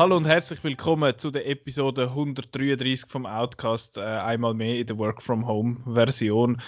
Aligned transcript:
Hallo 0.00 0.16
und 0.16 0.26
herzlich 0.26 0.64
willkommen 0.64 1.18
zu 1.18 1.30
der 1.30 1.46
Episode 1.46 2.08
133 2.08 3.04
vom 3.06 3.26
Outcast. 3.26 3.98
Äh, 3.98 4.00
einmal 4.00 4.54
mehr 4.54 4.78
in 4.78 4.86
der 4.86 4.96
Work 4.96 5.20
from 5.20 5.46
Home 5.46 5.76
Version. 5.92 6.62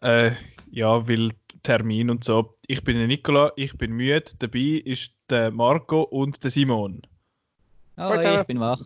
Äh, 0.00 0.30
ja, 0.70 1.06
weil 1.06 1.32
Termin 1.62 2.08
und 2.08 2.24
so. 2.24 2.56
Ich 2.66 2.82
bin 2.84 2.96
der 2.96 3.06
Nicola, 3.06 3.52
ich 3.56 3.76
bin 3.76 3.92
müde. 3.92 4.24
Dabei 4.38 4.80
ist 4.82 5.12
der 5.28 5.50
Marco 5.50 6.00
und 6.00 6.42
der 6.42 6.50
Simon. 6.50 7.02
Hallo, 7.98 8.40
ich 8.40 8.46
bin 8.46 8.60
wach. 8.60 8.80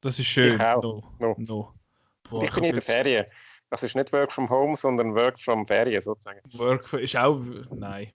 Das 0.00 0.18
ist 0.18 0.26
schön. 0.26 0.54
Ich 0.54 0.60
auch. 0.60 0.82
No. 0.82 1.02
No. 1.18 1.36
No. 1.38 1.74
Boah, 2.30 2.42
ich 2.42 2.50
bin 2.54 2.64
in 2.64 2.72
der 2.72 2.82
Ferien. 2.82 3.26
Das 3.68 3.82
ist 3.82 3.94
nicht 3.94 4.12
Work 4.12 4.32
from 4.32 4.48
Home, 4.48 4.76
sondern 4.76 5.14
Work 5.14 5.38
from 5.38 5.66
Ferien 5.66 6.00
sozusagen. 6.00 6.40
Work 6.54 6.92
ist 6.94 7.16
auch, 7.16 7.38
nein, 7.70 8.10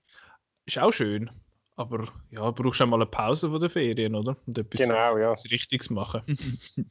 ist 0.65 0.79
auch 0.79 0.91
schön. 0.91 1.29
Aber 1.75 2.07
ja, 2.31 2.49
brauchst 2.51 2.79
du 2.79 2.85
auch 2.85 2.87
mal 2.87 2.97
eine 2.97 3.05
Pause 3.05 3.49
von 3.49 3.59
den 3.59 3.69
Ferien, 3.69 4.15
oder? 4.15 4.35
Und 4.47 4.57
etwas, 4.57 4.81
genau, 4.81 5.17
ja. 5.17 5.31
etwas 5.31 5.51
Richtiges 5.51 5.89
machen. 5.89 6.23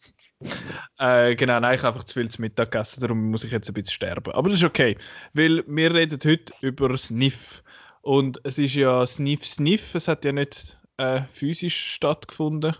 äh, 0.98 1.34
genau, 1.34 1.58
nein, 1.58 1.74
ich 1.74 1.82
habe 1.82 1.94
einfach 1.94 2.04
zu 2.04 2.14
viel 2.14 2.30
zu 2.30 2.40
Mittag 2.40 2.70
gegessen, 2.70 3.00
darum 3.00 3.30
muss 3.30 3.44
ich 3.44 3.50
jetzt 3.50 3.68
ein 3.68 3.74
bisschen 3.74 3.94
sterben. 3.94 4.32
Aber 4.32 4.48
das 4.48 4.60
ist 4.60 4.64
okay, 4.64 4.96
weil 5.32 5.64
wir 5.66 5.92
reden 5.92 6.20
heute 6.24 6.52
über 6.60 6.96
Sniff. 6.98 7.64
Und 8.02 8.40
es 8.44 8.58
ist 8.58 8.74
ja 8.74 9.04
Sniff 9.06 9.44
Sniff, 9.44 9.94
es 9.94 10.06
hat 10.06 10.24
ja 10.24 10.32
nicht 10.32 10.78
äh, 10.98 11.22
physisch 11.32 11.94
stattgefunden 11.94 12.76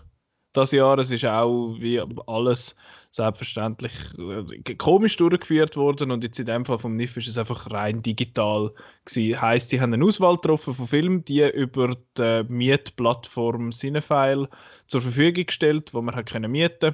das 0.55 0.71
Jahr. 0.71 0.97
Es 0.97 1.11
ist 1.11 1.25
auch 1.25 1.75
wie 1.79 2.01
alles 2.27 2.75
selbstverständlich 3.11 3.93
äh, 4.17 4.75
komisch 4.75 5.15
durchgeführt 5.15 5.77
worden 5.77 6.11
und 6.11 6.23
jetzt 6.23 6.39
in 6.39 6.45
dem 6.45 6.65
Fall 6.65 6.79
vom 6.79 6.95
NIF 6.95 7.15
ist 7.17 7.27
es 7.27 7.37
einfach 7.37 7.71
rein 7.71 8.01
digital 8.01 8.71
gewesen. 9.05 9.41
Heißt, 9.41 9.69
sie 9.69 9.79
haben 9.79 9.93
eine 9.93 10.03
Auswahl 10.03 10.35
getroffen 10.35 10.73
von 10.73 10.87
Filmen, 10.87 11.23
die 11.23 11.41
über 11.41 11.95
die 12.17 12.43
Mietplattform 12.49 13.71
Cinefile 13.71 14.49
zur 14.87 15.01
Verfügung 15.01 15.45
gestellt, 15.45 15.93
wo 15.93 16.01
man 16.01 16.15
hat 16.15 16.25
können 16.25 16.51
mieten 16.51 16.93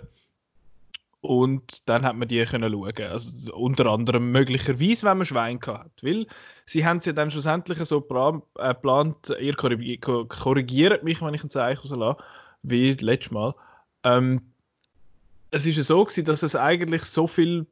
und 1.21 1.88
dann 1.88 2.03
hat 2.03 2.16
man 2.16 2.27
die 2.27 2.43
können 2.45 2.71
schauen. 2.71 3.11
Also 3.11 3.55
unter 3.55 3.86
anderem 3.86 4.31
möglicherweise, 4.31 5.05
wenn 5.05 5.17
man 5.17 5.25
Schwein 5.25 5.59
hat, 5.66 5.91
weil 6.02 6.25
sie 6.66 6.86
haben 6.86 6.97
es 6.97 7.05
ja 7.05 7.14
dann 7.14 7.31
schlussendlich 7.31 7.77
so 7.80 7.99
äh, 7.99 8.67
geplant, 8.67 9.33
ihr 9.39 9.55
korrigiert 9.55 11.03
mich, 11.03 11.21
wenn 11.21 11.33
ich 11.33 11.43
ein 11.43 11.49
Zeichen 11.49 11.88
so 11.88 11.95
lasse, 11.95 12.23
wie 12.64 12.94
letztes 12.94 13.31
Mal. 13.31 13.56
Ähm, 14.04 14.42
es 15.52 15.66
ist 15.66 15.78
ja 15.78 15.84
so 15.84 16.04
gewesen, 16.04 16.26
dass 16.26 16.44
es 16.44 16.56
eigentlich 16.56 17.04
so 17.04 17.28
viel, 17.28 17.67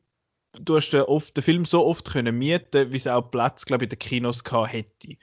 du 0.54 0.76
hast 0.76 0.92
den, 0.92 1.02
oft, 1.02 1.36
den 1.36 1.44
Film 1.44 1.66
so 1.66 1.86
oft 1.86 2.12
können 2.12 2.38
mieten, 2.38 2.92
wie 2.92 2.98
es 2.98 3.08
auch 3.08 3.22
Platz, 3.22 3.66
glaube 3.66 3.86
ich, 3.86 3.88
in 3.88 3.98
den 3.98 4.00
Kinos 4.00 4.44
gehabt 4.44 4.74
hätte. 4.74 5.18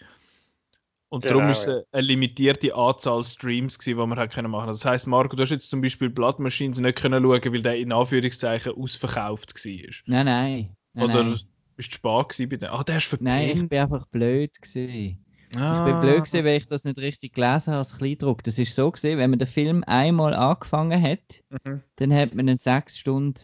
Und 1.09 1.23
genau, 1.23 1.35
darum 1.35 1.51
ist 1.51 1.69
es 1.69 1.85
eine 1.93 2.03
limitierte 2.03 2.75
Anzahl 2.75 3.23
Streams 3.23 3.79
gewesen, 3.79 3.99
die 3.99 4.07
man 4.07 4.19
hat 4.19 4.33
können 4.33 4.51
machen. 4.51 4.69
Das 4.69 4.85
heißt, 4.85 5.07
Marco, 5.07 5.37
du 5.37 5.43
hast 5.43 5.51
jetzt 5.51 5.71
zum 5.71 5.81
Beispiel 5.81 6.11
Blood 6.11 6.41
Machines 6.41 6.81
nicht 6.81 6.99
können 6.99 7.23
schauen, 7.23 7.53
weil 7.53 7.63
der 7.63 7.77
in 7.77 7.93
Anführungszeichen 7.93 8.73
ausverkauft 8.73 9.55
war. 9.55 9.95
Nein, 10.07 10.27
nein. 10.27 10.77
nein 10.95 11.05
Oder 11.05 11.23
nein. 11.23 11.41
bist 11.77 11.93
du 11.93 11.95
spät 11.95 12.51
bei 12.51 12.57
dem? 12.57 12.71
Ah, 12.71 12.83
der 12.83 12.97
ist 12.97 13.07
verkehrt. 13.07 13.25
Nein, 13.25 13.63
ich 13.63 13.69
bin 13.69 13.79
einfach 13.79 14.07
blöd 14.07 14.61
gewesen. 14.61 15.25
Ah. 15.55 15.87
Ich 15.87 15.93
bin 15.93 16.01
blöd 16.01 16.25
gewesen, 16.25 16.45
weil 16.45 16.57
ich 16.57 16.69
das 16.69 16.85
nicht 16.85 16.99
richtig 16.99 17.35
gelesen 17.35 17.69
habe 17.69 17.79
als 17.79 17.97
Kleindruck. 17.97 18.43
Das 18.43 18.59
ist 18.59 18.75
so 18.75 18.91
gesehen, 18.91 19.19
wenn 19.19 19.31
man 19.31 19.39
den 19.39 19.49
Film 19.49 19.85
einmal 19.87 20.35
angefangen 20.35 21.01
hat, 21.01 21.43
mhm. 21.65 21.83
dann 21.97 22.15
hat 22.15 22.35
man 22.35 22.49
einen 22.49 22.59
sechs 22.59 22.99
Stunden 22.99 23.35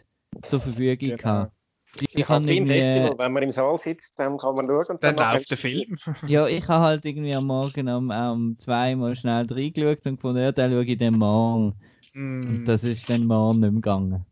zur 0.49 0.61
Verfügung 0.61 0.99
genau. 0.99 1.17
gehabt. 1.17 1.53
Ich, 2.01 2.17
ich 2.17 2.29
habe 2.29 2.51
irgendwie... 2.51 2.81
Festival, 2.81 3.19
wenn 3.19 3.33
man 3.33 3.43
im 3.43 3.51
Saal 3.51 3.79
sitzt, 3.79 4.19
dann 4.19 4.39
kann 4.39 4.55
man 4.55 4.67
schauen. 4.67 4.99
dann, 5.01 5.17
dann 5.17 5.35
läuft 5.35 5.51
der 5.51 5.59
Film. 5.59 5.99
ja, 6.27 6.47
ich 6.47 6.67
habe 6.67 6.85
halt 6.85 7.05
irgendwie 7.05 7.35
am 7.35 7.47
Morgen 7.47 7.89
um, 7.89 8.11
um 8.11 8.59
zweimal 8.59 9.15
schnell 9.15 9.47
reingeschaut 9.51 10.07
und 10.07 10.17
gefunden, 10.17 10.41
ja, 10.41 10.53
dann 10.53 10.73
schaue 10.73 10.85
ich 10.85 10.97
den 10.97 11.19
morgen. 11.19 11.75
Mm. 12.15 12.41
Und 12.41 12.65
das 12.65 12.85
ist 12.85 13.11
dann 13.11 13.27
morgen 13.27 13.61
nicht 13.61 13.73
mehr 13.73 13.81
gegangen. 13.81 14.27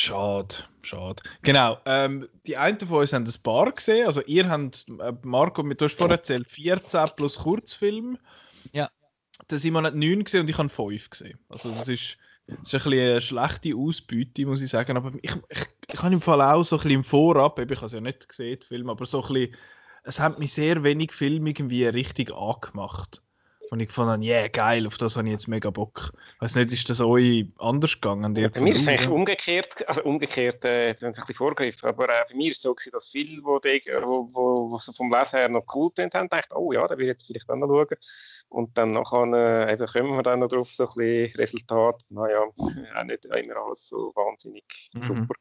Schade, 0.00 0.54
schade. 0.82 1.20
Genau, 1.42 1.76
ähm, 1.84 2.28
die 2.46 2.56
einen 2.56 2.78
von 2.78 3.00
uns 3.00 3.12
haben 3.12 3.24
das 3.24 3.36
Bar 3.36 3.72
gesehen. 3.72 4.06
Also 4.06 4.22
ihr 4.26 4.48
habt, 4.48 4.86
äh, 5.00 5.12
Marco, 5.22 5.60
du 5.60 5.84
hast 5.84 5.98
vorher 5.98 6.18
erzählt, 6.18 6.48
14 6.48 7.10
plus 7.16 7.38
Kurzfilm. 7.38 8.16
Ja. 8.70 8.92
Der 9.50 9.58
Simon 9.58 9.84
hat 9.84 9.96
9 9.96 10.22
gesehen 10.22 10.42
und 10.42 10.50
ich 10.50 10.56
habe 10.56 10.68
5 10.68 11.10
gesehen. 11.10 11.40
Also 11.48 11.72
das 11.72 11.88
ist, 11.88 12.16
das 12.46 12.58
ist 12.58 12.74
ein 12.74 12.90
bisschen 12.90 12.92
eine 12.92 13.20
schlechte 13.20 13.74
Ausbeute, 13.74 14.46
muss 14.46 14.62
ich 14.62 14.70
sagen. 14.70 14.96
Aber 14.96 15.10
ich, 15.20 15.34
ich, 15.48 15.66
ich 15.92 16.00
habe 16.00 16.14
im 16.14 16.20
Fall 16.20 16.42
auch 16.42 16.62
so 16.62 16.76
ein 16.76 16.78
bisschen 16.78 16.98
im 16.98 17.02
Vorab, 17.04 17.58
ich 17.58 17.76
habe 17.76 17.86
es 17.86 17.92
ja 17.92 18.00
nicht 18.00 18.28
gesehen, 18.28 18.60
den 18.60 18.68
Film, 18.68 18.90
aber 18.90 19.04
so 19.04 19.20
ein 19.20 19.32
bisschen, 19.32 19.56
es 20.04 20.20
hat 20.20 20.38
mich 20.38 20.52
sehr 20.52 20.84
wenig 20.84 21.10
Film 21.10 21.44
irgendwie 21.44 21.86
richtig 21.86 22.32
angemacht. 22.32 23.20
Und 23.70 23.80
ich 23.80 23.90
fand, 23.92 24.24
ja, 24.24 24.38
yeah, 24.38 24.48
geil, 24.48 24.86
auf 24.86 24.96
das 24.96 25.16
habe 25.16 25.28
ich 25.28 25.32
jetzt 25.32 25.48
mega 25.48 25.70
Bock. 25.70 26.12
Weiß 26.40 26.54
nicht, 26.54 26.72
ist 26.72 26.88
das 26.88 27.00
euch 27.00 27.46
anders 27.58 28.00
gegangen? 28.00 28.34
Ja, 28.34 28.48
bei 28.48 28.60
mir 28.60 28.72
ist 28.72 28.82
es 28.82 28.88
eigentlich 28.88 29.08
umgekehrt, 29.08 29.86
also 29.86 30.02
umgekehrt, 30.04 30.64
äh, 30.64 30.94
das 30.94 31.02
ist 31.02 31.04
ein 31.04 31.12
bisschen 31.12 31.34
vorgegriffen, 31.34 31.88
aber 31.88 32.08
äh, 32.08 32.24
bei 32.28 32.34
mir 32.34 32.50
ist 32.50 32.58
es 32.58 32.62
so 32.62 32.74
gewesen, 32.74 32.92
dass 32.92 33.08
viele, 33.08 33.44
wo, 33.44 33.58
die, 33.58 33.82
wo, 34.02 34.28
wo, 34.32 34.70
wo 34.70 34.78
vom 34.78 35.12
Lesen 35.12 35.38
her 35.38 35.48
noch 35.48 35.64
cool 35.74 35.90
sind, 35.96 36.14
haben 36.14 36.28
gedacht, 36.28 36.48
oh 36.54 36.72
ja, 36.72 36.86
da 36.88 36.96
will 36.96 37.04
ich 37.04 37.12
jetzt 37.12 37.26
vielleicht 37.26 37.50
auch 37.50 37.56
noch 37.56 37.68
schauen. 37.68 37.96
Und 38.48 38.78
dann 38.78 38.92
nachher, 38.92 39.68
äh, 39.68 39.72
eben 39.74 39.86
kommen 39.86 40.16
wir 40.16 40.22
dann 40.22 40.40
noch 40.40 40.48
drauf, 40.48 40.72
so 40.72 40.84
ein 40.84 40.94
bisschen 40.94 41.36
Resultat, 41.36 42.00
naja, 42.08 42.40
auch 42.40 43.04
nicht 43.04 43.24
immer 43.26 43.56
alles 43.56 43.88
so 43.88 44.12
wahnsinnig 44.14 44.64
mhm. 44.94 45.02
super. 45.02 45.34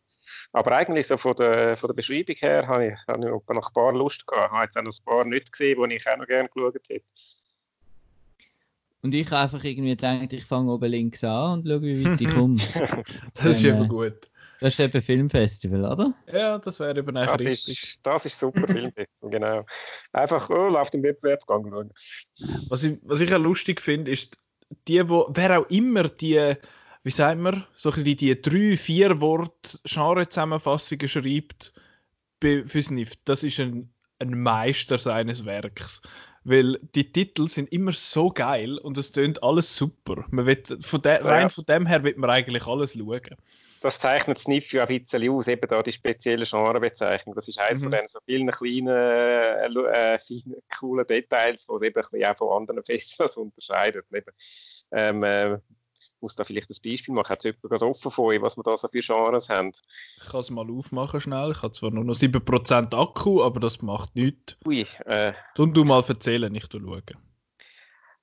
Aber 0.52 0.72
eigentlich 0.74 1.08
so 1.08 1.18
von 1.18 1.36
der, 1.36 1.78
von 1.78 1.88
der 1.88 1.94
Beschreibung 1.94 2.36
her 2.36 2.68
habe 2.68 2.88
ich, 2.88 3.08
habe 3.08 3.20
ich 3.20 3.32
noch 3.32 3.68
ein 3.68 3.74
paar 3.74 3.94
Lust 3.94 4.26
gehabt. 4.28 4.48
Ich 4.48 4.52
habe 4.52 4.66
jetzt 4.66 4.78
auch 4.78 4.82
noch 4.82 4.94
ein 4.94 5.06
paar 5.06 5.26
nicht 5.26 5.52
gesehen, 5.52 5.90
die 5.90 5.96
ich 5.96 6.08
auch 6.08 6.18
noch 6.18 6.28
gerne 6.28 6.50
geschaut 6.50 6.76
hätte. 6.76 7.06
Und 9.02 9.14
ich 9.14 9.30
habe 9.30 9.44
einfach 9.44 9.64
irgendwie 9.64 9.92
gedacht, 9.92 10.34
ich 10.34 10.46
fange 10.46 10.72
oben 10.72 10.90
links 10.90 11.24
an 11.24 11.60
und 11.60 11.68
schaue, 11.68 11.82
wie 11.82 12.06
weit 12.06 12.22
ich 12.22 12.30
komme. 12.30 12.58
das 13.36 13.46
ist 13.46 13.64
eben 13.64 13.86
äh, 13.86 13.88
gut. 13.88 14.32
Das 14.60 14.74
ist 14.74 14.80
eben 14.80 15.02
Filmfestival, 15.02 15.86
oder? 15.86 16.14
Ja, 16.34 16.58
das 16.58 16.80
wäre 16.80 16.98
eben 16.98 17.16
eigentlich 17.16 17.38
das 17.38 17.46
richtig. 17.46 17.84
Ist, 17.84 18.00
das 18.04 18.26
ist 18.26 18.40
super 18.40 18.68
Filmfestival, 18.68 19.30
genau. 19.30 19.66
Einfach, 20.14 20.50
oh, 20.50 20.68
läuft 20.68 20.96
im 20.96 21.04
Wettbewerb 21.04 21.44
schauen. 21.46 21.94
Was 22.70 22.84
ich, 22.84 22.98
was 23.04 23.22
ich 23.22 23.34
auch 23.34 23.40
lustig 23.40 23.82
finde, 23.82 24.12
ist, 24.12 24.38
die, 24.88 25.08
wo, 25.08 25.30
wer 25.30 25.60
auch 25.60 25.70
immer 25.70 26.10
die, 26.10 26.56
wie 27.04 27.12
sagt 27.12 27.40
man, 27.40 27.66
so 27.76 27.92
die, 27.92 28.16
die 28.16 28.42
drei, 28.42 28.76
vier 28.76 29.22
Wort 29.22 29.80
Genre-Zusammenfassungen 29.86 31.08
schreibt 31.08 31.74
für 32.42 32.82
Sniff, 32.82 33.14
das 33.26 33.44
ist 33.44 33.60
ein, 33.60 33.94
ein 34.20 34.42
Meister 34.42 34.98
seines 34.98 35.46
Werks 35.46 36.02
weil 36.48 36.80
die 36.96 37.12
Titel 37.12 37.48
sind 37.50 37.72
immer 37.74 37.92
so 37.92 38.30
geil 38.30 38.78
und 38.78 38.98
es 38.98 39.12
tönt 39.12 39.44
alles 39.44 39.76
super. 39.76 40.26
Man 40.30 40.46
wird, 40.46 40.78
von 40.80 41.02
de, 41.02 41.22
rein 41.22 41.42
ja. 41.42 41.50
von 41.50 41.66
dem 41.66 41.86
her 41.86 42.04
wird 42.04 42.18
man 42.18 42.30
eigentlich 42.30 42.66
alles 42.66 42.94
schauen. 42.94 43.36
Das 43.82 44.00
zeichnet 44.00 44.40
Sniff 44.40 44.72
ja 44.72 44.86
ein 44.86 45.00
bisschen 45.02 45.30
aus, 45.30 45.48
eben 45.48 45.68
da 45.70 45.84
die 45.84 45.92
spezielle 45.92 46.46
Genrebezeichnung. 46.46 47.36
Das 47.36 47.48
ist 47.48 47.60
eines 47.60 47.80
mhm. 47.80 47.84
von 47.84 47.92
den 47.92 48.08
so 48.08 48.20
vielen 48.26 48.50
kleinen, 48.50 48.88
äh, 48.88 49.66
äh, 49.66 50.20
feinen, 50.20 50.56
coolen 50.80 51.06
Details, 51.06 51.68
die 51.68 51.86
eben 51.86 51.96
ein 51.96 52.10
bisschen 52.10 52.26
auch 52.26 52.38
von 52.38 52.62
anderen 52.62 52.84
Festivals 52.86 53.36
unterscheidet. 53.36 54.06
Eben, 54.14 54.32
ähm, 54.92 55.24
äh, 55.24 55.58
muss 56.22 56.36
da 56.36 56.44
vielleicht 56.44 56.70
ein 56.70 56.76
Beispiel 56.84 57.14
machen. 57.14 57.30
Hat 57.30 57.44
jemand 57.44 57.62
gerade 57.62 57.86
offen 57.86 58.12
von 58.12 58.26
euch, 58.26 58.42
was 58.42 58.58
wir 58.58 58.64
da 58.64 58.78
so 58.78 58.88
für 58.88 59.00
Genres 59.00 59.50
haben? 59.50 59.74
Ich 60.18 60.30
kann 60.30 60.40
es 60.40 60.50
mal 60.50 60.70
aufmachen 60.70 61.20
schnell. 61.20 61.52
Ich 61.52 61.62
habe 61.62 61.74
zwar 61.74 61.92
nur 61.92 62.04
noch 62.04 62.16
7% 62.16 62.96
Akku, 62.96 63.44
aber 63.44 63.60
das 63.60 63.82
macht 63.82 64.16
nichts. 64.16 64.58
Ui. 64.66 64.86
Äh, 65.06 65.34
und 65.58 65.76
du 65.76 65.84
mal 65.84 66.04
erzählen, 66.08 66.52
nicht 66.52 66.72
schauen. 66.72 67.04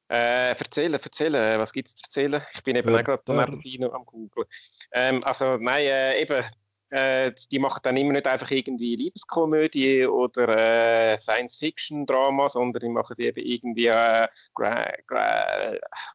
Äh, 0.09 0.51
erzählen, 0.51 0.93
erzählen, 0.95 1.59
was 1.59 1.73
gibt 1.73 1.89
es 1.89 1.97
zu 1.97 2.03
erzählen? 2.05 2.43
Ich 2.53 2.63
bin 2.63 2.77
eben 2.77 2.95
auch 2.95 3.03
gerade 3.03 3.23
am 3.27 4.05
Google. 4.05 4.47
Ähm, 4.93 5.25
also 5.25 5.57
nein, 5.57 5.87
äh, 5.87 6.21
eben 6.21 6.45
äh, 6.91 7.33
die 7.51 7.59
machen 7.59 7.81
dann 7.83 7.97
immer 7.97 8.13
nicht 8.13 8.27
einfach 8.27 8.51
irgendwie 8.51 8.97
Liebeskomödie 8.97 10.07
oder 10.07 10.49
äh, 10.49 11.19
Science-Fiction-Drama, 11.19 12.49
sondern 12.49 12.81
die 12.81 12.89
machen 12.89 13.17
eben 13.19 13.45
irgendwie 13.45 13.87
äh, 13.87 14.29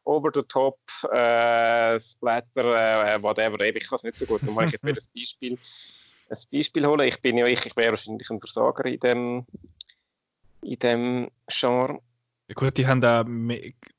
over-the-top, 0.04 0.78
äh, 1.12 2.00
Splatter, 2.00 3.14
äh, 3.14 3.22
whatever. 3.22 3.60
Ich 3.60 3.88
kann 3.88 3.96
es 3.96 4.02
nicht 4.02 4.16
so 4.16 4.26
gut. 4.26 4.42
Dann 4.42 4.54
mache 4.54 4.66
ich 4.66 4.72
jetzt 4.72 4.84
wieder 4.84 5.00
ein 5.00 5.08
Beispiel, 5.14 5.58
ein 6.30 6.38
Beispiel 6.52 6.86
holen. 6.86 7.08
Ich 7.08 7.20
bin 7.20 7.36
ja 7.36 7.46
ich, 7.46 7.66
ich 7.66 7.76
wäre 7.76 7.90
wahrscheinlich 7.90 8.30
ein 8.30 8.40
Versager 8.40 8.86
in 8.86 9.00
dem, 9.00 9.46
in 10.62 10.78
dem 10.78 11.30
Genre. 11.48 12.00
Ja 12.50 12.54
gut, 12.54 12.78
die 12.78 12.86
haben 12.88 13.00
da 13.00 13.24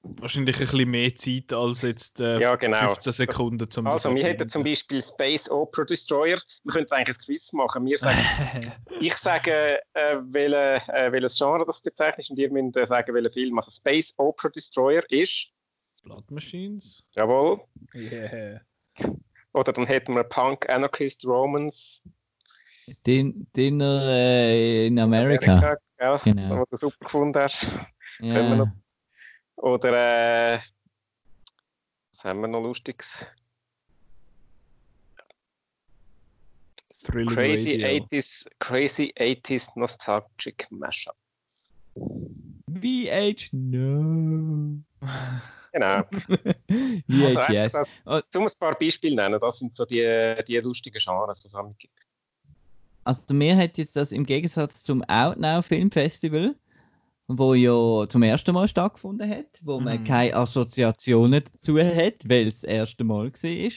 wahrscheinlich 0.03 0.59
ein 0.59 0.67
bisschen 0.67 0.91
mehr 0.91 1.15
Zeit 1.15 1.53
als 1.53 1.83
jetzt 1.83 2.19
äh, 2.19 2.37
ja, 2.37 2.57
genau. 2.57 2.79
15 2.87 3.13
Sekunden 3.13 3.71
zum 3.71 3.87
Also 3.87 4.13
wir 4.13 4.25
hätten 4.25 4.49
zum 4.49 4.61
Beispiel 4.61 5.01
Space 5.01 5.49
Opera 5.49 5.85
Destroyer. 5.85 6.37
Wir 6.65 6.73
könnten 6.73 6.93
eigentlich 6.93 7.17
ein 7.17 7.21
Quiz 7.23 7.53
machen. 7.53 7.85
Wir 7.85 7.97
sagen, 7.97 8.19
ich 8.99 9.15
sage, 9.15 9.79
äh, 9.93 10.17
welche, 10.23 10.81
äh, 10.89 11.13
welches 11.13 11.37
Genre 11.37 11.65
das 11.65 11.79
bezeichnet 11.79 12.29
und 12.29 12.37
ihr 12.39 12.51
müsst 12.51 12.75
äh, 12.75 12.85
sagen, 12.85 13.13
welcher 13.13 13.31
Film. 13.31 13.57
Also 13.57 13.71
Space 13.71 14.13
Opera 14.17 14.49
Destroyer 14.49 15.09
ist 15.09 15.47
Blood 16.03 16.29
Machines? 16.29 17.05
Jawohl. 17.15 17.61
Yeah. 17.95 18.59
Oder 19.53 19.71
dann 19.71 19.85
hätten 19.85 20.13
wir 20.13 20.25
Punk 20.25 20.69
Anarchist 20.69 21.25
Romans. 21.25 22.01
Din 23.07 23.47
Dinner 23.55 24.03
äh, 24.09 24.87
in 24.87 24.99
Amerika. 24.99 25.53
Amerika 25.53 25.77
ja, 26.01 26.17
Genau. 26.17 26.59
wo 26.59 26.65
du 26.69 26.75
super 26.75 27.05
gefunden 27.05 27.39
hast. 27.39 27.65
Ja. 28.21 28.71
Oder 29.55 30.55
äh, 30.55 30.59
was 32.11 32.23
haben 32.23 32.41
wir 32.41 32.47
noch 32.47 32.61
Lustiges? 32.61 33.25
Thrilling 37.03 37.29
Crazy 37.29 37.81
Radio. 37.81 38.05
80s, 38.05 38.47
Crazy 38.59 39.13
80s 39.17 39.67
Nostalgic 39.75 40.67
Mashup. 40.69 41.15
VH, 41.95 43.49
no. 43.53 44.81
Genau. 45.73 46.03
VHS. 47.09 47.75
Also, 47.75 47.91
Oh. 48.05 48.19
Zum 48.31 48.43
ein 48.43 48.51
paar 48.59 48.77
Beispiele 48.77 49.15
nennen, 49.15 49.39
das 49.39 49.59
sind 49.59 49.75
so 49.75 49.85
die, 49.85 50.35
die 50.47 50.57
lustigen 50.57 50.99
Genres, 50.99 51.39
die 51.39 51.47
es 51.47 51.53
gibt. 51.77 51.99
Also 53.03 53.33
mir 53.33 53.57
hat 53.57 53.77
jetzt 53.77 53.95
das 53.95 54.11
im 54.11 54.25
Gegensatz 54.25 54.83
zum 54.83 55.03
Outnow 55.05 55.65
Filmfestival, 55.65 56.55
wo 57.37 57.53
ja 57.53 58.07
zum 58.09 58.23
ersten 58.23 58.53
Mal 58.53 58.67
stattgefunden 58.67 59.29
hat, 59.29 59.59
wo 59.63 59.79
man 59.79 59.99
Mhm. 59.99 60.03
keine 60.03 60.35
Assoziationen 60.35 61.43
dazu 61.53 61.77
hat, 61.79 62.27
weil 62.29 62.47
es 62.47 62.61
das 62.61 62.63
erste 62.65 63.03
Mal 63.03 63.31
war, 63.31 63.71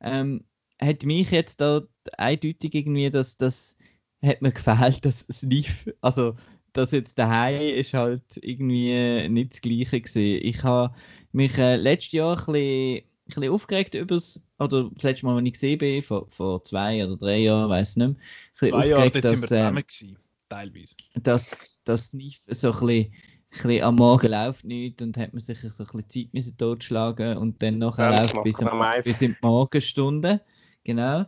ähm, 0.00 0.44
hat 0.80 1.04
mich 1.04 1.30
jetzt 1.30 1.60
da 1.60 1.82
eindeutig 2.18 2.74
irgendwie, 2.74 3.10
dass 3.10 3.36
das 3.36 3.76
hat 4.22 4.42
mir 4.42 4.52
gefällt, 4.52 5.04
dass 5.04 5.24
es 5.28 5.42
lief. 5.42 5.90
Also 6.00 6.36
das 6.72 6.90
jetzt 6.90 7.18
daheim 7.18 7.60
ist 7.62 7.94
halt 7.94 8.22
irgendwie 8.42 9.28
nicht 9.28 9.52
das 9.54 9.60
Gleiche 9.60 10.00
gewesen. 10.00 10.40
Ich 10.44 10.62
habe 10.64 10.94
mich 11.32 11.56
äh, 11.58 11.76
letztes 11.76 12.12
Jahr 12.12 12.32
ein 12.38 12.52
bisschen, 12.52 12.96
ein 12.98 13.04
bisschen 13.26 13.48
aufgeregt 13.52 13.94
über 13.94 14.14
das, 14.16 14.44
oder 14.58 14.90
das 14.92 15.02
letzte 15.02 15.26
Mal, 15.26 15.36
als 15.36 15.46
ich 15.46 15.52
gesehen 15.52 15.78
bin, 15.78 16.02
vor, 16.02 16.26
vor 16.30 16.64
zwei 16.64 17.04
oder 17.04 17.16
drei 17.16 17.38
Jahren, 17.38 17.70
weiß 17.70 17.96
nicht 17.96 18.08
mehr, 18.08 18.16
Zwei 18.62 18.86
Jahre, 18.88 19.10
dort 19.12 19.28
sind 19.28 19.42
wir 19.42 19.48
dass, 19.48 19.52
äh, 19.52 19.56
zusammen 19.56 19.82
gewesen. 19.86 20.18
Teilweise. 20.48 20.94
dass 21.14 21.56
das 21.84 22.12
nicht 22.12 22.42
so 22.42 22.72
ein 22.72 22.72
bisschen, 22.72 22.90
ein 22.90 23.12
bisschen 23.50 23.82
am 23.82 23.96
Morgen 23.96 24.30
läuft 24.30 24.64
nicht 24.64 25.00
und 25.02 25.16
hat 25.16 25.32
man 25.32 25.40
sich 25.40 25.60
so 25.60 25.84
ein 25.84 25.86
bisschen 25.86 26.08
Zeit 26.08 26.34
müssen 26.34 26.56
totschlagen 26.56 27.38
und 27.38 27.62
dann 27.62 27.78
nachher 27.78 28.10
Ja, 28.10 28.20
läuft 28.22 28.42
bis, 28.42 28.62
am, 28.62 29.02
bis 29.02 29.22
in 29.22 29.32
die 29.32 29.38
Morgenstunde. 29.42 30.40
Genau. 30.84 31.24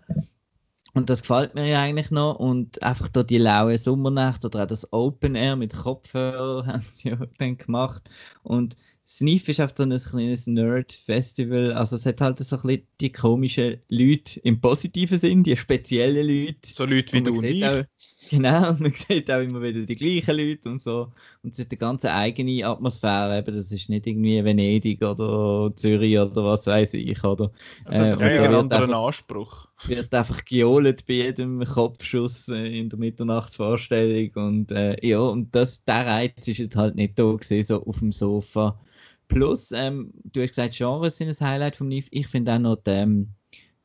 Und 0.97 1.11
das 1.11 1.21
gefällt 1.21 1.55
mir 1.55 1.67
ja 1.69 1.83
eigentlich 1.83 2.11
noch. 2.11 2.37
Und 2.37 2.83
einfach 2.83 3.09
da 3.09 3.23
die 3.23 3.37
laue 3.37 3.77
Sommernächte 3.77 4.47
oder 4.47 4.63
auch 4.63 4.67
das 4.67 4.93
Open 4.95 5.35
Air 5.35 5.57
mit 5.57 5.75
Kopfhörer 5.75 6.67
haben 6.67 6.85
sie 6.89 7.11
ja 7.11 7.19
dann 7.39 7.59
gemacht. 7.59 8.09
Und 8.43 8.77
Sniff 9.07 9.49
ist 9.49 9.61
einfach 9.61 9.77
so 9.77 9.83
ein 9.85 9.97
kleines 9.97 10.47
Nerd-Festival. 10.47 11.73
Also 11.75 11.97
es 11.97 12.07
hat 12.07 12.21
halt 12.21 12.39
so 12.39 12.57
ein 12.57 12.63
bisschen 12.63 12.87
die 13.01 13.13
komischen 13.13 13.77
Leute 13.89 14.41
im 14.41 14.61
positiven 14.61 15.19
Sinn, 15.19 15.45
die 15.45 15.57
speziellen 15.57 16.27
Leute. 16.27 16.59
So 16.65 16.85
Leute 16.87 17.13
wie 17.13 17.23
du 17.23 17.33
und 17.33 17.45
ich. 17.45 17.65
Auch, 17.65 17.85
genau, 18.29 18.73
man 18.79 18.93
sieht 18.95 19.31
auch 19.31 19.41
immer 19.41 19.63
wieder 19.63 19.85
die 19.85 19.95
gleichen 19.95 20.37
Leute 20.37 20.69
und 20.69 20.81
so. 20.81 21.13
Und 21.43 21.53
es 21.53 21.59
ist 21.59 21.71
eine 21.71 21.79
ganz 21.79 22.05
eigene 22.05 22.67
Atmosphäre. 22.67 23.39
Eben, 23.39 23.57
das 23.57 23.73
ist 23.73 23.89
nicht 23.89 24.07
irgendwie 24.07 24.45
Venedig 24.45 25.03
oder 25.03 25.75
Zürich 25.75 26.19
oder 26.19 26.45
was 26.45 26.67
weiß 26.67 26.95
ich. 26.95 27.23
Oder, 27.25 27.51
Es 27.87 27.99
hat 27.99 28.15
äh, 28.15 28.17
da 28.17 28.25
einen 28.25 28.53
wird 28.53 28.55
anderen 28.55 28.85
einfach, 28.85 29.07
Anspruch. 29.07 29.69
wird 29.87 30.15
einfach 30.15 30.45
gejohlt 30.45 31.07
bei 31.07 31.15
jedem 31.15 31.65
Kopfschuss 31.65 32.49
äh, 32.49 32.79
in 32.79 32.89
der 32.89 32.99
Mitternachtsvorstellung. 32.99 34.31
Und 34.35 34.73
äh, 34.73 34.97
ja, 35.07 35.21
und 35.21 35.55
das, 35.55 35.85
der 35.85 36.07
Reiz 36.07 36.49
ist 36.49 36.59
jetzt 36.59 36.77
halt 36.77 36.95
nicht 36.97 37.19
da 37.19 37.33
gewesen, 37.33 37.67
so 37.67 37.85
auf 37.85 37.99
dem 37.99 38.13
Sofa. 38.13 38.81
Plus, 39.29 39.73
ähm, 39.73 40.13
du 40.33 40.43
hast 40.43 40.51
gesagt, 40.51 40.77
Genres 40.77 41.19
sind 41.19 41.29
ein 41.29 41.49
Highlight 41.49 41.77
vom 41.77 41.89
NIF. 41.89 42.09
Ich 42.11 42.29
finde 42.29 42.55
auch 42.55 42.59
noch 42.59 42.77
die, 42.77 42.91
ähm, 42.91 43.29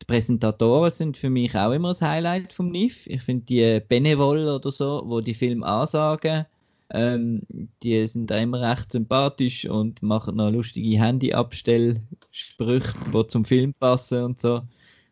die 0.02 0.06
Präsentatoren 0.06 0.92
sind 0.92 1.18
für 1.18 1.30
mich 1.30 1.56
auch 1.56 1.72
immer 1.72 1.90
ein 1.90 2.02
Highlight 2.02 2.54
vom 2.54 2.70
NIF. 2.70 3.08
Ich 3.08 3.22
finde 3.22 3.46
die 3.46 3.80
Benevol 3.88 4.48
oder 4.48 4.72
so, 4.72 5.04
wo 5.06 5.22
die 5.22 5.34
Filme 5.34 5.66
ansagen, 5.66 6.46
ähm, 6.90 7.44
die 7.84 8.06
sind 8.08 8.30
da 8.32 8.38
immer 8.38 8.62
recht 8.62 8.92
sympathisch 8.92 9.66
und 9.66 10.02
machen 10.02 10.36
noch 10.36 10.52
lustige 10.52 11.00
Handy-Abstellsprüche, 11.00 12.94
die 13.14 13.28
zum 13.28 13.46
Film 13.46 13.74
passen 13.74 14.24
und 14.24 14.42
so. 14.42 14.62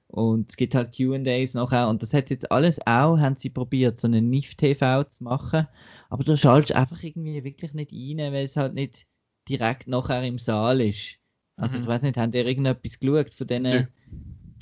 Und 0.07 0.49
es 0.49 0.57
gibt 0.57 0.73
halt 0.73 0.95
Q&As 0.95 1.53
nachher 1.53 1.87
und 1.87 2.01
das 2.01 2.13
hat 2.13 2.31
jetzt 2.31 2.51
alles 2.51 2.79
auch, 2.87 3.17
haben 3.19 3.35
sie 3.37 3.49
probiert, 3.51 3.99
so 3.99 4.07
einen 4.07 4.29
NIF-TV 4.29 5.03
zu 5.03 5.23
machen. 5.23 5.67
Aber 6.09 6.23
du 6.23 6.35
schaltest 6.35 6.73
einfach 6.73 7.01
irgendwie 7.03 7.43
wirklich 7.43 7.73
nicht 7.73 7.93
rein, 7.93 8.33
weil 8.33 8.45
es 8.45 8.57
halt 8.57 8.73
nicht 8.73 9.05
direkt 9.47 9.87
nachher 9.87 10.23
im 10.23 10.39
Saal 10.39 10.81
ist. 10.81 11.19
Also 11.57 11.77
Mhm. 11.77 11.83
ich 11.83 11.89
weiß 11.89 12.01
nicht, 12.01 12.17
haben 12.17 12.33
ihr 12.33 12.45
irgendetwas 12.45 12.99
geschaut 12.99 13.29
von 13.29 13.47
diesen 13.47 13.63
Nö. 13.63 13.83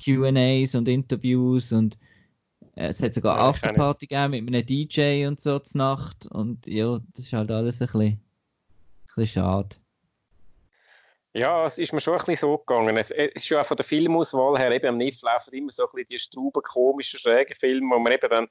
Q&As 0.03 0.75
und 0.75 0.87
Interviews 0.87 1.71
und 1.71 1.97
äh, 2.75 2.87
es 2.87 3.01
hat 3.01 3.13
sogar 3.13 3.35
nicht. 3.35 3.43
Afterparty 3.43 4.07
gegeben 4.07 4.45
mit 4.45 4.55
einem 4.55 4.65
DJ 4.65 5.25
und 5.27 5.41
so 5.41 5.59
zur 5.59 5.77
Nacht 5.77 6.27
und 6.27 6.65
ja, 6.67 6.99
das 7.13 7.25
ist 7.25 7.33
halt 7.33 7.51
alles 7.51 7.81
ein 7.81 7.87
bisschen, 7.87 8.03
ein 8.05 8.19
bisschen 9.07 9.27
schade. 9.27 9.75
Ja, 11.37 11.65
es 11.67 11.77
ist 11.77 11.93
mir 11.93 12.01
schon 12.01 12.13
ein 12.13 12.17
bisschen 12.25 12.37
so 12.37 12.57
gegangen. 12.57 12.97
Es, 12.97 13.11
es 13.11 13.31
ist 13.35 13.45
schon 13.45 13.59
auch 13.59 13.65
von 13.67 13.77
der 13.77 13.85
Filmauswahl 13.85 14.57
her, 14.57 14.71
eben 14.71 14.87
am 14.87 14.97
NIF 14.97 15.21
laufen 15.21 15.53
immer 15.53 15.71
so 15.71 15.83
ein 15.83 15.89
bisschen 15.93 16.07
die 16.09 16.17
strauben, 16.19 16.63
komischen, 16.63 17.19
schrägen 17.19 17.55
Filme, 17.55 17.93
wo 17.93 17.99
man 17.99 18.11
eben 18.13 18.27
dann, 18.27 18.47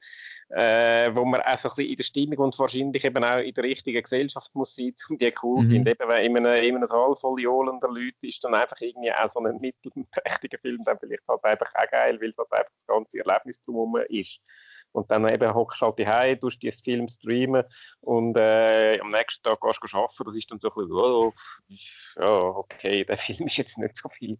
äh, 0.50 1.12
wo 1.12 1.24
man 1.24 1.40
auch 1.40 1.56
so 1.56 1.68
ein 1.68 1.74
bisschen 1.74 1.90
in 1.90 1.96
der 1.96 2.04
Stimmung 2.04 2.38
und 2.38 2.58
wahrscheinlich 2.60 3.04
eben 3.04 3.24
auch 3.24 3.38
in 3.40 3.52
der 3.54 3.64
richtigen 3.64 4.00
Gesellschaft 4.00 4.54
muss 4.54 4.76
sein, 4.76 4.94
um 5.10 5.18
die 5.18 5.34
cool 5.42 5.64
Mhm. 5.64 5.68
finden. 5.68 5.88
Eben, 5.88 6.08
wenn 6.08 6.24
in 6.24 6.36
einem, 6.46 6.62
in 6.62 6.76
einem 6.76 6.86
Saal 6.86 7.16
voll 7.16 7.40
johlender 7.40 7.88
Leute 7.88 8.14
ist 8.22 8.44
dann 8.44 8.54
einfach 8.54 8.80
irgendwie 8.80 9.12
auch 9.12 9.28
so 9.30 9.40
ein 9.40 9.58
mittelprächtiger 9.60 10.58
Film 10.58 10.84
dann 10.84 10.98
vielleicht 11.00 11.26
halt 11.26 11.44
einfach 11.44 11.74
auch 11.74 11.90
geil, 11.90 12.20
weil 12.20 12.28
es 12.30 12.38
halt 12.38 12.52
einfach 12.52 12.72
das 12.72 12.86
ganze 12.86 13.18
Erlebnis 13.18 13.60
drumherum 13.62 13.96
ist. 14.10 14.40
Und 14.96 15.10
dann 15.10 15.28
eben 15.28 15.52
hockst 15.52 15.82
halt 15.82 15.98
daheim, 15.98 16.40
tust 16.40 16.62
dieses 16.62 16.80
Film 16.80 17.06
streamen 17.06 17.64
und 18.00 18.34
äh, 18.38 18.98
am 18.98 19.10
nächsten 19.10 19.42
Tag 19.42 19.60
gehst 19.60 19.80
du 19.82 19.96
arbeiten. 19.96 20.24
Das 20.24 20.34
ist 20.34 20.50
dann 20.50 20.58
so 20.58 20.70
ein 20.70 20.86
bisschen, 20.86 22.24
oh, 22.24 22.52
okay, 22.56 23.04
der 23.04 23.18
Film 23.18 23.46
ist 23.46 23.58
jetzt 23.58 23.76
nicht 23.76 23.94
so 23.94 24.08
viel. 24.08 24.38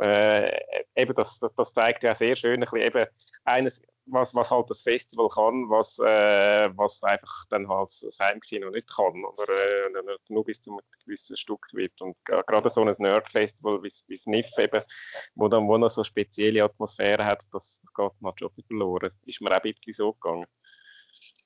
Äh, 0.00 0.58
eben, 0.96 1.14
das, 1.14 1.38
das, 1.38 1.54
das 1.54 1.72
zeigt 1.72 2.02
ja 2.02 2.12
sehr 2.16 2.34
schön 2.34 2.54
ein 2.54 2.60
bisschen 2.68 2.78
eben 2.78 3.06
eines, 3.44 3.80
was, 4.06 4.34
was 4.34 4.50
halt 4.50 4.68
das 4.70 4.82
Festival 4.82 5.28
kann, 5.28 5.68
was, 5.70 5.98
äh, 5.98 6.70
was 6.76 7.02
einfach 7.02 7.44
dann 7.50 7.68
halt 7.68 7.90
das 8.02 8.18
Heimkino 8.20 8.70
nicht 8.70 8.88
kann 8.94 9.24
oder 9.24 9.48
äh, 9.48 10.16
nur- 10.28 10.44
bis 10.44 10.60
zu 10.60 10.70
einem 10.72 10.80
gewissen 11.04 11.36
Stück 11.36 11.66
wird. 11.72 12.00
Und 12.00 12.16
gerade 12.24 12.68
so 12.70 12.82
ein 12.82 12.94
Nerd-Festival 12.98 13.82
wie 13.82 13.92
wie 14.06 14.16
SNIF 14.16 14.46
eben, 14.58 14.82
wo 15.34 15.48
dann 15.48 15.66
wo 15.66 15.78
noch 15.78 15.90
so 15.90 16.04
spezielle 16.04 16.64
Atmosphäre 16.64 17.24
hat, 17.24 17.42
das, 17.52 17.80
geht 17.96 18.12
man 18.20 18.32
schon 18.38 18.50
verloren. 18.66 19.10
Ist 19.24 19.40
mir 19.40 19.50
auch 19.50 19.62
ein 19.62 19.74
bisschen 19.74 19.94
so 19.94 20.12
gegangen. 20.12 20.46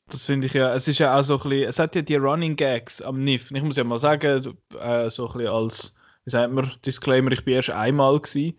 Das 0.09 0.25
finde 0.25 0.47
ich 0.47 0.55
ja, 0.55 0.75
es 0.75 0.89
ist 0.89 0.99
ja 0.99 1.19
auch 1.19 1.23
so 1.23 1.35
ein 1.35 1.41
bisschen, 1.51 1.69
es 1.69 1.79
hat 1.79 1.95
ja 1.95 2.03
die 2.03 2.17
Running 2.17 2.57
Gags 2.57 3.03
am 3.03 3.21
NIF. 3.21 3.51
Ich 3.51 3.63
muss 3.63 3.77
ja 3.77 3.85
mal 3.85 3.99
sagen, 3.99 4.59
äh, 4.81 5.11
so 5.11 5.27
ein 5.27 5.33
bisschen 5.35 5.49
als, 5.49 5.95
wie 6.25 6.31
sagt 6.31 6.53
man, 6.53 6.73
Disclaimer, 6.85 7.31
ich 7.33 7.45
bin 7.45 7.55
erst 7.55 7.71
einmal 7.71 8.19
gewesen. 8.19 8.59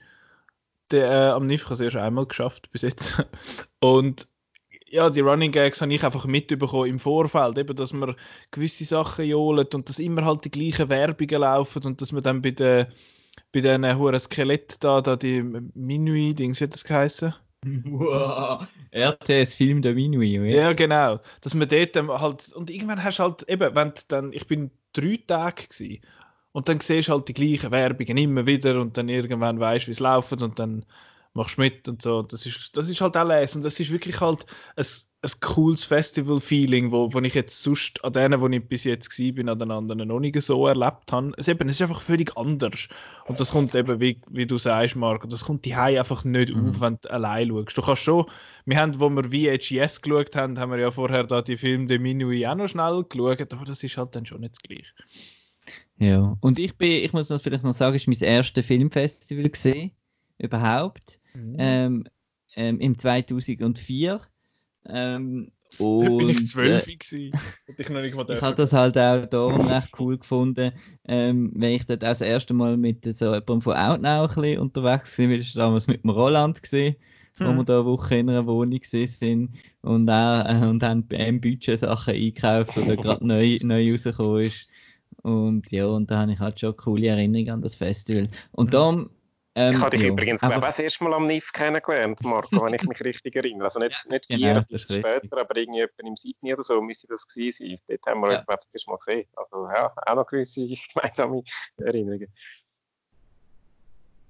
Der, 0.91 1.12
äh, 1.12 1.29
am 1.31 1.46
NIF, 1.46 1.62
ich 1.62 1.65
habe 1.65 1.74
es 1.75 1.79
erst 1.81 1.96
einmal 1.98 2.25
geschafft 2.25 2.72
bis 2.72 2.81
jetzt. 2.81 3.24
Und 3.79 4.27
ja, 4.91 5.10
die 5.10 5.19
Running 5.19 5.51
Gags 5.51 5.81
habe 5.81 5.93
ich 5.93 6.03
einfach 6.03 6.25
mitbekommen 6.25 6.89
im 6.89 7.00
Vorfeld, 7.00 7.58
eben, 7.58 7.75
dass 7.75 7.93
man 7.93 8.15
gewisse 8.51 8.86
Sachen 8.86 9.25
johlt 9.25 9.75
und 9.75 9.88
dass 9.88 10.00
immer 10.00 10.25
halt 10.25 10.46
die 10.46 10.51
gleichen 10.51 10.89
Werbungen 10.89 11.41
laufen 11.41 11.84
und 11.84 12.01
dass 12.01 12.12
man 12.12 12.24
dann 12.24 12.41
bei 12.41 12.51
den 12.51 12.88
bei 13.51 13.62
den 13.62 13.98
hohen 13.98 14.19
Skelett 14.19 14.84
da, 14.84 15.01
da 15.01 15.15
die 15.15 15.41
Minuit-Dings, 15.41 16.60
wie 16.60 16.63
hat 16.65 16.74
das 16.74 16.84
geheißen? 16.84 17.34
Wow, 17.86 18.65
RTS 18.91 19.53
Film 19.53 19.81
der 19.81 19.93
Minuit, 19.93 20.39
oder? 20.39 20.50
Ja, 20.50 20.74
genau. 20.74 21.19
Dass 21.41 21.53
man 21.53 21.67
dort 21.67 21.96
halt, 21.96 22.53
und 22.53 22.69
irgendwann 22.69 23.03
hast 23.03 23.19
du 23.19 23.24
halt 23.24 23.43
eben, 23.50 23.75
wenn 23.75 23.93
dann, 24.08 24.34
ich 24.34 24.48
bin 24.48 24.72
drei 24.93 25.19
Tage 25.27 25.67
gewesen, 25.67 26.01
und 26.51 26.70
dann 26.70 26.79
siehst 26.79 27.08
du 27.08 27.13
halt 27.13 27.27
die 27.27 27.34
gleichen 27.34 27.72
Werbungen 27.72 28.18
immer 28.18 28.46
wieder 28.46 28.79
und 28.79 28.98
dann 28.98 29.10
irgendwann 29.10 29.60
weißt 29.60 29.88
wie 29.88 29.91
es 29.91 30.00
läuft 30.00 30.34
und 30.34 30.60
dann 30.60 30.86
machst 31.34 31.58
du 31.58 31.62
mit 31.62 31.88
und 31.88 32.01
so. 32.01 32.24
Das 32.24 32.46
ist, 32.46 32.75
das 32.75 32.89
ist 32.89 33.01
halt 33.01 33.15
alles 33.15 33.56
und 33.56 33.63
das 33.63 33.79
ist 33.79 33.91
wirklich 33.91 34.20
halt 34.20 34.46
ein, 34.75 34.86
ein 35.22 35.32
cooles 35.41 35.84
Festival-Feeling, 35.84 36.91
wo, 36.91 37.13
wo 37.13 37.20
ich 37.20 37.34
jetzt 37.36 37.62
sonst 37.62 38.03
an 38.03 38.13
denen, 38.13 38.41
wo 38.41 38.48
ich 38.48 38.68
bis 38.68 38.84
jetzt 38.84 39.10
gewesen 39.12 39.36
bin, 39.36 39.50
an 39.50 39.60
den 39.60 39.70
anderen 39.72 40.08
noch 40.08 40.20
nicht 40.20 40.41
so 40.41 40.65
erlebt 40.65 41.12
habe. 41.12 41.32
Es, 41.38 41.48
eben, 41.48 41.70
es 41.70 41.75
ist 41.75 41.84
einfach 41.84 42.01
völlig 42.01 42.36
anders. 42.36 42.88
Und 43.27 43.39
das 43.39 43.51
kommt 43.51 43.75
eben, 43.75 44.00
wie, 44.00 44.20
wie 44.29 44.48
du 44.48 44.58
sagst, 44.58 44.96
Marco, 44.96 45.27
das 45.27 45.46
kommt 45.46 45.65
die 45.65 45.75
einfach 45.75 46.24
nicht 46.24 46.53
Mhm. 46.53 46.70
auf, 46.70 46.82
wenn 46.82 46.98
du 47.01 47.12
allein 47.12 47.50
schaust. 47.50 47.77
Du 47.77 47.82
kannst 47.84 48.01
schon, 48.03 48.25
wir 48.65 48.79
haben, 48.79 49.00
wo 49.00 49.10
wir 49.10 49.24
VHS 49.25 50.01
geschaut 50.01 50.36
haben, 50.36 50.60
haben 50.60 50.72
wir 50.72 50.79
ja 50.79 50.89
vorher 50.91 51.25
da 51.25 51.41
die 51.41 51.58
Filme 51.58 51.86
de 51.86 52.48
auch 52.48 52.56
noch 52.56 52.68
schnell 52.68 53.03
geschaut, 53.08 53.53
aber 53.53 53.65
das 53.65 53.84
ist 53.84 53.98
halt 53.98 54.15
dann 54.15 54.25
schon 54.25 54.41
nicht 54.41 54.56
das 54.56 54.63
Gleiche. 54.63 54.94
Ja, 56.00 56.38
und 56.39 56.60
ich 56.60 56.77
bin, 56.77 57.03
ich 57.03 57.12
muss 57.12 57.29
noch 57.29 57.41
vielleicht 57.41 57.63
noch 57.63 57.74
sagen, 57.74 57.96
es 57.96 58.08
war 58.08 58.13
mein 58.18 58.29
erstes 58.29 58.65
Filmfestival 58.65 59.50
gesehen, 59.50 59.91
überhaupt, 60.38 61.20
ähm, 61.36 62.06
ähm, 62.56 62.79
im 62.79 62.98
2004. 62.98 64.22
Ähm, 64.88 65.51
Und, 65.77 66.18
bin 66.18 66.29
ich 66.29 66.48
zwölf 66.48 66.88
äh, 66.88 66.96
gewesen. 66.96 67.32
ich 67.77 67.89
noch 67.89 68.01
nicht 68.01 68.15
mal 68.15 68.25
ich 68.29 68.41
habe 68.41 68.56
das 68.56 68.72
halt 68.72 68.98
auch 68.98 69.25
darum 69.25 69.68
recht 69.68 69.89
cool 70.00 70.18
gefunden, 70.18 70.72
ähm, 71.06 71.51
wenn 71.53 71.75
ich 71.75 71.86
dort 71.86 72.03
auch 72.03 72.10
das 72.10 72.22
erste 72.22 72.53
Mal 72.53 72.77
mit 72.77 73.03
so 73.18 73.25
jemandem 73.25 73.62
von 73.62 73.75
Outnow 73.75 74.08
ein 74.08 74.27
bisschen 74.27 74.60
unterwegs 74.60 75.20
war, 75.20 75.29
weil 75.29 75.39
ich 75.39 75.53
damals 75.53 75.88
mit 75.88 76.03
dem 76.03 76.12
Roland 76.12 76.63
gesehen, 76.63 76.96
hm. 77.36 77.48
wo 77.48 77.53
wir 77.58 77.65
da 77.65 77.79
eine 77.82 77.86
Woche 77.86 78.15
in 78.15 78.29
einer 78.29 78.48
Wohnung 78.48 78.79
sind 78.84 79.50
und 79.82 80.10
auch, 80.10 80.46
äh, 80.46 80.65
und 80.65 80.82
haben 80.82 81.06
Budget 81.41 81.77
Sachen 81.77 82.15
einkauft, 82.15 82.77
die 82.77 82.96
gerade 82.96 83.27
neu, 83.27 83.60
neu 83.62 83.91
rausgekommen 83.91 84.44
ist. 84.44 84.70
Und 85.22 85.72
ja, 85.72 85.86
und 85.86 86.10
da 86.10 86.20
habe 86.20 86.32
ich 86.32 86.40
halt 86.40 86.60
schon 86.60 86.70
eine 86.70 86.78
coole 86.78 87.08
Erinnerung 87.08 87.50
an 87.50 87.62
das 87.62 87.76
Festival. 87.76 88.30
Und 88.52 88.68
hm. 88.68 88.72
darum 88.72 89.10
ähm, 89.56 89.74
ich 89.74 89.80
habe 89.80 89.90
dich 89.90 90.02
ja, 90.02 90.10
übrigens 90.10 90.42
glaube 90.42 90.62
das 90.62 90.80
erste 90.80 91.04
Mal 91.04 91.14
am 91.14 91.26
NIF 91.26 91.52
kennengelernt, 91.52 92.24
Marco, 92.24 92.64
wenn 92.64 92.76
ich 92.76 92.84
mich 92.84 93.04
richtig 93.04 93.36
erinnere. 93.36 93.66
Also 93.66 93.80
nicht, 93.80 94.08
nicht 94.10 94.26
vier 94.28 94.38
genau, 94.38 94.78
später, 94.78 95.38
aber 95.38 95.58
irgendwie 95.58 95.86
im 95.98 96.16
Sydney 96.16 96.54
oder 96.54 96.64
so 96.64 96.82
müsste 96.82 97.08
das 97.08 97.28
gewesen 97.28 97.68
sein. 97.68 97.80
Dort 97.88 98.06
haben 98.06 98.22
wir 98.22 98.32
ja. 98.32 98.38
uns, 98.38 98.46
glaube 98.46 98.62
ich, 98.62 98.68
das 98.68 98.74
erste 98.74 98.90
Mal 98.92 98.98
gesehen. 98.98 99.28
Also 99.36 99.68
ja, 99.68 99.94
auch 100.06 100.16
noch 100.16 100.28
gewisse 100.28 100.68
gemeinsame 100.94 101.44
Erinnerungen. 101.78 102.28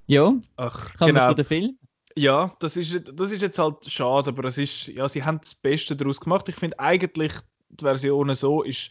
Ja, 0.08 0.34
Ach, 0.56 0.98
kommen 0.98 1.14
genau. 1.14 1.26
wir 1.26 1.30
zu 1.30 1.36
dem 1.36 1.46
Film. 1.46 1.80
Ja, 2.16 2.56
das 2.60 2.76
ist, 2.76 3.12
das 3.14 3.32
ist 3.32 3.42
jetzt 3.42 3.60
halt 3.60 3.86
schade, 3.86 4.30
aber 4.30 4.46
es 4.46 4.58
ist, 4.58 4.88
ja, 4.88 5.08
sie 5.08 5.24
haben 5.24 5.40
das 5.42 5.54
Beste 5.54 5.96
daraus 5.96 6.20
gemacht. 6.20 6.50
Ich 6.50 6.56
finde 6.56 6.80
eigentlich, 6.80 7.34
die 7.70 7.84
Version 7.84 8.34
so 8.34 8.64
ist 8.64 8.90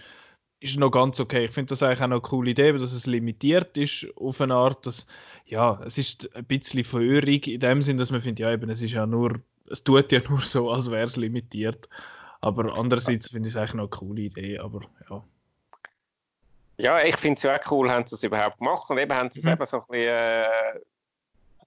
ist 0.61 0.77
noch 0.77 0.91
ganz 0.91 1.21
okay. 1.21 1.45
Ich 1.45 1.53
finde 1.53 1.71
das 1.71 1.83
eigentlich 1.83 2.03
auch 2.03 2.09
noch 2.09 2.17
eine 2.17 2.21
coole 2.21 2.51
Idee, 2.51 2.73
dass 2.73 2.93
es 2.93 3.07
limitiert 3.07 3.77
ist 3.77 4.07
auf 4.17 4.41
eine 4.41 4.55
Art, 4.55 4.87
dass, 4.87 5.07
ja, 5.47 5.81
es 5.85 5.99
ist 5.99 6.35
ein 6.35 6.45
bisschen 6.45 6.85
verhörig 6.85 7.47
in 7.47 7.61
dem 7.61 7.83
Sinn, 7.83 7.99
dass 7.99 8.11
man 8.11 8.21
findet, 8.21 8.41
ja 8.41 8.53
eben, 8.53 8.69
es 8.69 8.83
ist 8.83 8.93
ja 8.93 9.07
nur, 9.07 9.41
es 9.71 9.85
tut 9.85 10.11
ja 10.13 10.21
nur 10.29 10.41
so, 10.41 10.71
als 10.71 10.91
wäre 10.91 11.07
es 11.07 11.17
limitiert. 11.17 11.89
Aber 12.41 12.77
andererseits 12.77 13.31
finde 13.31 13.49
ich 13.49 13.55
es 13.55 13.57
eigentlich 13.57 13.75
noch 13.75 13.85
eine 13.85 13.91
coole 13.91 14.23
Idee, 14.23 14.59
aber 14.59 14.81
ja. 15.11 15.25
Ja, 16.77 17.03
ich 17.03 17.17
finde 17.17 17.37
es 17.37 17.43
ja 17.43 17.59
auch 17.59 17.71
cool, 17.73 17.91
haben 17.91 18.07
sie 18.07 18.15
es 18.15 18.23
überhaupt 18.23 18.59
gemacht 18.59 18.89
und 18.89 18.99
eben 18.99 19.13
haben 19.13 19.31
sie 19.33 19.41
es 19.41 19.45
mhm. 19.45 19.53
eben 19.53 19.67
so 19.67 19.79
ein 19.79 19.87
bisschen, 19.89 20.09
äh, 20.09 20.81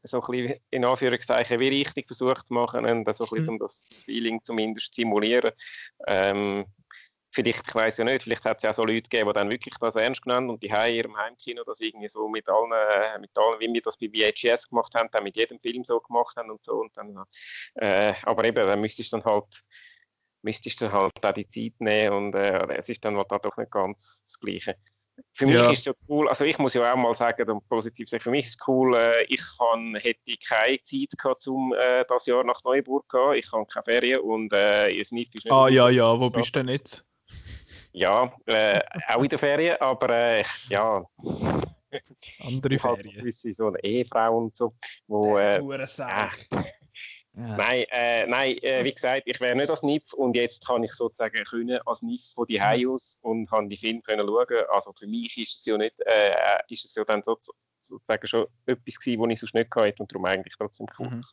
so 0.03 0.21
ein 0.21 0.31
bisschen 0.31 0.59
in 0.69 0.85
Anführungszeichen 0.85 1.59
wie 1.59 1.67
richtig 1.67 2.07
versucht 2.07 2.47
zu 2.47 2.53
machen 2.53 2.85
und 2.85 3.15
so 3.15 3.25
ein 3.25 3.29
bisschen, 3.29 3.43
mhm. 3.43 3.49
um 3.49 3.59
das, 3.59 3.83
das 3.89 4.03
Feeling 4.03 4.41
zumindest 4.41 4.93
zu 4.93 5.01
simulieren. 5.01 5.51
Ähm, 6.07 6.65
vielleicht, 7.31 7.67
ich 7.67 7.75
weiß 7.75 7.97
ja 7.97 8.03
nicht, 8.03 8.23
vielleicht 8.23 8.43
hat 8.45 8.57
es 8.57 8.63
ja 8.63 8.73
so 8.73 8.83
Leute 8.83 9.03
gegeben, 9.03 9.29
die 9.29 9.33
dann 9.33 9.49
wirklich 9.49 9.73
das 9.79 9.95
ernst 9.95 10.21
genommen 10.21 10.49
und 10.49 10.61
die 10.61 10.67
in 10.67 10.93
ihrem 10.93 11.17
Heimkino 11.17 11.63
das 11.63 11.79
irgendwie 11.79 12.09
so 12.09 12.27
mit 12.27 12.47
allen, 12.47 12.71
äh, 12.71 13.19
mit 13.19 13.31
allen, 13.35 13.59
wie 13.59 13.73
wir 13.73 13.81
das 13.81 13.97
bei 13.97 14.09
VHS 14.09 14.69
gemacht 14.69 14.93
haben, 14.95 15.09
dann 15.11 15.23
mit 15.23 15.35
jedem 15.35 15.59
Film 15.59 15.83
so 15.83 15.99
gemacht 15.99 16.35
haben 16.35 16.51
und 16.51 16.63
so 16.63 16.73
und 16.73 16.95
dann, 16.95 17.23
äh, 17.75 18.13
aber 18.23 18.43
eben, 18.43 18.55
dann 18.55 18.81
müsstest 18.81 19.13
du 19.13 19.17
dann 19.17 19.25
halt, 19.25 19.63
müsstest 20.41 20.81
du 20.81 20.91
halt 20.91 21.13
auch 21.23 21.33
die 21.33 21.47
Zeit 21.47 21.79
nehmen 21.79 22.15
und 22.15 22.35
äh, 22.35 22.77
es 22.77 22.89
ist 22.89 23.03
dann 23.05 23.17
halt 23.17 23.31
doch 23.31 23.57
nicht 23.57 23.71
ganz 23.71 24.23
das 24.25 24.39
Gleiche. 24.39 24.75
Für 25.33 25.45
mich 25.45 25.55
ist 25.55 25.79
es 25.79 25.85
ja 25.85 25.93
cool, 26.09 26.27
also 26.29 26.45
ich 26.45 26.57
muss 26.57 26.73
ja 26.73 26.91
auch 26.91 26.97
mal 26.97 27.13
sagen, 27.13 27.49
und 27.49 27.67
positiv 27.69 28.09
sagen, 28.09 28.23
für 28.23 28.31
mich 28.31 28.45
ist 28.45 28.59
es 28.59 28.67
cool, 28.67 28.95
äh, 28.95 29.23
ich 29.25 29.41
kann, 29.57 29.95
hätte 29.95 30.19
keine 30.47 30.81
Zeit 30.83 31.17
gehabt, 31.17 31.47
um 31.47 31.73
äh, 31.73 32.05
das 32.07 32.25
Jahr 32.25 32.43
nach 32.43 32.63
Neuburg 32.63 33.05
zu 33.09 33.17
gehen, 33.17 33.33
ich 33.35 33.51
habe 33.51 33.65
keine 33.67 33.83
Ferien 33.83 34.21
und 34.21 34.51
äh, 34.51 34.99
es 34.99 35.11
nicht, 35.11 35.33
nicht 35.33 35.51
Ah 35.51 35.69
ja, 35.69 35.89
ja, 35.89 36.19
wo 36.19 36.29
bist 36.29 36.55
du 36.55 36.59
denn 36.59 36.69
jetzt? 36.69 37.05
Ja, 37.93 38.33
äh, 38.45 38.81
auch 39.09 39.21
in 39.21 39.29
der 39.29 39.39
Ferien, 39.39 39.77
aber 39.79 40.09
äh, 40.09 40.43
ja. 40.69 41.05
Andere 42.39 42.79
Ferien. 42.79 43.15
Gewisse, 43.17 43.53
so 43.53 43.67
eine 43.67 43.83
Ehefrau 43.83 44.37
und 44.37 44.55
so, 44.55 44.73
wo. 45.07 45.37
Äh, 45.37 45.57
äh, 45.57 45.85
ja. 45.97 46.31
Nein, 47.33 47.85
äh, 47.91 48.27
nein 48.27 48.57
äh, 48.61 48.83
wie 48.83 48.93
gesagt, 48.93 49.23
ich 49.25 49.39
wäre 49.39 49.55
nicht 49.55 49.69
als 49.69 49.83
NIF 49.83 50.11
und 50.13 50.35
jetzt 50.35 50.65
kann 50.65 50.83
ich 50.83 50.91
sozusagen 50.91 51.43
können 51.45 51.79
als 51.85 52.01
NIF 52.01 52.21
von 52.33 52.45
die 52.45 52.61
Hause 52.61 52.89
aus 52.89 53.19
und 53.21 53.49
habe 53.51 53.69
die 53.69 53.77
Filme 53.77 54.01
können 54.01 54.27
schauen. 54.27 54.65
Also 54.69 54.91
für 54.93 55.07
mich 55.07 55.37
ist 55.37 55.59
es 55.59 55.65
ja 55.65 55.77
nicht, 55.77 55.95
äh, 56.01 56.33
ist 56.67 56.83
es 56.83 56.93
ja 56.95 57.05
dann 57.05 57.23
so, 57.23 57.37
sozusagen 57.81 58.27
schon 58.27 58.47
etwas 58.65 58.99
gewesen, 58.99 59.21
was 59.21 59.31
ich 59.31 59.39
sonst 59.39 59.53
nicht 59.53 59.75
hatte 59.75 60.03
und 60.03 60.11
darum 60.11 60.25
eigentlich 60.25 60.55
trotzdem 60.57 60.87
cool. 60.99 61.09
Mhm. 61.09 61.25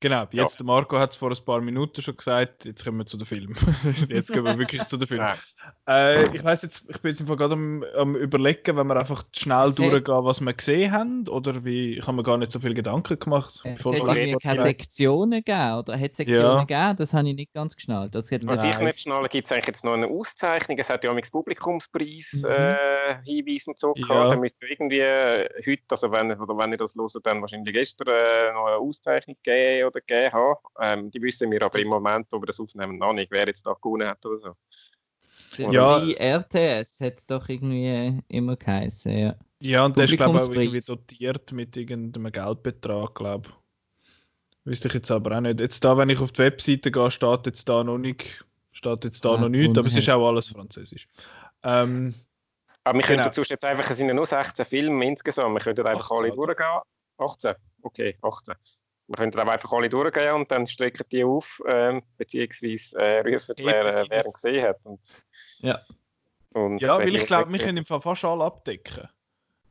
Genau, 0.00 0.26
jetzt 0.30 0.58
ja. 0.58 0.64
Marco 0.64 0.98
hat 0.98 1.10
es 1.10 1.16
vor 1.16 1.30
ein 1.30 1.44
paar 1.44 1.60
Minuten 1.60 2.00
schon 2.00 2.16
gesagt, 2.16 2.64
jetzt 2.64 2.84
kommen 2.84 2.98
wir 2.98 3.06
zu 3.06 3.18
den 3.18 3.26
Film. 3.26 3.54
jetzt 4.08 4.32
gehen 4.32 4.44
wir 4.44 4.56
wirklich 4.56 4.86
zu 4.86 4.96
den 4.96 5.06
Film. 5.06 5.22
Äh, 5.86 6.34
ich 6.34 6.42
weiß 6.42 6.62
jetzt, 6.62 6.88
ich 6.88 6.98
bin 7.02 7.10
jetzt 7.10 7.26
gerade 7.26 7.52
am, 7.52 7.84
am, 7.96 8.16
überlegen, 8.16 8.78
wenn 8.78 8.86
wir 8.86 8.96
einfach 8.96 9.24
schnell 9.36 9.72
durchgehen, 9.74 10.24
was 10.24 10.40
wir 10.40 10.54
gesehen 10.54 10.90
haben, 10.90 11.28
oder 11.28 11.66
wie, 11.66 11.98
ich 11.98 12.06
habe 12.06 12.16
mir 12.16 12.22
gar 12.22 12.38
nicht 12.38 12.50
so 12.50 12.60
viel 12.60 12.72
Gedanken 12.72 13.18
gemacht. 13.18 13.62
Es 13.62 13.84
hat 13.84 13.94
irgendwie 13.94 14.36
keine 14.38 14.62
Sektionen 14.62 15.42
gegeben, 15.44 15.74
oder 15.74 16.00
hat 16.00 16.16
Sektionen 16.16 16.42
ja. 16.42 16.64
gegeben? 16.64 16.96
Das 16.96 17.12
habe 17.12 17.28
ich 17.28 17.34
nicht 17.34 17.52
ganz 17.52 17.76
geschnallt. 17.76 18.14
Das 18.14 18.30
was 18.30 18.64
ich 18.64 18.78
nicht 18.78 19.00
schnalle, 19.00 19.28
gibt 19.28 19.48
es 19.48 19.52
eigentlich 19.52 19.66
jetzt 19.66 19.84
noch 19.84 19.92
eine 19.92 20.06
Auszeichnung, 20.06 20.78
es 20.78 20.88
hat 20.88 21.04
ja 21.04 21.10
auch 21.10 21.20
Publikumspreis 21.30 22.32
mhm. 22.32 22.50
äh, 22.50 23.22
Hinweise 23.24 23.70
und 23.70 23.78
so 23.78 23.92
gehabt, 23.92 24.14
ja. 24.14 24.30
dann 24.30 24.40
müsste 24.40 24.66
irgendwie 24.66 25.02
heute, 25.02 25.82
also 25.90 26.10
wenn, 26.10 26.32
oder 26.32 26.56
wenn 26.56 26.72
ihr 26.72 26.78
das 26.78 26.94
hört, 26.94 27.26
dann 27.26 27.42
wahrscheinlich 27.42 27.74
gestern 27.74 28.08
äh, 28.08 28.52
noch 28.52 28.66
eine 28.66 28.76
Auszeichnung 28.76 29.36
geben 29.42 29.89
oder 29.90 30.00
gegeben 30.00 30.32
haben. 30.32 30.58
Ähm, 30.80 31.10
die 31.10 31.22
wissen 31.22 31.50
wir 31.50 31.62
aber 31.62 31.78
im 31.78 31.88
Moment, 31.88 32.26
ob 32.30 32.42
wir 32.42 32.46
das 32.46 32.60
aufnehmen, 32.60 32.98
noch 32.98 33.12
nicht, 33.12 33.30
wer 33.30 33.46
jetzt 33.46 33.66
da 33.66 33.74
gewonnen 33.74 34.08
hat 34.08 34.24
oder 34.24 34.38
so. 34.38 34.56
Ja, 35.56 36.04
wie 36.06 36.16
RTS 36.16 37.00
hat 37.00 37.18
es 37.18 37.26
doch 37.26 37.48
irgendwie 37.48 38.20
immer 38.28 38.56
geheißen, 38.56 39.12
ja. 39.12 39.34
Ja, 39.60 39.84
und 39.84 39.98
der 39.98 40.04
ist, 40.04 40.16
glaube 40.16 40.38
ich, 40.38 40.42
auch 40.42 40.50
irgendwie 40.50 40.80
dotiert 40.80 41.52
mit 41.52 41.76
irgendeinem 41.76 42.32
Geldbetrag, 42.32 43.14
glaube 43.14 43.48
ich. 43.48 43.54
Wüsste 44.64 44.88
ich 44.88 44.94
jetzt 44.94 45.10
aber 45.10 45.36
auch 45.36 45.40
nicht. 45.40 45.60
Jetzt 45.60 45.84
da, 45.84 45.96
wenn 45.96 46.08
ich 46.08 46.20
auf 46.20 46.32
die 46.32 46.38
Webseite 46.38 46.90
gehe, 46.90 47.10
steht 47.10 47.46
jetzt 47.46 47.68
da 47.68 47.84
noch 47.84 47.98
nicht, 47.98 48.44
steht 48.72 49.04
jetzt 49.04 49.24
da 49.24 49.34
ah, 49.34 49.38
noch 49.38 49.48
nichts, 49.48 49.76
aber 49.76 49.88
es 49.88 49.96
ist 49.96 50.08
auch 50.08 50.26
alles 50.26 50.48
französisch. 50.48 51.08
Ähm, 51.62 52.14
aber 52.84 52.98
wir 52.98 53.06
genau. 53.06 53.24
könnten 53.24 53.42
jetzt 53.48 53.64
einfach, 53.64 53.90
es 53.90 53.98
sind 53.98 54.08
ja 54.08 54.14
nur 54.14 54.26
16 54.26 54.64
Filme 54.64 55.04
insgesamt, 55.04 55.54
wir 55.54 55.60
könnten 55.60 55.86
einfach 55.86 56.10
18, 56.10 56.26
alle 56.26 56.34
durchgehen. 56.34 56.80
18? 57.18 57.54
Okay, 57.82 58.16
18 58.22 58.54
wir 59.10 59.16
können 59.16 59.32
dann 59.32 59.48
einfach 59.48 59.72
alle 59.72 59.88
durchgehen 59.88 60.34
und 60.34 60.50
dann 60.52 60.68
strecken 60.68 61.04
die 61.10 61.24
auf, 61.24 61.60
ähm, 61.66 62.00
beziehungsweise 62.16 62.96
äh, 62.96 63.18
rufen, 63.20 63.56
wer, 63.58 64.06
wer 64.08 64.24
ihn 64.24 64.32
gesehen 64.32 64.64
hat. 64.64 64.76
Und, 64.84 65.00
ja. 65.58 65.80
Und 66.52 66.78
ja, 66.80 66.96
weil 66.96 67.16
ich 67.16 67.26
glaube, 67.26 67.52
wir 67.52 67.58
können 67.58 67.78
im 67.78 67.84
Fall 67.84 68.00
fast 68.00 68.24
alle 68.24 68.44
abdecken. 68.44 69.08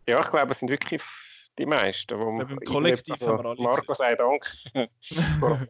Ja, 0.07 0.19
ich 0.19 0.29
glaube, 0.29 0.51
es 0.51 0.59
sind 0.59 0.69
wirklich 0.69 1.01
die 1.57 1.65
meisten. 1.65 2.19
Wo 2.19 2.41
Im 2.41 2.59
Kollektiv 2.59 3.13
also, 3.13 3.27
haben 3.29 3.43
wir 3.43 3.49
alle 3.51 3.61
Marco 3.61 3.93
sei 3.93 4.15
Dank. 4.15 4.45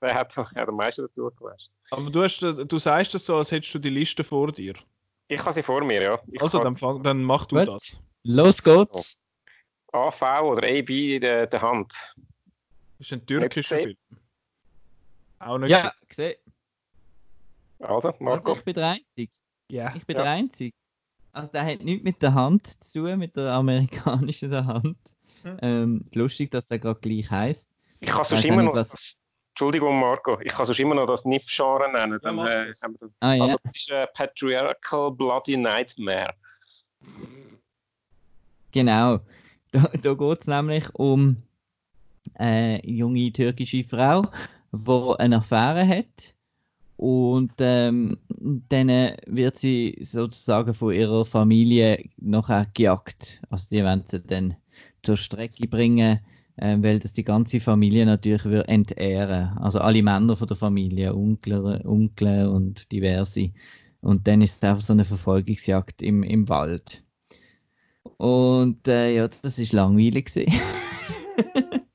Der 0.00 0.14
hat, 0.14 0.34
hat 0.34 0.68
am 0.68 0.76
meisten 0.76 1.02
dazu 1.02 1.30
gewesen. 1.36 1.70
Aber 1.90 2.10
du, 2.10 2.22
hast, 2.22 2.40
du 2.40 2.78
sagst 2.78 3.12
das 3.12 3.26
so, 3.26 3.36
als 3.36 3.52
hättest 3.52 3.74
du 3.74 3.78
die 3.78 3.90
Liste 3.90 4.24
vor 4.24 4.52
dir. 4.52 4.74
Ich 5.28 5.40
habe 5.40 5.52
sie 5.52 5.62
vor 5.62 5.84
mir, 5.84 6.02
ja. 6.02 6.18
Ich 6.32 6.40
also, 6.40 6.62
dann, 6.62 6.76
fang, 6.76 7.02
dann 7.02 7.22
mach 7.22 7.44
du 7.44 7.56
What? 7.56 7.68
das. 7.68 8.00
Los 8.22 8.62
geht's. 8.62 9.22
AV 9.92 10.22
oder 10.42 10.66
AB 10.66 10.88
in 10.88 11.20
der, 11.20 11.46
der 11.46 11.60
Hand. 11.60 11.92
Das 13.00 13.06
ist 13.06 13.12
ein 13.14 13.24
türkischer 13.24 13.78
Film. 13.78 13.96
Auch 15.38 15.56
nicht 15.56 15.70
Ja, 15.70 15.90
gesehen. 16.06 16.34
Also, 17.78 18.12
Marco. 18.18 18.50
Also 18.50 18.58
ich 18.58 18.64
bin 18.66 18.74
der 18.74 18.88
Einzige. 18.88 19.32
Ja. 19.70 19.94
Ich 19.96 20.04
bin 20.04 20.16
ja. 20.16 20.22
der 20.22 20.32
Einzige. 20.32 20.76
Also 21.32 21.50
der 21.50 21.64
hat 21.64 21.80
nichts 21.80 22.04
mit 22.04 22.20
der 22.20 22.34
Hand 22.34 22.66
zu 22.84 23.00
tun, 23.00 23.18
mit 23.18 23.36
der 23.36 23.52
amerikanischen 23.54 24.54
Hand. 24.66 24.98
Hm. 25.44 25.58
Ähm, 25.62 26.04
lustig, 26.12 26.50
dass 26.50 26.66
der 26.66 26.78
gerade 26.78 27.00
gleich 27.00 27.30
heißt. 27.30 27.70
Ich 28.00 28.10
kann 28.10 28.22
sonst 28.22 28.44
immer 28.44 28.64
noch 28.64 28.74
das, 28.74 29.16
Entschuldigung, 29.52 29.98
Marco, 29.98 30.38
ich 30.42 30.52
kann 30.52 30.66
sonst 30.66 30.80
immer 30.80 30.94
noch 30.94 31.06
das 31.06 31.24
NIF-Genre 31.24 31.90
nennen. 31.90 32.20
Dann, 32.22 32.36
ja, 32.36 32.64
äh, 32.64 32.74
ah, 33.20 33.30
also, 33.30 33.46
ja. 33.46 33.56
das 33.62 33.76
ist 33.76 33.90
äh, 33.90 34.06
Patriarchal 34.08 35.10
Bloody 35.12 35.56
Nightmare. 35.56 36.34
Genau. 38.72 39.20
Da, 39.72 39.90
da 40.02 40.12
geht 40.12 40.40
es 40.42 40.46
nämlich 40.46 40.94
um 40.96 41.42
eine 42.34 42.84
junge 42.86 43.32
türkische 43.32 43.84
Frau, 43.84 44.26
die 44.72 45.14
eine 45.18 45.36
Affäre 45.36 45.86
hat. 45.86 46.34
Und 46.96 47.52
ähm, 47.60 48.18
dann 48.68 48.88
wird 49.26 49.58
sie 49.58 49.96
sozusagen 50.02 50.74
von 50.74 50.94
ihrer 50.94 51.24
Familie 51.24 52.04
nachher 52.18 52.66
gejagt. 52.74 53.42
Also 53.48 53.68
die 53.70 53.82
werden 53.82 54.04
sie 54.06 54.20
dann 54.20 54.56
zur 55.02 55.16
Strecke 55.16 55.66
bringen, 55.66 56.20
äh, 56.56 56.76
weil 56.80 56.98
das 56.98 57.14
die 57.14 57.24
ganze 57.24 57.58
Familie 57.58 58.04
natürlich 58.04 58.44
wird 58.44 58.68
entehren. 58.68 59.56
Also 59.58 59.78
alle 59.78 60.02
Männer 60.02 60.36
von 60.36 60.46
der 60.46 60.58
Familie, 60.58 61.14
Onkel, 61.14 61.80
Onkel 61.86 62.48
und 62.48 62.92
diverse. 62.92 63.50
Und 64.02 64.26
dann 64.28 64.42
ist 64.42 64.56
es 64.56 64.62
einfach 64.68 64.84
so 64.84 64.92
eine 64.92 65.06
Verfolgungsjagd 65.06 66.02
im, 66.02 66.22
im 66.22 66.50
Wald. 66.50 67.02
Und 68.18 68.88
äh, 68.88 69.16
ja, 69.16 69.28
das 69.28 69.58
ist 69.58 69.72
langweilig. 69.72 70.30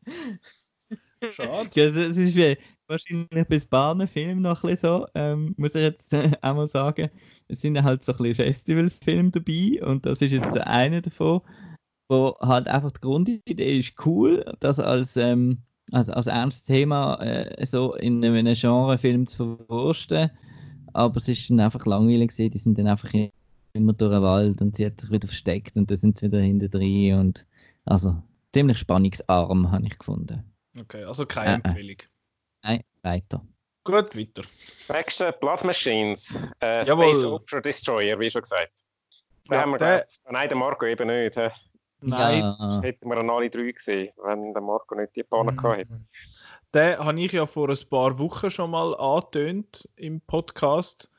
Schade. 1.32 1.70
Ja, 1.74 1.84
es, 1.86 1.96
ist 1.96 2.36
wie, 2.36 2.58
wahrscheinlich 2.88 3.48
bis 3.48 3.66
Bahnenfilm 3.66 4.42
noch 4.42 4.64
ein 4.64 4.72
bisschen 4.72 4.90
so, 4.90 5.08
ähm, 5.16 5.54
muss 5.58 5.76
ich 5.76 5.82
jetzt 5.82 6.14
äh, 6.14 6.32
auch 6.42 6.56
mal 6.56 6.68
sagen. 6.68 7.10
Es 7.48 7.62
sind 7.62 7.82
halt 7.82 8.04
so 8.04 8.12
ein 8.14 8.18
bisschen 8.18 8.46
Festivalfilme 8.46 9.32
dabei 9.32 9.84
und 9.86 10.06
das 10.06 10.22
ist 10.22 10.32
jetzt 10.32 10.58
einer 10.58 11.02
davon, 11.02 11.42
wo 12.10 12.36
halt 12.42 12.68
einfach 12.68 12.92
die 12.92 13.02
Grundidee 13.02 13.80
ist 13.80 13.94
cool, 14.06 14.46
das 14.60 14.80
als 14.80 15.18
ähm, 15.18 15.60
also 15.92 16.14
als 16.14 16.28
ernstes 16.28 16.66
Thema 16.66 17.16
äh, 17.22 17.66
so 17.66 17.94
in 17.96 18.24
einem 18.24 18.54
Genrefilm 18.54 19.28
zu 19.28 19.58
verwursten. 19.58 20.32
Aber 20.94 21.18
es 21.18 21.28
ist 21.28 21.50
dann 21.50 21.60
einfach 21.60 21.86
langweilig 21.86 22.32
gewesen. 22.32 22.52
Die 22.52 22.58
sind 22.58 22.80
dann 22.80 22.88
einfach 22.88 23.14
immer 23.74 23.94
durch 23.94 24.12
den 24.12 24.22
Wald 24.22 24.62
und 24.62 24.76
sie 24.76 24.86
hat 24.86 25.02
sich 25.02 25.12
wieder 25.12 25.28
versteckt 25.28 25.76
und 25.76 25.92
dann 25.92 25.98
sind 25.98 26.18
sie 26.18 26.28
wieder 26.28 26.40
hinter 26.40 26.70
drin 26.70 27.20
und 27.20 27.46
also 27.86 28.16
ziemlich 28.54 28.78
spannungsarm 28.80 29.72
habe 29.72 29.86
ich 29.86 30.00
gefunden. 30.00 30.44
Okay, 30.80 31.04
also 31.04 31.26
keine 31.26 31.52
äh, 31.52 31.52
äh. 31.52 31.62
Empfehlung. 31.64 31.98
Nein, 32.64 32.84
weiter. 33.02 33.42
Gut, 33.84 34.16
weiter. 34.16 34.44
Nächste 34.92 35.32
Blood 35.34 35.64
Machines. 35.64 36.48
Äh, 36.60 36.84
Space 36.86 37.24
Ultra 37.24 37.62
Destroyer, 37.62 38.20
wie 38.20 38.30
schon 38.30 38.42
gesagt. 38.42 38.72
Ja, 39.50 39.62
haben 39.62 39.72
wir 39.72 39.78
der... 39.78 40.08
Nein, 40.30 40.50
der 40.50 40.58
Marco 40.58 40.86
eben 40.86 41.08
nicht. 41.08 41.36
He? 41.36 41.50
Nein. 42.02 42.40
Ja. 42.40 42.58
Das 42.60 42.82
hätten 42.82 43.08
wir 43.08 43.18
an 43.18 43.30
alle 43.30 43.50
drei 43.50 43.72
gesehen, 43.72 44.12
wenn 44.24 44.54
der 44.54 44.62
Marco 44.62 44.96
nicht 44.96 45.16
die 45.16 45.24
Bahn 45.24 45.46
mhm. 45.46 45.58
gehabt 45.58 45.78
hätte. 45.78 46.02
Den 46.74 46.98
habe 46.98 47.20
ich 47.20 47.32
ja 47.32 47.46
vor 47.46 47.70
ein 47.70 47.90
paar 47.90 48.18
Wochen 48.18 48.50
schon 48.52 48.72
mal 48.72 48.96
angetönt 48.96 49.88
im 49.96 50.20
Podcast. 50.22 51.10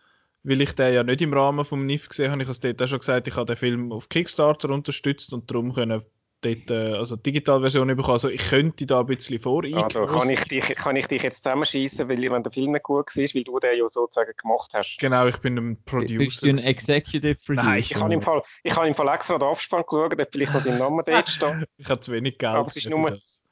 Weil 0.43 0.61
ich 0.61 0.75
den 0.75 0.95
ja 0.95 1.03
nicht 1.03 1.23
im 1.23 1.35
Rahmen 1.35 1.65
vom 1.65 1.87
NIF 1.87 2.09
gesehen 2.09 2.31
habe, 2.31 2.43
ich 2.43 2.47
habe 2.47 2.53
es 2.53 2.61
dort 2.61 2.81
auch 2.81 2.87
schon 2.87 3.01
gesagt, 3.01 3.27
ich 3.27 3.35
habe 3.35 3.47
den 3.47 3.57
Film 3.57 3.91
auf 3.91 4.09
Kickstarter 4.09 4.71
unterstützt 4.71 5.33
und 5.33 5.51
darum 5.51 5.73
können 5.73 6.05
dort 6.41 6.71
äh, 6.71 6.95
also 6.95 7.17
Digitalversion 7.17 7.89
bekommen. 7.89 8.13
Also 8.13 8.29
ich 8.29 8.49
könnte 8.49 8.87
da 8.87 9.01
ein 9.01 9.07
bisschen 9.07 9.39
voreingehen. 9.39 9.83
Also 9.83 10.07
kann 10.07 10.31
ich 10.31 10.41
dich, 10.45 10.65
kann 10.77 10.97
ich 10.97 11.07
dich 11.07 11.23
jetzt 11.23 11.43
zusammenschießen, 11.43 12.09
weil 12.09 12.31
wenn 12.31 12.43
der 12.43 12.53
Film 12.53 12.73
nicht 12.73 12.85
gut 12.85 13.07
war, 13.07 13.23
weil 13.23 13.45
du 13.45 13.59
den 13.59 13.79
ja 13.79 13.89
sozusagen 13.89 14.33
gemacht 14.41 14.73
hast. 14.75 14.99
Genau, 14.99 15.27
ich 15.27 15.39
bin 15.39 15.57
ein 15.57 15.83
Producer. 15.85 16.19
Bist 16.19 16.43
du 16.43 16.49
ein 16.49 16.59
Executive 16.59 17.37
Producer? 17.37 17.67
Nein, 17.67 17.79
ich 17.81 17.97
habe 17.97 18.15
im 18.15 18.23
Fall, 18.23 18.43
ich 18.63 18.77
habe 18.77 18.89
im 18.89 18.95
Fall 18.95 19.09
extra 19.09 19.39
den 19.39 19.49
Abspann 19.49 19.83
geschaut, 19.83 20.21
ob 20.21 20.29
vielleicht 20.33 20.55
noch 20.55 20.65
dein 20.65 20.79
Name 20.79 21.03
dort 21.05 21.29
steht. 21.29 21.69
ich 21.77 21.89
habe 21.89 22.01
zu 22.01 22.13
wenig 22.13 22.39
Geld. 22.39 22.53
Aber 22.53 22.69
es 22.69 22.77
ist 22.77 22.89
nur, 22.89 23.11
das. 23.11 23.43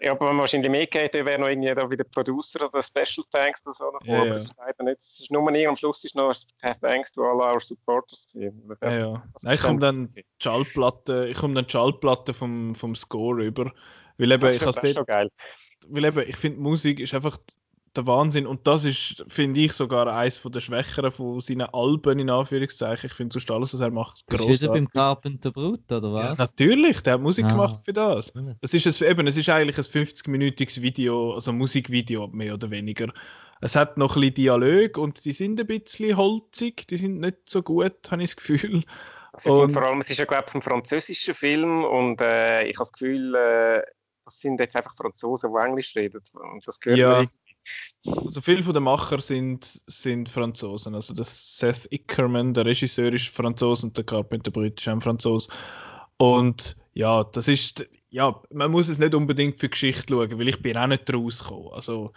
Ja, 0.00 0.12
aber 0.12 0.20
wenn 0.20 0.36
man 0.36 0.42
wahrscheinlich 0.42 0.70
mehr 0.70 0.86
geht, 0.86 1.14
dann 1.14 1.26
wäre 1.26 1.38
noch 1.38 1.48
irgendwie 1.48 1.74
da 1.74 1.90
wieder 1.90 2.04
Producer 2.04 2.68
oder 2.68 2.82
Special 2.82 3.24
Thanks 3.32 3.60
oder 3.64 3.74
so. 3.74 3.92
Ja, 4.04 4.22
aber 4.22 4.34
es 4.34 4.44
ist 4.44 4.56
leider 4.56 4.84
nicht. 4.84 5.00
Es 5.00 5.20
ist 5.20 5.30
nur 5.30 5.50
nie, 5.50 5.66
am 5.66 5.76
Schluss 5.76 6.04
ist 6.04 6.14
noch 6.14 6.34
Thanks 6.80 7.12
to 7.12 7.22
all 7.22 7.40
our 7.40 7.60
supporters 7.60 8.26
gewesen. 8.32 8.76
Ja, 8.82 8.98
ja. 8.98 9.22
Nein, 9.42 9.54
ich 9.54 9.62
komme 9.62 9.80
dann 9.80 10.12
die 10.14 10.24
Schallplatte, 10.40 11.28
ich 11.28 11.36
komme 11.36 11.54
dann 11.54 11.64
die 11.64 11.70
Schallplatte 11.70 12.34
vom, 12.34 12.74
vom 12.74 12.94
Score 12.94 13.42
über. 13.42 13.72
Weil 14.18 14.32
eben, 14.32 14.42
das 14.42 14.84
ich 14.84 14.94
schon 14.94 15.06
geil. 15.06 15.30
Weil 15.88 16.04
eben, 16.04 16.28
ich 16.28 16.36
finde, 16.36 16.60
Musik 16.60 17.00
ist 17.00 17.14
einfach 17.14 17.38
der 17.96 18.06
Wahnsinn. 18.06 18.46
Und 18.46 18.66
das 18.66 18.84
ist, 18.84 19.24
finde 19.28 19.60
ich, 19.60 19.72
sogar 19.72 20.06
eines 20.06 20.36
von 20.36 20.52
der 20.52 20.60
Schwächeren 20.60 21.10
von 21.10 21.40
seinen 21.40 21.62
Alben, 21.62 22.18
in 22.18 22.30
Anführungszeichen. 22.30 23.06
Ich 23.06 23.14
finde 23.14 23.32
sonst 23.32 23.50
alles, 23.50 23.74
was 23.74 23.80
er 23.80 23.90
macht, 23.90 24.24
großartig. 24.28 24.54
Ist 24.54 24.62
er 24.62 24.70
beim 24.70 24.88
Carpenter 24.88 25.50
Brut, 25.50 25.90
oder 25.90 26.12
was? 26.12 26.36
Ja, 26.36 26.44
natürlich, 26.44 27.02
der 27.02 27.14
hat 27.14 27.20
Musik 27.20 27.46
ah. 27.46 27.50
gemacht 27.50 27.84
für 27.84 27.92
das. 27.92 28.32
Das 28.60 28.74
ist 28.74 29.02
ein, 29.02 29.10
eben, 29.10 29.26
es 29.26 29.36
ist 29.36 29.48
eigentlich 29.48 29.78
ein 29.78 29.84
50-minütiges 29.84 30.80
Video, 30.80 31.34
also 31.34 31.52
Musikvideo, 31.52 32.28
mehr 32.28 32.54
oder 32.54 32.70
weniger. 32.70 33.12
Es 33.60 33.76
hat 33.76 33.98
noch 33.98 34.16
ein 34.16 34.20
bisschen 34.20 34.34
Dialog 34.34 34.96
und 34.96 35.24
die 35.24 35.32
sind 35.32 35.60
ein 35.60 35.66
bisschen 35.66 36.16
holzig, 36.16 36.86
die 36.88 36.96
sind 36.96 37.20
nicht 37.20 37.38
so 37.44 37.62
gut, 37.62 37.96
habe 38.10 38.22
ich 38.22 38.30
das 38.30 38.36
Gefühl. 38.36 38.84
Und, 39.44 39.72
vor 39.72 39.82
allem, 39.82 40.00
es 40.00 40.10
ist 40.10 40.18
ja, 40.18 40.24
glaube 40.24 40.46
ich, 40.48 40.54
ein 40.54 40.62
französischer 40.62 41.34
Film 41.34 41.84
und 41.84 42.20
äh, 42.20 42.64
ich 42.64 42.76
habe 42.76 42.88
das 42.88 42.92
Gefühl, 42.92 43.34
äh, 43.34 43.82
das 44.24 44.40
sind 44.40 44.60
jetzt 44.60 44.76
einfach 44.76 44.94
Franzosen, 44.96 45.52
die 45.52 45.58
Englisch 45.58 45.96
reden. 45.96 46.22
Und 46.32 46.66
das 46.66 46.78
gehört 46.78 46.98
ja. 46.98 47.24
Also 48.06 48.40
viele 48.40 48.62
von 48.62 48.72
den 48.72 48.84
Macher 48.84 49.20
sind, 49.20 49.64
sind 49.86 50.28
Franzosen. 50.28 50.94
Also 50.94 51.14
der 51.14 51.24
Seth 51.26 51.86
Ickerman, 51.90 52.54
der 52.54 52.64
Regisseur, 52.64 53.12
ist 53.12 53.28
Franzose 53.28 53.86
und 53.86 53.96
der 53.96 54.04
Carpenter 54.04 54.50
Britisch 54.50 54.86
ist 54.86 54.92
ein 54.92 55.00
Franzose. 55.02 55.50
Und 56.16 56.76
ja, 56.94 57.24
das 57.24 57.48
ist, 57.48 57.86
ja, 58.10 58.40
man 58.50 58.70
muss 58.70 58.88
es 58.88 58.98
nicht 58.98 59.14
unbedingt 59.14 59.60
für 59.60 59.68
Geschichte 59.68 60.14
schauen, 60.14 60.38
weil 60.38 60.48
ich 60.48 60.62
bin 60.62 60.76
auch 60.76 60.86
nicht 60.86 61.12
rausgekommen. 61.12 61.72
Also 61.72 62.12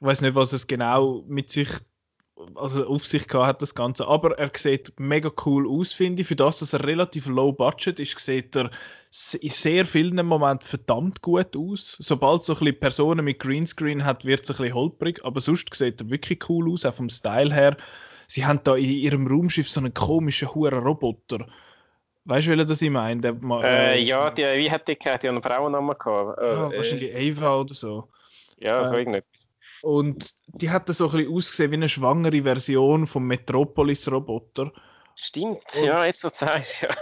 ich 0.00 0.06
weiß 0.06 0.22
nicht, 0.22 0.34
was 0.34 0.52
es 0.52 0.66
genau 0.66 1.24
mit 1.28 1.50
sich 1.50 1.68
also 2.54 2.86
auf 2.86 3.06
sich 3.06 3.26
gehabt 3.26 3.46
hat, 3.46 3.62
das 3.62 3.74
Ganze. 3.74 4.06
Aber 4.06 4.38
er 4.38 4.50
sieht 4.54 4.92
mega 4.98 5.30
cool 5.44 5.68
aus, 5.68 5.92
finde 5.92 6.22
ich. 6.22 6.28
Für 6.28 6.36
das, 6.36 6.58
dass 6.58 6.72
er 6.72 6.84
relativ 6.84 7.26
low 7.26 7.52
budget 7.52 7.98
ist, 7.98 8.18
sieht 8.18 8.56
er 8.56 8.70
in 9.40 9.50
sehr 9.50 9.86
vielen 9.86 10.24
Momenten 10.26 10.66
verdammt 10.66 11.22
gut 11.22 11.56
aus. 11.56 11.96
Sobald 11.98 12.44
so 12.44 12.54
ein 12.54 12.58
bisschen 12.58 12.80
Personen 12.80 13.24
mit 13.24 13.40
Greenscreen 13.40 14.04
hat, 14.04 14.24
wird 14.24 14.44
es 14.44 14.50
ein 14.50 14.56
bisschen 14.58 14.74
holprig. 14.74 15.24
Aber 15.24 15.40
sonst 15.40 15.74
sieht 15.74 16.00
er 16.00 16.10
wirklich 16.10 16.48
cool 16.48 16.72
aus, 16.72 16.84
auch 16.84 16.94
vom 16.94 17.08
Style 17.08 17.52
her. 17.52 17.76
Sie 18.26 18.44
haben 18.44 18.60
da 18.62 18.76
in 18.76 18.90
ihrem 18.90 19.26
Raumschiff 19.26 19.68
so 19.68 19.80
einen 19.80 19.94
komischen, 19.94 20.54
hohen 20.54 20.74
Roboter. 20.74 21.46
Weißt 22.26 22.46
du, 22.46 22.50
welcher 22.50 22.66
das 22.66 22.82
ich 22.82 22.90
meine? 22.90 23.22
Der, 23.22 23.36
äh, 23.62 23.94
äh, 23.94 24.02
ja, 24.02 24.30
die, 24.30 24.42
wie 24.42 24.70
hat 24.70 24.86
die? 24.86 24.98
Die 24.98 25.08
haben 25.08 25.28
einen 25.28 25.42
Frauennamen 25.42 25.96
gehabt. 25.98 26.38
Äh, 26.38 26.44
ah, 26.44 26.70
wahrscheinlich 26.76 27.16
Ava 27.16 27.60
oder 27.60 27.74
so. 27.74 28.08
Ja, 28.58 28.86
so 28.86 28.94
äh, 28.94 28.98
irgendetwas. 28.98 29.47
Und 29.82 30.34
die 30.48 30.70
hat 30.70 30.88
so 30.88 31.06
ein 31.08 31.12
bisschen 31.12 31.32
ausgesehen 31.32 31.70
wie 31.70 31.76
eine 31.76 31.88
schwangere 31.88 32.42
Version 32.42 33.06
vom 33.06 33.26
Metropolis-Roboter. 33.26 34.72
Stimmt, 35.14 35.62
und, 35.74 35.84
ja, 35.84 36.04
jetzt 36.04 36.20
so 36.20 36.30
sagst 36.32 36.82
ja. 36.82 36.96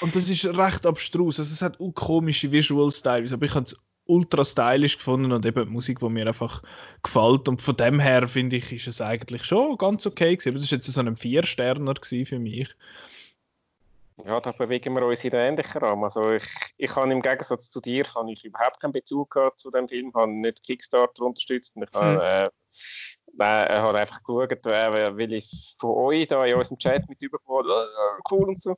Und 0.00 0.16
das 0.16 0.28
ist 0.28 0.44
recht 0.44 0.86
abstrus. 0.86 1.38
Also 1.38 1.52
es 1.52 1.62
hat 1.62 1.80
auch 1.80 1.92
komische 1.92 2.50
Visual 2.50 2.90
Styles, 2.90 3.32
aber 3.32 3.46
ich 3.46 3.54
habe 3.54 3.64
es 3.64 3.76
ultra 4.06 4.44
stylisch 4.44 4.98
gefunden 4.98 5.30
und 5.30 5.46
eben 5.46 5.68
Musik, 5.68 6.00
die 6.00 6.08
mir 6.08 6.26
einfach 6.26 6.62
gefällt. 7.02 7.48
Und 7.48 7.62
von 7.62 7.76
dem 7.76 8.00
her 8.00 8.26
finde 8.26 8.56
ich, 8.56 8.72
ist 8.72 8.88
es 8.88 9.00
eigentlich 9.00 9.44
schon 9.44 9.78
ganz 9.78 10.04
okay 10.04 10.34
gewesen. 10.34 10.48
Aber 10.50 10.58
das 10.58 10.64
ist 10.64 10.72
jetzt 10.72 10.86
so 10.86 11.00
ein 11.00 11.16
Vier-Sterner 11.16 11.94
für 12.02 12.38
mich. 12.38 12.74
Ja, 14.24 14.40
da 14.40 14.52
bewegen 14.52 14.94
wir 14.94 15.04
uns 15.06 15.24
in 15.24 15.30
den 15.30 15.40
ähnlichen 15.40 15.80
Rahmen. 15.80 16.04
Also 16.04 16.32
ich, 16.32 16.44
ich 16.76 16.94
habe 16.94 17.12
im 17.12 17.22
Gegensatz 17.22 17.70
zu 17.70 17.80
dir 17.80 18.06
habe 18.14 18.32
ich 18.32 18.44
überhaupt 18.44 18.80
keinen 18.80 18.92
Bezug 18.92 19.30
gehabt 19.30 19.60
zu 19.60 19.70
dem 19.70 19.88
Film, 19.88 20.12
habe 20.14 20.32
nicht 20.32 20.62
Kickstarter 20.62 21.22
unterstützt. 21.22 21.74
Ich 21.76 21.92
habe, 21.92 22.12
hm. 22.12 22.20
äh, 22.20 23.64
äh, 23.64 23.78
habe 23.78 23.98
einfach 23.98 24.22
geschaut, 24.22 24.66
äh, 24.66 25.16
weil 25.16 25.32
ich 25.32 25.76
von 25.78 25.90
euch 25.90 26.28
da 26.28 26.44
in 26.44 26.54
unserem 26.54 26.78
Chat 26.78 27.08
mit 27.08 27.20
übergekommen 27.20 27.70
äh, 27.70 28.20
cool 28.30 28.48
und 28.48 28.62
so. 28.62 28.76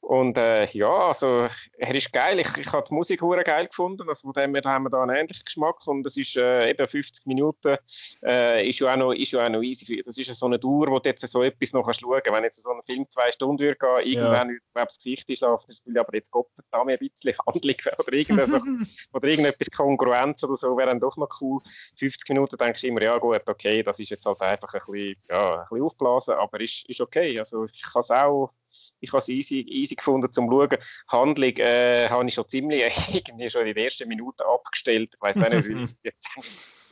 Und 0.00 0.38
äh, 0.38 0.66
ja, 0.70 1.08
also 1.08 1.48
er 1.76 1.94
ist 1.94 2.12
geil. 2.12 2.38
Ich, 2.38 2.56
ich 2.56 2.72
habe 2.72 2.86
die 2.88 2.94
Musik 2.94 3.20
hure 3.20 3.42
geil 3.44 3.66
gefunden. 3.66 4.08
Also 4.08 4.32
von 4.32 4.42
dem 4.42 4.54
her 4.54 4.62
haben 4.64 4.84
wir 4.84 4.90
da 4.90 5.02
einen 5.02 5.16
ähnlichen 5.16 5.44
Geschmack. 5.44 5.86
Und 5.86 6.02
das 6.02 6.16
ist 6.16 6.36
äh, 6.36 6.70
eben 6.70 6.88
50 6.88 7.26
Minuten, 7.26 7.76
äh, 8.24 8.66
ist, 8.66 8.78
ja 8.78 8.92
auch 8.92 8.96
noch, 8.96 9.12
ist 9.12 9.32
ja 9.32 9.44
auch 9.44 9.50
noch 9.50 9.60
easy. 9.60 10.02
Das 10.04 10.16
ist 10.16 10.28
ja 10.28 10.34
so 10.34 10.46
eine 10.46 10.58
Dauer, 10.58 10.86
wo 10.88 10.98
du 10.98 11.08
jetzt 11.08 11.26
so 11.26 11.42
etwas 11.42 11.72
noch 11.72 11.84
kannst 11.84 12.00
schauen 12.00 12.22
Wenn 12.24 12.44
jetzt 12.44 12.62
so 12.62 12.70
ein 12.70 12.80
Film 12.86 13.06
zwei 13.08 13.30
Stunden 13.32 13.62
würde 13.62 13.76
gehen, 13.76 14.12
irgendwann 14.12 14.50
ja. 14.50 14.84
das 14.84 14.96
Gesicht 14.96 15.28
ist, 15.28 15.42
das 15.42 15.82
will 15.84 15.98
aber 15.98 16.14
jetzt 16.14 16.30
Gott 16.30 16.48
da 16.70 16.84
mir 16.84 16.92
ein 16.92 16.98
bisschen 16.98 17.34
Handlung 17.46 17.76
oder, 17.98 18.12
irgendetwas, 18.12 18.62
oder 19.12 19.28
irgendetwas 19.28 19.70
Kongruenz 19.70 20.42
oder 20.44 20.56
so, 20.56 20.76
wäre 20.76 20.88
dann 20.88 21.00
doch 21.00 21.16
noch 21.16 21.28
cool. 21.40 21.60
50 21.98 22.28
Minuten 22.30 22.56
denkst 22.56 22.82
du 22.82 22.86
immer, 22.86 23.02
ja 23.02 23.18
gut, 23.18 23.42
okay, 23.46 23.82
das 23.82 23.98
ist 23.98 24.10
jetzt 24.10 24.24
halt 24.24 24.40
einfach 24.40 24.72
ein 24.72 24.80
bisschen, 24.86 25.16
ja, 25.28 25.60
ein 25.60 25.66
bisschen 25.68 25.84
aufblasen, 25.84 26.34
aber 26.34 26.60
ist, 26.60 26.88
ist 26.88 27.00
okay. 27.00 27.38
Also 27.38 27.64
ich 27.64 27.82
kann 27.82 28.00
es 28.00 28.10
auch 28.10 28.52
ich 29.00 29.10
habe 29.10 29.18
es 29.18 29.28
easy, 29.28 29.60
easy 29.60 29.94
gefunden 29.94 30.32
zum 30.32 30.50
Schauen. 30.50 30.78
Handlung 31.08 31.56
äh, 31.56 32.08
habe 32.08 32.26
ich 32.26 32.34
schon 32.34 32.48
ziemlich 32.48 32.82
irgendwie 33.12 33.50
schon 33.50 33.66
in 33.66 33.74
den 33.74 33.84
ersten 33.84 34.08
Minuten 34.08 34.42
abgestellt. 34.42 35.14
Ich 35.14 35.20
weiß 35.20 35.36
nicht, 35.36 35.68
wie 35.68 35.88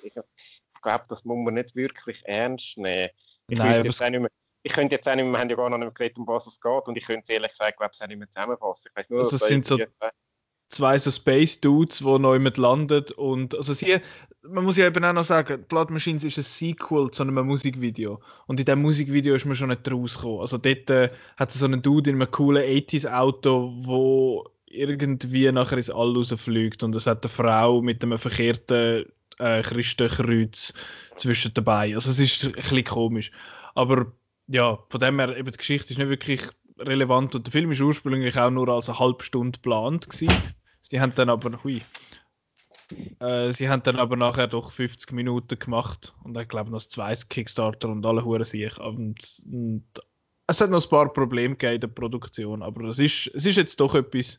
ich 0.02 0.12
ich 0.76 0.82
glaube, 0.82 1.04
das 1.08 1.24
muss 1.24 1.44
man 1.44 1.54
nicht 1.54 1.74
wirklich 1.74 2.22
ernst 2.26 2.78
nehmen. 2.78 3.10
Ich, 3.48 3.58
Nein, 3.58 3.84
jetzt 3.84 4.02
auch 4.02 4.10
nicht 4.10 4.20
mehr, 4.20 4.30
ich 4.62 4.72
könnte 4.72 4.94
jetzt 4.96 5.08
auch 5.08 5.14
nicht 5.14 5.24
mehr, 5.24 5.32
wir 5.32 5.38
haben 5.40 5.50
ja 5.50 5.56
gar 5.56 5.70
noch 5.70 5.78
nicht 5.78 5.94
geredet, 5.94 6.18
um 6.18 6.26
was 6.26 6.46
es 6.46 6.60
geht, 6.60 6.86
und 6.86 6.96
ich 6.96 7.04
könnte 7.04 7.22
es 7.22 7.28
ehrlich 7.28 7.50
gesagt, 7.50 7.78
glaube 7.78 7.92
ich, 7.94 8.02
auch 8.02 8.06
nicht 8.06 8.18
mehr 8.18 8.30
zusammenfassen. 8.30 8.90
Ich 8.90 8.96
weiß 8.96 9.10
nur, 9.10 9.20
also 9.20 9.36
es 9.36 9.46
sind 9.46 9.66
so 9.66 9.78
zwei 10.76 10.98
so 10.98 11.10
Space 11.10 11.60
Dudes, 11.60 11.98
die 11.98 12.18
neu 12.18 12.38
mit 12.38 12.56
landet 12.56 13.12
und 13.12 13.54
also 13.54 13.74
sie, 13.74 13.98
man 14.42 14.64
muss 14.64 14.76
ja 14.76 14.86
eben 14.86 15.04
auch 15.04 15.12
noch 15.12 15.24
sagen, 15.24 15.64
Blood 15.68 15.90
Machines 15.90 16.24
ist 16.24 16.38
ein 16.38 16.44
Sequel 16.44 17.10
zu 17.10 17.22
einem 17.22 17.46
Musikvideo 17.46 18.20
und 18.46 18.60
in 18.60 18.66
dem 18.66 18.82
Musikvideo 18.82 19.34
ist 19.34 19.46
man 19.46 19.56
schon 19.56 19.70
nicht 19.70 19.90
rausgekommen. 19.90 20.40
Also 20.40 20.58
dort 20.58 20.90
äh, 20.90 21.10
hat 21.36 21.50
es 21.50 21.58
so 21.58 21.66
einen 21.66 21.82
Dude 21.82 22.10
in 22.10 22.16
einem 22.20 22.30
coolen 22.30 22.62
80s 22.62 23.10
Auto, 23.10 23.72
wo 23.80 24.48
irgendwie 24.66 25.50
nachher 25.50 25.78
ins 25.78 25.90
All 25.90 26.14
rausfliegt 26.14 26.82
und 26.82 26.94
es 26.94 27.06
hat 27.06 27.24
eine 27.24 27.32
Frau 27.32 27.80
mit 27.82 28.02
einem 28.02 28.18
verkehrten 28.18 29.06
äh, 29.38 29.62
Christenkreuz 29.62 30.74
zwischen 31.16 31.54
dabei. 31.54 31.94
Also 31.94 32.10
es 32.10 32.18
ist 32.18 32.44
ein 32.44 32.52
bisschen 32.52 32.84
komisch. 32.84 33.30
Aber 33.74 34.12
ja, 34.48 34.78
von 34.88 35.00
dem 35.00 35.18
her, 35.18 35.36
eben 35.36 35.50
die 35.50 35.56
Geschichte 35.56 35.92
ist 35.92 35.98
nicht 35.98 36.08
wirklich 36.08 36.42
relevant 36.78 37.34
und 37.34 37.46
der 37.46 37.52
Film 37.52 37.70
ist 37.72 37.80
ursprünglich 37.80 38.38
auch 38.38 38.50
nur 38.50 38.68
als 38.68 38.88
eine 38.88 38.98
halbe 38.98 39.24
Stunde 39.24 39.58
geplant 39.58 40.08
gewesen. 40.08 40.28
Sie 40.88 41.00
haben 41.00 41.14
dann 41.14 41.28
aber, 41.28 41.62
hui, 41.64 41.82
äh, 43.20 43.52
sie 43.52 43.68
haben 43.68 43.82
dann 43.82 43.96
aber 43.96 44.16
nachher 44.16 44.46
doch 44.46 44.70
50 44.70 45.12
Minuten 45.12 45.58
gemacht 45.58 46.14
und 46.22 46.38
ich 46.38 46.48
glaube 46.48 46.70
noch 46.70 46.84
zweite 46.84 47.26
Kickstarter 47.26 47.88
und 47.88 48.06
alle 48.06 48.24
Huren 48.24 48.44
sich. 48.44 48.78
Und, 48.78 49.42
und, 49.50 49.84
es 50.46 50.60
hat 50.60 50.70
noch 50.70 50.84
ein 50.84 50.88
paar 50.88 51.12
Probleme 51.12 51.56
gegeben 51.56 51.74
in 51.74 51.80
der 51.80 51.88
Produktion, 51.88 52.62
aber 52.62 52.84
es 52.84 53.00
ist, 53.00 53.32
es 53.34 53.46
ist 53.46 53.56
jetzt 53.56 53.80
doch 53.80 53.96
etwas, 53.96 54.38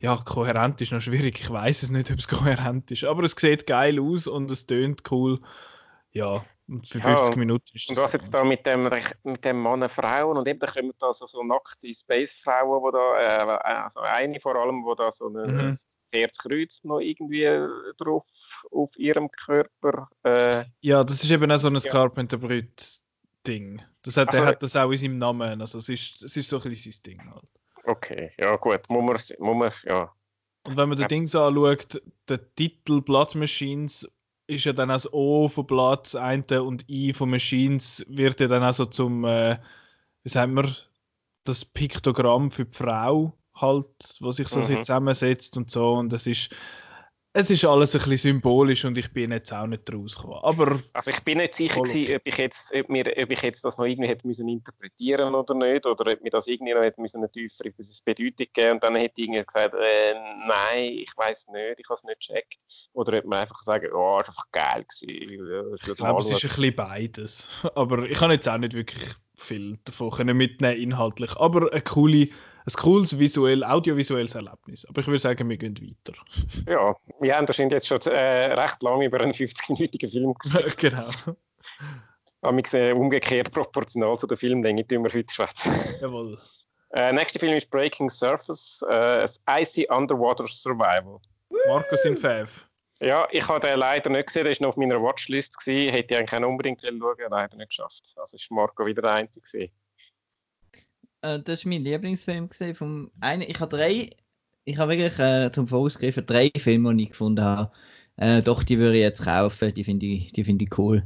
ja, 0.00 0.16
kohärent 0.16 0.82
ist 0.82 0.92
noch 0.92 1.00
schwierig. 1.00 1.40
Ich 1.40 1.48
weiß 1.48 1.82
es 1.82 1.90
nicht, 1.90 2.10
ob 2.10 2.18
es 2.18 2.28
kohärent 2.28 2.90
ist, 2.90 3.04
aber 3.04 3.22
es 3.24 3.32
sieht 3.32 3.66
geil 3.66 3.98
aus 3.98 4.26
und 4.26 4.50
es 4.50 4.66
tönt 4.66 5.10
cool. 5.10 5.40
Ja, 6.12 6.44
für 6.66 7.00
50 7.00 7.04
ja, 7.04 7.36
Minuten 7.36 7.64
ist 7.74 7.90
das. 7.90 7.96
Und 7.96 8.04
was 8.04 8.12
jetzt 8.12 8.34
da 8.34 8.44
mit 8.44 8.66
dem, 8.66 8.90
mit 9.24 9.44
dem 9.44 9.60
Mann, 9.60 9.88
Frauen 9.88 10.36
und 10.36 10.48
eben 10.48 10.58
da 10.58 10.66
kommen 10.66 10.92
da 10.98 11.12
so, 11.12 11.26
so 11.26 11.42
nackte 11.44 11.94
Space-Frauen, 11.94 12.82
wo 12.82 12.90
da, 12.90 13.20
äh, 13.20 13.58
also 13.84 14.00
eine 14.00 14.40
vor 14.40 14.56
allem, 14.56 14.84
wo 14.84 14.94
da 14.94 15.12
so 15.12 15.28
ein 15.28 15.66
mhm. 15.68 15.76
Noch 16.84 17.00
irgendwie 17.00 17.44
drauf 17.98 18.24
auf 18.70 18.90
ihrem 18.96 19.30
Körper. 19.30 20.08
Äh, 20.22 20.64
ja, 20.80 21.04
das 21.04 21.22
ist 21.22 21.30
eben 21.30 21.52
auch 21.52 21.58
so 21.58 21.68
ein 21.68 21.76
ja. 21.76 21.90
Carpenter-Brüt-Ding. 21.90 23.82
Das 24.02 24.16
hat, 24.16 24.28
also, 24.28 24.40
er 24.40 24.46
hat 24.46 24.62
das 24.62 24.76
auch 24.76 24.90
in 24.92 24.96
seinem 24.98 25.18
Namen. 25.18 25.60
Also 25.60 25.76
es 25.76 25.90
ist, 25.90 26.22
es 26.22 26.34
ist 26.38 26.48
so 26.48 26.56
ein 26.56 26.70
bisschen 26.70 26.92
sein 26.92 27.02
Ding 27.04 27.34
halt. 27.34 27.50
Okay, 27.84 28.32
ja 28.38 28.56
gut, 28.56 28.80
muss 28.88 29.04
man, 29.04 29.16
muss 29.40 29.56
man 29.56 29.72
ja. 29.84 30.10
Und 30.62 30.76
wenn 30.76 30.88
man 30.88 30.98
ja. 30.98 31.06
den 31.06 31.26
Ding 31.26 31.40
anschaut, 31.40 32.02
der 32.28 32.54
Titel 32.54 33.02
Blood 33.02 33.34
Machines 33.34 34.10
ist 34.46 34.64
ja 34.64 34.72
dann 34.72 34.90
als 34.90 35.12
O 35.12 35.48
von 35.48 35.66
Blood 35.66 36.14
eine 36.14 36.62
und 36.62 36.88
I 36.88 37.12
von 37.12 37.30
Machines 37.30 38.04
wird 38.08 38.40
ja 38.40 38.48
dann 38.48 38.62
also 38.62 38.84
zum, 38.86 39.24
äh, 39.24 39.58
wie 40.22 40.28
sagen 40.28 40.54
wir, 40.54 40.74
das 41.44 41.64
Piktogramm 41.64 42.50
für 42.50 42.64
die 42.64 42.76
Frau 42.76 43.32
halt, 43.54 44.16
was 44.20 44.36
sich 44.36 44.48
so 44.48 44.60
mhm. 44.60 44.76
zusammensetzt 44.76 45.56
und 45.56 45.70
so 45.70 45.94
und 45.94 46.12
das 46.12 46.26
ist 46.26 46.50
es 47.36 47.50
ist 47.50 47.64
alles 47.66 47.94
ein 47.94 47.98
bisschen 47.98 48.32
symbolisch 48.32 48.86
und 48.86 48.96
ich 48.96 49.12
bin 49.12 49.30
jetzt 49.30 49.52
auch 49.52 49.66
nicht 49.66 49.92
rausgekommen. 49.92 50.38
Aber 50.42 50.80
also 50.94 51.10
ich 51.10 51.20
bin 51.20 51.36
nicht 51.36 51.54
sicher 51.54 51.82
gewesen, 51.82 52.16
ob 52.16 52.22
ich 52.24 52.38
jetzt, 52.38 52.74
ob, 52.74 52.88
mir, 52.88 53.04
ob 53.06 53.30
ich 53.30 53.42
jetzt 53.42 53.62
das 53.62 53.76
noch 53.76 53.84
irgendwie 53.84 54.08
hätte 54.08 54.26
müssen 54.26 54.48
interpretieren 54.48 55.34
oder 55.34 55.54
nicht, 55.54 55.84
oder 55.84 56.12
ob 56.12 56.22
mir 56.22 56.30
das 56.30 56.46
irgendwie 56.46 56.72
noch 56.72 56.80
hätte 56.80 56.98
müssen 56.98 57.18
eine 57.18 57.30
tiefere 57.30 57.72
Bedeutung 58.04 58.46
geben 58.54 58.72
und 58.72 58.82
dann 58.82 58.96
hätte 58.96 59.14
ich 59.16 59.24
irgendwie 59.24 59.44
gesagt, 59.44 59.74
äh, 59.74 60.14
nein, 60.46 60.84
ich 60.94 61.12
weiß 61.14 61.48
nicht, 61.48 61.78
ich 61.78 61.88
habe 61.90 61.98
es 61.98 62.04
nicht 62.04 62.20
gecheckt. 62.20 62.58
Oder 62.94 63.18
ob 63.18 63.26
man 63.26 63.40
einfach 63.40 63.62
sagen, 63.62 63.88
oh, 63.92 64.18
ist 64.20 64.28
einfach 64.28 64.50
geil 64.52 64.84
gewesen. 64.84 65.74
Ich, 65.74 65.96
glaube, 65.96 66.20
es 66.20 66.30
ist 66.30 66.42
ein 66.42 66.48
bisschen 66.48 66.74
beides. 66.74 67.48
Aber 67.74 68.04
ich 68.04 68.18
kann 68.18 68.30
jetzt 68.30 68.48
auch 68.48 68.56
nicht 68.56 68.72
wirklich 68.72 69.14
viel 69.34 69.78
davon 69.84 70.34
mitnehmen 70.34 70.80
inhaltlich. 70.80 71.36
Aber 71.36 71.70
eine 71.70 71.82
coole 71.82 72.28
ein 72.66 72.72
cooles 72.82 73.18
visuell, 73.18 73.62
audiovisuelles 73.62 74.34
Erlebnis. 74.34 74.84
Aber 74.86 75.00
ich 75.00 75.06
würde 75.06 75.20
sagen, 75.20 75.48
wir 75.48 75.56
gehen 75.56 75.76
weiter. 75.78 76.18
Ja, 76.68 76.96
wir 77.20 77.36
haben 77.36 77.46
wahrscheinlich 77.46 77.74
jetzt 77.74 77.86
schon 77.86 78.00
äh, 78.12 78.54
recht 78.54 78.82
lange 78.82 79.06
über 79.06 79.20
einen 79.20 79.32
50-minütigen 79.32 80.10
Film 80.10 80.34
gesprochen. 80.38 80.72
genau. 80.76 81.10
Aber 82.40 82.56
wir 82.56 82.64
sehen 82.66 82.96
umgekehrt 82.96 83.52
proportional 83.52 84.18
zu 84.18 84.26
der 84.26 84.36
Filmlänge, 84.36 84.84
die 84.84 84.98
wir 84.98 85.12
heute 85.12 85.32
schwätzen. 85.32 85.72
Jawohl. 86.00 86.38
Äh, 86.90 87.12
nächster 87.12 87.38
Film 87.38 87.54
ist 87.54 87.70
Breaking 87.70 88.10
Surface, 88.10 88.84
äh, 88.88 89.26
Icy 89.48 89.86
Underwater 89.90 90.48
Survival. 90.48 91.20
Markus 91.68 92.04
in 92.04 92.16
Fave. 92.16 92.50
Ja, 93.00 93.28
ich 93.30 93.46
habe 93.46 93.60
den 93.60 93.78
leider 93.78 94.08
nicht 94.10 94.28
gesehen, 94.28 94.44
der 94.44 94.54
war 94.54 94.62
noch 94.62 94.68
auf 94.70 94.76
meiner 94.76 95.02
Watchlist. 95.02 95.58
Gewesen. 95.58 95.92
Hätte 95.92 96.14
ich 96.14 96.20
eigentlich 96.20 96.42
unbedingt 96.42 96.80
schauen 96.82 96.98
leider 97.28 97.56
nicht 97.56 97.68
geschafft. 97.68 98.14
Also 98.16 98.36
ist 98.36 98.50
Marco 98.50 98.86
wieder 98.86 99.02
der 99.02 99.12
Einzige. 99.12 99.70
Äh, 101.26 101.40
das 101.42 101.64
war 101.64 101.72
mein 101.72 101.82
Lieblingsfilm 101.82 102.48
vom 102.74 103.10
einen. 103.20 103.42
Ich 103.42 103.60
habe 103.60 103.76
drei, 103.76 104.10
ich 104.64 104.78
habe 104.78 104.92
wirklich 104.92 105.18
äh, 105.18 105.50
zum 105.52 105.68
Vorausgreifen 105.68 106.26
drei 106.26 106.50
Filme, 106.56 106.94
die 106.94 107.04
ich 107.04 107.10
gefunden 107.10 107.44
habe. 107.44 107.72
Äh, 108.16 108.42
doch, 108.42 108.62
die 108.62 108.78
würde 108.78 108.96
ich 108.96 109.02
jetzt 109.02 109.24
kaufen, 109.24 109.74
die 109.74 109.84
finde 109.84 110.06
ich, 110.06 110.32
die 110.32 110.44
finde 110.44 110.64
ich 110.64 110.78
cool. 110.78 111.04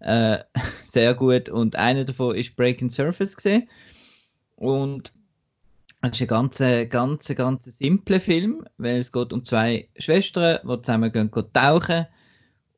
Äh, 0.00 0.38
sehr 0.84 1.14
gut. 1.14 1.48
Und 1.48 1.76
einer 1.76 2.04
davon 2.04 2.34
ist 2.34 2.56
Breaking 2.56 2.90
Surface 2.90 3.36
gesehen. 3.36 3.68
Und 4.56 5.12
es 6.02 6.12
ist 6.12 6.22
ein 6.22 6.28
ganz, 6.28 6.58
ganz, 6.90 7.34
ganz 7.34 7.64
simpler 7.64 8.20
Film, 8.20 8.64
weil 8.78 9.00
es 9.00 9.12
geht 9.12 9.32
um 9.32 9.44
zwei 9.44 9.88
Schwestern, 9.98 10.60
die 10.64 10.82
zusammen 10.82 11.12
gehen, 11.12 11.30
gehen 11.30 11.52
tauchen. 11.52 12.06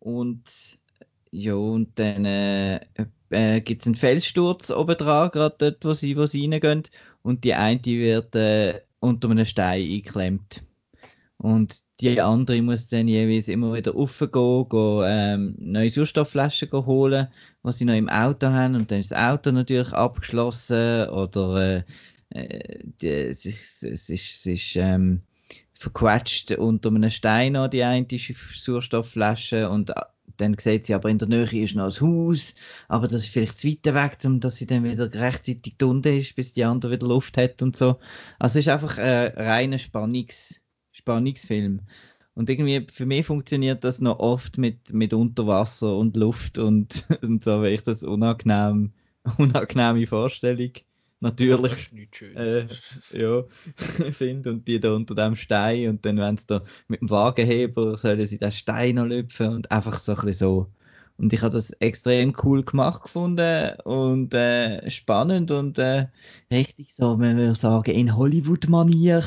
Und 0.00 0.42
ja, 1.30 1.54
und 1.54 1.98
dann 1.98 2.24
äh, 2.24 2.80
äh, 3.30 3.60
gibt 3.60 3.82
es 3.82 3.86
einen 3.86 3.96
Felssturz 3.96 4.70
oben 4.70 4.96
dran, 4.96 5.30
gerade 5.30 5.54
dort, 5.58 5.84
wo 5.84 5.94
sie, 5.94 6.16
wo 6.16 6.26
sie 6.26 6.48
reingehen. 6.48 6.82
Und 7.22 7.44
die 7.44 7.54
eine 7.54 7.82
wird 7.84 8.34
äh, 8.34 8.80
unter 9.00 9.30
einem 9.30 9.44
Stein 9.44 9.82
eingeklemmt. 9.82 10.62
Und 11.36 11.76
die 12.00 12.20
andere 12.20 12.60
muss 12.60 12.88
dann 12.88 13.08
jeweils 13.08 13.48
immer 13.48 13.72
wieder 13.72 13.92
raufgehen, 13.92 14.68
gehen, 14.68 15.02
ähm, 15.06 15.54
neue 15.58 15.90
Sauerstoffflaschen 15.90 16.70
holen, 16.72 17.28
was 17.62 17.78
sie 17.78 17.86
noch 17.86 17.94
im 17.94 18.08
Auto 18.08 18.48
haben. 18.48 18.74
Und 18.74 18.90
dann 18.90 19.00
ist 19.00 19.12
das 19.12 19.18
Auto 19.18 19.50
natürlich 19.50 19.92
abgeschlossen 19.92 21.08
oder 21.08 21.76
äh, 21.76 21.82
äh 22.34 23.26
es 23.28 23.46
ist, 23.46 23.82
es 23.82 24.10
ist, 24.10 24.40
es 24.40 24.46
ist 24.46 24.76
ähm, 24.76 25.22
verquetscht 25.72 26.52
unter 26.52 26.90
einem 26.90 27.08
Stein 27.08 27.54
noch, 27.54 27.68
die 27.68 27.82
eine 27.82 28.06
Sauerstoffflasche 28.54 29.70
und 29.70 29.92
dann 30.36 30.56
sieht 30.58 30.86
sie 30.86 30.94
aber 30.94 31.08
in 31.10 31.18
der 31.18 31.28
Nähe 31.28 31.64
ist 31.64 31.74
noch 31.74 31.84
ein 31.84 32.00
Haus, 32.00 32.54
aber 32.88 33.08
das 33.08 33.24
ist 33.24 33.32
vielleicht 33.32 33.58
zu 33.58 33.68
weit 33.68 33.94
weg, 33.94 34.18
um 34.24 34.40
dass 34.40 34.56
sie 34.56 34.66
dann 34.66 34.84
wieder 34.84 35.12
rechtzeitig 35.12 35.74
unten 35.82 36.18
ist, 36.18 36.34
bis 36.36 36.54
die 36.54 36.64
andere 36.64 36.92
wieder 36.92 37.06
Luft 37.06 37.36
hat 37.36 37.62
und 37.62 37.76
so. 37.76 37.96
Also 38.38 38.58
es 38.58 38.66
ist 38.66 38.72
einfach 38.72 38.98
ein 38.98 39.32
reiner 39.36 39.78
Spannungs 39.78 40.60
Spannungsfilm. 40.92 41.80
Und 42.34 42.48
irgendwie 42.50 42.86
für 42.92 43.06
mich 43.06 43.26
funktioniert 43.26 43.84
das 43.84 44.00
noch 44.00 44.18
oft 44.18 44.58
mit, 44.58 44.92
mit 44.92 45.12
Unterwasser 45.12 45.96
und 45.96 46.16
Luft 46.16 46.58
und, 46.58 47.06
und 47.22 47.42
so, 47.44 47.62
weil 47.62 47.74
ich 47.74 47.82
das 47.82 48.02
unangenehm, 48.02 48.92
unangenehme 49.38 50.06
Vorstellung 50.06 50.72
natürlich. 51.20 51.90
Das. 52.34 53.12
Äh, 53.12 53.22
ja, 53.22 53.44
finde. 54.12 54.50
Und 54.50 54.66
die 54.66 54.80
da 54.80 54.94
unter 54.94 55.14
dem 55.14 55.36
Stein 55.36 55.88
und 55.88 56.04
dann, 56.04 56.18
wenn 56.18 56.36
sie 56.36 56.46
da 56.46 56.62
mit 56.88 57.00
dem 57.00 57.10
Wagenheber 57.10 57.96
sollen 57.96 58.26
sie 58.26 58.38
den 58.38 58.52
Stein 58.52 58.96
noch 58.96 59.06
lüpfen 59.06 59.48
und 59.48 59.70
einfach 59.70 59.98
so 59.98 60.12
ein 60.12 60.16
bisschen 60.16 60.32
so. 60.34 60.66
Und 61.20 61.34
ich 61.34 61.42
habe 61.42 61.52
das 61.52 61.70
extrem 61.72 62.34
cool 62.42 62.64
gemacht 62.64 63.02
gefunden 63.02 63.78
und 63.84 64.32
äh, 64.32 64.88
spannend 64.90 65.50
und 65.50 65.78
äh, 65.78 66.06
richtig 66.50 66.94
so, 66.94 67.14
man 67.18 67.36
würde 67.36 67.54
sagen, 67.54 67.90
in 67.90 68.16
Hollywood-Manier 68.16 69.22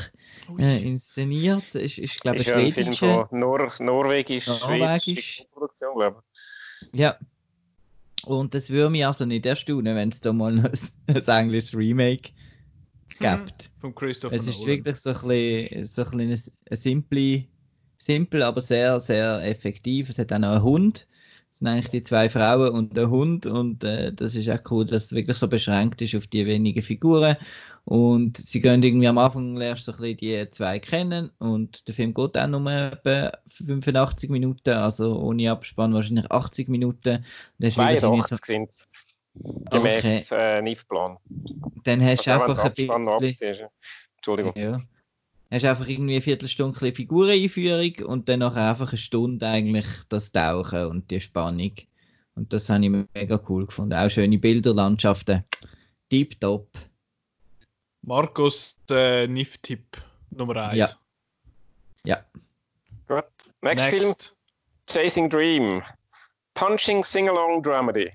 äh, 0.58 0.82
inszeniert. 0.82 1.72
Ist, 1.76 2.00
ist 2.00 2.20
glaube 2.20 2.38
ich, 2.38 2.48
schwedische. 2.48 3.28
Nor 3.30 3.72
Norwegisch, 3.78 4.48
Norwegisch. 4.48 5.44
Produktion, 5.52 5.94
glaube 5.94 6.24
ich. 6.82 6.98
Ja, 6.98 7.16
und 8.26 8.54
das 8.54 8.70
würde 8.70 8.90
mich 8.90 9.06
also 9.06 9.24
nicht 9.26 9.46
erstaunen, 9.46 9.96
wenn 9.96 10.10
es 10.10 10.20
da 10.20 10.32
mal 10.32 10.58
ein, 11.06 11.16
ein 11.16 11.28
englisches 11.28 11.74
Remake 11.76 12.32
gibt. 13.18 13.70
Von 13.80 13.94
Christopher 13.94 14.34
Es 14.36 14.46
ist 14.48 14.60
Nolan. 14.60 14.66
wirklich 14.66 14.96
so 14.98 15.10
ein 15.10 15.28
bisschen, 15.28 15.84
so 15.86 16.04
ein, 16.04 16.18
bisschen 16.18 16.54
ein 16.70 16.76
simple, 16.76 17.48
simpel, 17.98 18.42
aber 18.42 18.60
sehr, 18.60 19.00
sehr 19.00 19.42
effektiv. 19.44 20.10
Es 20.10 20.18
hat 20.18 20.32
auch 20.32 20.38
noch 20.38 20.52
einen 20.52 20.62
Hund. 20.62 21.08
Das 21.54 21.60
sind 21.60 21.68
eigentlich 21.68 21.90
die 21.90 22.02
zwei 22.02 22.28
Frauen 22.28 22.72
und 22.72 22.96
der 22.96 23.10
Hund 23.10 23.46
und 23.46 23.84
äh, 23.84 24.12
das 24.12 24.34
ist 24.34 24.50
auch 24.50 24.58
cool, 24.72 24.84
dass 24.86 25.04
es 25.04 25.12
wirklich 25.12 25.36
so 25.36 25.46
beschränkt 25.46 26.02
ist 26.02 26.16
auf 26.16 26.26
die 26.26 26.46
wenigen 26.46 26.82
Figuren 26.82 27.36
und 27.84 28.36
sie 28.36 28.60
gehen 28.60 28.82
irgendwie 28.82 29.06
am 29.06 29.18
Anfang 29.18 29.54
lernst 29.54 29.86
du 29.86 29.92
so 29.92 29.98
ein 29.98 30.16
bisschen 30.16 30.16
die 30.16 30.50
zwei 30.50 30.80
kennen 30.80 31.30
und 31.38 31.86
der 31.86 31.94
Film 31.94 32.12
geht 32.12 32.36
auch 32.36 32.46
nur 32.48 32.68
etwa 32.72 33.38
85 33.46 34.30
Minuten, 34.30 34.70
also 34.70 35.16
ohne 35.16 35.52
Abspann 35.52 35.94
wahrscheinlich 35.94 36.28
80 36.28 36.68
Minuten. 36.68 37.24
82 37.60 38.44
sind 38.44 38.70
es. 38.70 38.88
Gemäß 39.70 40.32
okay. 40.32 40.58
äh. 40.58 40.62
Dann 41.84 42.02
hast 42.04 42.26
du 42.26 42.32
also 42.32 42.50
einfach 42.50 42.64
ein 42.64 42.72
bisschen... 42.72 43.68
Entschuldigung. 44.16 44.52
Ja. 44.56 44.80
Hast 45.54 45.64
einfach 45.66 45.86
irgendwie 45.86 46.14
eine 46.14 46.20
Viertelstunde 46.20 46.92
Figureneinführung 46.92 48.04
und 48.06 48.28
dann 48.28 48.40
noch 48.40 48.56
einfach 48.56 48.88
eine 48.88 48.98
Stunde 48.98 49.46
eigentlich 49.46 49.86
das 50.08 50.32
Tauchen 50.32 50.86
und 50.86 51.12
die 51.12 51.20
Spannung. 51.20 51.70
Und 52.34 52.52
das 52.52 52.68
habe 52.68 52.84
ich 52.84 52.90
mega 52.90 53.40
cool 53.48 53.64
gefunden. 53.64 53.94
Auch 53.94 54.10
schöne 54.10 54.36
Bilderlandschaften. 54.36 55.44
Deep 56.10 56.40
top. 56.40 56.66
Markus 58.02 58.76
äh, 58.90 59.28
NIF-Tipp 59.28 59.96
Nummer 60.30 60.70
1. 60.70 60.76
Ja. 60.76 60.88
Ja. 62.04 62.24
Gut. 63.06 63.24
Next, 63.62 63.92
Next, 63.92 64.02
Film: 64.02 64.14
Chasing 64.88 65.30
Dream. 65.30 65.84
Punching 66.54 67.04
Sing-Along 67.04 67.62
Dramedy. 67.62 68.10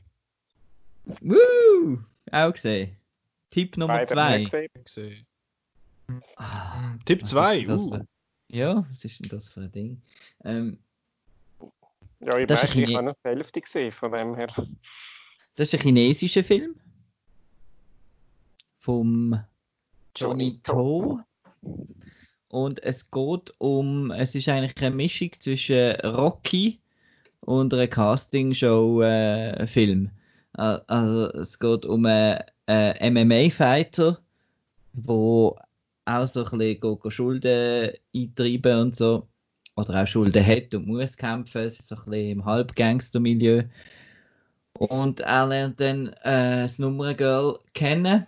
Woo! 1.21 1.99
Auch 2.33 2.51
gesehen. 2.51 2.97
Tipp 3.49 3.77
Nummer 3.77 4.05
2. 4.05 4.45
Ah, 6.37 6.95
Tipp 7.05 7.25
2. 7.25 7.67
Uh. 7.67 7.99
Ja, 8.47 8.85
was 8.89 9.05
ist 9.05 9.19
denn 9.19 9.29
das 9.29 9.49
für 9.49 9.61
ein 9.61 9.71
Ding? 9.71 10.01
Ähm, 10.43 10.79
ja, 12.19 12.37
ich 12.37 12.49
weiß, 12.49 12.75
ich 12.75 12.95
habe 12.95 13.05
noch 13.05 13.15
die 13.23 13.29
Hälfte 13.29 13.61
gesehen, 13.61 13.91
von 13.91 14.11
dem 14.11 14.35
her. 14.35 14.47
Das 15.55 15.67
ist 15.67 15.75
ein 15.75 15.81
chinesischer 15.81 16.43
Film. 16.43 16.75
Vom 18.79 19.39
Johnny 20.15 20.59
To. 20.63 21.19
Und 22.49 22.83
es 22.83 23.09
geht 23.11 23.53
um, 23.59 24.11
es 24.11 24.35
ist 24.35 24.49
eigentlich 24.49 24.75
eine 24.81 24.95
Mischung 24.95 25.31
zwischen 25.39 25.95
Rocky 26.01 26.79
und 27.41 27.73
einer 27.73 27.87
Castingshow-Film. 27.87 30.09
Äh, 30.57 30.79
also 30.87 31.27
es 31.39 31.59
geht 31.59 31.85
um 31.85 32.05
einen, 32.05 32.43
einen 32.65 33.27
MMA-Fighter, 33.27 34.19
wo 34.93 35.57
auch 36.09 36.27
so 36.27 36.45
ein 36.45 36.57
bisschen 36.57 37.11
Schulden 37.11 37.91
eintreiben 38.15 38.79
und 38.79 38.95
so. 38.95 39.27
Oder 39.75 40.03
auch 40.03 40.07
Schulden 40.07 40.45
hat 40.45 40.73
und 40.73 40.87
muss 40.87 41.15
kämpfen. 41.15 41.61
Es 41.61 41.79
ist 41.79 41.87
so 41.89 41.95
ein 41.95 42.01
bisschen 42.01 42.31
im 42.31 42.45
Halbgangster-Milieu. 42.45 43.63
Und 44.73 45.21
er 45.21 45.47
lernt 45.47 45.79
dann 45.79 46.07
äh, 46.23 46.63
das 46.63 46.79
Nummerngirl 46.79 47.59
kennen 47.73 48.27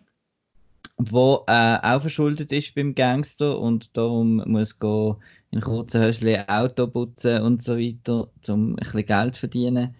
wo 1.09 1.43
äh, 1.47 1.77
auch 1.81 2.01
verschuldet 2.01 2.51
ist 2.51 2.75
beim 2.75 2.93
Gangster 2.93 3.57
und 3.59 3.95
darum 3.97 4.43
muss 4.45 4.77
go 4.77 5.19
in 5.51 5.61
kurzen 5.61 6.01
Höschen 6.01 6.47
Auto 6.47 6.87
putzen 6.87 7.41
und 7.41 7.61
so 7.63 7.77
weiter, 7.77 8.29
um 8.47 8.73
ein 8.73 8.75
bisschen 8.75 9.05
Geld 9.05 9.35
zu 9.35 9.39
verdienen. 9.41 9.95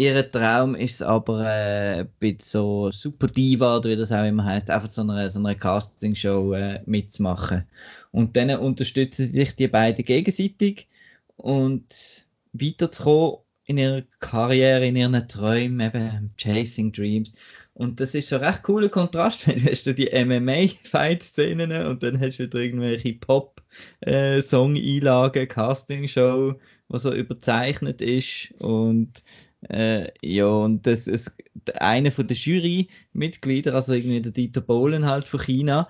Ihr 0.00 0.32
Traum 0.32 0.74
ist 0.76 1.02
aber 1.02 1.44
äh, 1.44 2.00
ein 2.00 2.08
bisschen 2.20 2.40
so 2.40 2.90
Super 2.90 3.26
Diva 3.26 3.76
oder 3.76 3.90
wie 3.90 3.96
das 3.96 4.10
auch 4.10 4.24
immer 4.24 4.46
heißt, 4.46 4.70
einfach 4.70 4.88
so 4.88 5.02
einer, 5.02 5.28
so 5.28 5.40
einer 5.40 5.54
Castingshow 5.54 6.54
äh, 6.54 6.80
mitzumachen. 6.86 7.66
Und 8.10 8.34
dann 8.34 8.48
unterstützen 8.48 9.30
sich 9.30 9.54
die 9.56 9.68
beiden 9.68 10.02
gegenseitig 10.02 10.88
und 11.36 12.24
weiterzukommen 12.54 13.40
in 13.66 13.76
ihrer 13.76 14.00
Karriere, 14.20 14.86
in 14.86 14.96
ihren 14.96 15.28
Träumen, 15.28 15.80
eben 15.80 16.32
Chasing 16.38 16.92
Dreams. 16.92 17.34
Und 17.74 18.00
das 18.00 18.14
ist 18.14 18.30
so 18.30 18.36
ein 18.36 18.44
recht 18.44 18.62
cooler 18.62 18.88
Kontrast, 18.88 19.46
weil 19.48 19.56
du 19.56 19.70
hast 19.70 19.86
du 19.86 19.92
die 19.92 20.08
MMA-Fight-Szenen 20.12 21.72
und 21.86 22.02
dann 22.02 22.18
hast 22.18 22.38
du 22.38 22.44
wieder 22.44 22.58
irgendwelche 22.58 23.12
Pop-Song-Einlagen, 23.12 25.46
Casting-Show, 25.46 26.54
was 26.88 27.02
so 27.02 27.12
überzeichnet 27.12 28.00
ist 28.00 28.54
und 28.60 29.22
äh, 29.68 30.08
ja, 30.22 30.46
und 30.46 30.86
das 30.86 31.06
ist 31.06 31.36
einer 31.74 32.10
von 32.10 32.26
den 32.26 32.36
Jury-Mitgliedern, 32.36 33.74
also 33.74 33.92
irgendwie 33.92 34.22
der 34.22 34.32
Dieter 34.32 34.60
Bohlen 34.60 35.06
halt 35.06 35.24
von 35.24 35.40
China, 35.40 35.88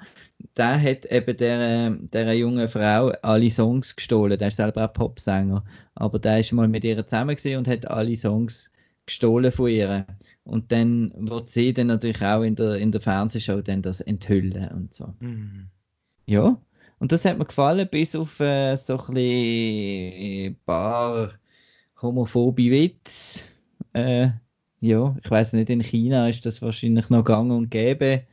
der 0.56 0.80
hat 0.80 1.06
eben 1.06 1.36
der, 1.36 1.90
der 1.90 2.34
jungen 2.34 2.68
Frau 2.68 3.08
alle 3.22 3.50
Songs 3.50 3.94
gestohlen. 3.94 4.38
Der 4.38 4.48
ist 4.48 4.56
selber 4.56 4.84
auch 4.84 4.92
Popsänger. 4.92 5.64
Aber 5.94 6.18
der 6.18 6.40
ist 6.40 6.52
mal 6.52 6.68
mit 6.68 6.84
ihr 6.84 7.06
zusammen 7.06 7.36
und 7.56 7.68
hat 7.68 7.88
alle 7.88 8.16
Songs 8.16 8.72
gestohlen 9.06 9.52
von 9.52 9.70
ihr. 9.70 10.06
Und 10.44 10.72
dann 10.72 11.12
wird 11.16 11.48
sie 11.48 11.72
dann 11.72 11.88
natürlich 11.88 12.22
auch 12.22 12.42
in 12.42 12.56
der, 12.56 12.76
in 12.76 12.92
der 12.92 13.00
Fernsehshow 13.00 13.60
dann 13.60 13.82
das 13.82 14.00
enthüllen 14.00 14.68
und 14.68 14.94
so. 14.94 15.14
Mhm. 15.20 15.68
Ja, 16.26 16.60
und 16.98 17.12
das 17.12 17.24
hat 17.24 17.38
mir 17.38 17.44
gefallen, 17.44 17.88
bis 17.90 18.14
auf 18.14 18.40
äh, 18.40 18.76
so 18.76 18.98
ein 19.08 20.56
paar 20.64 21.32
homophobe 22.00 22.70
Witze. 22.70 23.44
Äh, 23.92 24.30
ja, 24.80 25.16
ich 25.22 25.30
weiß 25.30 25.52
nicht, 25.54 25.70
in 25.70 25.82
China 25.82 26.28
ist 26.28 26.46
das 26.46 26.62
wahrscheinlich 26.62 27.10
noch 27.10 27.24
gang 27.24 27.52
und 27.52 27.70
gäbe 27.70 28.24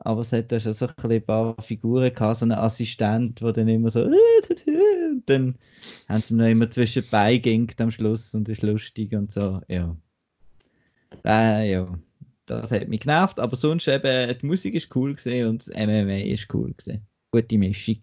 aber 0.00 0.20
es 0.20 0.32
hat 0.32 0.52
da 0.52 0.60
schon 0.60 0.72
so 0.72 0.88
ein, 1.02 1.22
paar 1.24 1.60
Figuren 1.60 2.12
gehabt, 2.14 2.38
so 2.38 2.44
einen 2.44 2.52
Assistent, 2.52 3.40
der 3.40 3.52
dann 3.52 3.68
immer 3.68 3.90
so, 3.90 4.04
und 4.04 4.14
dann 5.26 5.58
haben 6.08 6.22
sie 6.22 6.34
mir 6.34 6.44
noch 6.44 6.50
immer 6.50 6.70
zwischen 6.70 7.04
beigingt 7.10 7.80
am 7.80 7.90
Schluss 7.90 8.34
und 8.34 8.48
ist 8.48 8.62
lustig 8.62 9.12
und 9.14 9.32
so, 9.32 9.60
ja. 9.68 9.96
Äh, 11.24 11.72
ja, 11.72 11.98
das 12.46 12.70
hat 12.70 12.88
mich 12.88 13.00
genervt, 13.00 13.40
aber 13.40 13.56
sonst 13.56 13.88
eben, 13.88 14.38
die 14.38 14.46
Musik 14.46 14.74
ist 14.74 14.94
cool 14.94 15.14
gesehen 15.14 15.48
und 15.48 15.66
das 15.66 15.74
MMA 15.74 16.18
ist 16.18 16.52
cool 16.54 16.72
gesehen. 16.74 17.06
Gute 17.30 17.58
Mischung. 17.58 18.00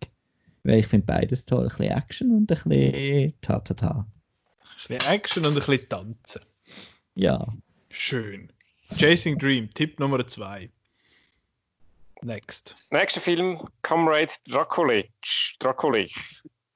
Weil 0.63 0.79
ich 0.79 0.87
finde 0.87 1.05
beides 1.05 1.45
toll, 1.45 1.63
ein 1.63 1.69
bisschen 1.69 1.91
Action 1.91 2.31
und 2.31 2.51
ein 2.51 2.57
bisschen 2.69 3.33
ta-ta-ta. 3.41 3.99
Ein 3.99 4.97
bisschen 4.97 5.13
Action 5.13 5.45
und 5.45 5.53
ein 5.53 5.63
bisschen 5.65 5.89
Tanzen. 5.89 6.41
Ja. 7.15 7.47
Schön. 7.89 8.51
Chasing 8.97 9.37
Dream, 9.37 9.73
Tipp 9.73 9.99
Nummer 9.99 10.27
2. 10.27 10.69
Next. 12.21 12.75
Nächster 12.91 13.21
Film, 13.21 13.59
Comrade 13.83 14.33
Draculich. 14.47 15.09
Draculich. 15.59 16.13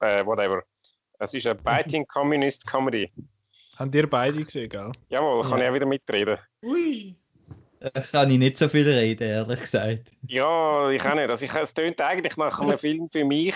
Äh, 0.00 0.24
whatever. 0.24 0.62
Es 1.18 1.34
ist 1.34 1.46
eine 1.46 1.54
Biting 1.64 2.06
Communist 2.06 2.66
Comedy. 2.66 3.12
Haben 3.76 3.92
ihr 3.92 4.08
beide 4.08 4.42
gesehen, 4.42 4.68
gell? 4.68 4.92
Jawohl, 5.08 5.42
kann 5.42 5.58
ja. 5.58 5.64
ich 5.64 5.70
auch 5.70 5.74
wieder 5.74 5.86
mitreden. 5.86 6.38
Ui. 6.62 7.14
Da 7.80 8.00
kann 8.00 8.30
ich 8.30 8.38
nicht 8.38 8.58
so 8.58 8.68
viel 8.68 8.88
reden, 8.88 9.28
ehrlich 9.28 9.60
gesagt. 9.60 10.12
Ja, 10.26 10.90
ich 10.90 11.02
auch 11.04 11.14
nicht. 11.14 11.30
Also 11.30 11.44
ich, 11.44 11.54
es 11.54 11.72
tönt 11.74 12.00
eigentlich 12.00 12.36
nach 12.36 12.58
einem 12.60 12.78
Film 12.78 13.08
für 13.10 13.24
mich. 13.24 13.54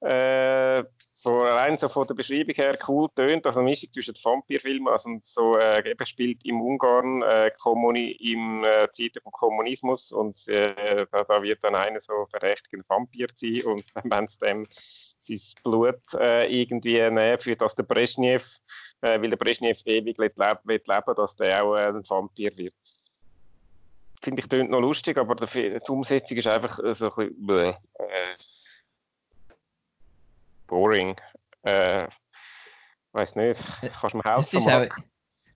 Äh, 0.00 0.84
so 1.22 1.42
rein 1.42 1.78
so 1.78 1.88
von 1.88 2.06
der 2.06 2.14
Beschreibung 2.14 2.54
her 2.56 2.76
cool 2.88 3.08
tönt, 3.14 3.46
also 3.46 3.60
eine 3.60 3.70
Mischung 3.70 3.92
zwischen 3.92 4.14
Vampirfilmen, 4.20 4.88
also 4.88 5.08
so 5.22 5.56
äh, 5.56 5.88
eben 5.88 6.04
spielt 6.04 6.44
im 6.44 6.60
Ungarn 6.60 7.22
äh, 7.22 7.52
Kommuni 7.60 8.10
im 8.10 8.64
äh, 8.64 8.88
Zeiten 8.92 9.20
vom 9.22 9.30
Kommunismus 9.30 10.10
und 10.10 10.48
äh, 10.48 11.06
da, 11.12 11.22
da, 11.22 11.40
wird 11.40 11.62
dann 11.62 11.76
einer 11.76 12.00
so 12.00 12.26
verdächtig 12.28 12.72
ein 12.72 12.84
Vampir 12.88 13.28
sein 13.36 13.62
und 13.62 13.84
wenn 14.02 14.24
es 14.24 14.36
dem 14.38 14.66
sein 15.20 15.38
Blut 15.62 16.02
äh, 16.14 16.46
irgendwie 16.48 16.98
nehmen, 16.98 17.38
für 17.38 17.54
das 17.54 17.76
der 17.76 17.84
Brezhnev, 17.84 18.44
äh, 19.02 19.20
weil 19.22 19.30
der 19.30 19.36
Brezhnev 19.36 19.80
ewig 19.84 20.18
leben, 20.18 20.58
will 20.64 20.82
leben, 20.84 21.14
dass 21.16 21.36
der 21.36 21.62
auch 21.62 21.76
äh, 21.76 21.86
ein 21.86 22.02
Vampir 22.08 22.56
wird. 22.56 22.74
Finde 24.20 24.40
ich 24.40 24.48
tönt 24.48 24.70
noch 24.70 24.80
lustig, 24.80 25.16
aber 25.18 25.36
die 25.36 25.80
Umsetzung 25.88 26.36
ist 26.36 26.48
einfach 26.48 26.80
äh, 26.80 26.96
so 26.96 27.14
ein 27.14 27.32
bisschen, 27.46 27.76
äh, 27.94 28.36
boring. 30.72 31.16
Äh, 31.64 32.08
weiß 33.12 33.36
nicht. 33.36 33.62
Kannst 34.00 34.14
du 34.14 34.16
mir 34.16 34.24
helfen? 34.24 34.58
Auch, 34.58 35.04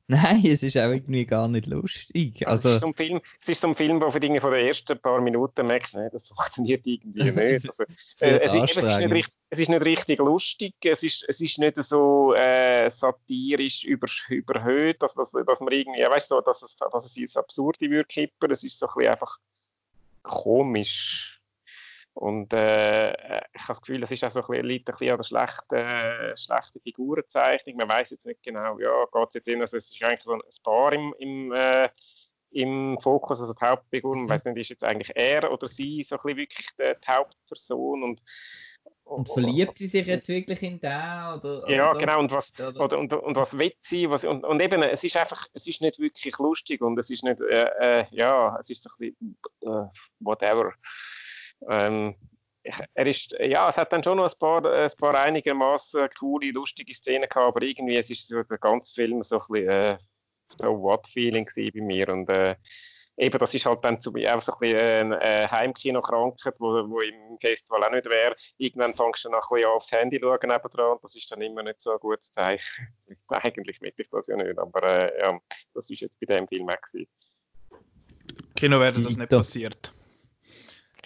nein, 0.08 0.42
es 0.44 0.62
ist 0.62 0.76
auch 0.76 0.90
irgendwie 0.90 1.24
gar 1.24 1.48
nicht 1.48 1.66
lustig. 1.66 2.46
Also, 2.46 2.68
es, 2.68 2.74
ist 2.74 2.80
so 2.82 2.88
ein 2.88 2.94
Film, 2.94 3.20
es 3.40 3.48
ist 3.48 3.62
so 3.62 3.68
ein 3.68 3.74
Film, 3.74 3.98
wo 3.98 4.10
du 4.10 4.20
Dinge 4.20 4.42
von 4.42 4.52
den 4.52 4.66
ersten 4.66 4.98
paar 4.98 5.22
Minuten 5.22 5.66
merkst, 5.66 5.94
nee, 5.94 6.10
das 6.12 6.28
funktioniert 6.36 6.86
irgendwie 6.86 7.22
nicht. 7.30 7.66
Also, 7.66 7.84
äh, 8.20 8.40
es, 8.40 8.54
ist, 8.54 8.76
es, 8.76 8.84
ist 8.84 8.98
nicht 8.98 9.10
richtig, 9.10 9.34
es 9.48 9.58
ist 9.58 9.68
nicht 9.70 9.84
richtig 9.86 10.18
lustig, 10.18 10.74
es 10.84 11.02
ist, 11.02 11.24
es 11.26 11.40
ist 11.40 11.58
nicht 11.58 11.82
so 11.82 12.34
äh, 12.34 12.90
satirisch 12.90 13.84
über, 13.84 14.08
überhöht, 14.28 15.00
dass, 15.00 15.14
dass, 15.14 15.30
dass 15.30 15.60
man 15.60 15.72
irgendwie, 15.72 16.00
ja, 16.00 16.10
weißt 16.10 16.30
du, 16.30 16.42
dass 16.42 16.60
es, 16.60 16.76
dass 16.76 17.06
es 17.06 17.16
ins 17.16 17.38
Absurde 17.38 17.88
würde 17.88 18.04
kippen. 18.04 18.50
Es 18.50 18.62
ist 18.62 18.78
so 18.78 18.86
ein 18.86 18.92
bisschen 18.94 19.12
einfach 19.12 19.38
komisch 20.22 21.35
und 22.16 22.50
äh, 22.54 23.10
ich 23.12 23.60
habe 23.60 23.68
das 23.68 23.82
Gefühl, 23.82 24.02
es 24.02 24.10
ist 24.10 24.24
auch 24.24 24.30
so 24.30 24.40
ein 24.40 24.46
bisschen, 24.46 24.66
liegt 24.66 24.88
ein 24.88 24.92
bisschen 24.92 25.10
an 25.10 25.18
der 25.18 25.24
schlechten, 25.24 25.74
äh, 25.74 26.36
schlechten 26.38 26.80
Figurenzeichnung. 26.80 27.76
Man 27.76 27.90
weiß 27.90 28.08
jetzt 28.08 28.24
nicht 28.24 28.42
genau, 28.42 28.78
ja, 28.78 29.04
geht 29.12 29.28
es 29.28 29.34
jetzt 29.34 29.48
in, 29.48 29.60
also 29.60 29.76
es 29.76 29.92
ist 29.92 30.02
eigentlich 30.02 30.22
so 30.22 30.32
ein 30.32 30.40
Paar 30.64 30.94
im, 30.94 31.14
im, 31.18 31.52
äh, 31.52 31.90
im 32.52 32.98
Fokus, 33.02 33.42
also 33.42 33.52
die 33.52 33.62
Hauptfigur, 33.62 34.16
man 34.16 34.24
mhm. 34.24 34.28
weiß 34.30 34.46
nicht, 34.46 34.56
ist 34.56 34.70
jetzt 34.70 34.84
eigentlich 34.84 35.14
er 35.14 35.52
oder 35.52 35.68
sie 35.68 36.02
so 36.04 36.16
ein 36.16 36.22
bisschen 36.22 36.38
wirklich 36.38 36.68
die, 36.78 37.06
Hauptperson 37.06 38.02
und 38.02 38.22
und 39.04 39.28
verliebt 39.28 39.78
sie 39.78 39.86
sich 39.86 40.06
jetzt 40.06 40.28
wirklich 40.28 40.62
in 40.62 40.80
den? 40.80 40.90
Oder, 40.90 41.64
ja, 41.68 41.90
oder, 41.90 42.00
genau. 42.00 42.18
Und 42.18 42.32
was, 42.32 42.52
oder, 42.58 42.98
und, 42.98 43.12
und 43.12 43.36
was 43.36 43.56
will 43.56 43.72
sie? 43.82 44.10
Was, 44.10 44.24
und, 44.24 44.42
und 44.42 44.58
eben, 44.60 44.82
es 44.82 45.04
ist 45.04 45.16
einfach, 45.16 45.46
es 45.52 45.66
ist 45.68 45.80
nicht 45.80 46.00
wirklich 46.00 46.36
lustig 46.38 46.80
und 46.80 46.98
es 46.98 47.08
ist 47.10 47.22
nicht, 47.22 47.40
äh, 47.40 47.68
äh, 47.78 48.04
ja, 48.10 48.56
es 48.58 48.68
ist 48.68 48.82
so 48.82 48.90
ein 48.90 48.98
bisschen, 48.98 49.38
äh, 49.60 49.88
whatever. 50.18 50.72
Ähm, 51.68 52.14
er 52.94 53.06
ist, 53.06 53.32
ja, 53.38 53.68
es 53.68 53.76
hat 53.76 53.92
dann 53.92 54.02
schon 54.02 54.16
noch 54.16 54.30
ein 54.30 54.38
paar, 54.38 54.64
ein 54.64 54.90
paar 54.98 55.14
einigermaßen 55.14 56.08
coole, 56.18 56.50
lustige 56.50 56.94
Szenen 56.94 57.28
gehabt, 57.28 57.56
aber 57.56 57.62
irgendwie 57.62 57.96
es 57.96 58.10
ist 58.10 58.26
so 58.26 58.42
der 58.42 58.58
ganze 58.58 58.92
Film 58.92 59.22
so 59.22 59.40
ein 59.40 59.46
bisschen 59.48 59.68
äh, 59.68 59.98
so 60.60 60.82
What-Feeling 60.82 61.48
bei 61.54 61.80
mir 61.80 62.08
und 62.08 62.28
äh, 62.28 62.56
eben, 63.16 63.38
das 63.38 63.54
ist 63.54 63.66
halt 63.66 63.84
dann 63.84 64.00
zu 64.00 64.12
mir 64.12 64.36
auch 64.36 64.42
so 64.42 64.52
ein 64.52 64.58
bisschen 64.58 65.12
eine 65.12 65.22
äh, 65.22 65.48
Heimkino-Krankheit, 65.48 66.54
wo, 66.58 66.88
wo 66.88 67.00
im 67.00 67.38
Festival 67.40 67.84
auch 67.84 67.90
nicht 67.90 68.06
wäre. 68.06 68.36
Irgendwann 68.58 68.94
fängst 68.94 69.24
du 69.24 69.30
dann 69.30 69.40
ein 69.40 69.48
bisschen 69.48 69.70
aufs 69.70 69.92
Handy 69.92 70.20
schauen 70.20 70.38
nebendran 70.42 70.92
und 70.92 71.04
das 71.04 71.16
ist 71.16 71.30
dann 71.30 71.42
immer 71.42 71.62
nicht 71.62 71.80
so 71.80 71.92
ein 71.92 71.98
gutes 71.98 72.30
Zeichen. 72.32 72.88
Eigentlich 73.28 73.80
möchte 73.80 74.02
ich 74.02 74.10
das 74.10 74.26
ja 74.26 74.36
nicht, 74.36 74.58
aber 74.58 74.82
äh, 74.82 75.20
ja, 75.20 75.38
das 75.74 75.90
ist 75.90 76.00
jetzt 76.00 76.20
bei 76.20 76.26
dem 76.26 76.46
Film 76.48 76.68
auch 76.68 76.80
gewesen. 76.80 77.10
Kino 78.54 78.80
wäre 78.80 78.92
das 78.92 79.16
nicht 79.16 79.28
passiert. 79.28 79.92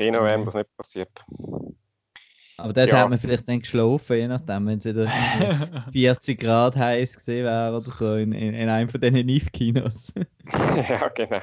Kino 0.00 0.24
wäre 0.24 0.42
das 0.46 0.54
nicht 0.54 0.76
passiert. 0.78 1.10
Aber 2.56 2.72
dort 2.72 2.88
ja. 2.88 2.98
hat 2.98 3.10
man 3.10 3.18
vielleicht 3.18 3.46
dann 3.48 3.60
geschlafen, 3.60 4.16
je 4.16 4.28
nachdem, 4.28 4.66
wenn 4.66 4.78
es 4.78 4.84
wieder 4.86 5.06
40 5.92 6.40
Grad 6.40 6.74
heiß 6.76 7.16
gesehen 7.16 7.44
wäre 7.44 7.76
oder 7.76 7.90
so 7.90 8.16
in, 8.16 8.32
in, 8.32 8.54
in 8.54 8.68
einem 8.70 8.88
von 8.88 9.00
diesen 9.00 9.26
NIF-Kinos. 9.26 10.14
ja, 10.52 11.08
genau. 11.08 11.42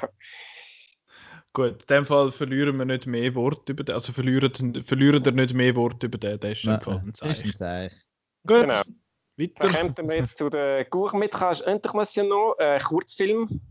Gut, 1.54 1.84
in 1.84 1.88
dem 1.96 2.06
Fall 2.06 2.32
verlieren 2.32 2.78
wir 2.78 2.86
nicht 2.86 3.06
mehr 3.06 3.34
Worte 3.36 3.74
über 3.74 3.84
den, 3.84 3.94
also 3.94 4.12
verlieren, 4.12 4.52
verlieren 4.84 5.24
wir 5.24 5.32
nicht 5.32 5.54
mehr 5.54 5.76
Worte 5.76 6.08
über 6.08 6.18
den, 6.18 6.40
das 6.40 6.52
ist 6.52 6.64
Fall 6.64 7.02
ein 7.04 7.14
Zeichen. 7.14 7.50
Ist 7.50 7.62
ein 7.62 7.90
Zeichen. 7.90 8.02
Gut, 8.46 8.62
genau. 8.62 8.82
weiter. 9.38 9.68
Dann 9.72 9.96
kommen 9.96 10.10
wir 10.10 10.18
jetzt 10.18 10.38
zu 10.38 10.50
der 10.50 10.86
Gourmet, 10.86 11.30
endlich 11.66 11.94
muss 11.94 12.16
ja 12.16 12.24
noch 12.24 12.56
äh, 12.58 12.80
Kurzfilm 12.80 13.62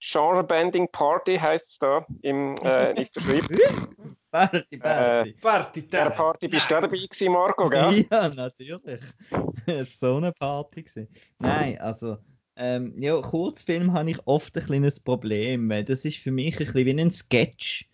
Genre-Bending 0.00 0.88
Party 0.90 1.36
heißt 1.36 1.68
es 1.68 1.78
da 1.78 2.06
im 2.22 2.56
äh, 2.64 2.94
nicht 2.94 3.12
verschrieben. 3.12 4.16
Party, 4.30 4.76
Party. 4.78 5.30
Äh, 5.30 5.34
Party 5.40 5.88
Der 5.88 6.10
Party 6.10 6.48
bist 6.48 6.70
du 6.70 6.76
auch 6.76 6.80
dabei 6.82 6.96
gewesen, 6.96 7.32
Marco, 7.32 7.68
gell? 7.68 8.06
Ja, 8.10 8.28
natürlich. 8.28 9.00
so 9.98 10.16
eine 10.16 10.32
Party 10.32 10.82
gewesen. 10.82 11.08
Nein, 11.38 11.78
also 11.80 12.18
ähm, 12.56 12.94
ja, 12.98 13.20
Kurzfilm 13.20 13.92
habe 13.92 14.10
ich 14.10 14.26
oft 14.26 14.56
ein 14.56 14.64
kleines 14.64 14.98
Problem, 14.98 15.68
weil 15.68 15.84
das 15.84 16.04
ist 16.04 16.18
für 16.18 16.32
mich 16.32 16.54
ein 16.58 16.66
bisschen 16.66 16.86
wie 16.86 17.00
ein 17.00 17.12
Sketch, 17.12 17.88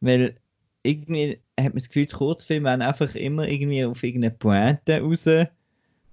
weil 0.00 0.36
irgendwie 0.82 1.40
hat 1.58 1.72
man 1.72 1.76
das 1.76 1.88
Gefühl, 1.88 2.06
Kurzfilme 2.06 2.68
werden 2.68 2.82
einfach 2.82 3.14
immer 3.14 3.48
irgendwie 3.48 3.84
auf 3.84 4.02
irgendeine 4.02 4.34
Pointe 4.34 5.00
raus 5.00 5.26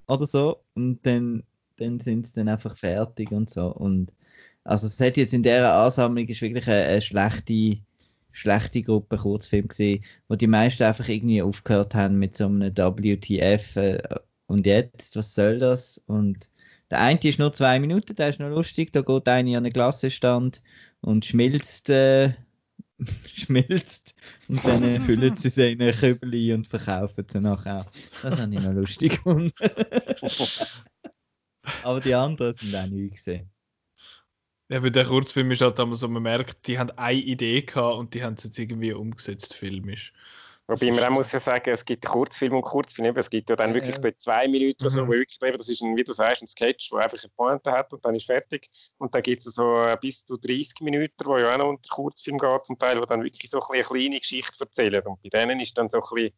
oder 0.07 0.25
so 0.25 0.61
und 0.73 1.05
dann, 1.05 1.43
dann 1.77 1.99
sind 1.99 2.27
sie 2.27 2.33
dann 2.33 2.49
einfach 2.49 2.77
fertig 2.77 3.31
und 3.31 3.49
so 3.49 3.67
und 3.67 4.11
also 4.67 4.87
es 4.87 4.99
hat 4.99 5.15
jetzt 5.15 5.33
in 5.33 5.43
dieser 5.43 5.73
Ansammlung 5.73 6.27
ist 6.27 6.41
wirklich 6.41 6.67
eine, 6.67 6.83
eine 6.83 7.01
schlechte, 7.01 7.77
schlechte 8.33 8.83
Gruppe 8.83 9.15
Kurzfilm 9.17 9.69
gesehen, 9.69 10.03
wo 10.27 10.35
die 10.35 10.47
meisten 10.47 10.83
einfach 10.83 11.07
irgendwie 11.07 11.41
aufgehört 11.41 11.95
haben 11.95 12.19
mit 12.19 12.35
so 12.35 12.45
einem 12.47 12.75
WTF 12.75 13.77
äh, 13.77 14.03
und 14.47 14.65
jetzt, 14.65 15.15
was 15.15 15.33
soll 15.33 15.59
das? 15.59 16.01
Und 16.05 16.49
der 16.91 16.99
eine 16.99 17.19
ist 17.23 17.39
nur 17.39 17.53
zwei 17.53 17.79
Minuten, 17.79 18.15
der 18.15 18.27
ist 18.27 18.41
noch 18.41 18.49
lustig, 18.49 18.91
da 18.91 19.01
geht 19.01 19.27
einer 19.29 19.57
an 19.57 19.65
einen 19.65 19.71
Klassenstand 19.71 20.61
und 20.99 21.23
schmilzt, 21.23 21.89
äh, 21.89 22.33
schmilzt 23.25 24.15
und 24.49 24.65
dann 24.65 24.99
füllen 25.05 25.37
sie 25.37 25.49
sie 25.49 25.71
in 25.71 25.81
ein 25.81 25.93
Kübel 25.93 26.53
und 26.53 26.67
verkaufen 26.67 27.25
sie 27.25 27.39
nachher. 27.39 27.85
Das 28.21 28.37
habe 28.37 28.53
ich 28.53 28.61
noch 28.61 28.73
lustig 28.73 29.11
gefunden. 29.23 29.53
Aber 31.83 32.01
die 32.01 32.15
anderen 32.15 32.53
sind 32.53 32.75
auch 32.75 32.87
nie 32.87 33.09
gesehen. 33.09 33.49
Ja, 34.69 34.83
weil 34.83 34.91
der 34.91 35.05
Kurzfilm 35.05 35.51
ist 35.51 35.61
halt 35.61 35.77
so, 35.77 36.07
man 36.07 36.23
merkt, 36.23 36.67
die 36.67 36.77
haben 36.77 36.91
eine 36.97 37.19
Idee 37.19 37.61
gehabt 37.61 37.97
und 37.97 38.13
die 38.13 38.23
haben 38.23 38.33
es 38.33 38.43
jetzt 38.43 38.59
irgendwie 38.59 38.91
umgesetzt 38.91 39.53
filmisch. 39.53 40.13
Wobei 40.69 40.91
man 40.91 41.05
auch 41.05 41.11
muss 41.11 41.31
ja 41.31 41.39
sagen, 41.39 41.69
es 41.69 41.85
gibt 41.85 42.05
Kurzfilm 42.05 42.53
und 42.53 42.63
Kurzfilm. 42.63 43.15
Es 43.15 43.29
gibt 43.29 43.49
ja 43.49 43.55
dann 43.55 43.73
wirklich 43.73 43.95
ja. 43.95 44.01
bei 44.01 44.11
zwei 44.11 44.49
Minuten 44.49 44.83
oder 44.83 44.91
so, 44.91 45.03
mhm. 45.03 45.07
wo 45.07 45.11
wirklich 45.13 45.39
das 45.39 45.69
ist 45.69 45.81
ein, 45.81 45.95
wie 45.95 46.03
du 46.03 46.11
sagst, 46.11 46.41
ein 46.41 46.47
Sketch, 46.47 46.91
wo 46.91 46.97
einfach 46.97 47.17
eine 47.17 47.31
Pointe 47.37 47.71
hat 47.71 47.93
und 47.93 48.03
dann 48.03 48.15
ist 48.15 48.25
fertig. 48.25 48.69
Und 48.97 49.15
dann 49.15 49.23
gibt 49.23 49.45
es 49.45 49.55
so 49.55 49.81
äh, 49.83 49.97
bis 50.01 50.25
zu 50.25 50.35
30 50.35 50.81
Minuten, 50.81 51.23
wo 51.23 51.37
ja 51.37 51.53
auch 51.53 51.57
noch 51.57 51.69
unter 51.69 51.87
Kurzfilm 51.89 52.37
geht 52.37 52.65
zum 52.65 52.77
Teil, 52.77 52.99
wo 52.99 53.05
dann 53.05 53.23
wirklich 53.23 53.49
so 53.49 53.61
ein 53.61 53.75
eine 53.75 53.83
kleine 53.83 54.19
Geschichte 54.19 54.59
erzählen. 54.59 55.01
Und 55.05 55.21
bei 55.23 55.29
denen 55.29 55.61
ist 55.61 55.77
dann 55.77 55.89
so 55.89 55.99
ein 55.99 56.13
bisschen, 56.13 56.33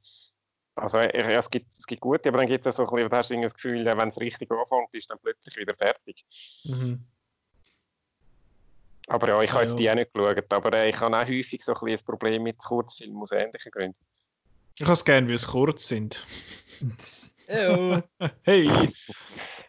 also 0.75 0.99
ja, 0.99 1.39
es 1.39 1.49
gibt, 1.49 1.73
es 1.73 1.87
gibt 1.87 2.01
gute, 2.01 2.29
aber 2.29 2.37
dann 2.37 2.47
gibt 2.47 2.67
es 2.67 2.79
auch 2.79 2.85
so 2.85 2.87
ein 2.87 2.95
bisschen, 2.95 3.09
da 3.09 3.17
hast 3.17 3.31
du 3.31 3.41
das 3.41 3.53
Gefühl, 3.55 3.83
wenn 3.83 4.09
es 4.09 4.19
richtig 4.19 4.51
anfängt, 4.51 4.93
ist 4.93 5.09
dann 5.09 5.17
plötzlich 5.23 5.57
wieder 5.57 5.73
fertig. 5.73 6.23
Mhm. 6.65 7.03
Aber 9.09 9.27
ja, 9.27 9.41
ich 9.41 9.51
habe 9.51 9.63
jetzt 9.63 9.77
die 9.77 9.89
auch 9.89 9.95
nicht 9.95 10.13
geschaut, 10.13 10.51
aber 10.51 10.73
äh, 10.73 10.89
ich 10.89 10.99
habe 10.99 11.17
auch 11.17 11.27
häufig 11.27 11.63
so 11.63 11.73
ein, 11.73 11.89
ein 11.89 11.99
Problem 12.05 12.43
mit 12.43 12.59
Kurzfilmen 12.59 13.21
aus 13.21 13.31
ähnlichen 13.31 13.71
Gründen. 13.71 13.97
Ich 14.75 14.83
habe 14.83 14.93
es 14.93 15.03
gerne, 15.03 15.27
wie 15.27 15.33
es 15.33 15.47
kurz 15.47 15.87
sind. 15.87 16.25
Hey. 18.43 18.69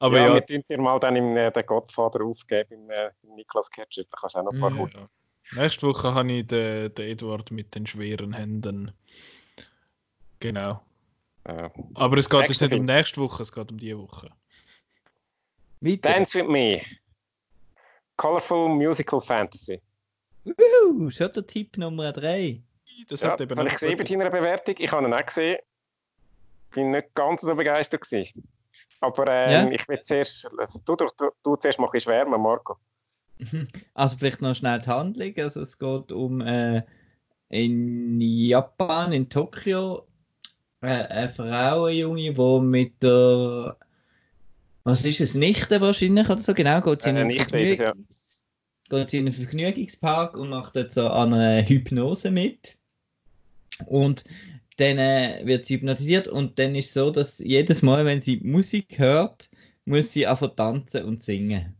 Aber 0.01 0.19
ja, 0.19 0.27
ja. 0.27 0.35
wir 0.35 0.45
tun 0.45 0.63
dir 0.69 0.79
mal 0.79 1.01
dann 1.01 1.17
im, 1.17 1.35
äh, 1.35 1.51
den 1.51 1.65
Godfather 1.65 2.23
aufgeben, 2.23 2.75
im, 2.75 2.91
äh, 2.91 3.11
im 3.23 3.37
Niklas 3.37 3.71
Ketchup. 3.71 4.07
Da 4.11 4.19
kannst 4.21 4.35
du 4.35 4.41
auch 4.41 4.45
noch 4.45 4.53
ein 4.53 4.61
paar 4.61 4.91
ja. 4.95 5.63
Nächste 5.63 5.87
Woche 5.87 6.15
habe 6.15 6.31
ich 6.31 6.47
den, 6.47 6.95
den 6.95 7.09
Edward 7.09 7.51
mit 7.51 7.75
den 7.75 7.87
schweren 7.87 8.35
Händen. 8.35 8.93
Genau. 10.41 10.83
Äh, 11.45 11.71
Aber 11.95 12.19
es 12.19 12.29
geht 12.29 12.51
jetzt 12.51 12.61
nicht 12.61 12.75
um 12.75 12.85
nächste 12.85 13.23
Woche, 13.23 13.43
es 13.43 13.51
geht 13.51 13.71
um 13.71 13.79
diese 13.79 13.99
Woche. 13.99 14.31
Weiter. 15.81 16.13
Dance 16.13 16.39
with 16.39 16.49
me. 16.49 16.83
Colorful 18.21 18.69
Musical 18.69 19.19
Fantasy. 19.19 19.81
Wuhu, 20.45 21.11
schon 21.11 21.33
der 21.33 21.47
Tipp 21.47 21.79
Nummer 21.79 22.13
3. 22.13 22.61
Das, 23.09 23.23
ja, 23.23 23.35
das 23.35 23.57
habe 23.57 23.69
ich 23.69 23.73
gesehen 23.73 23.97
bei 23.97 24.05
deiner 24.05 24.29
Bewertung. 24.29 24.75
Ich 24.77 24.93
habe 24.93 25.07
ihn 25.07 25.15
auch 25.15 25.25
gesehen. 25.25 25.59
Bin 26.75 26.91
nicht 26.91 27.15
ganz 27.15 27.41
so 27.41 27.55
begeistert 27.55 28.03
gewesen. 28.03 28.47
Aber 29.01 29.27
ähm, 29.27 29.69
ja. 29.69 29.71
ich 29.71 29.89
will 29.89 30.03
zuerst, 30.05 30.47
du, 30.85 30.97
du, 30.97 31.09
du, 31.17 31.31
du 31.43 31.57
zuerst 31.57 31.79
mal 31.79 31.87
ein 31.87 31.93
bisschen 31.93 32.13
schwärmen, 32.13 32.43
Marco. 32.43 32.77
Also 33.95 34.19
vielleicht 34.19 34.43
noch 34.43 34.55
schnell 34.55 34.81
die 34.83 34.91
Handlung. 34.91 35.33
Also 35.39 35.63
es 35.63 35.79
geht 35.79 36.13
um 36.13 36.43
äh, 36.43 36.83
in 37.49 38.21
Japan, 38.21 39.13
in 39.13 39.31
Tokio, 39.31 40.07
äh, 40.83 40.89
eine 40.89 41.29
Frau, 41.31 41.85
eine 41.85 41.97
Junge, 41.97 42.35
die 42.35 42.61
mit 42.61 43.03
der 43.03 43.79
was 44.85 45.05
ist 45.05 45.21
es, 45.21 45.35
Nichte 45.35 45.81
wahrscheinlich 45.81 46.29
oder 46.29 46.41
so? 46.41 46.55
Genau, 46.55 46.81
geht 46.81 47.03
sie 47.03 47.11
in, 47.11 47.17
äh, 47.17 47.39
Vergnügungs 47.39 47.79
ja. 47.79 47.93
geht 48.89 49.11
sie 49.11 49.19
in 49.19 49.27
einen 49.27 49.33
Vergnügungspark 49.35 50.37
und 50.37 50.49
macht 50.51 50.77
dort 50.77 50.93
so 50.93 51.09
an 51.09 51.35
einer 51.35 51.67
Hypnose 51.67 52.31
mit. 52.31 52.77
Und 53.87 54.25
dann 54.77 54.99
äh, 54.99 55.43
wird 55.45 55.67
sie 55.67 55.75
hypnotisiert 55.75 56.29
und 56.29 56.59
dann 56.59 56.75
ist 56.75 56.89
es 56.89 56.95
so, 56.95 57.11
dass 57.11 57.39
jedes 57.39 57.83
Mal, 57.83 58.05
wenn 58.07 58.21
sie 58.21 58.41
Musik 58.43 58.99
hört, 58.99 59.51
muss 59.85 60.13
sie 60.13 60.27
einfach 60.27 60.55
tanzen 60.57 61.05
und 61.05 61.23
singen. 61.23 61.75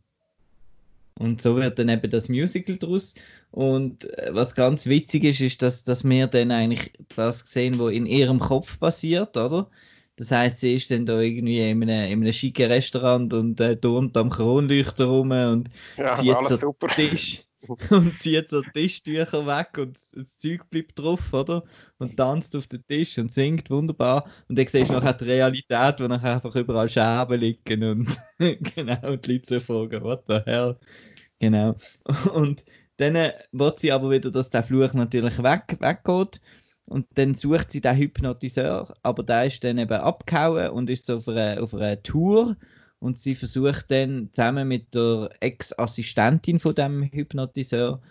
Und 1.19 1.43
so 1.43 1.57
wird 1.57 1.79
dann 1.79 1.89
eben 1.89 2.11
das 2.11 2.29
Musical 2.29 2.79
draus. 2.79 3.15
Und 3.51 4.05
äh, 4.19 4.31
was 4.33 4.55
ganz 4.55 4.87
witzig 4.87 5.25
ist, 5.25 5.41
ist, 5.41 5.63
dass, 5.63 5.85
dass 5.85 6.05
wir 6.05 6.27
dann 6.27 6.51
eigentlich 6.51 6.93
das 7.15 7.41
sehen, 7.41 7.79
was 7.79 7.93
in 7.93 8.07
ihrem 8.07 8.39
Kopf 8.39 8.79
passiert, 8.79 9.37
oder? 9.37 9.71
Das 10.21 10.31
heißt, 10.33 10.59
sie 10.59 10.75
ist 10.75 10.91
dann 10.91 11.07
da 11.07 11.19
irgendwie 11.19 11.61
in 11.61 11.83
einem, 11.83 11.83
in 11.89 11.91
einem 11.91 12.33
schicken 12.35 12.71
Restaurant 12.71 13.33
und 13.33 13.59
äh, 13.59 13.75
turnt 13.75 14.15
am 14.19 14.29
Kronleuchter 14.29 15.07
rum 15.07 15.31
und 15.31 15.71
ja, 15.97 16.13
zieht 16.13 16.37
so 16.47 16.59
super. 16.59 16.89
Tisch 16.89 17.45
und 17.91 18.21
zieht 18.21 18.51
so 18.51 18.61
Tischtücher 18.61 19.47
weg 19.47 19.79
und 19.79 19.97
das 19.97 20.39
Zeug 20.39 20.69
bleibt 20.69 20.99
drauf, 20.99 21.33
oder? 21.33 21.65
Und 21.97 22.19
tanzt 22.19 22.55
auf 22.55 22.67
den 22.67 22.87
Tisch 22.87 23.17
und 23.17 23.33
singt 23.33 23.71
wunderbar. 23.71 24.27
Und 24.47 24.59
dann 24.59 24.67
siehst 24.67 24.91
du 24.91 24.93
nachher 24.93 25.15
die 25.15 25.25
Realität, 25.25 26.01
wo 26.01 26.07
nachher 26.07 26.35
einfach 26.35 26.55
überall 26.55 26.91
Scherben 26.91 27.41
liegen 27.41 27.83
und 27.83 28.09
genau, 28.75 29.13
und 29.13 29.27
die 29.27 29.33
Leute 29.33 29.59
fragen, 29.63 30.03
what 30.03 30.25
the 30.29 30.41
hell? 30.45 30.77
Genau. 31.39 31.77
Und 32.35 32.63
dann 32.99 33.15
äh, 33.15 33.33
wird 33.53 33.81
sie 33.81 33.91
aber 33.91 34.11
wieder, 34.11 34.31
dass 34.31 34.51
der 34.51 34.65
Fluch 34.65 34.93
natürlich 34.93 35.43
weg, 35.43 35.79
weggeht 35.81 36.43
und 36.91 37.07
dann 37.15 37.37
sucht 37.37 37.71
sie 37.71 37.81
den 37.81 37.97
Hypnotiseur, 37.97 38.95
aber 39.05 39.23
der 39.23 39.47
ist 39.47 39.63
dann 39.63 39.79
eben 39.79 39.93
abgehauen 39.93 40.71
und 40.71 40.91
ist 40.91 41.07
so 41.07 41.19
auf 41.19 41.29
einer, 41.29 41.63
auf 41.63 41.73
einer 41.73 42.03
Tour. 42.03 42.57
Und 42.99 43.21
sie 43.21 43.37
versucht 43.37 43.93
dann 43.93 44.29
zusammen 44.33 44.67
mit 44.67 44.93
der 44.97 45.31
Ex-Assistentin 45.39 46.59
von 46.59 46.75
dem 46.75 47.05
Hypnotiseur 47.05 48.03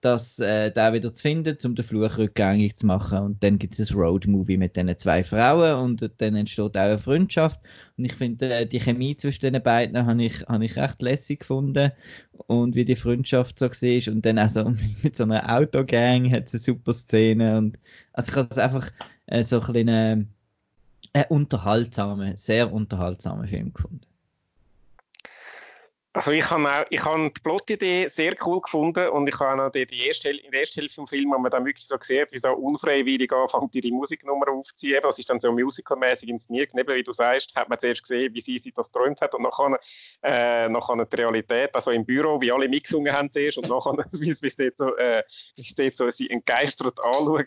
das 0.00 0.38
äh, 0.38 0.70
da 0.70 0.92
wieder 0.92 1.14
zu 1.14 1.22
finden, 1.22 1.56
um 1.64 1.74
den 1.74 1.84
Fluch 1.84 2.18
rückgängig 2.18 2.76
zu 2.76 2.86
machen. 2.86 3.18
Und 3.18 3.42
dann 3.42 3.58
gibt 3.58 3.78
es 3.78 3.90
ein 3.90 3.96
Road-Movie 3.96 4.56
mit 4.56 4.76
diesen 4.76 4.98
zwei 4.98 5.22
Frauen 5.22 5.74
und 5.74 6.10
dann 6.18 6.36
entsteht 6.36 6.76
auch 6.76 6.80
eine 6.80 6.98
Freundschaft. 6.98 7.60
Und 7.96 8.04
ich 8.04 8.14
finde, 8.14 8.52
äh, 8.52 8.66
die 8.66 8.80
Chemie 8.80 9.16
zwischen 9.16 9.52
den 9.52 9.62
beiden 9.62 10.06
habe 10.06 10.24
ich, 10.24 10.40
hab 10.42 10.60
ich 10.62 10.76
recht 10.76 11.02
lässig 11.02 11.40
gefunden. 11.40 11.92
Und 12.46 12.74
wie 12.76 12.84
die 12.84 12.96
Freundschaft 12.96 13.58
so 13.58 13.66
war. 13.66 14.12
Und 14.12 14.26
dann 14.26 14.38
auch 14.38 14.48
so 14.48 14.64
mit, 14.64 14.80
mit 15.04 15.16
so 15.16 15.24
einer 15.24 15.56
Autogang 15.56 16.30
hat 16.30 16.46
es 16.46 16.54
eine 16.54 16.60
super 16.60 16.92
Szene. 16.92 17.58
Und, 17.58 17.78
also 18.12 18.30
ich 18.30 18.36
habe 18.36 18.48
es 18.50 18.58
einfach 18.58 18.90
äh, 19.26 19.42
so 19.42 19.60
ein 19.60 19.72
bisschen 19.72 19.88
äh, 19.88 20.24
einen 21.12 21.24
unterhaltsamen, 21.28 22.36
sehr 22.36 22.72
unterhaltsamen 22.72 23.48
Film 23.48 23.72
gefunden. 23.72 24.00
Also 26.18 26.32
ich 26.32 26.50
habe 26.50 26.68
auch, 26.68 26.84
ich 26.90 27.04
habe 27.04 27.30
die 27.30 27.40
Plotidee 27.40 28.08
sehr 28.08 28.34
cool 28.44 28.60
gefunden 28.60 29.08
und 29.10 29.28
ich 29.28 29.38
habe 29.38 29.62
auch 29.62 29.70
die, 29.70 29.86
erste, 30.04 30.30
in 30.30 30.50
der 30.50 30.62
ersten 30.62 30.80
Hälfte 30.80 30.96
vom 30.96 31.06
Film, 31.06 31.30
wo 31.30 31.38
man 31.38 31.48
dann 31.48 31.64
wirklich 31.64 31.86
so 31.86 31.96
sieht, 32.00 32.32
wie 32.32 32.40
so 32.40 32.48
unfreiwillig 32.48 33.32
anfängt, 33.32 33.72
ihre 33.76 33.94
Musiknummer 33.94 34.48
aufzuziehen. 34.48 34.98
Das 35.00 35.16
ist 35.20 35.30
dann 35.30 35.38
so 35.38 35.52
musicalmäßig 35.52 36.28
inszeniert. 36.28 36.74
Neben, 36.74 36.92
wie 36.92 37.04
du 37.04 37.12
sagst, 37.12 37.54
hat 37.54 37.68
man 37.68 37.78
zuerst 37.78 38.02
gesehen, 38.02 38.34
wie 38.34 38.40
sie 38.40 38.58
sich 38.58 38.74
das 38.74 38.90
geträumt 38.90 39.20
hat 39.20 39.32
und 39.32 39.42
nachher, 39.42 39.78
äh, 40.24 40.68
nachher 40.68 41.04
die 41.04 41.16
Realität, 41.16 41.72
also 41.72 41.92
im 41.92 42.04
Büro, 42.04 42.40
wie 42.40 42.50
alle 42.50 42.68
mitgesungen 42.68 43.12
haben 43.12 43.30
zuerst 43.30 43.58
und 43.58 43.68
nachher, 43.68 44.04
wie 44.10 44.30
es 44.30 44.56
dort 44.56 44.76
so, 44.76 44.96
äh, 44.96 45.22
dort 45.76 45.96
so 45.96 46.10
sie 46.10 46.28
entgeistert 46.30 46.98
anschaut. 46.98 47.46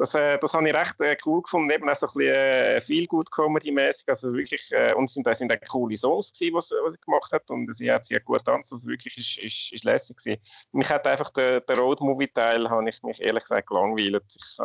Das, 0.00 0.14
äh, 0.14 0.38
das 0.38 0.54
habe 0.54 0.66
ich 0.66 0.74
recht 0.74 0.98
äh, 1.00 1.14
cool 1.26 1.42
gefunden, 1.42 1.70
eben 1.70 1.86
auch 1.86 1.94
so 1.94 2.06
ein 2.06 2.12
bisschen 2.14 2.34
äh, 2.34 2.80
viel 2.80 3.06
gut 3.06 3.30
Comedy-mäßig, 3.30 4.08
also 4.08 4.32
wirklich, 4.32 4.62
äh, 4.72 4.94
und 4.94 5.10
sind, 5.10 5.26
das 5.26 5.36
sind 5.36 5.52
auch 5.52 5.68
coole 5.68 5.98
Songs 5.98 6.32
gewesen, 6.32 6.54
was, 6.54 6.70
was 6.70 6.94
sie 6.94 7.00
gemacht 7.00 7.30
hat 7.30 7.50
und 7.50 7.70
sie 7.76 7.92
hat 7.92 8.06
sehr 8.06 8.20
gut 8.20 8.42
tanzt, 8.46 8.72
also 8.72 8.88
wirklich 8.88 9.18
ist, 9.18 9.36
ist, 9.36 9.72
ist 9.74 9.84
lässig 9.84 10.16
gewesen. 10.16 10.40
Mich 10.72 10.88
hat 10.88 11.06
einfach 11.06 11.28
der, 11.34 11.60
der 11.60 11.76
Road-Movie-Teil, 11.76 12.70
habe 12.70 12.88
ich 12.88 13.02
mich 13.02 13.20
ehrlich 13.20 13.42
gesagt 13.42 13.68
gelangweilt. 13.68 14.24
Ich, 14.34 14.58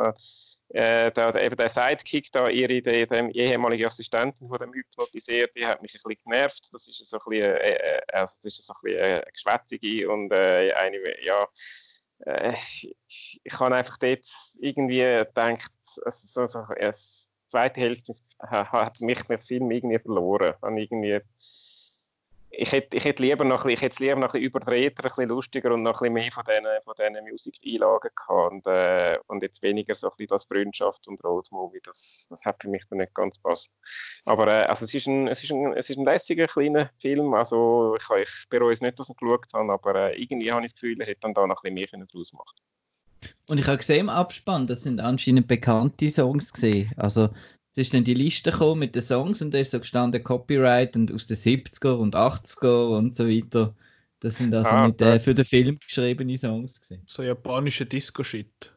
äh, 0.70 1.12
der, 1.12 1.36
eben 1.44 1.58
der 1.58 1.70
Sidekick 1.70 2.32
da, 2.32 2.48
ihre, 2.48 2.82
die, 2.82 3.06
die 3.06 3.40
ehemalige 3.40 3.88
Assistentin 3.88 4.48
von 4.48 4.58
dem 4.58 4.74
Hypnotiseur, 4.74 5.48
die 5.56 5.66
hat 5.66 5.82
mich 5.82 5.94
ein 5.96 6.02
bisschen 6.02 6.24
genervt. 6.24 6.70
Das 6.72 6.88
ist 6.88 7.06
so 7.06 7.18
ein 7.18 7.24
bisschen, 7.30 7.56
äh, 7.56 7.74
äh 7.74 8.02
also 8.14 8.36
das 8.42 8.58
ist 8.58 8.66
so 8.66 8.74
ein 8.74 8.80
bisschen 8.84 9.00
äh, 9.00 9.24
geschwätzige 9.34 10.10
und 10.10 10.32
äh, 10.32 10.72
eine, 10.74 10.98
ja, 11.24 11.46
äh, 12.26 12.54
ich, 12.54 12.96
ich 13.44 13.60
habe 13.60 13.76
einfach 13.76 13.98
dort 13.98 14.26
irgendwie 14.60 15.00
gedacht, 15.00 15.72
also 16.04 16.46
so, 16.46 16.48
so, 16.48 16.66
die 16.76 16.92
zweite 17.48 17.80
Hälfte 17.80 18.14
hat 18.40 19.00
mich 19.02 19.28
mit 19.28 19.44
Film 19.44 19.72
irgendwie 19.72 20.00
verloren. 20.00 20.54
Habe 20.62 20.82
irgendwie 20.82 21.22
ich 22.58 22.72
hätte, 22.72 22.96
ich 22.96 23.06
hätte 23.06 23.24
lieber 23.24 23.44
noch 23.44 23.66
ich 23.66 23.82
hätte 23.82 24.04
lieber 24.04 24.16
noch 24.16 24.34
ein 24.34 24.42
bisschen 24.42 24.48
überdrehter, 24.48 25.04
ein 25.04 25.10
bisschen 25.10 25.30
lustiger 25.30 25.74
und 25.74 25.84
noch 25.84 26.02
ein 26.02 26.14
bisschen 26.14 26.14
mehr 26.14 26.32
von 26.32 26.44
diesen, 26.46 26.66
von 26.84 26.94
diesen 26.98 27.30
Musikeinlagen 27.30 28.12
gehabt 28.16 28.52
und, 28.52 28.68
äh, 28.68 29.18
und 29.28 29.44
jetzt 29.44 29.62
weniger 29.62 29.96
so 29.96 30.08
ein 30.08 30.14
bisschen 30.18 30.30
das 30.30 30.46
Freundschaft 30.46 31.08
und 31.08 31.24
Road 31.24 31.48
Movie, 31.52 31.82
das, 31.84 32.26
das 32.30 32.44
hat 32.46 32.62
für 32.62 32.70
mich 32.70 32.84
dann 32.90 33.00
nicht 33.00 33.14
ganz 33.14 33.38
passt. 33.40 33.70
Aber 34.26 34.48
äh, 34.48 34.66
also 34.66 34.86
es 34.86 34.94
ist 34.94 35.08
ein, 35.08 35.28
es 35.28 35.44
ist 35.44 35.52
ein, 35.52 35.74
es 35.74 35.90
ist 35.90 35.98
ein 35.98 36.06
lässiger 36.06 36.48
kleiner 36.48 36.90
Film, 37.00 37.34
also 37.34 37.98
ich, 37.98 38.08
ich 38.22 38.50
bereue 38.50 38.74
es 38.74 38.82
nicht, 38.82 39.00
dass 39.00 39.10
ich 39.10 39.18
geschaut 39.18 39.54
habe, 39.54 39.74
aber 39.74 39.96
äh, 39.96 40.22
irgendwie 40.22 40.52
habe 40.52 40.66
ich 40.66 40.72
das 40.72 40.80
Gefühl, 40.80 41.00
er 41.02 41.08
hätte 41.08 41.22
dann 41.22 41.34
da 41.34 41.48
noch 41.48 41.64
ein 41.64 41.76
bisschen 41.76 42.00
mehr 42.00 42.08
draus 42.08 42.34
machen 42.34 42.56
und 43.48 43.60
ich 43.60 43.68
habe 43.68 43.78
gesehen 43.78 44.02
im 44.02 44.10
Abspann, 44.10 44.68
das 44.68 44.84
sind 44.84 45.00
anscheinend 45.00 45.48
bekannte 45.48 46.10
Songs 46.10 46.52
gesehen. 46.52 46.92
Also 46.98 47.30
es 47.76 47.88
ist 47.88 47.94
dann 47.94 48.06
die 48.06 48.14
Liste 48.14 48.52
gekommen 48.52 48.80
mit 48.80 48.96
den 48.96 49.02
Songs 49.02 49.42
und 49.42 49.54
da 49.54 49.58
ist 49.58 49.72
so 49.72 49.82
gestanden 49.82 50.24
Copyright 50.24 50.96
und 50.96 51.12
aus 51.12 51.28
den 51.28 51.36
70er 51.36 51.98
und 51.98 52.16
80er 52.16 52.96
und 52.96 53.18
so 53.18 53.28
weiter. 53.28 53.76
Das 54.22 54.38
sind 54.38 54.56
also 54.56 54.70
ah, 54.70 54.88
mit, 54.88 55.02
äh, 55.02 55.20
für 55.20 55.36
den 55.36 55.44
Film 55.44 55.78
geschriebene 55.80 56.38
Songs 56.38 56.80
gewesen. 56.80 57.04
So 57.06 57.22
japanische 57.22 57.86
Disco-Shit. 57.86 58.72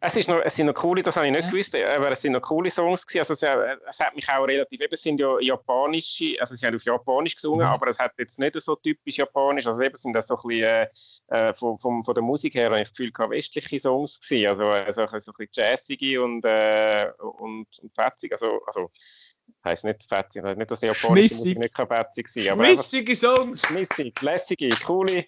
Es, 0.00 0.16
ist 0.16 0.28
noch, 0.28 0.40
es 0.44 0.56
sind 0.56 0.66
noch 0.66 0.74
coole, 0.74 1.02
das 1.02 1.16
habe 1.16 1.26
ich 1.26 1.32
nicht 1.32 1.44
ja. 1.44 1.50
gewusst, 1.50 1.74
aber 1.74 2.10
es 2.10 2.20
sind 2.20 2.32
noch 2.32 2.42
coole 2.42 2.70
Songs 2.70 3.06
gewesen. 3.06 3.20
Also 3.20 3.34
es, 3.34 3.78
es 3.90 4.00
hat 4.00 4.14
mich 4.14 4.28
auch 4.28 4.44
relativ, 4.44 4.80
eben, 4.80 4.92
es 4.92 5.02
sind 5.02 5.18
ja 5.18 5.38
japanische, 5.40 6.36
also 6.38 6.54
sie 6.54 6.66
haben 6.66 6.76
auf 6.76 6.84
Japanisch 6.84 7.34
gesungen, 7.34 7.66
mhm. 7.66 7.72
aber 7.72 7.88
es 7.88 7.98
hat 7.98 8.12
jetzt 8.18 8.38
nicht 8.38 8.60
so 8.60 8.76
typisch 8.76 9.16
japanisch, 9.16 9.66
also 9.66 9.80
eben 9.80 9.96
sind 9.96 10.12
das 10.12 10.26
so 10.26 10.36
ein 10.36 10.48
bisschen, 10.48 10.64
äh, 10.64 10.88
äh 11.28 11.54
von, 11.54 11.78
von, 11.78 12.04
von 12.04 12.14
der 12.14 12.22
Musik 12.22 12.54
her, 12.54 12.66
habe 12.66 12.76
ich 12.76 12.88
das 12.88 12.92
Gefühl, 12.92 13.10
gehabt, 13.10 13.30
westliche 13.30 13.80
Songs 13.80 14.20
gewesen, 14.20 14.48
also, 14.48 14.64
also 14.68 15.06
so 15.06 15.32
ein 15.32 15.46
bisschen 15.46 15.48
jazzige 15.52 16.22
und, 16.22 16.44
äh, 16.44 17.10
und, 17.18 17.68
und 17.80 17.94
fetzig, 17.94 18.32
also, 18.32 18.60
also 18.66 18.90
heisst 19.64 19.84
nicht 19.84 20.04
fetzig, 20.04 20.42
nicht, 20.44 20.70
dass 20.70 20.80
die 20.80 20.86
japanische 20.86 21.34
Musik 21.36 21.58
nicht 21.58 21.74
fetzig 21.74 22.28
sein 22.28 22.48
aber 22.50 22.64
Schmissige 22.64 23.16
Songs! 23.16 23.62
Schmissig, 23.66 24.20
lässige, 24.20 24.68
coole, 24.84 25.24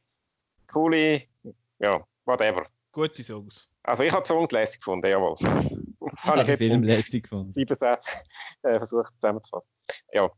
coole, 0.71 1.23
ja, 1.79 2.07
whatever. 2.27 2.67
Gute 2.93 3.23
Songs. 3.23 3.69
Also 3.85 4.05
ich 4.05 4.13
habe 4.13 4.23
die 4.23 4.29
Songs 4.29 4.53
lässig 4.53 4.81
gefunden, 4.81 5.07
jawohl. 5.07 5.37
Das 6.15 6.25
habe 6.27 6.41
ich 6.41 6.47
den 6.47 6.57
Film 6.59 6.83
lässig 6.83 7.23
gefunden. 7.23 7.53
Sieben 7.55 7.75
Sätze 7.75 8.19
äh, 8.63 8.77
versucht 8.77 9.15
zusammenzufassen. 9.15 9.69
Ja. 10.13 10.31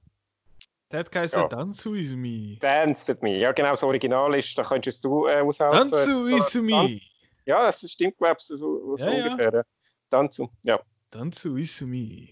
Der 0.90 1.00
hat 1.00 1.11
geheißen 1.11 1.40
ja. 1.42 1.48
Dance 1.48 1.90
with 1.90 2.14
me. 2.14 2.59
Dance 2.61 3.09
with 3.09 3.20
me. 3.22 3.38
Ja, 3.38 3.50
genau, 3.50 3.70
das 3.70 3.82
Original 3.82 4.34
ist, 4.36 4.57
da 4.57 4.62
könntest 4.62 5.05
du 5.05 5.26
äh, 5.26 5.40
aushelfen. 5.40 5.90
Dance 5.90 6.26
with 6.26 6.55
me. 6.62 7.00
Ja, 7.44 7.64
das 7.64 7.90
stimmt, 7.90 8.18
glaube 8.18 8.36
ich, 8.38 8.46
so, 8.46 8.57
so 8.57 8.96
ja, 8.98 9.24
ungefähr. 9.24 9.52
Ja. 9.52 9.62
Dance, 10.11 10.48
ja. 10.62 10.80
Dance 11.11 11.52
with 11.52 11.80
me. 11.80 12.28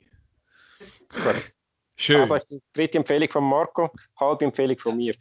Gut. 1.08 1.52
Schön. 1.96 2.20
Also 2.20 2.34
ist 2.36 2.50
die 2.50 2.62
dritte 2.72 2.98
Empfehlung 2.98 3.28
von 3.28 3.44
Marco, 3.44 3.90
halbe 4.18 4.44
Empfehlung 4.44 4.78
von 4.78 4.96
mir. 4.96 5.16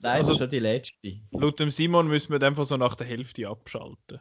Nein, 0.00 0.18
also, 0.18 0.34
schon 0.34 0.50
die 0.50 0.58
letzte. 0.58 1.20
Laut 1.30 1.58
dem 1.58 1.70
Simon 1.70 2.08
müssen 2.08 2.32
wir 2.32 2.46
einfach 2.46 2.66
so 2.66 2.76
nach 2.76 2.94
der 2.94 3.06
Hälfte 3.06 3.48
abschalten. 3.48 4.20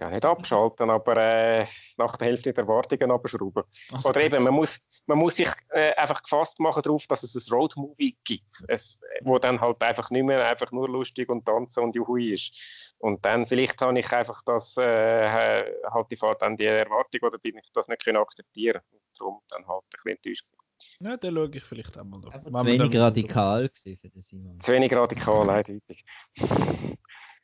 Ja, 0.00 0.10
nicht 0.10 0.24
abschalten, 0.24 0.90
aber 0.90 1.16
äh, 1.16 1.66
nach 1.96 2.16
der 2.16 2.28
Hälfte 2.28 2.52
der 2.52 2.62
Erwartungen 2.62 3.10
abschrauben. 3.10 3.64
Also 3.90 4.10
Oder 4.10 4.20
eben, 4.20 4.44
man 4.44 4.54
muss, 4.54 4.78
man 5.06 5.18
muss 5.18 5.34
sich 5.34 5.48
äh, 5.70 5.92
einfach 5.94 6.22
gefasst 6.22 6.60
machen 6.60 6.82
darauf, 6.82 7.04
dass 7.08 7.24
es 7.24 7.34
ein 7.34 7.52
Roadmovie 7.52 8.16
gibt, 8.22 8.62
es, 8.68 8.96
wo 9.22 9.40
dann 9.40 9.60
halt 9.60 9.82
einfach 9.82 10.10
nicht 10.10 10.22
mehr 10.22 10.46
einfach 10.46 10.70
nur 10.70 10.88
lustig 10.88 11.28
und 11.28 11.44
tanzen 11.44 11.82
und 11.82 11.96
juhui 11.96 12.32
ist. 12.32 12.52
Und 12.98 13.24
dann 13.24 13.48
vielleicht 13.48 13.82
habe 13.82 13.98
ich 13.98 14.12
einfach 14.12 14.40
das, 14.42 14.76
äh, 14.76 15.64
halt 15.90 16.06
die, 16.12 16.18
dann 16.38 16.56
die 16.56 16.66
Erwartung 16.66 17.20
oder 17.22 17.38
bin 17.38 17.56
ich 17.56 17.68
das 17.74 17.88
nicht 17.88 18.04
können 18.04 18.18
akzeptieren 18.18 18.80
und 18.92 19.00
darum 19.18 19.40
dann 19.48 19.66
halt 19.66 19.82
ein 19.82 19.90
bisschen 19.90 20.16
enttäuscht. 20.16 20.46
Ja, 21.00 21.16
dann 21.16 21.34
schaue 21.34 21.50
ich 21.52 21.64
vielleicht 21.64 21.96
einmal 21.98 22.20
da. 22.20 22.42
Zu 22.42 22.66
wenig 22.66 22.96
radikal 22.96 23.68
gewesen 23.68 23.98
für 24.00 24.08
den 24.08 24.22
Simon. 24.22 24.60
Zu 24.60 24.72
wenig 24.72 24.92
radikal, 24.92 25.48
eindeutig. 25.48 26.04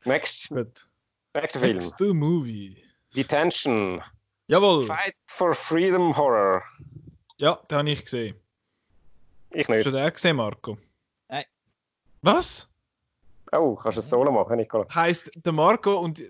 Next. 0.04 0.48
Gut. 0.48 0.88
Nächster 1.34 1.60
Film. 1.60 1.76
Next 1.78 1.98
the 1.98 2.12
movie. 2.12 2.82
Detention. 3.14 4.02
Jawohl. 4.46 4.86
Fight 4.86 5.14
for 5.26 5.54
Freedom 5.54 6.16
Horror. 6.16 6.62
Ja, 7.38 7.56
den 7.70 7.78
habe 7.78 7.90
ich 7.90 8.04
gesehen. 8.04 8.36
Ich 9.50 9.68
nicht. 9.68 9.78
Hast 9.78 9.86
du 9.86 9.90
den 9.90 10.12
gesehen, 10.12 10.36
Marco? 10.36 10.78
Nein. 11.28 11.44
Was? 12.22 12.68
Oh, 13.52 13.76
kannst 13.76 13.98
du 13.98 14.02
ein 14.02 14.08
Solo 14.08 14.32
machen, 14.32 14.56
Nicola? 14.56 14.86
Heißt, 14.92 15.30
der 15.34 15.52
Marco 15.52 15.98
und 15.98 16.22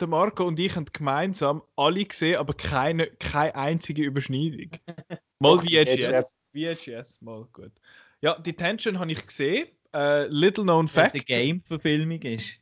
der 0.00 0.08
Marco 0.08 0.44
und 0.44 0.58
ich 0.58 0.74
haben 0.76 0.86
gemeinsam 0.86 1.62
alle 1.76 2.04
gesehen, 2.04 2.38
aber 2.38 2.54
keine, 2.54 3.06
keine 3.06 3.54
einzige 3.54 4.02
Überschneidung. 4.02 4.70
Mal 5.38 5.58
VHS. 5.58 6.36
VHS, 6.52 7.20
mal 7.22 7.46
gut. 7.52 7.72
Ja, 8.20 8.38
Detention 8.38 8.98
habe 8.98 9.12
ich 9.12 9.26
gesehen. 9.26 9.68
Uh, 9.94 10.26
little 10.28 10.62
known 10.64 10.86
fact. 10.86 11.08
Dass 11.08 11.14
eine 11.14 11.24
Game-Verfilmung 11.24 12.22
ist. 12.22 12.60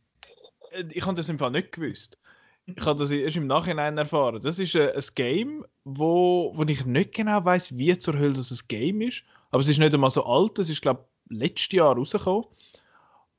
Äh, 0.70 0.84
ich 0.93 1.05
habe 1.05 1.14
das 1.14 1.28
im 1.28 1.39
Fall 1.39 1.51
nicht 1.51 1.72
gewusst. 1.72 2.18
Ich 2.66 2.84
habe 2.84 2.99
das 2.99 3.11
erst 3.11 3.36
im 3.36 3.47
Nachhinein 3.47 3.99
erfahren. 3.99 4.41
Das 4.41 4.59
ist 4.59 4.74
ein, 4.76 4.89
äh, 4.89 4.93
ein 4.93 5.05
Game, 5.14 5.66
wo, 5.84 6.53
wo 6.55 6.62
ich 6.64 6.86
nicht 6.86 7.14
genau 7.14 7.45
weiß, 7.45 7.76
wie 7.76 7.97
zur 7.99 8.18
Hölle 8.18 8.34
das 8.34 8.51
ein 8.51 8.61
Game 8.68 9.01
ist. 9.03 9.24
Aber 9.51 9.61
es 9.61 9.68
ist 9.68 9.78
nicht 9.78 9.93
einmal 9.93 10.11
so 10.11 10.24
alt. 10.24 10.59
Es 10.59 10.70
ist, 10.70 10.82
glaube 10.82 11.05
ich, 11.28 11.39
letztes 11.39 11.72
Jahr 11.72 11.97
rausgekommen. 11.97 12.47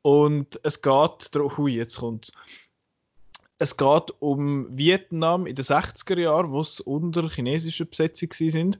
Und 0.02 0.60
es 0.64 0.82
geht 0.82 1.36
darum, 1.36 1.58
hui, 1.58 1.74
jetzt 1.74 1.98
kommt 1.98 2.32
es 3.60 3.76
geht 3.76 4.14
um 4.20 4.76
Vietnam 4.76 5.46
in 5.46 5.54
den 5.54 5.66
60er 5.66 6.18
Jahren, 6.18 6.52
wo 6.52 6.62
es 6.62 6.80
unter 6.80 7.30
chinesischer 7.30 7.86
Besetzung 7.86 8.32
sind. 8.32 8.80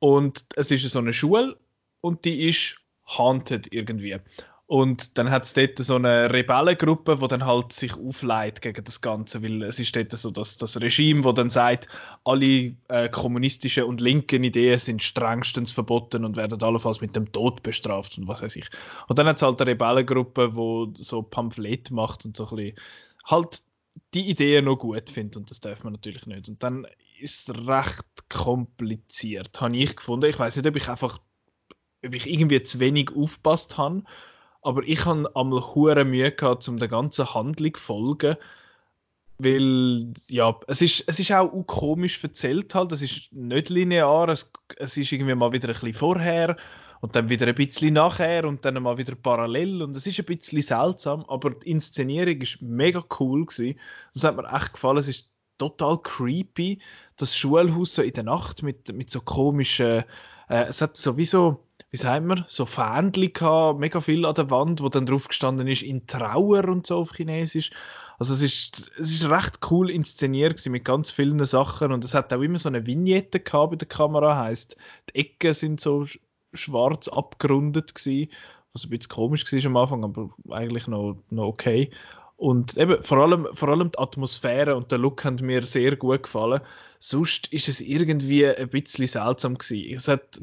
Und 0.00 0.44
es 0.56 0.70
ist 0.70 0.90
so 0.90 0.98
eine 0.98 1.14
Schule 1.14 1.56
und 2.00 2.24
die 2.24 2.48
ist 2.48 2.76
haunted 3.06 3.72
irgendwie. 3.72 4.18
Und 4.70 5.18
dann 5.18 5.32
hat 5.32 5.46
es 5.46 5.54
dort 5.54 5.78
so 5.78 5.96
eine 5.96 6.32
Rebellengruppe, 6.32 7.18
die 7.20 7.26
dann 7.26 7.44
halt 7.44 7.72
sich 7.72 7.96
aufleitet 7.96 8.62
gegen 8.62 8.84
das 8.84 9.00
Ganze, 9.00 9.42
weil 9.42 9.64
es 9.64 9.80
ist 9.80 9.96
dort 9.96 10.12
so 10.12 10.30
das, 10.30 10.58
das 10.58 10.80
Regime, 10.80 11.24
wo 11.24 11.32
dann 11.32 11.50
sagt, 11.50 11.88
alle 12.22 12.76
äh, 12.86 13.08
kommunistischen 13.10 13.82
und 13.82 14.00
linken 14.00 14.44
Ideen 14.44 14.78
sind 14.78 15.02
strengstens 15.02 15.72
verboten 15.72 16.24
und 16.24 16.36
werden 16.36 16.62
allenfalls 16.62 17.00
mit 17.00 17.16
dem 17.16 17.32
Tod 17.32 17.64
bestraft 17.64 18.16
und 18.16 18.28
was 18.28 18.42
weiß 18.42 18.54
ich. 18.54 18.70
Und 19.08 19.18
dann 19.18 19.26
hat 19.26 19.36
es 19.36 19.42
halt 19.42 19.60
eine 19.60 19.72
Rebellengruppe, 19.72 20.52
die 20.96 21.02
so 21.02 21.20
Pamphlet 21.22 21.90
macht 21.90 22.24
und 22.24 22.36
so 22.36 22.48
ein 22.50 22.56
bisschen 22.56 22.76
halt 23.24 23.62
die 24.14 24.30
Idee 24.30 24.62
noch 24.62 24.76
gut 24.76 25.10
findet 25.10 25.36
und 25.36 25.50
das 25.50 25.60
darf 25.60 25.82
man 25.82 25.94
natürlich 25.94 26.26
nicht. 26.26 26.48
Und 26.48 26.62
dann 26.62 26.86
ist 27.20 27.50
recht 27.66 28.28
kompliziert, 28.28 29.60
habe 29.60 29.76
ich 29.76 29.96
gefunden. 29.96 30.28
Ich 30.28 30.38
weiß 30.38 30.56
nicht, 30.56 30.66
ob 30.66 30.76
ich 30.76 30.88
einfach, 30.88 31.18
ob 32.04 32.14
ich 32.14 32.28
irgendwie 32.28 32.62
zu 32.62 32.80
wenig 32.80 33.10
aufpasst 33.14 33.78
habe, 33.78 34.04
aber 34.62 34.82
ich 34.84 35.04
habe 35.04 35.30
einmal 35.34 35.74
hure 35.74 36.04
Mühe 36.04 36.30
gehabt, 36.30 36.68
um 36.68 36.78
der 36.78 36.88
ganzen 36.88 37.34
Handlung 37.34 37.74
zu 37.74 37.80
folgen, 37.80 38.36
weil 39.38 40.12
ja, 40.28 40.54
es 40.66 40.82
ist, 40.82 41.04
es 41.06 41.18
ist 41.18 41.32
auch 41.32 41.48
komisch 41.66 42.22
erzählt 42.22 42.74
halt, 42.74 42.92
es 42.92 43.00
ist 43.00 43.32
nicht 43.32 43.70
linear, 43.70 44.28
es, 44.28 44.52
es 44.76 44.96
ist 44.96 45.12
irgendwie 45.12 45.34
mal 45.34 45.52
wieder 45.52 45.68
ein 45.68 45.74
bisschen 45.74 45.94
vorher 45.94 46.56
und 47.00 47.16
dann 47.16 47.30
wieder 47.30 47.46
ein 47.46 47.54
bisschen 47.54 47.94
nachher 47.94 48.44
und 48.44 48.64
dann 48.64 48.82
mal 48.82 48.98
wieder 48.98 49.14
parallel 49.14 49.82
und 49.82 49.96
es 49.96 50.06
ist 50.06 50.18
ein 50.18 50.26
bisschen 50.26 50.60
seltsam, 50.60 51.24
aber 51.28 51.50
die 51.50 51.70
Inszenierung 51.70 52.40
ist 52.42 52.60
mega 52.60 53.02
cool 53.18 53.46
gewesen. 53.46 53.78
Das 54.12 54.24
hat 54.24 54.36
mir 54.36 54.52
echt 54.52 54.74
gefallen. 54.74 54.98
Es 54.98 55.08
ist 55.08 55.29
total 55.60 55.98
creepy, 55.98 56.78
das 57.16 57.36
Schulhaus 57.36 57.94
so 57.94 58.02
in 58.02 58.12
der 58.12 58.24
Nacht 58.24 58.62
mit, 58.62 58.92
mit 58.94 59.10
so 59.10 59.20
komischen, 59.20 60.04
äh, 60.48 60.64
es 60.64 60.80
hat 60.80 60.96
sowieso, 60.96 61.62
wie 61.90 61.98
sagen 61.98 62.26
wir, 62.26 62.46
so 62.48 62.64
Fähnchen 62.66 63.32
gehabt, 63.32 63.78
mega 63.78 64.00
viel 64.00 64.24
an 64.24 64.34
der 64.34 64.50
Wand, 64.50 64.82
wo 64.82 64.88
dann 64.88 65.06
drauf 65.06 65.28
gestanden 65.28 65.68
ist, 65.68 65.82
in 65.82 66.06
Trauer 66.06 66.64
und 66.68 66.86
so 66.86 66.96
auf 66.96 67.12
Chinesisch. 67.12 67.70
Also 68.18 68.34
es 68.34 68.42
ist, 68.42 68.90
es 68.98 69.12
ist 69.12 69.30
recht 69.30 69.60
cool 69.70 69.90
inszeniert 69.90 70.64
mit 70.66 70.84
ganz 70.84 71.10
vielen 71.10 71.44
Sachen 71.44 71.92
und 71.92 72.04
es 72.04 72.14
hat 72.14 72.32
auch 72.32 72.42
immer 72.42 72.58
so 72.58 72.68
eine 72.68 72.86
Vignette 72.86 73.40
gehabt 73.40 73.70
bei 73.70 73.76
der 73.76 73.88
Kamera, 73.88 74.36
heißt 74.36 74.76
die 75.10 75.20
Ecken 75.20 75.54
sind 75.54 75.80
so 75.80 76.04
schwarz 76.52 77.08
abgerundet 77.08 77.94
gewesen, 77.94 78.30
was 78.72 78.84
ein 78.84 78.90
bisschen 78.90 79.08
komisch 79.10 79.50
war 79.50 79.66
am 79.66 79.76
Anfang, 79.76 80.04
aber 80.04 80.30
eigentlich 80.50 80.86
noch, 80.86 81.16
noch 81.30 81.46
okay. 81.46 81.90
Und 82.40 82.78
eben, 82.78 83.02
vor 83.02 83.18
allem, 83.18 83.48
vor 83.52 83.68
allem 83.68 83.90
die 83.90 83.98
Atmosphäre 83.98 84.74
und 84.74 84.90
der 84.90 84.96
Look 84.96 85.24
haben 85.24 85.36
mir 85.42 85.62
sehr 85.66 85.94
gut 85.96 86.22
gefallen. 86.22 86.62
Sonst 86.98 87.48
ist 87.52 87.68
es 87.68 87.82
irgendwie 87.82 88.46
ein 88.46 88.70
bisschen 88.70 89.06
seltsam 89.06 89.58
gewesen. 89.58 89.94
Es 89.94 90.08
hat, 90.08 90.40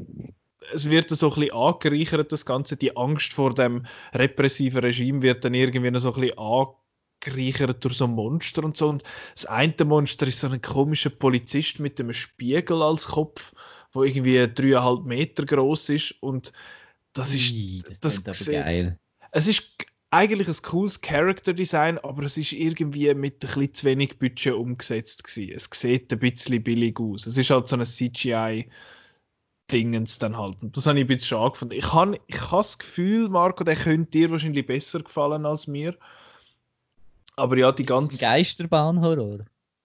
es 0.72 0.88
wird 0.88 1.10
so 1.10 1.28
ein 1.28 1.34
bisschen 1.34 1.52
angereichert, 1.52 2.30
das 2.30 2.46
Ganze. 2.46 2.76
Die 2.76 2.96
Angst 2.96 3.32
vor 3.32 3.52
dem 3.52 3.84
repressiven 4.14 4.80
Regime 4.80 5.22
wird 5.22 5.44
dann 5.44 5.54
irgendwie 5.54 5.90
noch 5.90 5.98
so 5.98 6.14
ein 6.14 6.20
bisschen 6.20 6.38
angereichert 6.38 7.84
durch 7.84 7.96
so 7.96 8.06
Monster 8.06 8.62
und 8.62 8.76
so. 8.76 8.90
Und 8.90 9.02
das 9.34 9.46
eine 9.46 9.74
Monster 9.84 10.28
ist 10.28 10.38
so 10.38 10.46
ein 10.46 10.62
komischer 10.62 11.10
Polizist 11.10 11.80
mit 11.80 11.98
einem 11.98 12.12
Spiegel 12.12 12.80
als 12.80 13.08
Kopf 13.08 13.52
wo 13.92 14.04
irgendwie 14.04 14.46
dreieinhalb 14.46 15.04
Meter 15.04 15.44
groß 15.44 15.88
ist 15.88 16.14
und 16.20 16.52
das 17.12 17.34
ist 17.34 17.54
das, 18.00 18.22
das 18.22 18.46
geil. 18.46 18.98
Es 19.32 19.48
ist 19.48 19.72
eigentlich 20.10 20.48
ein 20.48 20.62
cooles 20.62 21.00
Character 21.00 21.52
Design, 21.52 21.98
aber 21.98 22.24
es 22.24 22.36
ist 22.36 22.52
irgendwie 22.52 23.12
mit 23.14 23.44
ein 23.44 23.48
bisschen 23.48 23.74
zu 23.74 23.84
wenig 23.84 24.18
Budget 24.18 24.54
umgesetzt 24.54 25.24
gewesen. 25.24 25.52
Es 25.54 25.68
sieht 25.72 26.12
ein 26.12 26.18
bisschen 26.18 26.62
billig 26.62 26.98
aus. 26.98 27.26
Es 27.26 27.36
ist 27.36 27.50
halt 27.50 27.68
so 27.68 27.76
ein 27.76 27.84
CGI 27.84 28.68
Dingens 29.70 30.18
dann 30.18 30.36
halt. 30.36 30.56
Und 30.62 30.76
das 30.76 30.86
habe 30.86 30.98
ich 30.98 31.04
ein 31.04 31.08
bisschen 31.08 31.28
schade 31.28 31.52
gefunden. 31.52 31.74
Ich 31.74 31.92
habe 31.92 32.18
ich 32.26 32.40
hab 32.40 32.62
das 32.62 32.78
Gefühl, 32.78 33.28
Marco, 33.28 33.64
der 33.64 33.76
könnte 33.76 34.10
dir 34.12 34.30
wahrscheinlich 34.30 34.64
besser 34.64 35.02
gefallen 35.02 35.44
als 35.44 35.66
mir. 35.66 35.94
Aber 37.36 37.56
ja, 37.58 37.70
die 37.70 37.84
ganze. 37.84 38.18
Geisterbahn-Horror? 38.18 39.40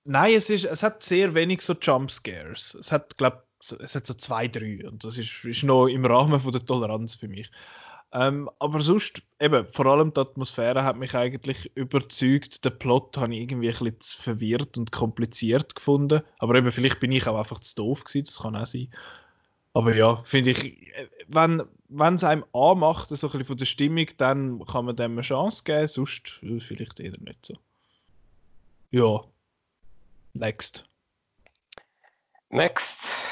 Nein, 0.05 0.34
es, 0.36 0.49
ist, 0.49 0.65
es 0.65 0.84
hat 0.84 1.03
sehr 1.03 1.34
wenig 1.34 1.61
so 1.61 1.74
Jumpscares. 1.74 2.76
Es 2.76 2.91
hat, 2.91 3.17
glaube 3.17 3.43
es 3.80 3.95
hat 3.95 4.05
so 4.05 4.13
zwei, 4.13 4.47
drei 4.47 4.86
und 4.86 5.03
das 5.05 5.17
ist, 5.17 5.45
ist 5.45 5.63
noch 5.63 5.88
im 5.88 6.05
Rahmen 6.05 6.39
von 6.39 6.51
der 6.51 6.65
Toleranz 6.65 7.15
für 7.15 7.30
mich. 7.30 7.49
Ähm, 8.16 8.47
aber 8.59 8.82
sonst, 8.82 9.24
eben, 9.39 9.68
vor 9.68 9.88
allem 9.88 10.14
die 10.14 10.22
Atmosphäre 10.22 10.84
hat 10.84 10.97
mich 10.97 11.16
eigentlich 11.16 11.76
überzeugt. 11.76 12.64
Der 12.64 12.70
Plot 12.70 13.18
habe 13.18 13.34
ich 13.34 13.41
irgendwie 13.41 13.70
ein 13.70 13.72
bisschen 13.72 13.99
zu 13.99 14.22
verwirrt 14.22 14.78
und 14.78 14.91
kompliziert 14.91 15.74
gefunden. 15.76 16.22
Aber 16.38 16.53
eben, 16.53 16.72
vielleicht 16.72 16.99
bin 16.99 17.11
ich 17.11 17.28
auch 17.28 17.39
einfach 17.39 17.59
zu 17.59 17.76
doof 17.76 18.03
gewesen, 18.03 18.26
das 18.26 18.39
kann 18.39 18.55
auch 18.55 18.68
sein. 18.68 18.89
Aber 19.74 19.95
ja, 19.95 20.22
finde 20.26 20.51
ich, 20.51 20.93
wenn 21.28 21.66
es 22.14 22.24
einem 22.24 22.45
anmacht, 22.53 23.09
so 23.09 23.16
ein 23.16 23.32
bisschen 23.32 23.45
von 23.45 23.57
der 23.57 23.66
Stimmung, 23.66 24.05
dann 24.18 24.64
kann 24.66 24.86
man 24.86 24.95
dem 24.95 25.14
eine 25.14 25.22
Chance 25.22 25.64
geben, 25.64 25.88
sonst 25.88 26.39
vielleicht 26.59 26.99
eher 26.99 27.18
nicht 27.20 27.47
so. 27.47 27.55
Ja. 28.91 29.22
Next. 30.34 30.86
Next. 32.49 33.28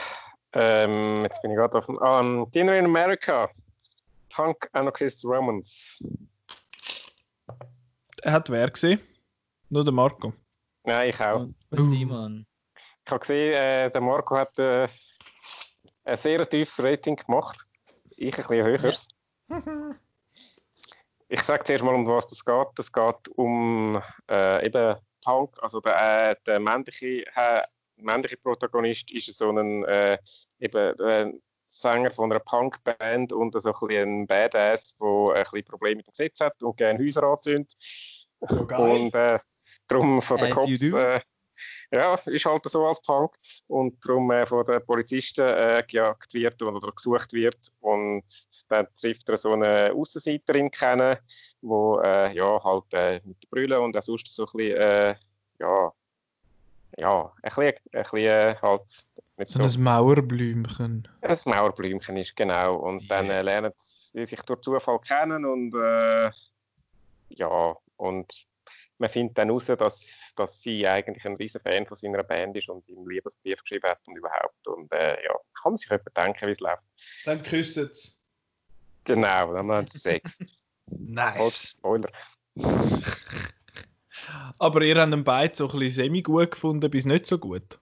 Ähm, 0.53 1.23
jetzt 1.23 1.39
bin 1.43 1.51
ich 1.51 1.57
gerade 1.57 1.77
auf 1.77 1.85
dem. 1.85 1.97
Um, 1.97 2.51
Dinner 2.51 2.75
in 2.75 2.85
America. 2.85 3.51
Punk 4.33 4.69
Anarchist 4.73 5.23
Romans. 5.25 6.01
Er 8.21 8.31
hat 8.31 8.49
wer 8.49 8.69
gesehen? 8.69 8.99
Nur 9.69 9.83
der 9.83 9.93
Marco. 9.93 10.33
Nein, 10.83 11.09
ich 11.09 11.19
auch. 11.19 11.47
Und 11.69 11.89
Simon. 11.89 12.45
Ich 13.05 13.11
habe 13.11 13.19
gesehen, 13.19 13.53
äh, 13.53 13.91
der 13.91 14.01
Marco 14.01 14.37
hat 14.37 14.57
äh, 14.59 14.87
ein 16.03 16.17
sehr 16.17 16.41
tiefes 16.41 16.79
Rating 16.79 17.15
gemacht. 17.15 17.57
Ich 18.17 18.33
ein 18.35 18.41
bisschen 18.41 18.65
höheres. 18.65 19.07
ich 21.29 21.41
sage 21.41 21.63
zuerst 21.63 21.83
mal, 21.83 21.95
um 21.95 22.07
was 22.07 22.27
das 22.27 22.43
geht. 22.43 22.79
Es 22.79 22.91
geht 22.91 23.27
um 23.35 24.01
äh, 24.29 24.65
eben 24.65 24.97
Punk, 25.23 25.55
also 25.61 25.79
der, 25.79 26.31
äh, 26.31 26.35
der 26.45 26.59
männliche, 26.59 27.25
äh, 27.35 27.61
männliche 27.97 28.37
Protagonist 28.37 29.11
ist 29.11 29.37
so 29.37 29.49
ein 29.49 29.83
äh, 29.85 30.17
eben, 30.59 30.99
äh, 30.99 31.33
Sänger 31.71 32.11
von 32.11 32.31
einer 32.31 32.39
Punkband 32.39 33.31
und 33.31 33.59
so 33.59 33.73
ein, 33.73 33.97
ein 33.97 34.27
Badass, 34.27 34.95
der 34.97 35.07
ein 35.07 35.43
bisschen 35.43 35.65
Probleme 35.65 35.97
mit 35.97 36.07
dem 36.07 36.11
Gesetz 36.11 36.39
hat 36.39 36.61
und 36.61 36.77
gerne 36.77 36.99
Häuser 36.99 37.23
anzündet. 37.23 37.73
Oh, 38.41 38.55
und 38.55 39.15
äh, 39.15 39.39
darum 39.87 40.21
von 40.21 40.37
den 40.37 40.51
Cops, 40.51 40.81
äh, 40.81 41.21
ja, 41.91 42.15
ist 42.25 42.45
halt 42.45 42.65
so 42.65 42.85
als 42.87 43.01
Punk. 43.01 43.35
Und 43.67 44.03
darum 44.05 44.31
äh, 44.31 44.45
von 44.45 44.65
den 44.65 44.85
Polizisten 44.85 45.47
äh, 45.47 45.83
gejagt 45.87 46.33
wird 46.33 46.61
oder 46.61 46.91
gesucht 46.91 47.33
wird. 47.33 47.59
Und 47.79 48.23
dann 48.69 48.87
trifft 48.99 49.29
er 49.29 49.37
so 49.37 49.53
eine 49.53 49.93
Aussenseiterin 49.93 50.71
kennen, 50.71 51.17
wo 51.61 51.99
äh, 51.99 52.33
ja 52.33 52.63
halt 52.63 52.93
äh, 52.93 53.21
mit 53.23 53.49
Brüllen 53.49 53.79
und 53.79 53.95
auch 53.95 54.03
sonst 54.03 54.33
so 54.33 54.45
ein 54.45 54.51
bisschen, 54.53 54.77
äh, 54.77 55.15
ja, 55.59 55.93
ja, 56.97 57.33
ein 57.43 57.49
bisschen, 57.49 57.73
ein 57.93 58.03
bisschen 58.03 58.25
äh, 58.25 58.55
so, 59.45 59.67
so 59.67 59.79
ein 59.79 59.83
Mauerblümchen. 59.83 61.07
Ein 61.21 61.37
Mauerblümchen 61.45 62.17
ist 62.17 62.35
genau 62.35 62.75
und 62.75 63.01
yeah. 63.01 63.17
dann 63.17 63.29
äh, 63.29 63.41
lernen 63.41 63.71
sie 64.13 64.25
sich 64.25 64.41
durch 64.41 64.61
Zufall 64.61 64.99
kennen 64.99 65.45
und 65.45 65.73
äh, 65.75 66.31
ja 67.29 67.75
und 67.97 68.47
man 69.01 69.09
findet 69.09 69.37
dann 69.37 69.47
heraus, 69.47 69.65
dass, 69.65 70.31
dass 70.35 70.61
sie 70.61 70.87
eigentlich 70.87 71.25
ein 71.25 71.35
riesen 71.35 71.59
Fan 71.61 71.85
von 71.87 71.97
seiner 71.97 72.23
Band 72.23 72.55
ist 72.55 72.69
und 72.69 72.87
ihm 72.87 73.07
Liebesbrief 73.07 73.59
geschrieben 73.63 73.89
hat 73.89 73.99
und 74.07 74.15
überhaupt. 74.15 74.67
Und 74.67 74.91
äh, 74.93 75.23
ja, 75.23 75.33
kann 75.61 75.73
man 75.73 75.77
sich 75.77 75.89
jemand 75.89 76.15
denken, 76.15 76.47
wie 76.47 76.51
es 76.51 76.59
läuft. 76.59 76.83
Dann 77.25 77.41
küssen 77.41 77.89
sie. 77.91 78.11
Genau, 79.05 79.53
dann 79.53 79.71
haben 79.71 79.87
sie 79.87 79.97
Sex. 79.97 80.37
nice. 80.85 81.71
Spoiler. 81.71 82.11
Aber 84.59 84.83
ihr 84.83 85.01
habt 85.01 85.11
ihn 85.11 85.23
beide 85.23 85.55
so 85.55 85.67
ein 85.67 85.79
bisschen 85.79 86.05
semi-gut 86.05 86.51
gefunden, 86.51 86.91
bis 86.91 87.05
nicht 87.05 87.25
so 87.25 87.39
gut. 87.39 87.79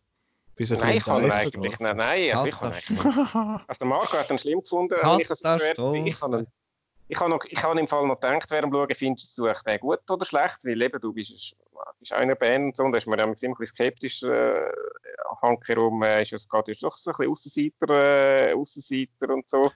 Bis 0.60 0.72
nein, 0.72 0.98
ich 0.98 1.08
habe 1.08 1.34
eigentlich, 1.34 1.80
nein, 1.80 1.96
nein, 1.96 2.32
also 2.32 2.46
ich 2.48 2.60
habe 2.60 2.76
eigentlich, 2.76 3.06
also 3.66 3.80
der 3.80 3.88
Marco 3.88 4.18
hat 4.18 4.30
ihn 4.30 4.38
schlimm 4.38 4.60
gefunden, 4.60 4.94
wenn 5.02 5.22
ich 5.22 5.30
es 5.30 5.42
gehört 5.42 5.78
Ich 6.06 6.22
habe 6.22 6.40
ihn 6.40 6.48
ich 7.12 7.20
habe, 7.20 7.30
noch, 7.32 7.44
ich 7.46 7.64
habe 7.64 7.80
im 7.80 7.88
Fall 7.88 8.06
noch 8.06 8.20
gedacht, 8.20 8.52
während 8.52 8.72
dem 8.72 8.74
Schauen, 8.74 8.96
findest 8.96 9.38
du 9.38 9.48
es 9.48 9.64
gut 9.80 10.00
oder 10.10 10.26
schlecht? 10.26 10.58
Weil 10.64 10.80
eben, 10.80 11.02
du 11.02 11.12
bist, 11.12 11.56
bist 12.00 12.14
einer 12.14 12.36
Band 12.36 12.66
und 12.66 12.78
so, 12.78 12.84
und 12.84 12.92
da 12.92 13.00
ist 13.00 13.08
man 13.08 13.18
dann 13.18 13.36
ziemlich 13.36 13.70
skeptisch. 13.70 14.22
Äh, 14.22 14.72
Hankerum 15.42 16.04
äh, 16.04 16.22
ist 16.22 16.34
es 16.34 16.48
gerade 16.48 16.76
doch 16.76 16.98
so 16.98 17.10
ein 17.12 17.16
bisschen 17.18 17.32
Aussenseiter, 17.32 18.50
äh, 18.50 18.54
Aussenseiter 18.54 19.34
und 19.34 19.50
so. 19.50 19.72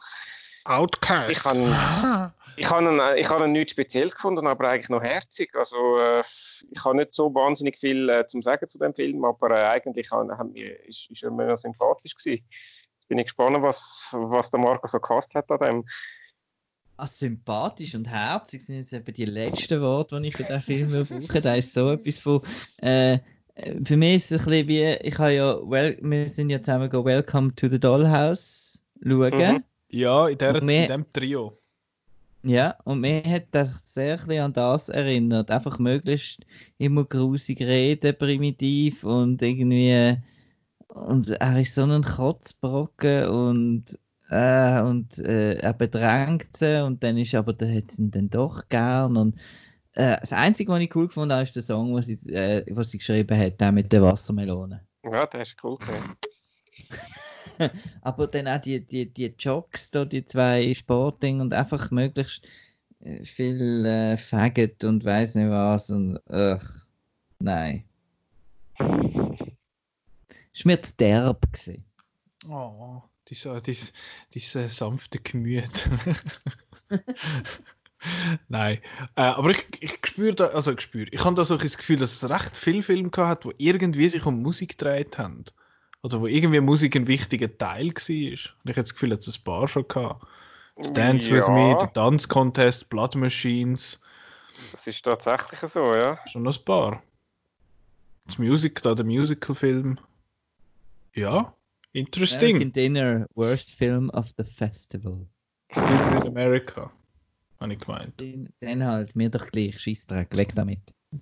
Outcast. 0.65 1.31
Ich 1.31 1.43
habe 1.43 2.33
ich 2.55 2.69
hab 2.69 2.81
ihn, 2.81 3.01
ich 3.17 3.29
hab 3.29 3.41
ihn 3.41 3.51
nichts 3.51 3.71
Spezielles 3.71 4.13
gefunden, 4.13 4.45
aber 4.45 4.69
eigentlich 4.69 4.89
noch 4.89 5.01
herzig. 5.01 5.55
Also, 5.55 5.97
äh, 5.97 6.23
ich 6.71 6.83
habe 6.83 6.97
nicht 6.97 7.13
so 7.13 7.33
wahnsinnig 7.33 7.77
viel 7.77 8.09
äh, 8.09 8.27
zum 8.27 8.41
Sagen 8.41 8.67
zu 8.69 8.77
dem 8.77 8.93
Film, 8.93 9.23
aber 9.25 9.51
äh, 9.51 9.65
eigentlich 9.65 10.11
haben, 10.11 10.31
haben 10.37 10.53
wir, 10.53 10.83
ist, 10.85 11.09
ist 11.09 11.23
er 11.23 11.31
mir 11.31 11.57
sympathisch 11.57 12.15
gewesen. 12.15 12.43
Jetzt 12.95 13.07
bin 13.07 13.17
ich 13.17 13.25
gespannt, 13.25 13.61
was, 13.61 14.09
was 14.11 14.49
der 14.49 14.59
Marco 14.59 14.87
so 14.87 14.99
gehasst 14.99 15.33
hat 15.35 15.51
an 15.51 15.59
dem. 15.59 15.85
Ah, 16.95 17.07
sympathisch 17.07 17.95
und 17.95 18.05
herzig 18.05 18.65
sind 18.65 18.77
jetzt 18.77 18.93
eben 18.93 19.13
die 19.13 19.25
letzten 19.25 19.81
Worte, 19.81 20.21
die 20.21 20.27
ich 20.27 20.37
für 20.37 20.43
diesen 20.43 20.61
Film 20.61 21.07
brauche. 21.07 21.41
Da 21.41 21.55
ist 21.55 21.73
so 21.73 21.91
etwas 21.93 22.19
von. 22.19 22.41
Äh, 22.77 23.19
für 23.85 23.97
mich 23.97 24.15
ist 24.15 24.31
es 24.31 24.41
ein 24.41 24.45
bisschen 24.45 24.67
wie, 24.67 24.83
ich 25.07 25.19
habe 25.19 25.33
ja, 25.33 25.59
well, 25.63 25.97
wir 26.01 26.27
sind 26.27 26.49
ja 26.49 26.61
zusammen 26.61 26.89
go 26.89 27.05
Welcome 27.05 27.53
to 27.55 27.67
the 27.67 27.79
Dollhouse 27.79 28.81
schauen. 29.03 29.31
Mhm. 29.31 29.63
Ja, 29.89 30.27
in, 30.27 30.37
der, 30.37 30.53
wir, 30.65 30.81
in 30.83 30.87
dem 30.87 31.13
Trio. 31.13 31.57
Ja, 32.45 32.75
und 32.83 32.99
mir 32.99 33.23
hat 33.23 33.47
das 33.51 33.93
sehr 33.93 34.19
ein 34.21 34.39
an 34.39 34.53
das 34.53 34.89
erinnert. 34.89 35.49
Einfach 35.49 35.79
möglichst 35.79 36.45
immer 36.77 37.05
grusig 37.05 37.61
reden, 37.61 38.17
primitiv 38.17 39.05
und 39.05 39.41
irgendwie. 39.41 40.17
Und 40.89 41.29
er 41.29 41.61
ist 41.61 41.73
so 41.73 41.83
ein 41.83 42.03
Kotzbrocken 42.03 43.27
und 43.29 43.97
äh, 44.29 44.81
und 44.81 45.17
äh, 45.19 45.55
er 45.55 45.73
bedrängt 45.73 46.57
sie 46.57 46.83
und 46.83 47.03
dann 47.03 47.17
ist 47.17 47.33
aber 47.33 47.53
der 47.53 47.75
hat 47.75 47.97
ihn 47.97 48.11
dann 48.11 48.29
doch 48.29 48.67
gern 48.69 49.17
und 49.17 49.35
äh, 49.93 50.17
das 50.19 50.33
Einzige, 50.33 50.71
was 50.71 50.81
ich 50.81 50.95
cool 50.95 51.07
gefunden 51.07 51.33
habe, 51.33 51.43
ist 51.43 51.55
der 51.55 51.63
Song, 51.63 51.93
was 51.93 52.07
sie, 52.07 52.15
äh, 52.33 52.65
was 52.75 52.91
sie 52.91 52.97
geschrieben 52.97 53.37
hat, 53.39 53.61
der 53.61 53.71
mit 53.71 53.93
der 53.93 54.01
Wassermelone. 54.01 54.81
Ja, 55.03 55.25
der 55.27 55.41
ist 55.41 55.55
cool 55.63 55.77
gesehen. 55.77 56.15
aber 58.01 58.27
dann 58.27 58.47
auch 58.47 58.59
die, 58.59 58.79
die, 58.81 59.05
die 59.05 59.33
Jocks, 59.37 59.91
da, 59.91 60.05
die 60.05 60.25
zwei 60.25 60.73
Sportding 60.73 61.41
und 61.41 61.53
einfach 61.53 61.91
möglichst 61.91 62.45
äh, 63.01 63.23
viel 63.23 63.85
äh, 63.85 64.17
Faggot 64.17 64.83
und 64.83 65.05
weiß 65.05 65.35
nicht 65.35 65.49
was 65.49 65.89
und 65.89 66.19
ach, 66.29 66.85
nein. 67.39 67.83
Ist 70.53 70.65
mir 70.65 70.81
zu 70.81 70.93
derb 70.97 71.51
gewesen. 71.51 71.83
Oh 72.49 73.01
dieser, 73.29 73.61
dieser, 73.61 73.91
dieser 74.33 74.69
sanfte 74.69 75.19
Gemüt. 75.19 75.89
Nein, 78.49 78.79
äh, 79.15 79.21
aber 79.21 79.51
ich, 79.51 79.65
ich 79.79 79.97
spüre 80.05 80.35
da, 80.35 80.47
also 80.47 80.73
ich 80.73 80.81
spüre, 80.81 81.07
ich 81.09 81.23
habe 81.23 81.35
da 81.35 81.45
so 81.45 81.55
das 81.57 81.77
Gefühl, 81.77 81.99
dass 81.99 82.21
es 82.21 82.29
recht 82.29 82.57
viele 82.57 82.83
Filme 82.83 83.09
gehabt, 83.09 83.45
wo 83.45 83.53
irgendwie 83.57 84.09
sich 84.09 84.25
um 84.25 84.41
Musik 84.41 84.77
gedreht 84.77 85.17
haben. 85.17 85.45
Oder 86.03 86.21
wo 86.21 86.27
irgendwie 86.27 86.59
Musik 86.59 86.95
ein 86.95 87.07
wichtiger 87.07 87.57
Teil 87.57 87.87
war. 87.87 87.89
Und 87.89 87.99
ich 88.09 88.53
habe 88.65 88.73
das 88.73 88.93
Gefühl, 88.93 89.09
dass 89.09 89.27
es 89.27 89.39
ein 89.39 89.43
paar 89.43 89.67
schon 89.67 89.87
gehabt. 89.87 90.25
Dance 90.93 91.29
ja. 91.29 91.35
With 91.35 91.47
Me, 91.47 91.77
der 91.79 91.87
Dance 91.87 92.27
Contest, 92.27 92.89
Blood 92.89 93.15
Machines. 93.15 94.01
Das 94.71 94.85
ist 94.87 95.03
tatsächlich 95.03 95.59
so, 95.61 95.95
ja. 95.95 96.19
Schon 96.27 96.43
noch 96.43 96.57
ein 96.57 96.65
paar. 96.65 97.01
Das 98.25 98.37
Music, 98.37 98.81
da 98.81 98.95
der 98.95 99.05
Musical-Film. 99.05 99.99
Ja, 101.15 101.53
Interesting. 101.93 102.55
American 102.55 102.71
Dinner, 102.71 103.27
Worst 103.35 103.71
Film 103.71 104.09
of 104.09 104.33
the 104.37 104.43
Festival. 104.43 105.27
Dinner 105.75 106.21
in 106.21 106.27
America, 106.27 106.91
habe 107.59 107.73
ich 107.73 107.79
gemeint. 107.79 108.19
Den, 108.19 108.51
den 108.61 108.83
halt, 108.83 109.15
mir 109.15 109.29
doch 109.29 109.45
gleich, 109.47 109.79
Scheissdreck, 109.79 110.35
weg 110.35 110.55
damit. 110.55 110.79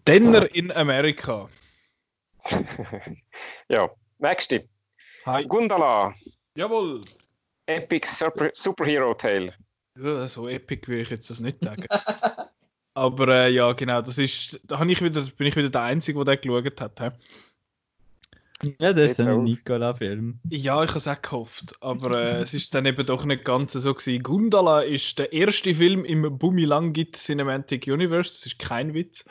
Dinner 0.08 0.50
in 0.56 0.72
America. 0.72 1.50
ja, 3.68 3.90
nächste. 4.22 4.68
Hi. 5.26 5.46
Gundala. 5.46 6.16
Jawohl. 6.56 7.04
Epic 7.66 8.08
Super 8.08 8.52
Superhero 8.54 9.14
Tale. 9.14 9.54
Ja, 10.00 10.28
so 10.28 10.48
epic 10.48 10.88
will 10.88 11.02
ich 11.02 11.10
jetzt 11.10 11.30
das 11.30 11.40
nicht 11.40 11.64
sagen. 11.64 11.86
Aber 12.94 13.28
äh, 13.30 13.52
ja, 13.52 13.72
genau, 13.74 14.02
das 14.02 14.18
ist, 14.18 14.60
da 14.66 14.82
ich 14.84 15.02
wieder, 15.02 15.22
bin 15.22 15.48
ich 15.48 15.56
wieder 15.56 15.70
der 15.70 15.84
Einzige, 15.84 16.24
der 16.24 16.36
den 16.38 16.64
geschaut 16.64 16.82
hat. 16.82 17.00
He? 17.00 17.10
Ja, 18.80 18.94
das 18.94 19.12
ist 19.12 19.20
ein 19.20 19.44
Nicola-Film. 19.44 20.40
Ja, 20.50 20.84
ich 20.84 20.90
habe 20.90 21.00
es 21.00 21.08
auch 21.08 21.22
gehofft. 21.22 21.76
Aber 21.82 22.20
äh, 22.20 22.42
es 22.42 22.54
ist 22.54 22.76
dann 22.76 22.86
eben 22.86 23.06
doch 23.06 23.26
nicht 23.26 23.44
ganz 23.44 23.74
so 23.74 23.94
gewesen. 23.94 24.22
Gundala 24.22 24.82
ist 24.82 25.18
der 25.18 25.34
erste 25.34 25.74
Film 25.74 26.06
im 26.06 26.38
Bumilangit 26.38 27.16
Cinematic 27.16 27.88
Universe. 27.88 28.30
Das 28.30 28.46
ist 28.46 28.60
kein 28.60 28.94
Witz. 28.94 29.26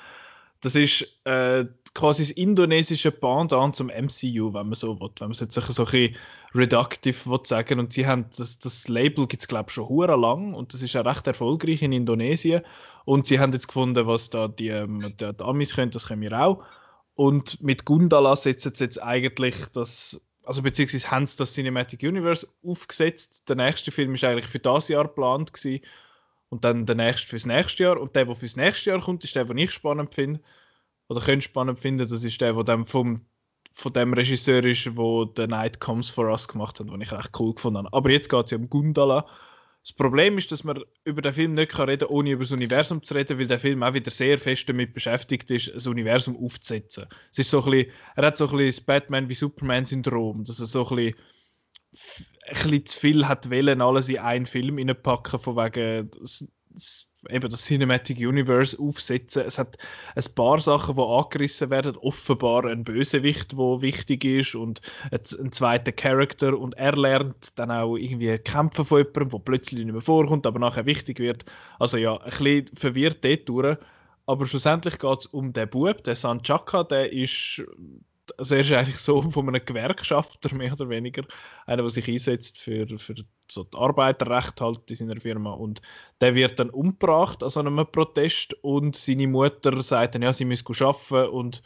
Das 0.60 0.74
ist 0.74 1.06
äh, 1.24 1.64
quasi 1.94 2.22
das 2.22 2.30
indonesische 2.32 3.10
Pendant 3.10 3.74
zum 3.74 3.86
MCU, 3.88 4.52
wenn 4.52 4.66
man 4.66 4.74
so 4.74 5.00
will. 5.00 5.10
Wenn 5.18 5.28
man 5.28 5.30
es 5.32 5.40
jetzt 5.40 5.54
so 5.54 5.60
ein 5.60 5.90
bisschen 5.90 6.16
reductive 6.54 7.30
will 7.30 7.40
sagen. 7.44 7.78
Und 7.78 7.92
sie 7.92 8.06
haben 8.06 8.26
das, 8.36 8.58
das 8.58 8.88
Label 8.88 9.26
gibt 9.26 9.42
es 9.42 9.48
glaube 9.48 9.66
ich 9.68 9.74
schon 9.74 9.88
hure 9.88 10.16
lang 10.16 10.54
und 10.54 10.74
das 10.74 10.82
ist 10.82 10.96
auch 10.96 11.04
recht 11.04 11.26
erfolgreich 11.26 11.82
in 11.82 11.92
Indonesien. 11.92 12.62
Und 13.04 13.26
sie 13.26 13.40
haben 13.40 13.52
jetzt 13.52 13.68
gefunden, 13.68 14.06
was 14.06 14.30
da 14.30 14.48
die, 14.48 14.68
ähm, 14.68 15.14
die, 15.18 15.32
die 15.32 15.44
Amis 15.44 15.74
können, 15.74 15.90
das 15.90 16.08
können 16.08 16.22
wir 16.22 16.38
auch. 16.38 16.62
Und 17.14 17.62
mit 17.62 17.84
Gundala 17.84 18.36
setzen 18.36 18.72
sie 18.74 18.84
jetzt 18.84 19.02
eigentlich 19.02 19.66
das, 19.72 20.20
also 20.44 20.62
beziehungsweise 20.62 21.10
haben 21.10 21.26
sie 21.26 21.36
das 21.36 21.54
Cinematic 21.54 22.02
Universe 22.02 22.46
aufgesetzt. 22.64 23.48
Der 23.48 23.56
nächste 23.56 23.90
Film 23.92 24.14
ist 24.14 24.24
eigentlich 24.24 24.46
für 24.46 24.58
das 24.58 24.88
Jahr 24.88 25.04
geplant 25.04 25.52
gewesen. 25.52 25.82
Und 26.50 26.64
dann 26.64 26.84
der 26.84 26.96
nächste 26.96 27.28
fürs 27.28 27.46
nächste 27.46 27.84
Jahr. 27.84 28.00
Und 28.00 28.14
der, 28.14 28.26
der 28.26 28.34
fürs 28.34 28.56
nächste 28.56 28.90
Jahr 28.90 29.00
kommt, 29.00 29.24
ist 29.24 29.34
der, 29.34 29.44
den 29.44 29.58
ich 29.58 29.70
spannend 29.70 30.14
finde. 30.14 30.40
Oder 31.08 31.20
könnte 31.20 31.44
spannend 31.44 31.78
finden. 31.78 32.08
Das 32.08 32.24
ist 32.24 32.40
der, 32.40 32.52
der 32.52 32.64
dann 32.64 32.86
vom, 32.86 33.24
von 33.72 33.92
dem 33.92 34.12
Regisseur 34.12 34.64
ist, 34.64 34.84
der 34.84 35.28
The 35.36 35.46
Night 35.46 35.80
Comes 35.80 36.10
For 36.10 36.28
Us 36.28 36.48
gemacht 36.48 36.78
hat, 36.78 36.88
den 36.88 37.00
ich 37.00 37.12
recht 37.12 37.30
cool 37.38 37.54
gefunden 37.54 37.78
habe. 37.78 37.92
Aber 37.92 38.10
jetzt 38.10 38.28
geht 38.28 38.44
es 38.44 38.50
ja 38.50 38.58
um 38.58 38.68
Gundala. 38.68 39.26
Das 39.82 39.94
Problem 39.94 40.36
ist, 40.36 40.52
dass 40.52 40.62
man 40.62 40.82
über 41.04 41.22
den 41.22 41.32
Film 41.32 41.54
nicht 41.54 41.78
reden 41.78 42.00
kann, 42.00 42.08
ohne 42.08 42.32
über 42.32 42.44
das 42.44 42.52
Universum 42.52 43.02
zu 43.02 43.14
reden, 43.14 43.38
weil 43.38 43.46
der 43.46 43.58
Film 43.58 43.82
auch 43.82 43.94
wieder 43.94 44.10
sehr 44.10 44.38
fest 44.38 44.68
damit 44.68 44.92
beschäftigt 44.92 45.50
ist, 45.50 45.72
das 45.74 45.86
Universum 45.86 46.36
aufzusetzen. 46.36 47.06
Es 47.32 47.38
ist 47.38 47.50
so 47.50 47.62
ein 47.62 47.70
bisschen, 47.70 47.92
er 48.16 48.26
hat 48.26 48.36
so 48.36 48.44
ein 48.44 48.50
bisschen 48.56 48.66
das 48.66 48.80
Batman 48.82 49.28
wie 49.28 49.34
Superman-Syndrom, 49.34 50.44
dass 50.44 50.60
er 50.60 50.66
so 50.66 50.86
ein 50.88 50.96
bisschen, 50.96 51.14
ein 51.92 52.54
bisschen 52.54 52.86
zu 52.86 53.00
viel 53.00 53.28
hat 53.28 53.50
wollen, 53.50 53.80
alles 53.80 54.08
in 54.08 54.18
einen 54.18 54.46
Film 54.46 54.78
reinpacken, 54.78 55.40
von 55.40 55.56
wegen, 55.56 56.10
das, 56.10 56.46
das 56.70 57.10
eben 57.28 57.50
das 57.50 57.64
Cinematic 57.64 58.18
Universe 58.18 58.78
aufsetzen. 58.78 59.44
Es 59.46 59.58
hat 59.58 59.76
ein 60.14 60.34
paar 60.34 60.60
Sachen, 60.60 60.96
die 60.96 61.02
angerissen 61.02 61.70
werden. 61.70 61.96
Offenbar 61.96 62.64
ein 62.64 62.84
Bösewicht, 62.84 63.56
wo 63.56 63.82
wichtig 63.82 64.24
ist 64.24 64.54
und 64.54 64.80
ein 65.10 65.52
zweiter 65.52 65.92
Charakter 65.92 66.58
und 66.58 66.74
er 66.74 66.96
lernt 66.96 67.58
dann 67.58 67.70
auch 67.70 67.96
irgendwie 67.96 68.38
kämpfen 68.38 68.84
von 68.84 68.98
jemandem, 68.98 69.32
wo 69.32 69.38
plötzlich 69.38 69.84
nicht 69.84 69.92
mehr 69.92 70.00
vorkommt, 70.00 70.46
aber 70.46 70.58
nachher 70.58 70.86
wichtig 70.86 71.18
wird. 71.18 71.44
Also 71.78 71.96
ja, 71.96 72.16
ein 72.16 72.30
bisschen 72.30 72.66
verwirrt 72.74 73.24
dort 73.24 73.48
durch. 73.48 73.76
Aber 74.26 74.46
schlussendlich 74.46 74.98
geht 74.98 75.18
es 75.18 75.26
um 75.26 75.52
den 75.52 75.68
Bub, 75.68 76.04
der 76.04 76.14
Sanchaka, 76.14 76.84
der 76.84 77.12
ist 77.12 77.64
also 78.38 78.54
er 78.54 78.60
ist 78.60 78.72
eigentlich 78.72 78.98
so 78.98 79.22
von 79.22 79.48
einem 79.48 79.64
Gewerkschafter 79.64 80.54
mehr 80.54 80.72
oder 80.72 80.88
weniger, 80.88 81.22
einer, 81.66 81.82
der 81.82 81.90
sich 81.90 82.08
einsetzt 82.08 82.58
für, 82.58 82.86
für 82.98 83.14
so 83.50 83.64
das 83.64 83.80
Arbeiterrecht 83.80 84.60
halt 84.60 84.90
in 84.90 84.96
seiner 84.96 85.20
Firma. 85.20 85.52
Und 85.52 85.82
der 86.20 86.34
wird 86.34 86.58
dann 86.58 86.70
umgebracht 86.70 87.42
an 87.42 87.50
so 87.50 87.60
einem 87.60 87.86
Protest. 87.90 88.54
Und 88.62 88.96
seine 88.96 89.26
Mutter 89.26 89.82
sagt 89.82 90.14
dann, 90.14 90.22
ja, 90.22 90.32
sie 90.32 90.44
müsse 90.44 90.64
arbeiten 90.80 91.30
und 91.30 91.62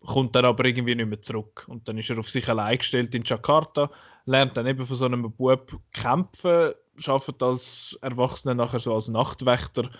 kommt 0.00 0.36
dann 0.36 0.44
aber 0.44 0.64
irgendwie 0.64 0.94
nicht 0.94 1.08
mehr 1.08 1.22
zurück. 1.22 1.64
Und 1.68 1.88
dann 1.88 1.98
ist 1.98 2.10
er 2.10 2.18
auf 2.18 2.30
sich 2.30 2.48
allein 2.48 2.78
gestellt 2.78 3.14
in 3.14 3.24
Jakarta, 3.24 3.90
lernt 4.26 4.56
dann 4.56 4.66
eben 4.66 4.86
von 4.86 4.96
so 4.96 5.04
einem 5.04 5.32
Bub 5.32 5.78
kämpfen, 5.92 6.72
arbeitet 7.06 7.42
als 7.42 7.98
Erwachsener 8.02 8.54
nachher 8.54 8.80
so 8.80 8.94
als 8.94 9.08
Nachtwächter 9.08 9.90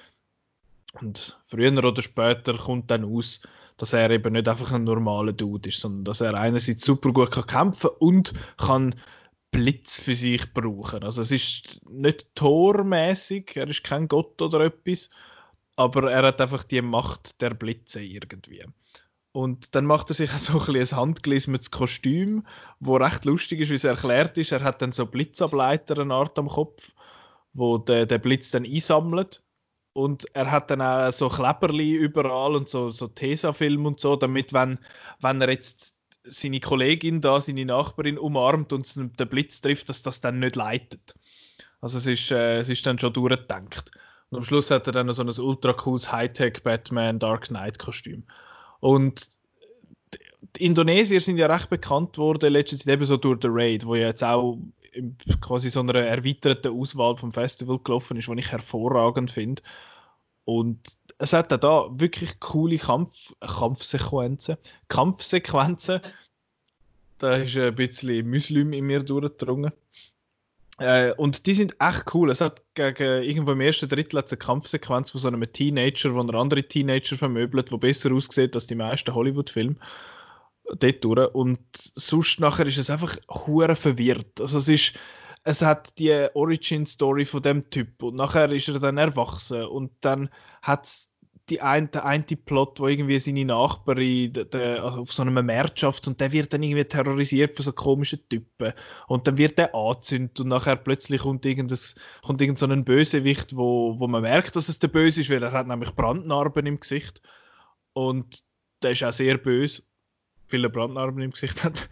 und 0.95 1.39
früher 1.47 1.85
oder 1.85 2.03
später 2.03 2.57
kommt 2.57 2.91
dann 2.91 3.05
aus, 3.05 3.41
dass 3.77 3.93
er 3.93 4.11
eben 4.11 4.33
nicht 4.33 4.49
einfach 4.49 4.73
ein 4.73 4.85
normaler 4.85 5.33
Dude 5.33 5.69
ist, 5.69 5.81
sondern 5.81 6.05
dass 6.05 6.21
er 6.21 6.35
einerseits 6.35 6.85
super 6.85 7.13
gut 7.13 7.31
kann 7.31 7.47
kämpfen 7.47 7.91
und 7.99 8.35
kann 8.57 8.95
Blitz 9.51 9.99
für 10.01 10.15
sich 10.15 10.53
brauchen. 10.53 11.05
Also 11.05 11.23
es 11.23 11.31
ist 11.31 11.81
nicht 11.89 12.35
tormäßig, 12.35 13.57
er 13.57 13.69
ist 13.69 13.85
kein 13.85 14.09
Gott 14.09 14.41
oder 14.43 14.61
etwas, 14.61 15.11
aber 15.77 16.11
er 16.11 16.27
hat 16.27 16.41
einfach 16.41 16.65
die 16.65 16.83
Macht 16.83 17.41
der 17.41 17.51
Blitze 17.51 18.03
irgendwie. 18.03 18.65
Und 19.33 19.75
dann 19.75 19.87
macht 19.87 20.11
er 20.11 20.15
sich 20.15 20.33
auch 20.33 20.39
so 20.67 20.73
ein, 20.73 20.77
ein 20.77 20.91
handgelismetes 20.91 21.71
Kostüm, 21.71 22.47
wo 22.81 22.97
recht 22.97 23.25
lustig 23.25 23.61
ist, 23.61 23.71
wie 23.71 23.75
es 23.75 23.85
erklärt 23.85 24.37
ist. 24.39 24.53
Er 24.53 24.65
hat 24.65 24.83
dann 24.83 24.93
so 24.93 25.07
Blitzableiter 25.07 25.99
eine 26.01 26.15
Art 26.15 26.39
am 26.39 26.49
Kopf, 26.49 26.93
wo 27.53 27.79
der, 27.79 28.07
der 28.07 28.19
Blitz 28.19 28.51
dann 28.51 28.65
einsammelt 28.65 29.43
und 29.99 30.27
er 30.33 30.49
hat 30.53 30.71
dann 30.71 30.81
auch 30.81 31.11
so 31.11 31.29
Kleberli 31.29 31.93
überall 31.93 32.55
und 32.55 32.69
so, 32.69 32.91
so 32.91 33.09
Tesafilm 33.09 33.85
und 33.85 33.99
so, 33.99 34.15
damit 34.15 34.53
wenn, 34.53 34.79
wenn 35.21 35.41
er 35.41 35.51
jetzt 35.51 35.97
seine 36.23 36.61
Kollegin 36.61 37.21
da, 37.21 37.41
seine 37.41 37.65
Nachbarin 37.65 38.17
umarmt 38.17 38.73
und 38.73 38.95
den 38.95 39.29
Blitz 39.29 39.61
trifft, 39.61 39.89
dass 39.89 40.03
das 40.03 40.21
dann 40.21 40.39
nicht 40.39 40.55
leitet. 40.55 41.17
Also 41.81 41.99
es 41.99 42.07
ist, 42.07 42.31
äh, 42.31 42.59
es 42.59 42.69
ist 42.69 42.87
dann 42.87 43.01
schon 43.01 43.13
durchgedacht. 43.13 43.91
Und 44.31 44.39
am 44.39 44.45
Schluss 44.45 44.71
hat 44.71 44.87
er 44.87 44.93
dann 44.93 45.13
so 45.13 45.23
ein 45.23 45.45
ultra 45.45 45.73
cooles 45.73 46.13
Hightech 46.13 46.63
Batman 46.63 47.19
Dark 47.19 47.49
Knight 47.49 47.81
Kostüm. 47.81 48.23
Und 48.79 49.27
die 50.57 50.65
Indonesier 50.65 51.21
sind 51.21 51.39
ja 51.39 51.47
recht 51.47 51.71
bekannt 51.71 52.19
worden 52.19 52.53
letztens 52.53 52.87
eben 52.87 53.05
so 53.05 53.17
durch 53.17 53.41
The 53.43 53.49
Raid, 53.51 53.85
wo 53.85 53.97
ja 53.97 54.07
jetzt 54.07 54.23
auch 54.23 54.59
quasi 55.41 55.71
so 55.71 55.81
einer 55.81 55.95
erweiterten 55.95 56.73
Auswahl 56.73 57.17
vom 57.17 57.33
Festival 57.33 57.79
gelaufen 57.79 58.17
ist, 58.17 58.29
was 58.29 58.39
ich 58.39 58.53
hervorragend 58.53 59.31
finde. 59.31 59.63
Und 60.45 60.79
es 61.19 61.33
hat 61.33 61.53
auch 61.53 61.59
da 61.59 62.01
wirklich 62.01 62.41
coole 62.41 62.79
Kampf 62.79 63.35
Kampfsequenzen. 63.41 64.57
Kampfsequenzen. 64.89 66.01
Da 67.19 67.35
ist 67.35 67.57
ein 67.57 67.75
bisschen 67.75 68.29
Muslim 68.31 68.73
in 68.73 68.87
mir 68.87 69.03
durchgedrungen. 69.03 69.73
Äh, 70.79 71.13
und 71.15 71.47
die 71.47 71.55
sind 71.55 71.77
echt 71.81 72.15
cool. 72.15 72.31
Es 72.31 72.41
hat 72.41 72.63
gegen 72.75 73.25
irgendwo 73.25 73.53
im 73.53 73.61
ersten 73.61 73.89
Drittel 73.89 74.19
eine 74.19 74.37
Kampfsequenz 74.39 75.11
von 75.11 75.21
so 75.21 75.29
einem 75.29 75.53
Teenager, 75.53 76.15
wo 76.15 76.21
er 76.21 76.35
andere 76.35 76.63
Teenager 76.63 77.17
vermöbelt, 77.17 77.73
wo 77.73 77.79
besser 77.79 78.13
aussieht 78.13 78.55
als 78.55 78.69
die 78.69 78.77
meisten 78.77 79.13
Hollywood-Filme 79.13 79.77
dort 80.79 81.05
durch. 81.05 81.35
Und 81.35 81.61
sonst 81.73 82.41
nachher 82.41 82.67
ist 82.67 82.79
es 82.79 82.91
einfach 82.91 83.17
hure 83.29 83.77
verwirrt. 83.77 84.41
Also 84.41 84.59
es 84.59 84.69
ist, 84.69 84.95
es 85.45 85.63
hat 85.63 85.99
die 85.99 86.27
Origin-Story 86.35 87.25
von 87.25 87.43
dem 87.43 87.71
Typ 87.71 88.03
und 88.03 88.17
nachher 88.17 88.51
ist 88.53 88.69
er 88.69 88.79
dann 88.79 88.99
erwachsen 88.99 89.65
und 89.65 89.93
dann 90.01 90.31
hat 90.63 90.85
es 90.85 91.11
die 91.49 91.63
ein, 91.63 91.91
der 91.91 92.05
eine 92.05 92.25
Plot, 92.25 92.81
wo 92.81 92.89
irgendwie 92.89 93.19
seine 93.19 93.45
Nachbarin 93.45 94.33
de, 94.33 94.45
de, 94.45 94.79
also 94.79 95.01
auf 95.01 95.13
so 95.13 95.23
einem 95.23 95.47
Markt 95.47 95.81
schafft 95.81 96.07
und 96.07 96.21
der 96.21 96.33
wird 96.33 96.53
dann 96.53 96.63
irgendwie 96.63 96.85
terrorisiert 96.85 97.57
von 97.57 97.65
so 97.65 97.73
komischen 97.73 98.21
Typen 98.29 98.73
und 99.07 99.27
dann 99.27 99.39
wird 99.39 99.57
der 99.57 99.75
angezündet 99.75 100.39
und 100.41 100.49
nachher 100.49 100.77
plötzlich 100.77 101.23
kommt 101.23 101.47
irgendein, 101.47 101.79
kommt 102.23 102.43
irgend 102.43 102.59
so 102.59 102.67
ein 102.67 102.85
Bösewicht, 102.85 103.57
wo, 103.57 103.99
wo 103.99 104.07
man 104.07 104.23
merkt, 104.23 104.57
dass 104.57 104.69
es 104.69 104.79
der 104.79 104.89
Böse 104.89 105.23
ist, 105.23 105.31
weil 105.31 105.43
er 105.43 105.53
hat 105.53 105.67
nämlich 105.67 105.95
Brandnarben 105.95 106.67
im 106.67 106.81
Gesicht 106.81 107.23
und 107.95 108.45
der 108.83 108.93
ist 108.93 109.03
auch 109.03 109.13
sehr 109.13 109.39
böse 109.39 109.83
viele 110.49 110.71
Brandnarben 110.71 111.23
im 111.23 111.31
Gesicht 111.31 111.63
hat. 111.65 111.89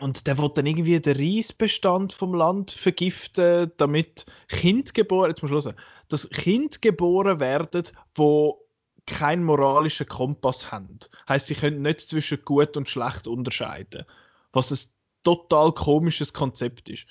Und 0.00 0.26
der 0.26 0.38
wird 0.38 0.56
dann 0.56 0.66
irgendwie 0.66 0.98
den 1.00 1.16
Reisbestand 1.16 2.12
vom 2.12 2.34
Land 2.34 2.70
vergiften, 2.70 3.70
damit 3.76 4.24
Kind 4.48 4.94
geboren, 4.94 5.30
jetzt 5.30 5.42
muss 5.42 5.68
dass 6.08 6.30
Kind 6.30 6.82
geboren 6.82 7.38
werden, 7.38 7.84
wo 8.14 8.64
keinen 9.06 9.44
moralischen 9.44 10.08
Kompass 10.08 10.70
haben. 10.72 10.98
Heißt, 11.28 11.46
sie 11.46 11.54
können 11.54 11.82
nicht 11.82 12.00
zwischen 12.00 12.44
gut 12.44 12.76
und 12.76 12.88
schlecht 12.88 13.26
unterscheiden. 13.26 14.04
Was 14.52 14.70
ein 14.70 14.78
total 15.24 15.72
komisches 15.72 16.32
Konzept 16.32 16.88
ist. 16.88 17.06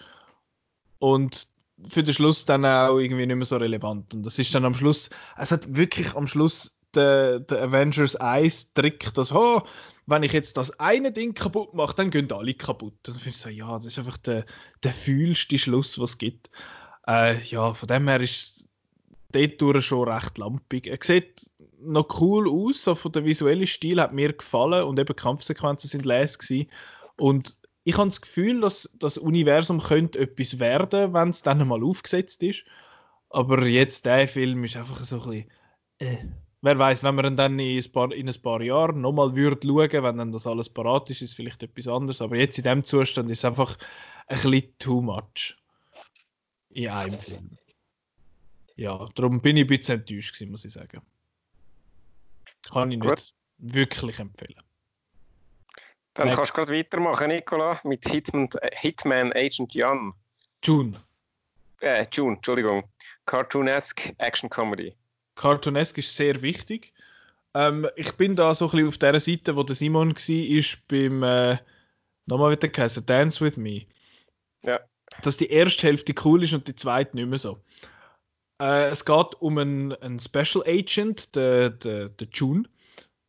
Und 0.99 1.47
für 1.87 2.03
den 2.03 2.13
Schluss 2.13 2.45
dann 2.45 2.65
auch 2.65 2.97
irgendwie 2.97 3.25
nicht 3.25 3.35
mehr 3.35 3.45
so 3.45 3.57
relevant. 3.57 4.13
Und 4.13 4.25
das 4.25 4.39
ist 4.39 4.53
dann 4.53 4.65
am 4.65 4.75
Schluss, 4.75 5.09
es 5.37 5.51
hat 5.51 5.75
wirklich 5.75 6.13
am 6.15 6.27
Schluss 6.27 6.78
der, 6.95 7.39
der 7.39 7.61
Avengers 7.63 8.15
1 8.15 8.73
Trick, 8.73 9.13
dass, 9.13 9.31
oh, 9.31 9.63
wenn 10.05 10.23
ich 10.23 10.33
jetzt 10.33 10.57
das 10.57 10.79
eine 10.79 11.11
Ding 11.11 11.33
kaputt 11.33 11.73
mache, 11.73 11.95
dann 11.95 12.09
gehen 12.09 12.31
alle 12.31 12.53
kaputt. 12.53 12.95
Dann 13.03 13.15
finde 13.15 13.29
ich 13.29 13.37
so, 13.37 13.49
ja, 13.49 13.75
das 13.75 13.85
ist 13.85 13.99
einfach 13.99 14.17
der, 14.17 14.45
der 14.83 14.91
fühlste 14.91 15.57
Schluss, 15.59 15.99
was 15.99 16.11
es 16.11 16.17
gibt. 16.17 16.49
Äh, 17.07 17.41
ja, 17.43 17.73
von 17.73 17.87
dem 17.87 18.07
her 18.07 18.19
ist 18.19 18.67
es 19.31 19.57
dort 19.59 19.83
schon 19.83 20.09
recht 20.09 20.37
lampig. 20.37 20.87
Er 20.87 20.97
sieht 21.01 21.49
noch 21.79 22.19
cool 22.19 22.49
aus, 22.49 22.83
so 22.83 22.95
von 22.95 23.11
der 23.11 23.25
visuellen 23.25 23.67
Stil 23.67 24.01
hat 24.01 24.13
mir 24.13 24.33
gefallen 24.33 24.83
und 24.83 24.99
eben 24.99 25.15
Kampfsequenzen 25.15 25.89
sind 25.89 26.05
les 26.05 26.37
gewesen. 26.39 26.69
Und 27.17 27.57
ich 27.83 27.97
habe 27.97 28.09
das 28.09 28.21
Gefühl, 28.21 28.61
dass 28.61 28.89
das 28.99 29.17
Universum 29.17 29.79
könnte 29.79 30.19
etwas 30.19 30.59
werden, 30.59 31.13
wenn 31.13 31.29
es 31.29 31.43
dann 31.43 31.65
mal 31.67 31.83
aufgesetzt 31.83 32.43
ist. 32.43 32.63
Aber 33.29 33.65
jetzt 33.65 34.05
der 34.05 34.27
Film 34.27 34.63
ist 34.63 34.75
einfach 34.75 35.03
so 35.05 35.21
ein 35.21 35.29
bisschen, 35.29 35.51
äh, 35.99 36.17
wer 36.61 36.77
weiß, 36.77 37.03
wenn 37.03 37.15
man 37.15 37.37
dann 37.37 37.59
in 37.59 37.77
ein 37.77 37.91
paar, 37.91 38.11
in 38.11 38.27
ein 38.27 38.41
paar 38.41 38.61
Jahren 38.61 39.01
nochmal 39.01 39.35
würde 39.35 39.65
schauen, 39.65 40.03
wenn 40.03 40.17
dann 40.17 40.31
das 40.31 40.47
alles 40.47 40.69
parat 40.69 41.09
ist, 41.09 41.21
ist 41.21 41.33
vielleicht 41.33 41.63
etwas 41.63 41.87
anderes. 41.87 42.21
Aber 42.21 42.35
jetzt 42.35 42.57
in 42.57 42.63
dem 42.63 42.83
Zustand 42.83 43.29
ist 43.31 43.39
es 43.39 43.45
einfach 43.45 43.77
ein 44.27 44.39
bisschen 44.39 44.77
too 44.77 45.01
much 45.01 45.57
in 46.69 46.89
einem 46.89 47.19
Film. 47.19 47.57
Ja, 48.75 49.09
darum 49.15 49.41
bin 49.41 49.57
ich 49.57 49.63
ein 49.63 49.67
bisschen 49.67 49.99
enttäuscht 49.99 50.33
gewesen, 50.33 50.51
muss 50.51 50.65
ich 50.65 50.73
sagen. 50.73 51.01
Kann 52.69 52.91
ich 52.91 52.99
Gut. 52.99 53.11
nicht 53.11 53.33
wirklich 53.57 54.19
empfehlen. 54.19 54.63
Dann 56.13 56.27
Next. 56.27 56.37
kannst 56.37 56.53
du 56.53 56.57
gerade 56.57 56.73
weitermachen, 56.73 57.27
Nicola, 57.27 57.79
mit 57.83 58.07
Hitman, 58.07 58.49
Hitman 58.73 59.33
Agent 59.33 59.73
Jan. 59.73 60.13
June. 60.63 60.99
Äh, 61.81 62.05
June, 62.11 62.35
Entschuldigung. 62.35 62.83
Cartoonesque 63.25 64.13
Action 64.17 64.49
Comedy. 64.49 64.95
Cartoonesk 65.39 65.97
ist 65.97 66.15
sehr 66.15 66.41
wichtig. 66.41 66.93
Ähm, 67.53 67.87
ich 67.95 68.11
bin 68.13 68.35
da 68.35 68.53
so 68.53 68.65
ein 68.65 68.71
bisschen 68.71 68.87
auf 68.89 68.97
der 68.97 69.19
Seite, 69.21 69.55
wo 69.55 69.63
der 69.63 69.75
Simon 69.75 70.13
war, 70.13 70.29
ist 70.29 70.87
beim, 70.89 71.23
äh, 71.23 71.57
nochmal 72.25 72.51
wieder 72.51 72.67
geheißen, 72.67 73.05
Dance 73.05 73.43
With 73.43 73.55
Me. 73.55 73.85
Ja. 74.63 74.81
Dass 75.23 75.37
die 75.37 75.49
erste 75.49 75.87
Hälfte 75.87 76.13
cool 76.25 76.43
ist 76.43 76.53
und 76.53 76.67
die 76.67 76.75
zweite 76.75 77.15
nicht 77.15 77.29
mehr 77.29 77.39
so. 77.39 77.57
Äh, 78.61 78.89
es 78.89 79.05
geht 79.05 79.35
um 79.39 79.57
einen, 79.57 79.93
einen 79.93 80.19
Special 80.19 80.63
Agent, 80.67 81.33
der, 81.37 81.69
der, 81.69 82.09
der 82.09 82.27
June. 82.33 82.63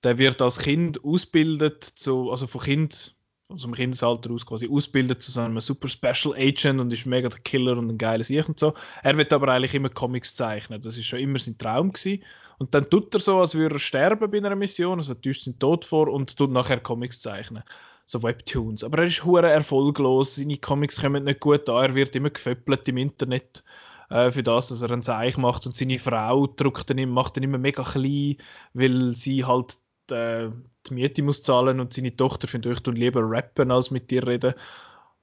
Der 0.02 0.18
wird 0.18 0.42
als 0.42 0.58
Kind 0.58 1.04
ausgebildet, 1.04 1.84
zu, 1.84 2.32
also 2.32 2.48
von 2.48 2.62
Kind 2.62 3.14
aus 3.50 3.62
dem 3.62 3.74
Kindesalter 3.74 4.30
aus 4.30 4.46
quasi 4.46 4.68
ausbildet 4.68 5.22
zu 5.22 5.38
einem 5.40 5.60
super 5.60 5.88
Special 5.88 6.34
Agent 6.36 6.80
und 6.80 6.92
ist 6.92 7.06
mega 7.06 7.28
der 7.28 7.40
Killer 7.40 7.76
und 7.76 7.90
ein 7.90 7.98
geiles 7.98 8.30
Ich 8.30 8.48
und 8.48 8.58
so. 8.58 8.74
Er 9.02 9.16
wird 9.16 9.32
aber 9.32 9.48
eigentlich 9.48 9.74
immer 9.74 9.88
Comics 9.88 10.34
zeichnen. 10.34 10.80
Das 10.80 10.96
ist 10.96 11.06
schon 11.06 11.18
immer 11.18 11.38
sein 11.38 11.58
Traum 11.58 11.92
gewesen. 11.92 12.22
Und 12.58 12.74
dann 12.74 12.88
tut 12.90 13.14
er 13.14 13.20
so, 13.20 13.38
als 13.40 13.54
würde 13.54 13.76
er 13.76 13.78
sterben 13.78 14.30
bei 14.30 14.38
einer 14.38 14.54
Mission, 14.56 14.98
also 14.98 15.14
täuscht 15.14 15.42
seinen 15.42 15.58
Tod 15.58 15.84
vor 15.84 16.08
und 16.08 16.36
tut 16.36 16.50
nachher 16.50 16.80
Comics 16.80 17.20
zeichnen. 17.20 17.62
So 18.06 18.22
Webtoons. 18.22 18.84
Aber 18.84 18.98
er 18.98 19.04
ist 19.04 19.24
hure 19.24 19.50
erfolglos, 19.50 20.36
seine 20.36 20.58
Comics 20.58 21.00
kommen 21.00 21.24
nicht 21.24 21.40
gut 21.40 21.68
an, 21.68 21.84
er 21.84 21.94
wird 21.94 22.14
immer 22.16 22.30
geföppelt 22.30 22.88
im 22.88 22.96
Internet. 22.96 23.62
äh, 24.10 24.30
für 24.30 24.42
das, 24.42 24.68
dass 24.68 24.82
er 24.82 24.90
ein 24.90 25.02
Zeichen 25.02 25.40
macht 25.40 25.66
und 25.66 25.74
seine 25.74 25.98
Frau 25.98 26.46
drückt 26.46 26.90
ihn, 26.90 27.08
macht 27.08 27.36
ihn 27.36 27.44
immer 27.44 27.58
mega 27.58 27.82
klein, 27.84 28.36
weil 28.74 29.16
sie 29.16 29.44
halt 29.44 29.78
äh, 30.12 30.50
die 30.86 30.94
Miete 30.94 31.22
muss 31.22 31.42
zahlen 31.42 31.80
und 31.80 31.92
seine 31.92 32.14
Tochter 32.16 32.48
findet 32.48 32.86
ich 32.86 32.94
lieber 32.94 33.22
rappen 33.22 33.70
als 33.70 33.90
mit 33.90 34.10
dir 34.10 34.26
reden. 34.26 34.54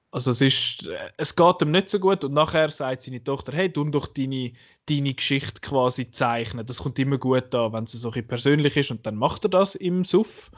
Also 0.10 0.32
es 0.32 0.42
ist, 0.42 0.90
es 1.18 1.36
geht 1.36 1.62
ihm 1.62 1.72
nicht 1.72 1.90
so 1.90 2.00
gut 2.00 2.24
und 2.24 2.34
nachher 2.34 2.72
sagt 2.72 3.02
seine 3.02 3.24
Tochter, 3.24 3.52
hey, 3.54 3.72
tu 3.72 3.84
doch 3.86 4.08
deine, 4.08 4.54
deine 4.88 5.14
Geschichte 5.14 5.60
quasi 5.62 6.12
zeichnen. 6.12 6.66
Das 6.66 6.78
kommt 6.80 6.98
immer 6.98 7.18
gut 7.18 7.54
an, 7.54 7.74
wenn 7.74 7.84
es 7.84 7.92
so 7.92 8.12
ein 8.12 8.28
persönlich 8.28 8.78
ist 8.78 8.92
und 8.92 9.06
dann 9.06 9.16
macht 9.16 9.46
er 9.46 9.50
das 9.50 9.76
im 9.76 10.06
Suff. 10.06 10.50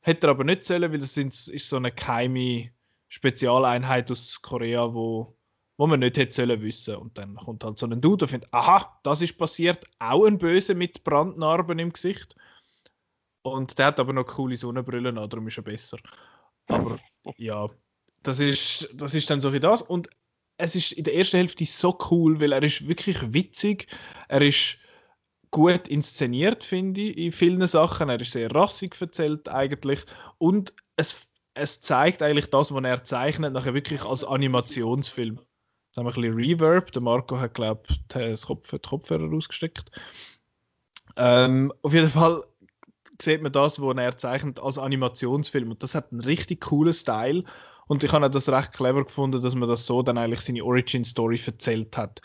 Hätte 0.00 0.26
er 0.26 0.32
aber 0.32 0.44
nicht 0.44 0.64
sollen, 0.64 0.92
weil 0.92 0.98
das 0.98 1.16
ist 1.16 1.68
so 1.68 1.76
eine 1.76 1.92
geheime 1.92 2.70
Spezialeinheit 3.08 4.10
aus 4.10 4.42
Korea, 4.42 4.92
wo, 4.92 5.34
wo 5.78 5.86
man 5.86 6.00
nicht 6.00 6.18
hätte 6.18 6.34
sollen 6.34 6.60
wissen. 6.60 6.96
Und 6.96 7.16
dann 7.16 7.36
kommt 7.36 7.64
halt 7.64 7.78
so 7.78 7.86
ein 7.86 8.00
Dude 8.00 8.26
und 8.26 8.28
findet, 8.28 8.52
aha, 8.52 9.00
das 9.02 9.22
ist 9.22 9.38
passiert, 9.38 9.86
auch 9.98 10.26
ein 10.26 10.36
Böse 10.36 10.74
mit 10.74 11.04
Brandnarben 11.04 11.78
im 11.78 11.92
Gesicht. 11.92 12.36
Und 13.44 13.78
der 13.78 13.86
hat 13.86 14.00
aber 14.00 14.14
noch 14.14 14.24
coole 14.24 14.56
Sonnenbrillen 14.56 15.18
an, 15.18 15.28
darum 15.28 15.46
ist 15.46 15.58
er 15.58 15.64
besser. 15.64 15.98
Aber 16.66 16.98
ja, 17.36 17.68
das 18.22 18.40
ist, 18.40 18.88
das 18.94 19.14
ist 19.14 19.28
dann 19.28 19.42
so 19.42 19.52
wie 19.52 19.60
das. 19.60 19.82
Und 19.82 20.08
es 20.56 20.74
ist 20.74 20.92
in 20.92 21.04
der 21.04 21.14
ersten 21.14 21.36
Hälfte 21.36 21.66
so 21.66 21.98
cool, 22.10 22.40
weil 22.40 22.52
er 22.52 22.62
ist 22.62 22.88
wirklich 22.88 23.34
witzig. 23.34 23.88
Er 24.28 24.40
ist 24.40 24.78
gut 25.50 25.88
inszeniert, 25.88 26.64
finde 26.64 27.02
ich, 27.02 27.18
in 27.18 27.32
vielen 27.32 27.66
Sachen. 27.66 28.08
Er 28.08 28.18
ist 28.18 28.32
sehr 28.32 28.50
rassig 28.50 28.98
erzählt 28.98 29.46
eigentlich. 29.50 30.04
Und 30.38 30.72
es, 30.96 31.28
es 31.52 31.82
zeigt 31.82 32.22
eigentlich 32.22 32.48
das, 32.48 32.72
was 32.72 32.82
er 32.82 33.04
zeichnet, 33.04 33.52
nachher 33.52 33.74
wirklich 33.74 34.04
als 34.04 34.24
Animationsfilm. 34.24 35.38
Jetzt 35.38 35.98
haben 35.98 36.06
wir 36.06 36.16
ein 36.16 36.32
bisschen 36.32 36.34
Reverb. 36.34 36.92
Der 36.92 37.02
Marco 37.02 37.38
hat, 37.38 37.52
glaube 37.52 37.82
ich, 37.90 38.00
das 38.08 38.46
Kopf, 38.46 38.70
die 38.70 38.78
Kopfhörer 38.78 39.28
rausgesteckt. 39.28 39.90
Ähm, 41.16 41.72
auf 41.82 41.92
jeden 41.92 42.10
Fall 42.10 42.42
sieht 43.20 43.42
man 43.42 43.52
das, 43.52 43.80
was 43.80 43.96
er 43.96 44.18
zeichnet, 44.18 44.60
als 44.60 44.78
Animationsfilm. 44.78 45.70
Und 45.70 45.82
das 45.82 45.94
hat 45.94 46.12
einen 46.12 46.20
richtig 46.20 46.62
coolen 46.62 46.94
Style. 46.94 47.44
Und 47.86 48.02
ich 48.02 48.12
habe 48.12 48.30
das 48.30 48.48
recht 48.48 48.72
clever 48.72 49.04
gefunden, 49.04 49.42
dass 49.42 49.54
man 49.54 49.68
das 49.68 49.86
so 49.86 50.02
dann 50.02 50.18
eigentlich 50.18 50.40
seine 50.40 50.64
Origin-Story 50.64 51.40
erzählt 51.44 51.96
hat. 51.96 52.22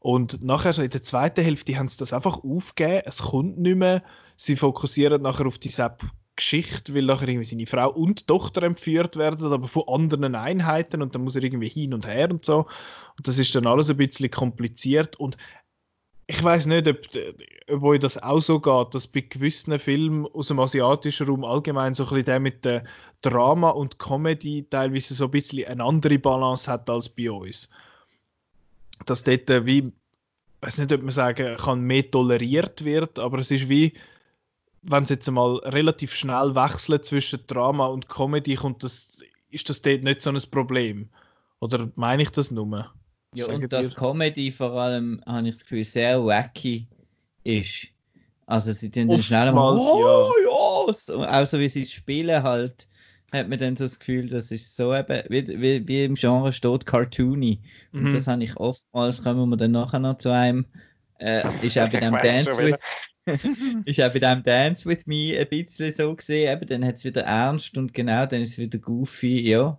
Und 0.00 0.42
nachher, 0.42 0.72
so 0.72 0.82
in 0.82 0.90
der 0.90 1.02
zweiten 1.02 1.44
Hälfte, 1.44 1.78
haben 1.78 1.88
sie 1.88 1.98
das 1.98 2.12
einfach 2.12 2.42
aufgegeben. 2.42 3.02
Es 3.04 3.18
kommt 3.18 3.58
nicht 3.58 3.76
mehr. 3.76 4.02
Sie 4.36 4.56
fokussieren 4.56 5.22
nachher 5.22 5.46
auf 5.46 5.58
die 5.58 5.70
Sepp 5.70 6.02
Geschichte, 6.34 6.94
weil 6.94 7.02
nachher 7.02 7.28
irgendwie 7.28 7.44
seine 7.44 7.66
Frau 7.66 7.90
und 7.90 8.26
Tochter 8.26 8.62
entführt 8.62 9.16
werden, 9.16 9.52
aber 9.52 9.68
von 9.68 9.84
anderen 9.86 10.34
Einheiten 10.34 11.02
und 11.02 11.14
dann 11.14 11.24
muss 11.24 11.36
er 11.36 11.42
irgendwie 11.42 11.68
hin 11.68 11.92
und 11.92 12.06
her 12.06 12.30
und 12.30 12.44
so. 12.44 12.66
Und 13.18 13.28
das 13.28 13.38
ist 13.38 13.54
dann 13.54 13.66
alles 13.66 13.90
ein 13.90 13.98
bisschen 13.98 14.30
kompliziert 14.30 15.16
und 15.16 15.36
ich 16.26 16.42
weiß 16.42 16.66
nicht, 16.66 16.86
ob, 16.88 16.98
ob 17.68 17.82
euch 17.82 18.00
das 18.00 18.22
auch 18.22 18.40
so 18.40 18.60
geht, 18.60 18.94
dass 18.94 19.06
bei 19.06 19.20
gewissen 19.20 19.78
Filmen 19.78 20.26
aus 20.26 20.48
dem 20.48 20.60
asiatischen 20.60 21.26
Raum 21.26 21.44
allgemein 21.44 21.94
so 21.94 22.04
ein 22.04 22.08
bisschen 22.08 22.24
der 22.24 22.40
mit 22.40 22.64
der 22.64 22.84
Drama 23.22 23.70
und 23.70 23.98
Comedy 23.98 24.66
teilweise 24.68 25.14
so 25.14 25.24
ein 25.24 25.30
bisschen 25.30 25.66
eine 25.66 25.84
andere 25.84 26.18
Balance 26.18 26.70
hat 26.70 26.88
als 26.88 27.08
bei 27.08 27.30
uns. 27.30 27.70
Dass 29.06 29.24
dort 29.24 29.50
äh, 29.50 29.66
wie, 29.66 29.78
ich 29.78 29.92
weiß 30.60 30.78
nicht, 30.78 30.92
ob 30.92 31.02
man 31.02 31.10
sagen 31.10 31.56
kann, 31.56 31.80
mehr 31.82 32.08
toleriert 32.10 32.84
wird, 32.84 33.18
aber 33.18 33.38
es 33.38 33.50
ist 33.50 33.68
wie, 33.68 33.94
wenn 34.82 35.02
es 35.04 35.10
jetzt 35.10 35.30
mal 35.30 35.56
relativ 35.56 36.14
schnell 36.14 36.54
wechselt 36.54 37.04
zwischen 37.04 37.46
Drama 37.46 37.86
und 37.86 38.08
Comedy, 38.08 38.54
kommt 38.54 38.84
das, 38.84 39.20
ist 39.50 39.68
das 39.68 39.82
dort 39.82 40.02
nicht 40.02 40.22
so 40.22 40.30
ein 40.30 40.40
Problem. 40.50 41.08
Oder 41.60 41.90
meine 41.94 42.22
ich 42.22 42.30
das 42.30 42.50
nur? 42.50 42.92
Ja, 43.34 43.46
und 43.46 43.72
dass 43.72 43.94
Comedy 43.94 44.50
vor 44.50 44.72
allem, 44.72 45.22
habe 45.26 45.48
ich 45.48 45.54
das 45.54 45.62
Gefühl, 45.62 45.84
sehr 45.84 46.24
wacky 46.24 46.86
ist. 47.44 47.88
Also 48.46 48.72
sie 48.72 48.90
tun 48.90 49.08
dann 49.08 49.22
schnell 49.22 49.52
mal, 49.52 49.78
oh 49.78 50.86
ja, 50.86 50.92
so, 50.92 51.24
auch 51.24 51.46
so 51.46 51.58
wie 51.58 51.68
sie 51.68 51.86
spielen 51.86 52.42
halt, 52.42 52.86
hat 53.32 53.48
man 53.48 53.58
dann 53.58 53.76
so 53.76 53.84
das 53.84 53.98
Gefühl, 53.98 54.28
das 54.28 54.52
ist 54.52 54.76
so 54.76 54.94
eben, 54.94 55.22
wie, 55.28 55.48
wie, 55.60 55.88
wie 55.88 56.04
im 56.04 56.14
Genre 56.14 56.52
steht, 56.52 56.84
cartoony. 56.84 57.60
Und 57.92 58.04
mhm. 58.04 58.12
das 58.12 58.26
habe 58.26 58.44
ich 58.44 58.56
oftmals, 58.58 59.22
kommen 59.22 59.48
wir 59.48 59.56
dann 59.56 59.72
nachher 59.72 60.00
noch 60.00 60.18
zu 60.18 60.30
einem, 60.30 60.66
äh, 61.18 61.42
ist 61.64 61.78
auch 61.78 61.90
bei 61.90 62.00
dem 62.00 62.12
Dance 62.12 62.58
with, 62.58 62.76
ist 63.86 64.00
auch 64.02 64.12
bei 64.12 64.18
dem 64.18 64.42
Dance 64.42 64.84
with 64.84 65.06
Me 65.06 65.38
ein 65.38 65.48
bisschen 65.48 65.94
so 65.94 66.14
gesehen, 66.14 66.52
eben, 66.52 66.68
dann 66.68 66.84
hat 66.84 66.96
es 66.96 67.04
wieder 67.04 67.22
ernst 67.22 67.78
und 67.78 67.94
genau, 67.94 68.26
dann 68.26 68.42
ist 68.42 68.50
es 68.50 68.58
wieder 68.58 68.78
goofy, 68.78 69.48
ja. 69.48 69.78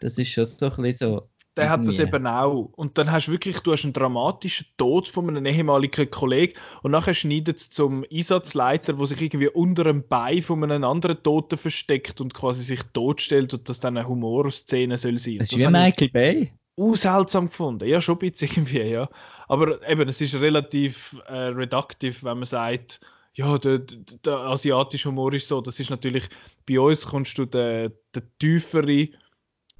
Das 0.00 0.18
ist 0.18 0.28
schon 0.30 0.44
so 0.44 0.66
ein 0.66 0.76
bisschen 0.82 0.92
so, 0.92 1.28
der 1.56 1.70
hat 1.70 1.86
das 1.86 1.98
eben 1.98 2.26
auch. 2.26 2.70
Und 2.74 2.98
dann 2.98 3.12
hast 3.12 3.28
du 3.28 3.32
wirklich, 3.32 3.60
du 3.60 3.72
hast 3.72 3.84
einen 3.84 3.92
dramatischen 3.92 4.66
Tod 4.76 5.08
von 5.08 5.28
einem 5.28 5.46
ehemaligen 5.46 6.10
Kollegen 6.10 6.54
und 6.82 6.90
nachher 6.90 7.14
schneidet 7.14 7.58
es 7.58 7.70
zum 7.70 8.04
Einsatzleiter, 8.12 8.98
wo 8.98 9.06
sich 9.06 9.20
irgendwie 9.20 9.48
unter 9.48 9.86
einem 9.86 10.06
Bein 10.06 10.42
von 10.42 10.64
einem 10.64 10.84
anderen 10.84 11.22
Toten 11.22 11.56
versteckt 11.56 12.20
und 12.20 12.34
quasi 12.34 12.64
sich 12.64 12.82
totstellt 12.92 13.54
und 13.54 13.68
das 13.68 13.80
dann 13.80 13.96
eine 13.96 14.08
Humorszene 14.08 14.96
soll 14.96 15.18
sein. 15.18 15.38
Das, 15.38 15.48
das 15.48 15.60
ist 15.60 15.66
wie 15.66 15.72
Michael 15.72 16.08
Bay. 16.08 16.52
Seltsam 16.94 17.46
gefunden. 17.46 17.88
Ja, 17.88 18.00
schon 18.00 18.16
ein 18.16 18.30
bisschen 18.30 18.48
irgendwie, 18.50 18.82
ja. 18.82 19.08
Aber 19.46 19.88
eben, 19.88 20.08
es 20.08 20.20
ist 20.20 20.34
relativ 20.34 21.16
äh, 21.28 21.36
reduktiv, 21.36 22.24
wenn 22.24 22.38
man 22.38 22.46
sagt, 22.46 23.00
ja, 23.34 23.58
der, 23.58 23.78
der, 23.78 24.38
asiatische 24.38 25.08
Humor 25.08 25.32
ist 25.32 25.48
so. 25.48 25.60
Das 25.60 25.78
ist 25.80 25.90
natürlich, 25.90 26.28
bei 26.68 26.80
uns 26.80 27.06
kommst 27.06 27.36
du 27.38 27.44
den, 27.44 27.92
den 28.14 28.22
tieferen 28.38 29.08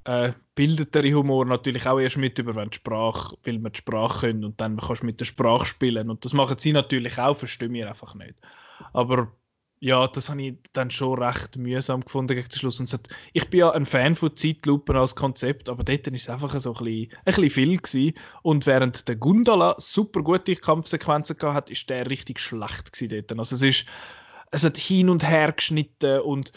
äh, 0.04 0.32
bildetere 0.54 1.12
Humor 1.14 1.46
natürlich 1.46 1.86
auch 1.86 1.98
erst 1.98 2.16
mit 2.16 2.38
über, 2.38 2.54
wenn 2.54 2.70
die 2.70 2.76
Sprache, 2.76 3.36
weil 3.44 3.58
wir 3.58 3.70
die 3.70 3.78
Sprache 3.78 4.26
können 4.26 4.44
und 4.44 4.60
dann 4.60 4.76
kannst 4.76 5.02
du 5.02 5.06
mit 5.06 5.20
der 5.20 5.24
Sprache 5.24 5.66
spielen. 5.66 6.10
Und 6.10 6.24
das 6.24 6.32
machen 6.32 6.58
sie 6.58 6.72
natürlich 6.72 7.18
auch, 7.18 7.36
verstehen 7.36 7.72
wir 7.72 7.88
einfach 7.88 8.14
nicht. 8.14 8.34
Aber 8.92 9.32
ja, 9.80 10.06
das 10.08 10.30
habe 10.30 10.42
ich 10.42 10.54
dann 10.72 10.90
schon 10.90 11.22
recht 11.22 11.58
mühsam 11.58 12.02
gefunden 12.02 12.34
gegen 12.34 12.48
den 12.48 12.58
Schluss. 12.58 12.80
Und 12.80 12.92
hat, 12.92 13.08
ich 13.32 13.50
bin 13.50 13.60
ja 13.60 13.70
ein 13.70 13.84
Fan 13.84 14.14
von 14.14 14.34
Zeitlupen 14.36 14.96
als 14.96 15.14
Konzept, 15.14 15.68
aber 15.68 15.84
dort 15.84 16.06
ist 16.06 16.22
es 16.22 16.30
einfach 16.30 16.58
so 16.58 16.74
ein 16.74 16.84
bisschen, 16.84 17.12
ein 17.18 17.24
bisschen 17.24 17.50
viel 17.50 17.76
gewesen. 17.76 18.14
Und 18.42 18.66
während 18.66 19.08
der 19.08 19.16
Gundala 19.16 19.74
super 19.78 20.22
gute 20.22 20.56
Kampfsequenzen 20.56 21.36
gehabt 21.36 21.54
hat, 21.54 21.70
ist 21.70 21.90
der 21.90 22.08
richtig 22.08 22.40
schlecht 22.40 22.98
dort. 23.12 23.38
Also 23.38 23.56
es 23.56 23.62
ist, 23.62 23.86
es 24.50 24.64
hat 24.64 24.78
hin 24.78 25.10
und 25.10 25.28
her 25.28 25.52
geschnitten 25.52 26.20
und 26.20 26.52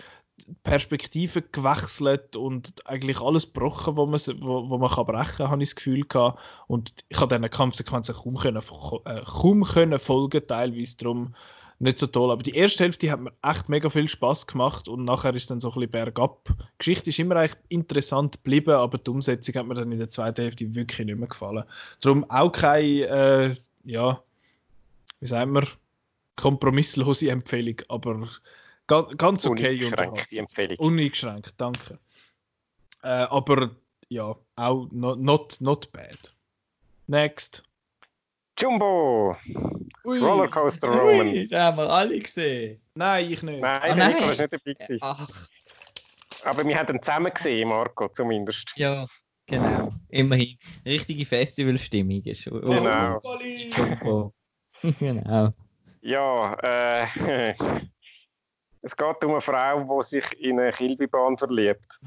Perspektive 0.64 1.42
gewechselt 1.42 2.36
und 2.36 2.86
eigentlich 2.88 3.20
alles 3.20 3.48
gebrochen, 3.48 3.98
wo 3.98 4.06
man, 4.06 4.20
wo, 4.40 4.70
wo 4.70 4.78
man 4.78 4.90
kann 4.90 5.06
brechen 5.06 5.38
kann, 5.38 5.50
habe 5.50 5.64
ich 5.64 5.70
das 5.70 5.76
Gefühl 5.76 6.06
gehabt. 6.06 6.40
Und 6.68 6.94
ich 7.10 7.20
habe 7.20 7.36
diesen 7.36 7.50
Kampfsequenzen 7.50 8.16
kaum, 8.16 8.36
können, 8.36 8.62
äh, 9.06 9.22
kaum 9.26 9.64
können 9.64 10.00
folgen, 10.00 10.46
teilweise 10.46 10.98
darum 10.98 11.34
nicht 11.80 12.00
so 12.00 12.08
toll. 12.08 12.32
Aber 12.32 12.44
die 12.44 12.56
erste 12.56 12.84
Hälfte 12.84 13.12
hat 13.12 13.20
mir 13.20 13.34
echt 13.42 13.70
mega 13.70 13.90
viel 13.90 14.08
Spaß 14.08 14.48
gemacht 14.48 14.88
und 14.88 15.06
nachher 15.06 15.36
ist 15.36 15.50
dann 15.50 15.62
so 15.62 15.70
ein 15.70 15.74
bisschen 15.76 15.92
bergab. 15.92 16.46
Die 16.46 16.78
Geschichte 16.80 17.10
ist 17.10 17.20
immer 17.20 17.36
echt 17.38 17.58
interessant 17.70 18.38
geblieben, 18.44 18.74
aber 18.74 18.98
die 18.98 19.10
Umsetzung 19.10 19.56
hat 19.56 19.68
mir 19.68 19.76
dann 19.76 19.92
in 19.92 20.00
der 20.00 20.10
zweiten 20.10 20.42
Hälfte 20.42 20.76
wirklich 20.76 21.06
nicht 21.06 21.18
mehr 21.18 21.28
gefallen. 21.28 21.64
Darum 22.02 22.30
auch 22.30 22.52
keine, 22.52 23.08
äh, 23.08 23.56
ja, 23.86 24.22
wie 25.20 25.28
sagen 25.28 25.54
wir, 25.54 25.68
kompromisslose 26.36 27.30
Empfehlung, 27.30 27.82
aber 27.90 28.28
Ganz 28.88 29.46
okay. 29.46 29.68
Uneingeschränkt, 29.68 30.32
die 30.32 30.38
Empfehlung. 30.38 30.78
Uneingeschränkt, 30.80 31.54
danke. 31.58 32.00
Äh, 33.04 33.08
aber 33.08 33.72
ja, 34.10 34.36
auch 34.56 34.88
not, 34.92 35.20
not, 35.20 35.58
not 35.60 35.92
bad. 35.92 36.34
Next. 37.08 37.64
Jumbo! 38.58 39.36
Ui. 40.06 40.20
Rollercoaster 40.20 40.88
Romans. 40.88 41.38
Ui, 41.38 41.48
den 41.48 41.60
haben 41.60 41.78
wir 41.78 41.90
alle 41.90 42.20
gesehen. 42.20 42.82
Nein, 42.96 43.32
ich 43.32 43.44
nicht. 43.44 43.62
Nein, 43.62 43.92
ah, 43.92 43.96
nein. 43.96 44.16
Nico 44.16 44.30
ist 44.30 44.40
nicht 44.40 44.54
dabei. 44.54 44.98
Ach. 45.02 45.30
Aber 46.44 46.66
wir 46.66 46.78
haben 46.78 46.96
ihn 46.96 47.04
zusammen 47.04 47.34
gesehen, 47.34 47.70
Marco, 47.70 48.08
zumindest. 48.10 48.72
Ja, 48.76 49.06
genau. 49.46 49.94
Immerhin. 50.10 50.58
Richtige 50.86 51.26
Festivalstimmung 51.26 52.24
ist. 52.24 52.48
Oh, 52.48 52.60
genau. 52.62 53.22
Jumbo. 53.76 54.34
genau. 55.00 55.54
Ja, 56.02 56.54
äh. 56.64 57.54
Es 58.82 58.96
geht 58.96 59.24
um 59.24 59.32
eine 59.32 59.42
Frau, 59.42 60.02
die 60.02 60.08
sich 60.08 60.40
in 60.40 60.60
eine 60.60 60.72
Kilbibahn 60.72 61.38
verliebt. 61.38 62.00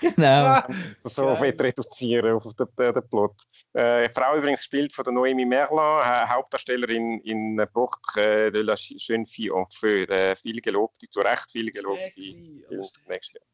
genau. 0.00 0.62
so 1.04 1.40
wird 1.40 1.60
reduzieren 1.60 2.36
auf 2.36 2.54
den, 2.54 2.66
den, 2.78 2.94
den 2.94 3.08
Plot. 3.08 3.34
Äh, 3.72 4.08
die 4.08 4.14
Frau 4.14 4.36
übrigens 4.36 4.64
spielt 4.64 4.92
von 4.92 5.04
der 5.04 5.14
Noémie 5.14 5.46
Merlin, 5.46 6.28
Hauptdarstellerin 6.28 7.20
in 7.20 7.60
Portrait 7.72 8.52
de 8.52 8.62
la 8.62 8.74
Jeune 8.76 9.26
Fille 9.26 9.52
en 9.54 9.66
Feu, 9.78 10.06
der 10.06 10.36
viel 10.36 10.60
gelobte, 10.60 11.08
zu 11.10 11.20
Recht 11.20 11.50
viel 11.50 11.72
gelobte 11.72 12.12
Film 12.12 12.86
nächstes 13.08 13.34
Jahr. 13.34 13.44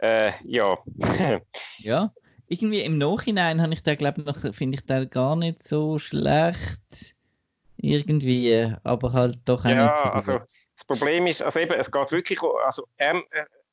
Äh, 0.00 0.32
ja. 0.44 0.78
ja, 1.78 2.12
irgendwie 2.46 2.82
im 2.82 2.98
Nachhinein 2.98 3.60
habe 3.60 3.74
ich 3.74 3.82
da, 3.82 3.94
glaube 3.94 4.24
ich, 4.26 4.54
finde 4.54 4.78
ich 4.78 4.86
da 4.86 5.04
gar 5.04 5.36
nicht 5.36 5.66
so 5.66 5.98
schlecht 5.98 7.16
irgendwie, 7.78 8.74
aber 8.82 9.12
halt 9.12 9.38
doch 9.44 9.64
auch 9.64 9.68
ja, 9.68 9.86
nicht 9.86 9.98
so 9.98 10.04
also 10.04 10.32
das 10.38 10.84
Problem 10.86 11.26
ist, 11.26 11.42
also 11.42 11.58
eben, 11.60 11.74
es 11.74 11.90
geht 11.90 12.12
wirklich, 12.12 12.40
also 12.64 12.84
er, 12.96 13.22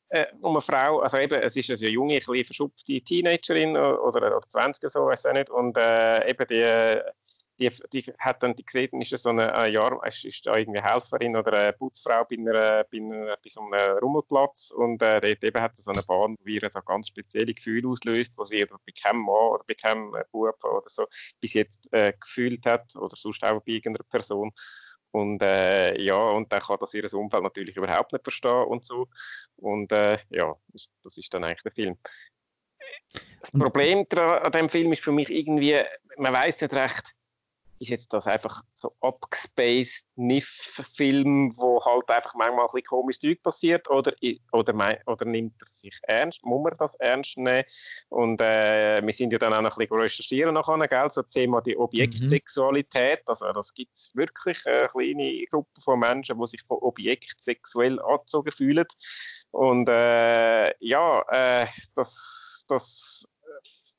äh, 0.10 0.26
um 0.42 0.56
eine 0.56 0.62
Frau, 0.62 1.00
also 1.00 1.18
eben, 1.18 1.42
es 1.42 1.56
ist 1.56 1.70
eine 1.70 1.90
junge, 1.90 2.16
ein 2.16 2.20
bisschen 2.20 2.46
verschupfte 2.46 3.02
Teenagerin 3.02 3.76
oder, 3.76 4.38
oder 4.38 4.42
20 4.48 4.90
so, 4.90 5.06
weiß 5.06 5.26
ich 5.26 5.34
nicht, 5.34 5.50
und 5.50 5.78
äh, 5.78 6.30
eben 6.30 6.48
die 6.48 7.02
die, 7.60 7.72
die 7.94 8.04
hat 8.20 8.44
dann 8.44 8.56
die 8.56 8.66
gesehen, 8.66 9.02
ist 9.02 9.12
das 9.12 9.24
so 9.24 9.30
eine, 9.30 9.54
ein 9.54 9.72
Jahr, 9.72 10.06
ist, 10.06 10.26
ist 10.26 10.46
da 10.46 10.56
irgendwie 10.56 10.82
Helferin 10.82 11.36
oder 11.36 11.54
eine 11.54 11.74
Putzfrau 11.74 12.26
bei, 12.26 12.36
einer, 12.36 12.84
bei, 12.84 12.98
einer, 12.98 13.38
bei 13.38 13.50
so 13.50 13.62
einem 13.62 13.98
Rummelplatz 14.00 14.72
und 14.72 15.02
äh, 15.02 15.22
dort 15.22 15.44
eben 15.44 15.62
hat 15.62 15.78
so 15.78 15.92
eine 15.92 16.04
Bahn, 16.04 16.36
wo 16.40 16.48
ihr 16.48 16.70
so 16.70 16.82
ganz 16.82 17.08
spezielle 17.08 17.54
Gefühle 17.54 17.88
auslöst, 17.88 18.34
was 18.36 18.50
sie 18.50 18.66
bei 18.66 18.92
keinem 19.02 19.22
Mann 19.22 19.52
oder 19.54 19.64
bei 19.68 19.74
keinem 19.74 20.12
Bub 20.32 20.64
oder 20.64 20.90
so 20.90 21.06
bis 21.40 21.54
jetzt 21.54 21.88
äh, 21.92 22.14
gefühlt 22.20 22.66
hat 22.66 22.96
oder 22.96 23.16
sonst 23.16 23.44
auch 23.44 23.62
bei 23.62 23.74
irgendeiner 23.74 24.06
Person. 24.10 24.52
Und 25.12 25.42
äh, 25.42 25.98
ja, 26.02 26.18
und 26.18 26.52
dann 26.52 26.60
kann 26.60 26.78
das 26.82 26.94
ihr 26.94 27.14
Umfeld 27.14 27.44
natürlich 27.44 27.78
überhaupt 27.78 28.12
nicht 28.12 28.24
verstehen 28.24 28.66
und 28.66 28.86
so. 28.86 29.08
Und 29.56 29.90
äh, 29.94 30.18
ja, 30.30 30.54
das, 30.74 30.90
das, 31.04 31.18
ist 31.18 31.34
dann 31.34 31.46
eigentlich 31.46 31.64
der 31.64 31.72
Film. 31.72 31.98
Das 33.40 33.52
Problem 33.52 34.06
an 34.12 34.52
dem 34.52 34.68
Film 34.68 34.92
ist 34.92 35.02
für 35.02 35.14
mich 35.14 35.30
irgendwie, 35.30 35.80
man 36.18 36.34
weiß 36.34 36.60
nicht 36.60 36.74
recht, 36.74 37.04
ist 37.86 37.90
jetzt 37.90 38.14
das 38.14 38.28
einfach 38.28 38.62
so 38.74 38.96
abgespaced 39.02 40.06
Niff-Film, 40.16 41.54
wo 41.58 41.84
halt 41.84 42.10
einfach 42.10 42.34
manchmal 42.36 42.66
ein 42.66 42.72
bisschen 42.74 42.88
komisches 42.88 43.22
Zeug 43.22 43.44
passiert? 43.44 43.90
Oder, 43.90 44.14
oder, 44.52 44.98
oder 45.06 45.26
nimmt 45.26 45.54
er 45.62 45.68
sich 45.68 45.98
ernst, 46.04 46.44
muss 46.44 46.64
man 46.64 46.78
das 46.78 46.96
ernst 46.96 47.38
nehmen? 47.38 47.64
Und 48.10 48.42
äh, 48.42 49.02
wir 49.04 49.14
sind 49.14 49.32
ja 49.32 49.40
dann 49.40 49.54
auch 49.54 49.62
noch 49.62 49.78
ein 49.78 49.80
bisschen 49.80 50.02
recherchieren 50.02 50.54
nachher, 50.54 50.88
gell, 50.88 51.12
so 51.12 51.22
das 51.22 51.32
Thema 51.32 51.62
die 51.62 51.78
Objektsexualität, 51.78 53.20
mhm. 53.20 53.28
also 53.28 53.52
das 53.54 53.74
gibt 53.74 53.96
es 53.96 54.12
wirklich 54.16 54.60
eine 54.66 54.90
kleine 54.90 55.46
Gruppe 55.48 55.82
von 55.82 56.00
Menschen, 56.00 56.40
die 56.40 56.48
sich 56.48 56.64
von 56.64 56.78
Objekt 56.82 57.36
sexuell 57.40 58.00
angezogen 58.02 58.52
fühlen. 58.52 58.86
Und 59.52 59.88
äh, 59.88 60.74
ja, 60.80 61.22
äh, 61.30 61.68
das, 61.96 62.66
das 62.68 63.28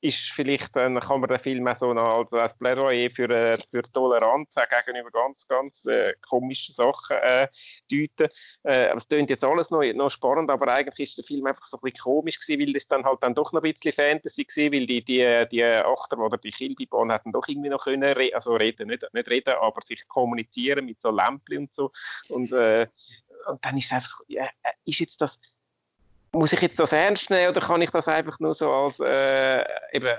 ist 0.06 0.32
vielleicht, 0.32 0.74
dann 0.76 1.00
kann 1.00 1.20
man 1.20 1.28
den 1.28 1.40
Film 1.40 1.66
auch 1.66 1.76
so 1.76 1.92
noch 1.92 2.30
als 2.32 2.56
Plädoyer 2.56 3.10
für, 3.10 3.28
äh, 3.30 3.58
für 3.70 3.82
Toleranz 3.92 4.54
gegenüber 4.54 5.10
ganz, 5.10 5.46
ganz 5.46 5.84
äh, 5.86 6.14
komischen 6.28 6.74
Sachen 6.74 7.16
äh, 7.16 7.48
deuten. 7.90 8.32
Äh, 8.62 8.96
es 8.96 9.08
klingt 9.08 9.30
jetzt 9.30 9.44
alles 9.44 9.70
noch, 9.70 9.82
noch 9.94 10.10
spannend, 10.10 10.50
aber 10.50 10.68
eigentlich 10.68 11.10
ist 11.10 11.18
der 11.18 11.24
Film 11.24 11.46
einfach 11.46 11.64
so 11.64 11.76
ein 11.76 11.80
bisschen 11.82 12.02
komisch 12.02 12.40
gewesen, 12.40 12.60
weil 12.60 12.76
es 12.76 12.88
dann 12.88 13.04
halt 13.04 13.22
dann 13.22 13.34
doch 13.34 13.52
noch 13.52 13.62
ein 13.62 13.72
bisschen 13.72 13.92
Fantasy 13.92 14.46
war, 14.46 14.72
weil 14.72 14.86
die, 14.86 15.04
die, 15.04 15.46
die 15.50 15.64
Achter- 15.64 16.18
oder 16.18 16.38
die 16.38 16.50
Kilbibahn 16.50 17.10
hätten 17.10 17.32
doch 17.32 17.46
irgendwie 17.48 17.68
noch 17.68 17.84
können, 17.84 18.12
re 18.12 18.30
also 18.34 18.54
reden, 18.54 18.88
nicht, 18.88 19.04
nicht 19.12 19.28
reden, 19.28 19.54
aber 19.60 19.80
sich 19.82 20.06
kommunizieren 20.08 20.86
mit 20.86 21.00
so 21.00 21.10
Lämpchen 21.10 21.58
und 21.58 21.74
so. 21.74 21.92
Und, 22.28 22.52
äh, 22.52 22.86
und 23.48 23.64
dann 23.64 23.76
ist 23.76 23.86
es 23.86 23.92
einfach, 23.92 24.20
ja, 24.28 24.44
äh, 24.62 24.72
ist 24.84 25.00
jetzt 25.00 25.20
das 25.20 25.38
muss 26.36 26.52
ich 26.52 26.60
jetzt 26.60 26.78
das 26.78 26.92
ernst 26.92 27.30
nehmen 27.30 27.50
oder 27.50 27.60
kann 27.60 27.82
ich 27.82 27.90
das 27.90 28.08
einfach 28.08 28.38
nur 28.40 28.54
so 28.54 28.70
als, 28.70 29.00
äh, 29.00 29.64
eben, 29.92 30.16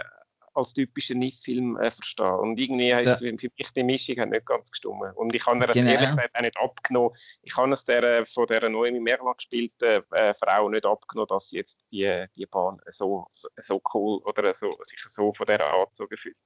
als 0.54 0.74
typischen 0.74 1.20
Nicht-Film 1.20 1.78
äh, 1.78 1.92
verstehen? 1.92 2.36
Und 2.36 2.60
irgendwie 2.60 2.90
ja. 2.90 3.00
ist 3.00 3.20
für 3.20 3.32
mich 3.32 3.74
die 3.76 3.84
Mischung 3.84 4.20
hat 4.20 4.30
nicht 4.30 4.46
ganz 4.46 4.70
gestimmt. 4.72 5.16
Und 5.16 5.34
ich 5.34 5.46
habe 5.46 5.60
genau. 5.68 5.92
ehrlich 5.92 6.10
gesagt 6.10 6.36
auch 6.36 6.42
nicht 6.42 6.58
abgenommen. 6.58 7.12
Ich 7.44 7.56
habe 7.56 7.72
es 7.72 7.86
der, 7.86 8.26
von 8.26 8.48
der 8.48 8.70
Noemi 8.70 9.00
Merla 9.00 9.34
gespielten 9.34 10.04
äh, 10.12 10.34
Frau 10.36 10.70
nicht 10.70 10.86
abgenommen, 10.86 11.30
dass 11.30 11.50
sie 11.50 11.58
jetzt 11.58 11.80
die, 11.92 12.26
die 12.36 12.46
Bahn 12.46 12.80
so, 12.90 13.28
so 13.32 13.82
cool 13.94 14.22
oder 14.26 14.54
so, 14.54 14.78
sich 14.84 15.00
so 15.08 15.34
von 15.34 15.46
dieser 15.46 15.66
Art 15.66 15.96
so 15.96 16.08
gefühlt. 16.08 16.38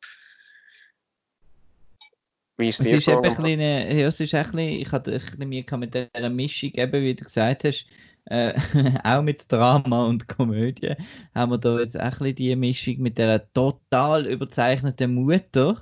Ist 2.58 2.80
es 2.80 2.88
ist 2.88 3.08
eben 3.08 3.24
ein 3.24 3.36
bisschen, 3.36 3.60
ja, 3.60 4.08
es 4.08 4.20
ist 4.20 4.36
ein 4.36 4.44
bisschen, 4.44 4.60
ich 4.60 4.92
hatte 4.92 5.12
ein 5.12 5.18
bisschen 5.50 5.80
mit 5.80 5.94
dieser 5.96 6.30
Mischung, 6.30 6.72
eben 6.74 7.02
wie 7.02 7.16
du 7.16 7.24
gesagt 7.24 7.64
hast, 7.64 7.88
äh, 8.26 8.54
auch 9.04 9.22
mit 9.22 9.52
Drama 9.52 10.06
und 10.06 10.28
Komödie, 10.28 10.96
haben 11.34 11.52
wir 11.52 11.58
da 11.58 11.80
jetzt 11.80 12.00
auch 12.00 12.04
ein 12.04 12.12
bisschen 12.12 12.36
die 12.36 12.56
Mischung 12.56 13.00
mit 13.00 13.18
der 13.18 13.52
total 13.54 14.26
überzeichneten 14.28 15.14
Mutter. 15.14 15.82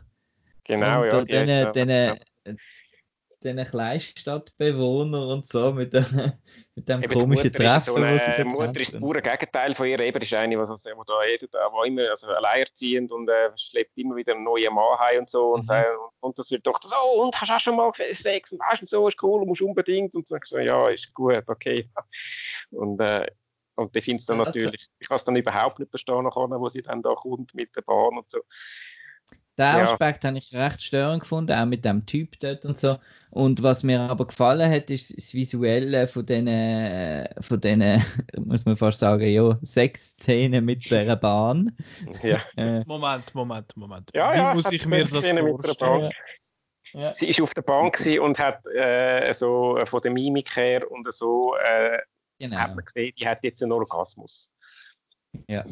Genau, 0.63 1.03
und 1.03 1.29
ja. 1.31 1.45
Den, 1.45 1.73
den, 1.73 1.89
ja 1.89 2.15
diesen 3.43 3.65
Kleinstadtbewohnern 3.65 5.29
und 5.29 5.47
so, 5.47 5.71
mit, 5.71 5.93
dem, 5.93 6.05
mit 6.75 6.89
dem 6.89 7.01
komischen 7.03 7.53
Treffen, 7.53 7.85
so 7.85 7.95
eine, 7.95 8.19
sie 8.19 8.43
Mutter 8.43 8.79
ist 8.79 8.93
das 8.93 8.99
pure 8.99 9.21
Gegenteil 9.21 9.75
von 9.75 9.87
ihr. 9.87 9.99
Eben 9.99 10.21
ist 10.21 10.33
eine, 10.33 10.55
die 10.55 10.57
also, 10.57 10.75
da 10.75 11.25
jedes 11.25 11.49
wo 11.71 11.83
immer 11.83 12.09
also 12.09 12.27
alleinerziehend 12.27 13.11
und 13.11 13.29
äh, 13.29 13.51
schleppt 13.57 13.97
immer 13.97 14.15
wieder 14.15 14.33
einen 14.33 14.43
neuen 14.43 14.73
Mann 14.73 14.99
heim 14.99 15.19
und 15.19 15.29
so. 15.29 15.53
Und, 15.53 15.67
mhm. 15.67 15.83
und 16.19 16.37
das 16.37 16.51
wird 16.51 16.65
doch 16.67 16.79
so, 16.81 16.95
oh, 16.95 17.23
und 17.23 17.39
hast 17.39 17.49
du 17.49 17.53
auch 17.53 17.59
schon 17.59 17.75
mal 17.75 17.91
Sex 18.11 18.51
und 18.51 18.59
weißt 18.59 18.81
du, 18.81 18.87
so 18.87 19.07
ist 19.07 19.21
cool, 19.23 19.45
musst 19.45 19.61
unbedingt. 19.61 20.13
Und 20.15 20.27
so, 20.27 20.37
so 20.43 20.57
ja, 20.57 20.89
ist 20.89 21.13
gut, 21.13 21.43
okay. 21.47 21.89
Und, 22.71 22.99
äh, 23.01 23.25
und 23.75 23.95
ich 23.95 24.03
finde 24.03 24.19
es 24.19 24.25
dann 24.25 24.39
also, 24.41 24.59
natürlich, 24.59 24.87
ich 24.99 25.07
kann 25.07 25.15
es 25.15 25.23
dann 25.23 25.37
überhaupt 25.37 25.79
nicht 25.79 25.89
verstehen, 25.89 26.23
nachher, 26.23 26.49
wo 26.49 26.69
sie 26.69 26.81
dann 26.81 27.01
da 27.01 27.15
kommt 27.15 27.53
mit 27.53 27.73
der 27.75 27.81
Bahn 27.81 28.17
und 28.17 28.29
so. 28.29 28.39
Den 29.59 29.65
ja. 29.65 29.84
Aspekt 29.84 30.23
habe 30.23 30.38
ich 30.38 30.53
recht 30.53 30.82
störend 30.82 31.21
gefunden, 31.21 31.51
auch 31.51 31.65
mit 31.65 31.84
dem 31.84 32.05
Typ 32.05 32.39
dort 32.39 32.63
und 32.63 32.80
so. 32.80 32.97
Und 33.30 33.61
was 33.61 33.84
mir 33.84 33.99
aber 33.99 34.25
gefallen 34.25 34.71
hat, 34.71 34.89
ist 34.89 35.15
das 35.15 35.34
Visuelle 35.34 36.07
von 36.07 36.25
diesen, 36.25 37.27
von 37.41 37.59
denen, 37.59 38.01
muss 38.45 38.65
man 38.65 38.77
fast 38.77 38.99
sagen, 38.99 39.27
ja, 39.27 39.59
sechs 39.61 40.11
Szenen 40.11 40.63
mit 40.63 40.89
der 40.89 41.13
Bahn. 41.17 41.75
Ja. 42.23 42.41
Äh, 42.55 42.86
Moment, 42.86 43.36
Moment, 43.36 43.75
Moment. 43.75 44.09
Ja, 44.15 44.32
Wie 44.34 44.38
ja, 44.38 44.53
muss 44.53 44.71
ich 44.71 44.86
mir 44.86 45.03
das 45.03 45.11
vorstellen? 45.11 46.09
Ja. 46.93 47.13
Sie 47.13 47.27
ist 47.27 47.41
auf 47.41 47.53
der 47.53 47.61
Bahn 47.61 47.91
und 48.19 48.39
hat 48.39 48.65
äh, 48.65 49.32
so 49.34 49.77
äh, 49.77 49.86
von 49.86 50.01
der 50.01 50.11
Mimik 50.11 50.55
her 50.55 50.89
und 50.89 51.13
so 51.13 51.53
äh, 51.57 51.99
genau. 52.39 52.57
hat 52.57 52.75
man 52.75 52.86
gesehen, 52.86 53.13
die 53.19 53.27
hat 53.27 53.43
jetzt 53.43 53.61
einen 53.61 53.73
Orgasmus. 53.73 54.49
Ja. 55.47 55.65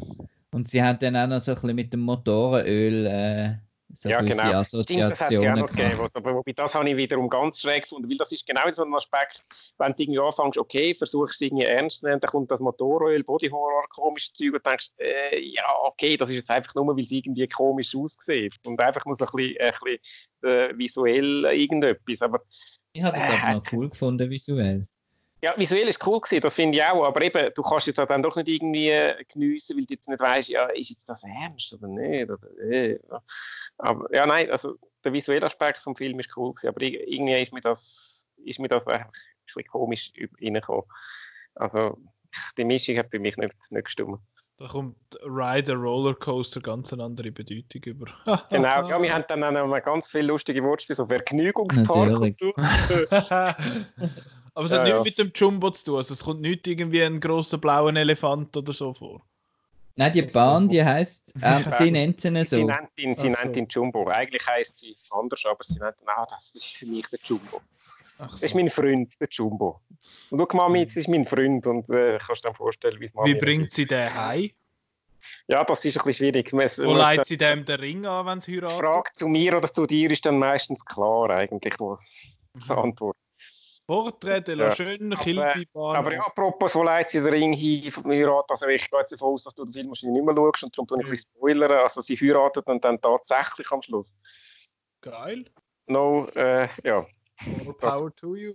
Und 0.50 0.68
sie 0.68 0.82
hat 0.82 1.02
dann 1.02 1.16
auch 1.16 1.26
noch 1.26 1.40
so 1.40 1.52
ein 1.52 1.54
bisschen 1.56 1.76
mit 1.76 1.92
dem 1.92 2.00
Motorenöl 2.00 3.06
äh, 3.06 3.54
so 3.94 4.10
ja, 4.10 4.20
genau. 4.20 4.42
Assoziationen 4.42 5.14
Stimmt, 5.14 5.20
das 5.20 5.42
ja 5.42 5.56
noch 5.56 5.66
gegeben. 5.66 6.08
Aber 6.12 6.34
wobei 6.34 6.52
das 6.52 6.74
habe 6.74 6.90
ich 6.90 6.96
wiederum 6.96 7.28
ganz 7.28 7.60
schräg 7.60 7.84
gefunden, 7.84 8.08
weil 8.08 8.18
das 8.18 8.30
ist 8.32 8.46
genau 8.46 8.70
so 8.70 8.84
ein 8.84 8.94
Aspekt, 8.94 9.44
wenn 9.78 9.92
du 9.92 10.02
irgendwie 10.02 10.20
anfängst, 10.20 10.58
okay, 10.58 10.94
versuchst 10.94 11.36
es 11.36 11.40
irgendwie 11.40 11.64
ernst 11.64 12.00
zu 12.00 12.06
nehmen, 12.06 12.20
dann 12.20 12.30
kommt 12.30 12.50
das 12.50 12.60
Motoröl, 12.60 13.24
Bodyhorror, 13.24 13.84
komisches 13.88 14.34
Zeug 14.34 14.54
und 14.54 14.66
denkst, 14.66 14.90
äh, 14.98 15.40
ja, 15.40 15.64
okay, 15.84 16.16
das 16.16 16.28
ist 16.28 16.36
jetzt 16.36 16.50
einfach 16.50 16.74
nur, 16.74 16.94
weil 16.94 17.04
es 17.04 17.10
irgendwie 17.10 17.48
komisch 17.48 17.94
aussieht 17.94 18.54
und 18.66 18.78
einfach 18.78 19.04
nur 19.06 19.16
so 19.16 19.24
ein 19.24 19.32
bisschen, 19.34 19.60
ein 19.60 19.72
bisschen 19.80 20.50
äh, 20.50 20.78
visuell 20.78 21.44
irgendetwas, 21.46 22.20
aber 22.20 22.42
ich 22.92 23.02
habe 23.02 23.16
das 23.16 23.28
äh, 23.28 23.32
aber 23.32 23.54
noch 23.54 23.72
cool 23.72 23.88
gefunden, 23.88 24.30
visuell. 24.30 24.86
Ja, 25.40 25.54
visuell 25.56 25.86
ist 25.86 26.04
cool 26.04 26.20
gewesen, 26.20 26.40
das 26.40 26.54
finde 26.54 26.78
ich 26.78 26.84
auch, 26.84 27.04
aber 27.04 27.22
eben, 27.22 27.52
du 27.54 27.62
kannst 27.62 27.86
jetzt 27.86 27.98
dann 27.98 28.22
doch 28.22 28.34
nicht 28.34 28.48
irgendwie 28.48 28.92
geniessen, 29.32 29.76
weil 29.76 29.86
du 29.86 29.94
jetzt 29.94 30.08
nicht 30.08 30.20
weißt, 30.20 30.48
ja, 30.48 30.66
ist 30.66 30.90
jetzt 30.90 31.08
das 31.08 31.22
ernst 31.22 31.72
oder 31.74 31.86
nicht, 31.86 32.28
oder, 32.28 32.60
äh, 32.60 32.98
aber 33.78 34.12
ja, 34.12 34.26
nein, 34.26 34.50
also 34.50 34.74
der 35.04 35.12
visuelle 35.12 35.46
Aspekt 35.46 35.78
vom 35.78 35.94
Film 35.94 36.18
ist 36.18 36.36
cool 36.36 36.54
gewesen, 36.54 36.68
aber 36.68 36.82
irgendwie 36.82 37.40
ist 37.40 37.52
mir 37.52 37.60
das, 37.60 38.26
ist 38.44 38.58
mir 38.58 38.68
das 38.68 38.84
einfach 38.86 39.06
ein 39.06 39.12
bisschen 39.46 39.70
komisch 39.70 40.12
reingekommen. 40.40 40.84
Also, 41.54 41.98
die 42.56 42.64
Mischung 42.64 42.98
hat 42.98 43.10
für 43.10 43.18
mich 43.18 43.36
nicht, 43.36 43.54
nicht 43.70 43.84
gestimmt. 43.84 44.20
Da 44.58 44.66
kommt 44.66 44.96
Ride 45.22 45.72
a 45.72 45.76
Rollercoaster 45.76 46.60
ganz 46.60 46.92
eine 46.92 47.04
andere 47.04 47.30
Bedeutung 47.30 47.80
über. 47.84 48.06
genau, 48.50 48.88
ja, 48.88 49.00
wir 49.00 49.14
haben 49.14 49.24
dann 49.28 49.44
auch 49.44 49.66
noch 49.68 49.84
ganz 49.84 50.10
viele 50.10 50.26
lustige 50.26 50.64
Wortspiele, 50.64 50.96
so 50.96 51.06
Vergnügungspark 51.06 52.10
und 52.10 52.38
so. 52.40 52.52
Aber 54.58 54.64
es 54.64 54.72
ja, 54.72 54.78
hat 54.78 54.84
nichts 54.86 54.98
ja. 54.98 55.04
mit 55.04 55.18
dem 55.20 55.30
Jumbo 55.32 55.70
zu 55.70 55.84
tun. 55.84 55.96
Also 55.98 56.14
es 56.14 56.24
kommt 56.24 56.40
nicht 56.40 56.66
irgendwie 56.66 57.04
ein 57.04 57.20
großer 57.20 57.58
blauer 57.58 57.94
Elefant 57.94 58.56
oder 58.56 58.72
so 58.72 58.92
vor. 58.92 59.22
Nein, 59.94 60.12
die 60.12 60.22
Bahn, 60.22 60.68
die 60.68 60.84
heisst, 60.84 61.32
ähm, 61.44 61.64
sie 61.78 61.92
nennt 61.92 62.20
sie 62.20 62.34
so. 62.44 62.56
Sie 62.56 62.64
nennt 62.64 62.90
ihn, 62.96 63.14
sie 63.14 63.28
nennt 63.28 63.56
ihn 63.56 63.68
Jumbo. 63.68 64.08
Eigentlich 64.08 64.44
heisst 64.44 64.78
sie 64.78 64.96
anders, 65.12 65.44
aber 65.46 65.62
sie 65.62 65.78
nennt 65.78 65.94
ihn, 66.00 66.08
ah, 66.08 66.26
das 66.28 66.56
ist 66.56 66.76
für 66.76 66.86
mich 66.86 67.06
der 67.06 67.20
Jumbo. 67.22 67.62
So. 68.18 68.24
Das 68.24 68.42
ist 68.42 68.56
mein 68.56 68.68
Freund, 68.68 69.12
der 69.20 69.28
Jumbo. 69.30 69.80
Und 70.30 70.40
schau, 70.40 70.56
Mami, 70.56 70.86
das 70.86 70.96
ist 70.96 71.08
mein 71.08 71.24
Freund 71.24 71.64
und 71.64 71.88
äh, 71.90 72.18
kannst 72.18 72.42
dir 72.42 72.48
dann 72.48 72.56
vorstellen, 72.56 72.98
wie 72.98 73.04
es 73.04 73.14
Mami 73.14 73.28
Wie 73.28 73.34
bringt 73.38 73.70
sie 73.70 73.86
den 73.86 74.12
heim? 74.12 74.50
Ja, 75.46 75.62
das 75.62 75.84
ist 75.84 75.96
ein 75.96 76.04
bisschen 76.04 76.32
schwierig. 76.32 76.52
Man, 76.52 76.68
Wo 76.78 76.94
leitet 76.94 77.26
sie 77.26 77.36
dem 77.36 77.64
den 77.64 77.78
Ring 77.78 78.06
an, 78.06 78.26
wenn 78.26 78.40
sie 78.40 78.56
heiratet? 78.56 78.76
Die 78.76 78.82
Frage 78.82 79.12
zu 79.12 79.28
mir 79.28 79.56
oder 79.56 79.72
zu 79.72 79.86
dir 79.86 80.10
ist 80.10 80.26
dann 80.26 80.36
meistens 80.36 80.84
klar, 80.84 81.30
eigentlich, 81.30 81.74
wo 81.78 81.96
mhm. 82.54 82.60
die 82.60 82.70
Antwort. 82.72 83.16
Portrait 83.88 84.46
de 84.46 84.54
la 84.54 84.64
ja. 84.64 84.70
Schöne 84.72 85.16
Kilby-Bahn. 85.16 85.96
Aber 85.96 86.12
ja, 86.12 86.20
apropos, 86.20 86.74
wo 86.74 86.82
leitet 86.82 87.10
sie 87.10 87.20
den 87.22 87.28
Ring 87.28 87.54
hin 87.54 87.90
vom 87.90 88.10
Heirat? 88.10 88.44
Also 88.50 88.66
ich 88.66 88.90
gehe 88.90 89.00
jetzt 89.00 89.12
davon 89.12 89.32
aus, 89.32 89.44
dass 89.44 89.54
du 89.54 89.64
den 89.64 89.72
Film 89.72 89.88
wahrscheinlich 89.88 90.22
nicht 90.22 90.26
mehr 90.26 90.36
schaust 90.36 90.64
und 90.64 90.76
darum 90.76 90.88
tue 90.88 90.98
ich 90.98 91.06
ein 91.06 91.10
bisschen 91.10 91.30
spoilern. 91.34 91.72
Also 91.72 92.02
sie 92.02 92.14
heiraten 92.14 92.62
und 92.66 92.84
dann 92.84 93.00
tatsächlich 93.00 93.70
am 93.72 93.80
Schluss. 93.80 94.12
Geil. 95.00 95.46
No, 95.86 96.26
äh, 96.34 96.68
ja. 96.84 97.06
More 97.64 97.72
power 97.72 98.14
to 98.14 98.34
you. 98.34 98.52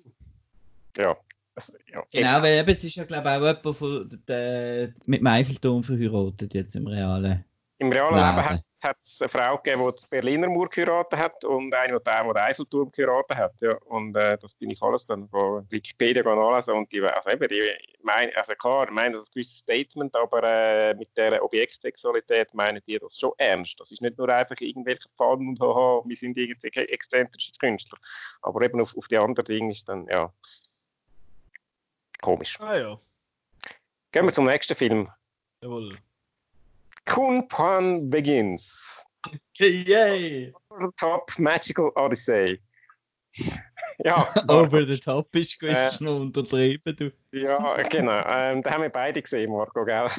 Ja. 0.98 1.18
Also, 1.56 1.74
ja. 1.92 2.04
Genau, 2.12 2.42
weil 2.44 2.60
eben, 2.60 2.70
es 2.70 2.84
ist 2.84 2.96
ja 2.96 3.04
glaube 3.04 3.28
ich 3.28 3.36
auch 3.36 3.42
jemand 3.42 3.78
von, 3.78 4.22
der, 4.28 4.94
mit 5.08 5.22
dem 5.22 5.28
Eiffelturm 5.28 5.84
verheiratet 5.84 6.54
jetzt 6.54 6.76
im 6.76 6.86
realen 6.86 7.44
Im 7.84 7.92
realen 7.92 8.16
Leben, 8.16 8.50
Leben 8.50 8.64
hat, 8.82 8.98
es 9.04 9.22
eine 9.22 9.28
Frau 9.30 9.58
gegeben, 9.58 9.86
die 9.86 10.00
den 10.00 10.10
Berliner 10.10 10.48
Mauer 10.48 10.70
geheiratet 10.70 11.20
hat 11.20 11.44
und 11.44 11.74
eine, 11.74 12.00
die 12.00 12.04
den, 12.04 12.38
Eiffelturm 12.38 12.92
geheiratet 12.94 13.38
hat. 13.38 13.54
Ja. 13.60 13.74
Und 13.86 14.16
äh, 14.16 14.38
das 14.38 14.54
bin 14.54 14.70
ich 14.70 14.82
alles 14.82 15.06
dann 15.06 15.28
von 15.28 15.70
Wikipedia 15.70 16.24
anlesen 16.24 16.76
und 16.76 16.90
die, 16.94 17.02
also 17.02 17.30
eben, 17.30 17.50
die 17.50 17.62
meine, 18.02 18.34
also 18.38 18.54
klar, 18.56 18.86
ich 18.86 18.92
meine, 18.92 19.16
das 19.16 19.24
ist 19.24 19.30
ein 19.30 19.34
gewisses 19.34 19.58
Statement, 19.58 20.16
aber 20.16 20.44
äh, 20.44 20.94
mit 20.94 21.10
der 21.18 21.44
Objektsexualität 21.44 22.54
meinen 22.54 22.82
die 22.88 22.98
das 22.98 23.20
schon 23.20 23.34
ernst. 23.38 23.78
Das 23.82 23.92
ist 23.92 24.02
nicht 24.02 24.18
nur 24.18 24.30
einfach 24.30 24.60
irgendwelche 24.62 25.10
Fallen 25.18 25.50
und 25.50 25.60
haha, 25.60 26.02
wir 26.06 26.16
sind 26.16 26.38
irgendwie 26.38 26.68
exzentrische 26.68 27.52
Künstler. 27.60 27.98
Aber 28.44 28.62
eben 28.62 28.80
auf, 28.80 28.96
auf 28.96 29.10
die 29.10 29.18
anderen 29.18 29.46
Dinge 29.46 29.72
ist 29.72 29.90
dann, 29.90 30.08
ja, 30.08 30.32
komisch. 32.22 32.58
Ah 32.62 32.78
ja. 32.78 33.00
Gehen 34.14 34.26
wir 34.26 34.32
zum 34.32 34.46
nächsten 34.46 34.76
Film. 34.76 35.12
Jawohl. 35.62 35.98
Kunpan 37.06 38.10
Begins. 38.10 38.72
Yay! 39.60 40.52
Over 40.72 40.88
the 40.88 40.92
Top 41.00 41.32
Magical 41.38 41.92
Odyssey. 41.96 42.60
Ja. 44.04 44.28
Over 44.50 44.86
the 44.86 44.98
Top 44.98 45.36
ist 45.36 45.62
äh, 45.64 45.88
eh. 45.88 45.92
noch 46.00 46.20
untertrieben, 46.20 46.96
du. 46.96 47.12
Ja, 47.32 47.82
genau. 47.84 48.24
Ähm, 48.26 48.64
da 48.64 48.72
haben 48.72 48.82
wir 48.82 48.90
beide 48.90 49.22
gesehen, 49.22 49.52
Marco, 49.52 49.86
gell? 49.86 50.10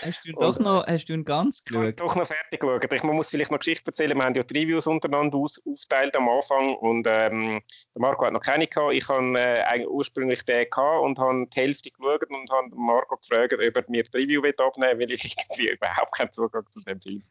Hast 0.00 0.26
du 0.26 0.32
doch 0.32 0.58
noch, 0.58 0.86
hast 0.86 1.06
du 1.06 1.12
ihn 1.12 1.24
ganz 1.24 1.64
geschaut? 1.64 2.00
doch 2.00 2.14
noch 2.16 2.26
fertig 2.26 2.60
geschaut. 2.60 2.92
Ich 2.92 3.02
muss 3.02 3.30
vielleicht 3.30 3.50
noch 3.50 3.58
Geschichte 3.58 3.86
erzählen. 3.86 4.16
Wir 4.16 4.24
haben 4.24 4.34
ja 4.34 4.42
die 4.42 4.58
Reviews 4.58 4.86
untereinander 4.86 5.38
aus, 5.38 5.60
aufteilt 5.66 6.14
am 6.16 6.28
Anfang 6.28 6.74
und 6.76 7.06
ähm, 7.08 7.62
der 7.94 8.00
Marco 8.00 8.24
hat 8.24 8.32
noch 8.32 8.42
keine 8.42 8.66
gehabt. 8.66 8.94
Ich 8.94 9.08
habe 9.08 9.38
äh, 9.38 9.86
ursprünglich 9.86 10.44
den 10.44 10.68
gehabt 10.68 11.02
und 11.02 11.18
habe 11.18 11.46
die 11.46 11.60
Hälfte 11.60 11.90
geschaut 11.90 12.28
und 12.28 12.50
habe 12.50 12.68
Marco 12.74 13.16
gefragt, 13.16 13.54
ob 13.54 13.60
er 13.60 13.84
mir 13.88 14.04
die 14.04 14.16
Review 14.16 14.42
abnehmen 14.58 14.98
will, 14.98 15.08
weil 15.08 15.14
ich 15.14 15.36
irgendwie 15.36 15.70
überhaupt 15.70 16.14
keinen 16.16 16.32
Zugang 16.32 16.64
zu 16.70 16.80
dem 16.80 17.00
Film 17.00 17.22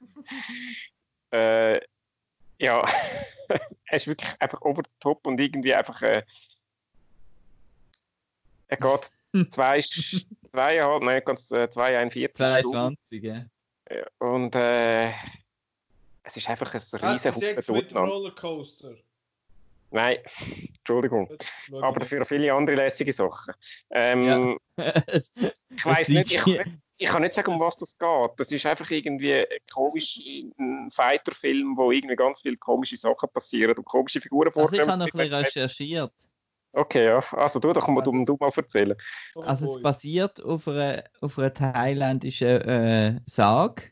äh, 1.31 1.79
ja, 2.59 2.85
er 3.47 3.95
ist 3.95 4.07
wirklich 4.07 4.29
einfach 4.39 4.61
over 4.61 4.83
the 4.83 4.91
top 4.99 5.25
und 5.27 5.39
irgendwie 5.39 5.73
einfach 5.73 6.01
äh, 6.01 6.23
er 8.67 8.77
geht 8.77 9.11
zwei, 9.49 9.79
zweieinhalb, 9.81 11.03
nein, 11.03 11.21
ganz 11.25 11.49
äh, 11.51 11.65
2,41 11.65 12.33
22, 12.33 13.23
ja. 13.23 13.45
Und 14.19 14.55
äh, 14.55 15.11
es 16.23 16.37
ist 16.37 16.49
einfach 16.49 16.73
ein 16.73 16.81
riesen 16.81 17.31
Sex 17.33 17.69
mit 17.69 17.93
Rollercoaster. 17.93 18.95
Nein, 19.91 20.17
Entschuldigung. 20.77 21.29
Aber 21.81 22.03
für 22.03 22.25
viele 22.25 22.51
andere 22.51 22.75
lässige 22.77 23.13
Sachen. 23.13 23.53
Ähm, 23.91 24.57
ja. 24.77 24.93
ich 25.69 25.85
weiß 25.85 26.09
nicht, 26.09 26.31
ich, 26.31 26.61
ich 26.97 27.07
kann 27.07 27.21
nicht 27.21 27.35
sagen, 27.35 27.53
um 27.53 27.59
was 27.59 27.77
das 27.77 27.95
geht. 27.97 28.31
Das 28.37 28.51
ist 28.51 28.65
einfach 28.65 28.89
irgendwie 28.89 29.33
ein 29.35 29.45
komisch 29.71 30.19
ein 30.57 30.89
Fighter-Film, 30.91 31.77
wo 31.77 31.91
irgendwie 31.91 32.15
ganz 32.15 32.41
viele 32.41 32.57
komische 32.57 32.97
Sachen 32.97 33.29
passieren 33.31 33.77
und 33.77 33.85
komische 33.85 34.19
Figuren 34.19 34.51
vorkommen. 34.51 34.79
Also 34.79 34.81
ich 34.81 34.87
habe 34.89 34.97
noch 34.97 35.05
ein 35.05 35.11
bisschen 35.11 35.33
recherchiert. 35.33 36.11
Okay, 36.73 37.05
ja. 37.05 37.23
Also 37.31 37.59
du, 37.59 37.71
doch 37.71 37.87
mal, 37.87 37.99
also, 37.99 38.11
du, 38.11 38.25
du 38.25 38.37
mal 38.39 38.51
erzählen. 38.55 38.95
Also 39.35 39.75
es 39.75 39.81
basiert 39.81 40.43
auf 40.43 40.67
einer, 40.67 41.03
auf 41.21 41.37
einer 41.37 41.53
thailändischen 41.53 42.61
äh, 42.61 43.19
Sage. 43.27 43.83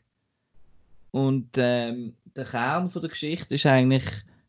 Und 1.12 1.50
ähm, 1.56 2.16
der 2.34 2.44
Kern 2.44 2.90
von 2.90 3.02
der 3.02 3.10
Geschichte 3.10 3.54
ist 3.54 3.66
eigentlich 3.66 4.04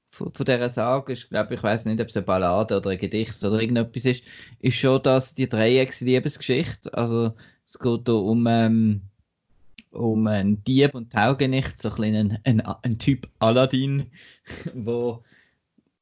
von, 0.10 0.32
von 0.34 0.46
dieser 0.46 0.70
Sage, 0.70 1.14
ich 1.14 1.30
glaube, 1.30 1.54
ich 1.54 1.62
weiß 1.62 1.86
nicht, 1.86 2.02
ob 2.02 2.08
es 2.08 2.18
eine 2.18 2.26
Ballade 2.26 2.78
oder 2.78 2.90
ein 2.90 2.98
Gedicht 2.98 3.44
oder 3.44 3.60
irgendetwas 3.60 4.06
ist, 4.06 4.24
ist 4.60 4.78
schon, 4.78 5.04
dass 5.04 5.36
die 5.36 5.50
Dreiecks-Liebesgeschichte, 5.50 6.94
also 6.94 7.34
es 7.68 7.78
geht 7.78 8.08
da 8.08 8.14
um, 8.14 8.48
ähm, 8.48 9.02
um 9.92 10.26
einen 10.26 10.64
Dieb 10.64 10.96
und 10.96 11.12
Taugenicht, 11.12 11.80
so 11.80 11.92
ein, 12.02 12.16
ein, 12.16 12.40
ein, 12.46 12.62
ein 12.62 12.98
Typ 12.98 13.28
Aladdin, 13.40 14.12
wo 14.74 15.24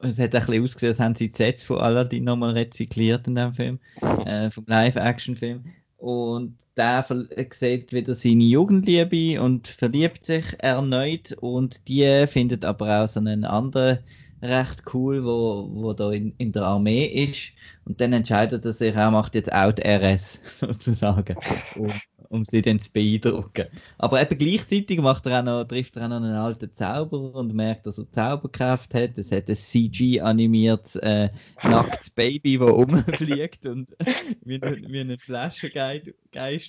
es 0.01 0.19
hat 0.19 0.35
ein 0.35 0.45
bisschen 0.45 0.63
ausgesehen, 0.63 0.91
als 0.91 0.99
haben 0.99 1.15
sie 1.15 1.31
die 1.31 1.37
Sets 1.37 1.63
von 1.63 1.79
Aladdin 1.79 2.23
nochmal 2.23 2.51
rezykliert 2.51 3.27
in 3.27 3.35
dem 3.35 3.53
Film, 3.53 3.79
äh, 4.25 4.49
vom 4.49 4.65
Live-Action-Film. 4.67 5.63
Und 5.97 6.57
der 6.77 7.05
sieht 7.51 7.93
wieder 7.93 8.13
seine 8.13 8.43
Jugendliebe 8.43 9.41
und 9.41 9.67
verliebt 9.67 10.25
sich 10.25 10.45
erneut 10.59 11.33
und 11.33 11.87
die 11.87 12.25
findet 12.27 12.65
aber 12.65 13.03
auch 13.03 13.07
so 13.07 13.19
einen 13.19 13.43
anderen 13.43 13.99
recht 14.41 14.83
cool, 14.93 15.23
wo, 15.23 15.69
wo 15.71 15.93
da 15.93 16.11
in, 16.11 16.33
in 16.37 16.51
der 16.51 16.63
Armee 16.63 17.05
ist. 17.05 17.53
Und 17.85 18.01
dann 18.01 18.13
entscheidet 18.13 18.65
er 18.65 18.73
sich, 18.73 18.95
er 18.95 19.11
macht 19.11 19.35
jetzt 19.35 19.51
auch 19.51 19.71
die 19.71 19.83
RS, 19.83 20.39
sozusagen, 20.59 21.35
um, 21.75 21.93
um 22.31 22.45
sie 22.45 22.61
dann 22.61 22.79
zu 22.79 22.91
beeindrucken. 22.91 23.67
Aber 23.97 24.21
eben 24.21 24.37
gleichzeitig 24.37 24.99
macht 24.99 25.25
er 25.25 25.39
auch 25.39 25.43
noch, 25.43 25.63
trifft 25.65 25.97
er 25.97 26.05
auch 26.05 26.09
noch 26.09 26.17
einen 26.17 26.33
alten 26.33 26.73
Zauberer 26.73 27.35
und 27.35 27.53
merkt, 27.53 27.85
dass 27.85 27.97
er 27.97 28.09
Zauberkraft 28.11 28.93
hat. 28.93 29.17
Es 29.17 29.31
hat 29.31 29.49
ein 29.49 29.55
CG-animiert 29.55 30.95
äh, 31.03 31.29
nacktes 31.61 32.09
Baby, 32.09 32.57
das 32.57 32.69
rumfliegt 32.69 33.65
und 33.65 33.95
wie, 34.45 34.61
ein, 34.61 34.85
wie 34.87 34.99
ein 35.01 35.17
Flaschengeist 35.17 36.13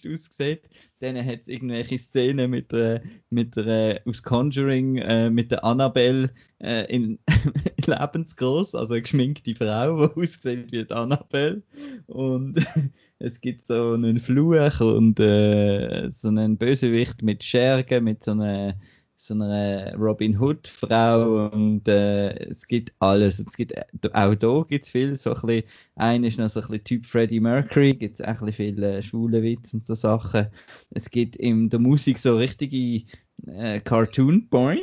aussieht. 0.08 0.62
Dann 0.98 1.16
hat 1.24 1.42
es 1.42 1.48
irgendwelche 1.48 1.98
Szenen 1.98 2.50
mit, 2.50 2.72
äh, 2.72 3.00
mit 3.30 3.56
der, 3.56 4.02
aus 4.04 4.22
Conjuring, 4.22 4.98
äh, 4.98 5.30
mit 5.30 5.52
der 5.52 5.64
Annabelle 5.64 6.30
äh, 6.62 6.84
in, 6.84 7.18
lebensgroß, 7.86 8.74
also 8.74 8.94
eine 8.94 9.02
geschminkte 9.02 9.54
Frau, 9.54 10.06
die 10.06 10.20
aussieht 10.22 10.72
wie 10.72 10.90
Annabelle. 10.90 11.62
Und 12.06 12.64
es 13.18 13.40
gibt 13.40 13.66
so 13.66 13.92
einen 13.92 14.20
Fluch 14.20 14.80
und 14.80 15.18
äh, 15.20 16.08
so 16.10 16.28
einen 16.28 16.56
Bösewicht 16.56 17.22
mit 17.22 17.42
Schergen, 17.42 18.04
mit 18.04 18.24
so 18.24 18.32
einer, 18.32 18.74
so 19.16 19.34
einer 19.34 19.94
Robin 19.96 20.38
Hood 20.38 20.66
Frau 20.68 21.48
und 21.48 21.86
äh, 21.88 22.32
es 22.48 22.66
gibt 22.66 22.92
alles. 23.00 23.38
Es 23.40 23.56
gibt, 23.56 23.74
auch 24.14 24.34
da 24.34 24.64
gibt 24.68 24.84
es 24.84 24.90
viel, 24.90 25.14
so 25.16 25.34
ein 25.34 25.62
einer 25.96 26.28
ist 26.28 26.38
noch 26.38 26.48
so 26.48 26.60
ein 26.60 26.68
bisschen 26.68 26.84
Typ 26.84 27.06
Freddie 27.06 27.40
Mercury, 27.40 27.94
gibt 27.94 28.20
es 28.20 28.26
auch 28.26 28.40
ein 28.40 28.52
viele 28.52 28.98
äh, 28.98 29.02
schwule 29.02 29.42
Witze 29.42 29.76
und 29.76 29.86
so 29.86 29.94
Sachen. 29.94 30.46
Es 30.90 31.10
gibt 31.10 31.36
in 31.36 31.70
der 31.70 31.80
Musik 31.80 32.18
so 32.18 32.36
richtige 32.36 33.04
äh, 33.46 33.80
Cartoon, 33.80 34.48
boing, 34.48 34.78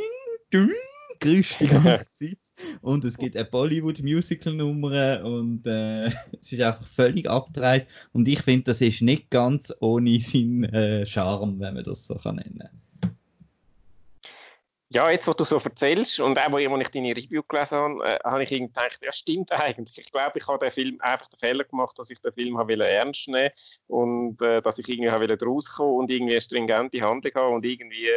ding, 0.53 0.71
grüßt 1.19 1.59
die 1.59 1.67
ganze 1.67 2.11
Zeit. 2.11 2.37
Und 2.81 3.05
es 3.05 3.17
gibt 3.17 3.35
eine 3.35 3.45
Bollywood-Musical-Nummer 3.45 5.23
und 5.23 5.65
äh, 5.65 6.07
es 6.39 6.51
ist 6.51 6.61
einfach 6.61 6.87
völlig 6.87 7.29
abgedreht. 7.29 7.87
Und 8.11 8.27
ich 8.27 8.41
finde, 8.41 8.65
das 8.65 8.81
ist 8.81 9.01
nicht 9.01 9.29
ganz 9.29 9.73
ohne 9.79 10.19
seinen 10.19 10.63
äh, 10.65 11.05
Charme, 11.05 11.59
wenn 11.59 11.75
man 11.75 11.83
das 11.83 12.05
so 12.07 12.15
kann 12.15 12.37
nennen 12.37 12.69
ja, 14.91 15.07
jetzt, 15.11 15.27
wo 15.27 15.33
du 15.33 15.43
so 15.43 15.57
erzählst 15.57 16.19
und 16.19 16.39
auch, 16.39 16.51
wo 16.51 16.57
ich 16.57 16.87
deine 16.89 17.15
Review 17.15 17.43
gelesen 17.47 17.77
habe, 17.77 18.03
äh, 18.03 18.19
habe 18.23 18.43
ich 18.43 18.49
gedacht, 18.49 18.99
ja, 19.03 19.11
stimmt 19.11 19.51
eigentlich. 19.51 19.99
Ich 19.99 20.11
glaube, 20.11 20.39
ich 20.39 20.47
habe 20.47 20.65
den 20.65 20.71
Film 20.71 20.97
einfach 21.01 21.27
den 21.27 21.37
Fehler 21.37 21.63
gemacht, 21.63 21.99
dass 21.99 22.09
ich 22.09 22.19
den 22.19 22.33
Film 22.33 22.57
habe 22.57 22.73
ernst 22.83 23.27
nehmen 23.27 23.51
und 23.85 24.41
äh, 24.41 24.63
dass 24.63 24.79
ich 24.79 24.89
irgendwie 24.89 25.11
habe 25.11 25.27
rauskommen 25.39 25.93
und 25.93 26.09
irgendwie 26.09 26.33
eine 26.33 26.41
stringente 26.41 27.01
Handlung 27.01 27.33
haben 27.35 27.55
und 27.55 27.65
irgendwie 27.65 28.09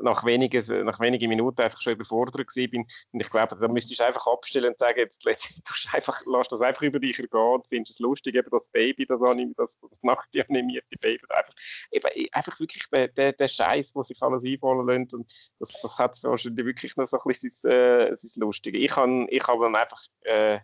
nach 0.00 0.24
wenigen, 0.24 0.84
nach 0.84 1.00
wenigen 1.00 1.28
Minuten 1.28 1.60
einfach 1.60 1.80
schon 1.80 1.94
überfordert 1.94 2.46
bin. 2.54 2.86
Und 3.12 3.20
ich 3.20 3.30
glaube, 3.30 3.56
da 3.56 3.68
müsstest 3.68 4.00
du 4.00 4.04
einfach 4.04 4.26
abstellen 4.26 4.70
und 4.70 4.78
sagen, 4.78 4.98
jetzt 4.98 5.24
du 5.24 5.30
einfach, 5.92 6.22
lass 6.26 6.48
das 6.48 6.60
einfach 6.60 6.82
über 6.82 6.98
dich 6.98 7.18
ergehen 7.18 7.40
und 7.40 7.66
findest 7.68 7.94
es 7.94 7.98
lustig, 8.00 8.34
eben 8.34 8.50
das 8.50 8.68
Baby, 8.68 9.06
das, 9.06 9.20
das, 9.56 9.78
das 9.80 10.02
nackte 10.02 10.44
animierte 10.48 10.96
Baby, 11.00 11.24
einfach, 11.30 11.54
eben, 11.90 12.28
einfach 12.32 12.60
wirklich 12.60 12.84
der, 12.92 13.08
der, 13.08 13.32
der 13.32 13.48
Scheiß, 13.48 13.94
wo 13.94 14.02
sich 14.02 14.20
alles 14.22 14.44
einfallen 14.44 14.86
lässt 14.86 15.14
und 15.14 15.30
das, 15.58 15.72
das 15.80 15.98
hat 15.98 16.22
wahrscheinlich 16.22 16.66
wirklich 16.66 16.96
noch 16.96 17.06
so 17.06 17.18
ein 17.18 17.22
bisschen 17.26 17.50
sein, 17.50 17.72
äh, 17.72 18.16
sein 18.16 18.40
Lustige. 18.40 18.78
Ich 18.78 18.94
habe 18.96 19.26
ich 19.28 19.42
hab 19.42 19.60
dann 19.60 19.76
einfach 19.76 20.02
äh, 20.22 20.60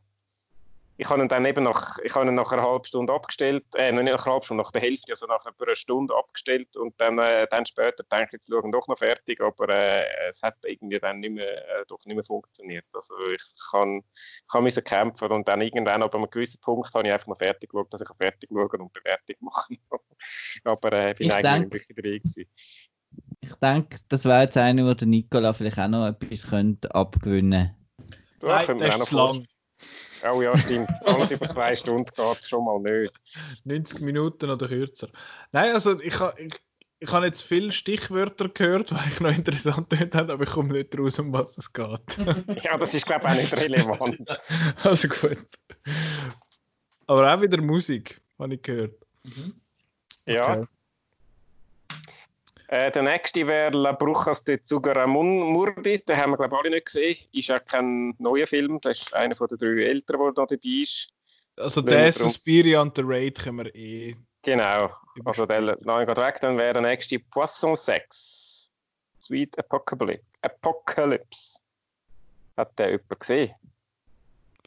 ich 1.01 1.09
habe 1.09 1.23
ihn 1.23 1.29
dann 1.29 1.45
eben 1.45 1.63
nach, 1.63 1.97
ich 2.03 2.13
habe 2.17 2.27
ihn 2.27 2.35
nach 2.35 2.51
einer 2.51 2.65
halben 2.65 2.85
Stunde 2.85 3.13
abgestellt, 3.13 3.65
äh, 3.77 3.93
nicht 3.93 4.03
nach 4.13 4.27
einer 4.27 4.33
halben 4.35 4.45
Stunde, 4.45 4.65
nach 4.65 4.73
der 4.73 4.81
Hälfte, 4.81 5.13
also 5.13 5.27
nach 5.27 5.47
einer 5.47 5.77
Stunde 5.77 6.15
abgestellt 6.15 6.77
und 6.77 7.01
dann, 7.01 7.21
äh, 7.21 7.47
dann 7.51 7.65
später 7.67 8.03
denke 8.03 8.27
ich, 8.27 8.33
jetzt 8.33 8.49
schauen 8.51 8.73
doch 8.73 8.89
noch 8.89 8.99
fertig, 8.99 9.41
aber 9.41 9.69
äh, 9.69 10.05
es 10.29 10.43
hat 10.43 10.57
irgendwie 10.65 10.99
dann 10.99 11.21
nicht 11.21 11.31
mehr, 11.31 11.47
äh, 11.47 11.85
doch 11.87 12.05
nicht 12.05 12.17
mehr 12.17 12.25
funktioniert. 12.25 12.85
Also 12.93 13.15
ich 13.33 13.43
kann, 13.71 14.03
kann 14.51 14.65
müssen 14.65 14.83
kämpfen 14.83 15.31
und 15.31 15.47
dann 15.47 15.61
irgendwann 15.61 16.03
ab 16.03 16.17
einem 16.17 16.29
gewissen 16.29 16.61
Punkt 16.61 16.93
habe 16.93 17.07
ich 17.07 17.15
einfach 17.15 17.29
noch 17.29 17.39
fertig 17.39 17.71
geschaut, 17.71 17.95
dass 17.95 18.01
ich 18.01 18.09
fertig 18.17 18.51
schauen 18.53 18.81
und 18.81 18.93
Bewertung 18.93 19.37
machen 19.39 19.79
Aber 20.65 20.93
äh, 20.93 21.15
bin 21.15 21.29
ich 21.29 21.33
eigentlich 21.33 21.87
denk, 21.87 21.97
drin 21.97 22.23
gewesen. 22.23 22.51
Ich 23.41 23.55
denke, 23.55 23.99
das 24.09 24.25
wäre 24.25 24.43
jetzt 24.43 24.57
einer, 24.57 24.85
wo 24.85 24.95
der 24.95 25.07
Nikola 25.07 25.53
vielleicht 25.53 25.79
auch 25.79 25.87
noch 25.87 26.09
etwas 26.09 26.51
könnte 26.51 26.93
abgewinnen 26.93 27.77
könnte. 28.41 28.75
Nein, 28.75 28.79
das 28.79 28.97
ist 28.97 29.05
zu 29.07 29.17
lang. 29.17 29.47
Oh 30.25 30.43
ja, 30.43 30.57
stimmt. 30.57 30.89
Alles 31.05 31.31
über 31.31 31.49
zwei 31.51 31.77
Stunden 31.77 32.11
geht 32.15 32.45
schon 32.45 32.65
mal 32.65 32.81
nicht. 32.81 33.13
90 33.65 34.01
Minuten 34.01 34.51
oder 34.51 34.69
kürzer. 34.69 35.09
Nein, 35.53 35.73
also 35.73 36.01
ich 36.01 36.19
habe 36.19 36.41
ich, 36.41 36.55
ich 37.01 37.13
hab 37.13 37.23
jetzt 37.23 37.43
viele 37.43 37.73
Stichwörter 37.73 38.49
gehört, 38.49 38.91
die 38.91 38.97
ich 39.09 39.21
noch 39.21 39.31
interessant 39.31 39.93
haben, 40.15 40.31
aber 40.31 40.43
ich 40.43 40.51
komme 40.51 40.73
nicht 40.73 40.99
raus, 40.99 41.19
um 41.19 41.33
was 41.33 41.57
es 41.59 41.73
geht. 41.73 42.19
ja, 42.65 42.77
das 42.77 42.95
ist 42.95 43.07
glaube 43.07 43.27
ich 43.27 43.33
auch 43.33 43.37
nicht 43.37 43.57
relevant. 43.57 44.29
also 44.83 45.09
gut. 45.09 45.39
Aber 47.07 47.35
auch 47.35 47.41
wieder 47.41 47.61
Musik, 47.61 48.21
habe 48.39 48.55
ich 48.55 48.63
gehört. 48.63 48.95
Mhm. 49.23 49.55
Ja. 50.27 50.67
Äh, 52.69 52.93
der 52.93 53.03
nächste 53.03 53.47
wäre 53.47 53.77
La 53.77 53.93
Brujas 53.93 54.45
de 54.45 54.63
Zugaramurdi. 54.63 56.05
Den 56.05 56.17
haben 56.19 56.33
wir, 56.33 56.37
glaube 56.37 56.55
ich, 56.55 56.61
alle 56.61 56.71
nicht 56.71 56.87
gesehen. 56.87 57.17
Ist 57.33 57.51
auch 57.51 57.65
kein 57.65 58.15
neuer 58.19 58.47
Film. 58.47 58.79
Das 58.83 58.99
ist 58.99 59.15
einer 59.15 59.35
von 59.35 59.49
den 59.49 59.59
drei 59.59 59.85
Älteren, 59.85 60.21
der 60.21 60.33
da 60.33 60.47
dabei 60.47 60.83
ist. 60.83 61.09
Also 61.57 61.81
der 61.81 62.13
Suspiria 62.13 62.83
und 62.83 62.97
der 62.97 63.05
Raid 63.09 63.39
können 63.39 63.65
wir 63.65 63.75
eh. 63.75 64.17
Genau. 64.43 64.91
Also 65.25 65.47
der 65.47 65.79
nein, 65.81 66.07
geht 66.07 66.17
weg. 66.19 66.39
Dann 66.43 66.59
wäre 66.59 66.75
der 66.75 66.83
nächste 66.83 67.19
Poisson 67.19 67.75
6. 67.75 68.71
Sweet 69.19 69.59
Apocalypse. 69.59 70.25
Apocalypse. 70.43 71.59
Hat 72.59 72.79
der 72.79 72.91
jemand 72.91 73.21
gesehen? 73.21 73.55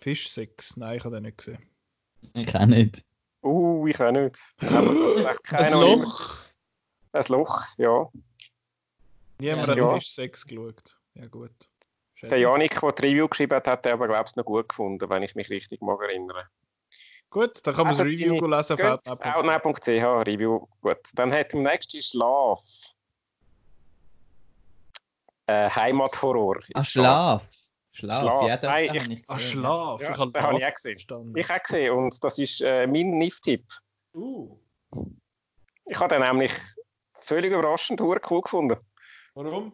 Fisch 0.01 0.31
6? 0.31 0.77
Nein, 0.77 0.97
ich 0.97 1.03
habe 1.03 1.15
den 1.15 1.23
nicht 1.23 1.37
gesehen. 1.37 1.59
Ich 2.33 2.55
auch 2.55 2.65
nicht. 2.65 3.03
Uh, 3.43 3.87
ich 3.87 3.99
auch 3.99 4.11
nicht. 4.11 4.39
das 5.51 5.71
Loch. 5.71 6.40
Das 7.11 7.29
Loch, 7.29 7.63
ja. 7.77 8.09
Niemand 9.39 9.67
ja, 9.67 9.67
hat 9.67 9.77
ja. 9.77 9.93
Fisch 9.95 10.13
6 10.13 10.45
geschaut. 10.45 10.97
Ja, 11.15 11.27
gut. 11.27 11.51
Schön. 12.15 12.29
Der 12.29 12.39
Janik, 12.39 12.79
der 12.79 12.91
die 12.91 13.07
Review 13.07 13.27
geschrieben 13.27 13.55
hat, 13.55 13.67
hat 13.67 13.85
er 13.85 13.93
aber, 13.93 14.07
glaube 14.07 14.29
ich, 14.29 14.35
noch 14.35 14.45
gut 14.45 14.69
gefunden, 14.69 15.09
wenn 15.09 15.23
ich 15.23 15.35
mich 15.35 15.49
richtig 15.49 15.81
mag 15.81 15.99
erinnern. 16.01 16.45
Gut, 17.31 17.65
dann 17.65 17.73
kann 17.73 17.85
man 17.85 17.93
also 17.93 18.03
das 18.03 18.13
Review 18.13 18.45
lesen 18.45 18.81
auf 18.81 18.99
outnow.ch. 19.21 19.87
Review. 19.87 20.67
Gut, 20.81 20.99
dann 21.13 21.33
hat 21.33 21.53
im 21.53 21.63
nächsten 21.63 22.01
Schlaf. 22.01 22.59
Äh, 25.47 25.69
Heimathorror. 25.69 26.59
Ah, 26.73 26.83
Schlaf. 26.83 27.49
Schlaf. 27.93 28.21
Schlaf. 28.21 28.47
Ja, 28.47 28.59
Nein, 28.61 28.95
ich, 28.95 29.09
ich, 29.09 29.29
ah, 29.29 29.39
Schlaf. 29.39 30.01
Ja, 30.01 30.11
ich 30.11 30.17
habe 30.17 30.41
hab 30.41 30.57
ich 30.57 30.65
auch 30.65 30.73
gesehen. 30.73 30.95
Verstanden. 30.95 31.37
Ich 31.37 31.49
auch 31.49 31.63
gesehen 31.63 31.93
und 31.93 32.23
das 32.23 32.37
ist 32.37 32.61
äh, 32.61 32.85
mein 32.85 33.17
NIF-Tipp. 33.17 33.65
Uh. 34.13 34.57
Ich 35.85 35.99
habe 35.99 36.13
den 36.15 36.21
nämlich 36.21 36.53
völlig 37.31 37.53
überraschend 37.53 38.01
cool 38.01 38.19
gefunden. 38.19 38.77
Warum? 39.35 39.71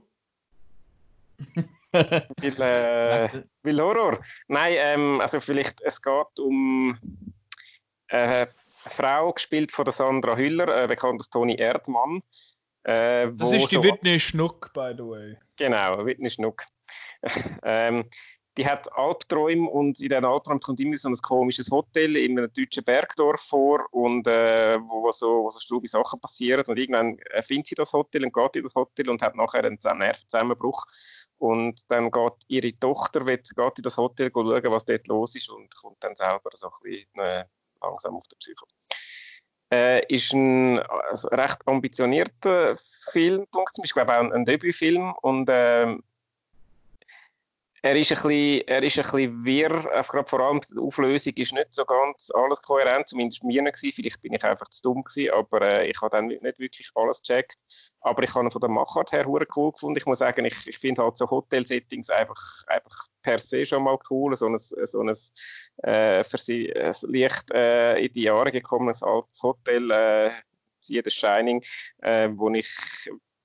weil, 1.91 2.61
äh, 2.61 3.43
weil 3.63 3.81
Horror. 3.81 4.19
Nein, 4.47 4.73
ähm, 4.77 5.21
also 5.21 5.39
vielleicht, 5.39 5.81
es 5.81 5.99
geht 5.99 6.39
um 6.39 6.97
äh, 8.09 8.17
eine 8.17 8.49
Frau, 8.77 9.33
gespielt 9.33 9.71
von 9.71 9.85
der 9.85 9.93
Sandra 9.93 10.37
Hüller, 10.37 10.83
äh, 10.83 10.87
bekannt 10.87 11.19
als 11.19 11.29
Toni 11.31 11.55
Erdmann. 11.55 12.21
Äh, 12.83 13.31
das 13.33 13.51
ist 13.51 13.71
die 13.71 13.75
so 13.75 13.83
Whitney 13.83 14.19
Schnuck, 14.19 14.71
by 14.73 14.93
the 14.95 15.03
way. 15.03 15.37
Genau, 15.55 16.05
Whitney 16.05 16.29
Schnuck. 16.29 16.63
ähm, 17.63 18.05
die 18.57 18.65
hat 18.65 18.91
Albträume 18.93 19.69
und 19.69 20.01
in 20.01 20.09
diesen 20.09 20.25
Albträumen 20.25 20.59
kommt 20.59 20.79
immer 20.79 20.97
so 20.97 21.09
ein 21.09 21.15
komisches 21.17 21.69
Hotel 21.69 22.17
in 22.17 22.37
einem 22.37 22.51
deutschen 22.51 22.83
Bergdorf 22.83 23.41
vor 23.41 23.85
und 23.91 24.25
äh, 24.27 24.79
wo, 24.79 25.11
so, 25.11 25.43
wo 25.43 25.51
so 25.51 25.59
strube 25.59 25.87
Sachen 25.87 26.19
passieren 26.19 26.65
und 26.65 26.77
irgendwann 26.77 27.19
findet 27.43 27.67
sie 27.67 27.75
das 27.75 27.93
Hotel 27.93 28.25
und 28.25 28.33
geht 28.33 28.55
in 28.55 28.63
das 28.63 28.75
Hotel 28.75 29.09
und 29.09 29.21
hat 29.21 29.35
nachher 29.35 29.63
einen 29.63 29.77
Nervenzusammenbruch 29.81 30.85
und 31.37 31.79
dann 31.89 32.09
geht 32.09 32.33
ihre 32.47 32.79
Tochter 32.79 33.25
wird, 33.27 33.47
geht 33.55 33.77
in 33.77 33.83
das 33.83 33.95
Hotel 33.95 34.31
schauen, 34.33 34.71
was 34.71 34.85
dort 34.85 35.07
los 35.07 35.35
ist 35.35 35.49
und 35.49 35.73
kommt 35.75 35.97
dann 36.03 36.15
selber 36.15 36.49
so 36.55 36.67
ein 36.67 36.73
bisschen 36.81 37.19
äh, 37.19 37.45
langsam 37.81 38.15
auf 38.15 38.27
der 38.27 38.37
Psycho. 38.37 38.65
Äh, 39.71 40.05
ist 40.07 40.33
ein 40.33 40.79
also 40.79 41.27
recht 41.27 41.59
ambitionierter 41.65 42.77
Film, 43.11 43.45
ich 43.83 43.93
glaube 43.93 44.13
auch 44.13 44.21
ein, 44.21 44.33
ein 44.33 44.45
Debütfilm 44.45 45.13
und 45.21 45.47
äh, 45.49 45.97
er 47.82 47.95
ist 47.95 48.11
ein 48.11 48.15
bisschen, 48.15 48.67
er 48.67 48.84
ist 48.84 48.97
ein 48.97 49.03
bisschen 49.03 49.45
wirr, 49.45 49.86
äh, 49.93 50.03
gerade 50.03 50.28
vor 50.28 50.39
allem 50.39 50.61
die 50.61 50.80
Auflösung 50.80 51.34
ist 51.34 51.53
nicht 51.53 51.73
so 51.73 51.86
ganz 51.86 52.32
alles 52.34 52.61
kohärent, 52.61 53.07
zumindest 53.07 53.43
mir 53.43 53.61
nicht 53.61 53.75
gewesen. 53.75 53.95
vielleicht 53.95 54.21
bin 54.21 54.34
ich 54.34 54.43
einfach 54.43 54.69
zu 54.69 54.82
dumm 54.82 55.03
gewesen, 55.03 55.34
aber 55.34 55.61
äh, 55.61 55.89
ich 55.89 56.01
habe 56.01 56.15
dann 56.15 56.28
nicht, 56.28 56.59
wirklich 56.59 56.89
alles 56.95 57.21
gecheckt. 57.21 57.57
Aber 58.01 58.23
ich 58.23 58.34
habe 58.34 58.49
von 58.51 58.61
der 58.61 58.69
Machart 58.69 59.11
her 59.11 59.28
cool 59.28 59.71
gefunden. 59.71 59.97
Ich 59.97 60.05
muss 60.05 60.19
sagen, 60.19 60.45
ich, 60.45 60.67
ich 60.67 60.78
finde 60.78 61.03
halt 61.03 61.17
so 61.17 61.30
Hotel-Settings 61.30 62.09
einfach, 62.09 62.63
einfach 62.67 63.07
per 63.21 63.39
se 63.39 63.65
schon 63.65 63.84
mal 63.84 63.97
cool. 64.09 64.36
So 64.38 64.47
ein, 64.47 64.57
so 64.57 65.01
ein 65.01 65.15
äh, 65.84 66.23
für 66.23 66.38
sie 66.38 66.73
ein 66.75 66.95
leicht 67.03 67.51
äh, 67.51 67.97
in 67.99 68.13
die 68.13 68.23
Jahre 68.23 68.51
gekommenes 68.51 69.03
altes 69.03 69.41
Hotel, 69.43 69.91
äh, 69.91 70.32
jedes 70.82 71.13
Shining, 71.13 71.63
äh, 72.01 72.30
wo 72.32 72.49
ich 72.51 72.69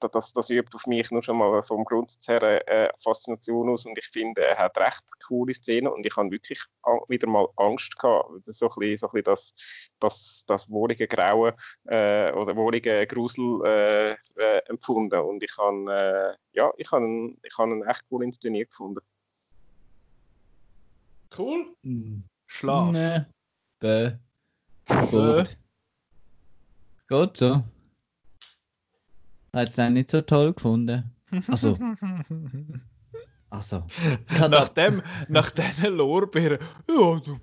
das, 0.09 0.33
das 0.33 0.51
übt 0.51 0.75
auf 0.75 0.87
mich 0.87 1.11
nur 1.11 1.23
schon 1.23 1.39
mal 1.39 1.63
vom 1.63 1.85
Grundsatz 1.85 2.29
her 2.29 2.69
äh, 2.69 2.91
Faszination 3.03 3.71
aus 3.71 3.87
und 3.87 3.99
ich 3.99 4.07
finde, 4.07 4.45
er 4.45 4.59
hat 4.59 4.77
recht 4.79 5.03
coole 5.27 5.55
Szenen 5.55 5.93
und 5.93 6.07
ich 6.07 6.17
habe 6.17 6.31
wirklich 6.31 6.61
wieder 7.09 7.29
mal 7.29 7.49
Angst 7.57 7.99
gehabt, 7.99 8.31
so 8.47 8.69
ein 8.69 8.75
bisschen, 8.79 8.99
so 8.99 9.07
ein 9.07 9.13
bisschen 9.13 9.25
das, 9.25 9.55
das, 10.01 10.45
das 10.47 10.71
wohlige 10.71 11.07
Grauen 11.07 11.55
äh, 11.85 12.33
oder 12.33 12.57
wohlige 12.57 13.07
Grusel 13.07 13.65
äh, 13.65 14.13
äh, 14.37 14.59
empfunden 14.67 15.21
und 15.21 15.43
ich 15.43 15.57
habe, 15.57 16.37
äh, 16.53 16.57
ja, 16.59 16.71
ich 16.77 16.91
habe, 16.91 17.35
ich 17.43 17.59
habe 17.59 17.71
ihn 17.73 17.83
echt 17.83 18.05
cool 18.11 18.25
inszeniert 18.25 18.71
gefunden. 18.71 19.01
Cool. 21.37 21.75
Hm. 21.83 22.25
Schlaf. 22.47 22.93
Nee. 22.93 23.25
Bäh. 23.81 24.13
Gut. 25.11 25.57
Gut 27.09 27.37
so. 27.37 27.63
Hat 29.53 29.69
es 29.69 29.75
dann 29.75 29.95
nicht 29.95 30.11
so 30.11 30.21
toll 30.23 30.53
gefunden. 30.53 31.15
Also. 31.49 31.79
Also. 33.53 33.85
Nach, 34.49 34.69
dem, 34.69 35.03
nach 35.29 35.51
diesen 35.51 35.95
Lorbeeren. 35.95 36.59
Ja, 36.89 37.21
du. 37.21 37.39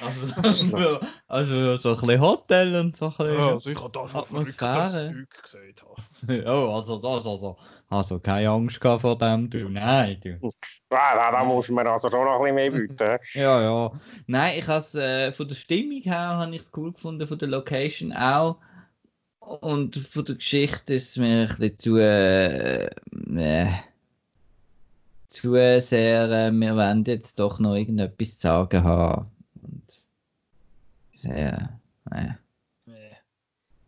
Also, 0.00 1.00
also, 1.28 1.76
so 1.76 1.90
ein 1.90 2.00
bisschen 2.00 2.20
Hotel 2.22 2.80
und 2.80 2.96
so 2.96 3.04
ein 3.04 3.10
bisschen. 3.10 3.34
Ja, 3.34 3.48
also 3.48 3.70
ich 3.70 3.78
habe 3.78 3.92
da 3.92 4.08
schon 4.08 4.24
verrücktes 4.24 4.56
Zeug 4.56 5.42
gesagt. 5.42 5.84
ja, 6.46 6.68
also 6.68 6.98
das, 6.98 7.26
also. 7.26 7.58
Also 7.90 8.18
keine 8.18 8.48
Angst 8.48 8.82
vor 8.82 9.18
dem, 9.18 9.50
du. 9.50 9.68
Nein, 9.68 10.18
du. 10.22 10.50
Ja, 10.90 11.16
da, 11.16 11.32
da 11.32 11.44
muss 11.44 11.68
man 11.68 11.86
also 11.86 12.08
schon 12.08 12.24
noch 12.24 12.40
ein 12.42 12.54
bisschen 12.54 12.72
mehr 12.72 12.88
bieten. 12.88 13.18
ja, 13.34 13.60
ja. 13.60 13.92
Nein, 14.26 14.54
ich 14.56 14.66
habe 14.66 14.78
es 14.78 14.94
äh, 14.94 15.32
von 15.32 15.48
der 15.48 15.54
Stimmung 15.54 16.00
her 16.00 16.38
habe 16.38 16.54
ich 16.56 16.62
es 16.62 16.72
cool 16.74 16.92
gefunden, 16.92 17.26
von 17.26 17.38
der 17.38 17.48
Location 17.48 18.14
auch. 18.14 18.56
Und 19.46 19.96
von 19.96 20.24
der 20.24 20.36
Geschichte 20.36 20.94
ist 20.94 21.10
es 21.10 21.16
mir 21.16 21.42
ein 21.42 21.48
bisschen 21.48 21.78
zu, 21.78 21.96
äh, 21.96 22.86
äh, 22.86 23.72
zu 25.28 25.52
sehr, 25.80 26.30
äh, 26.30 26.50
wir 26.52 26.76
wollen 26.76 27.04
jetzt 27.04 27.38
doch 27.38 27.58
noch 27.58 27.74
irgendetwas 27.74 28.38
zu 28.38 28.40
sagen 28.40 28.84
haben. 28.84 29.30
Und 29.62 30.04
sehr, 31.14 31.80
äh. 32.10 32.28
Nee. 32.86 33.16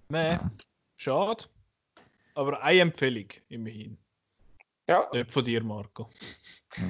Nee, 0.09 0.33
ja. 0.33 0.51
schade. 0.97 1.45
Aber 2.35 2.63
eine 2.63 2.81
Empfehlung 2.81 3.29
immerhin. 3.49 3.97
Ja. 4.87 5.09
Nicht 5.12 5.30
von 5.30 5.45
dir, 5.45 5.62
Marco. 5.62 6.09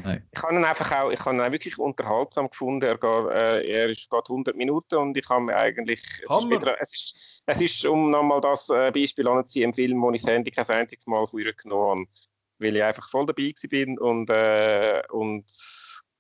Nein. 0.03 0.27
Ich 0.33 0.43
habe 0.43 0.55
ihn 0.55 0.65
einfach 0.65 0.91
auch, 0.93 1.11
ich 1.11 1.21
habe 1.21 1.37
ihn 1.37 1.53
wirklich 1.53 1.79
unterhaltsam 1.79 2.49
gefunden. 2.49 2.87
Er, 2.87 2.97
geht, 2.97 3.33
äh, 3.33 3.67
er 3.67 3.91
ist 3.91 4.09
gerade 4.09 4.29
100 4.29 4.57
Minuten 4.57 4.97
und 4.97 5.17
ich 5.17 5.29
habe 5.29 5.43
mir 5.43 5.57
eigentlich, 5.57 6.01
es 6.03 6.21
ist, 6.21 6.51
wieder, 6.51 6.77
es, 6.81 6.93
ist, 6.93 7.43
es 7.47 7.61
ist, 7.61 7.85
um 7.85 8.11
nochmal 8.11 8.41
das 8.41 8.69
äh, 8.71 8.91
Beispiel 8.91 9.29
anzuziehen, 9.29 9.71
im 9.71 9.75
Film, 9.75 10.03
wo 10.03 10.11
ich 10.13 10.23
das 10.23 10.31
Handy 10.31 10.51
kein 10.51 10.67
einziges 10.67 11.07
Mal 11.07 11.27
früher 11.27 11.53
genommen 11.53 12.07
habe, 12.07 12.19
weil 12.59 12.77
ich 12.77 12.83
einfach 12.83 13.09
voll 13.11 13.27
dabei 13.27 13.53
bin 13.69 13.99
und, 13.99 14.31
äh, 14.31 15.03
und, 15.11 15.45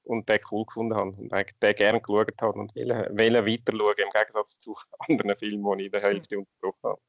und 0.04 0.28
den 0.28 0.40
cool 0.50 0.66
gefunden 0.66 0.94
habe 0.94 1.10
und 1.10 1.32
den 1.32 1.74
gerne 1.74 2.00
geschaut 2.00 2.34
habe 2.40 2.58
und 2.58 2.74
will, 2.74 2.90
will 3.10 3.34
weiter 3.34 3.72
schauen, 3.72 3.94
im 3.96 4.10
Gegensatz 4.10 4.58
zu 4.60 4.76
anderen 5.08 5.36
Filmen, 5.38 5.78
die 5.78 5.84
ich 5.84 5.86
in 5.86 5.92
der 5.92 6.02
Hälfte 6.02 6.38
unterbrochen 6.60 6.90
habe. 6.90 7.00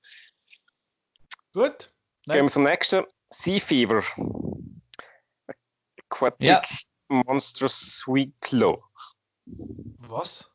Gut. 1.53 1.91
Gehen 2.28 2.45
wir 2.45 2.47
zum 2.47 2.63
nächsten. 2.63 3.05
Sea 3.32 3.59
Fever. 3.59 4.03
Aquatic 6.10 6.47
ja. 6.47 6.61
Monstrous 7.10 8.03
Weeklo. 8.07 8.84
Was? 9.45 10.49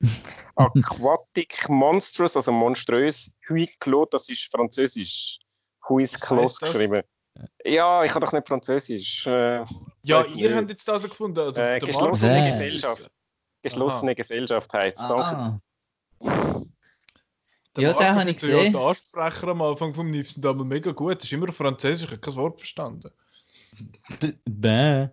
Aquatic 0.56 1.68
Monstrous, 1.68 2.36
also 2.36 2.52
monströs. 2.52 3.30
Huiclo, 3.48 4.06
das 4.06 4.28
ist 4.28 4.50
französisch. 4.50 5.38
Huisclos 5.88 6.58
geschrieben. 6.58 7.02
Ja, 7.64 8.04
ich 8.04 8.14
habe 8.14 8.26
doch 8.26 8.32
nicht 8.32 8.46
französisch. 8.46 9.26
Äh, 9.26 9.64
ja, 10.02 10.24
ihr 10.24 10.48
nicht. 10.48 10.54
habt 10.54 10.70
jetzt 10.70 10.86
das 10.86 11.04
gefunden. 11.04 11.38
Also 11.38 11.60
äh, 11.60 11.78
geschlossene 11.78 12.50
Gesellschaft. 12.50 13.10
Geschlossene 13.62 14.10
Aha. 14.10 14.16
Gesellschaft 14.16 14.72
heißt 14.72 14.98
es. 14.98 15.08
Danke. 15.08 15.60
Der 17.76 17.84
ja, 17.84 17.92
den 17.92 18.14
habe 18.14 18.30
ich 18.30 18.36
gesehen. 18.36 18.64
Ja, 18.64 18.70
der 18.70 18.80
Ansprecher 18.80 19.48
am 19.48 19.62
Anfang 19.62 19.94
vom 19.94 20.10
NIF 20.10 20.30
sind 20.30 20.44
aber 20.44 20.64
mega 20.64 20.90
gut. 20.90 21.16
Das 21.18 21.24
ist 21.24 21.32
immer 21.32 21.52
Französisch, 21.52 22.06
ich 22.06 22.10
habe 22.10 22.20
kein 22.20 22.34
Wort 22.36 22.58
verstanden. 22.58 23.10
Bäh. 24.44 25.08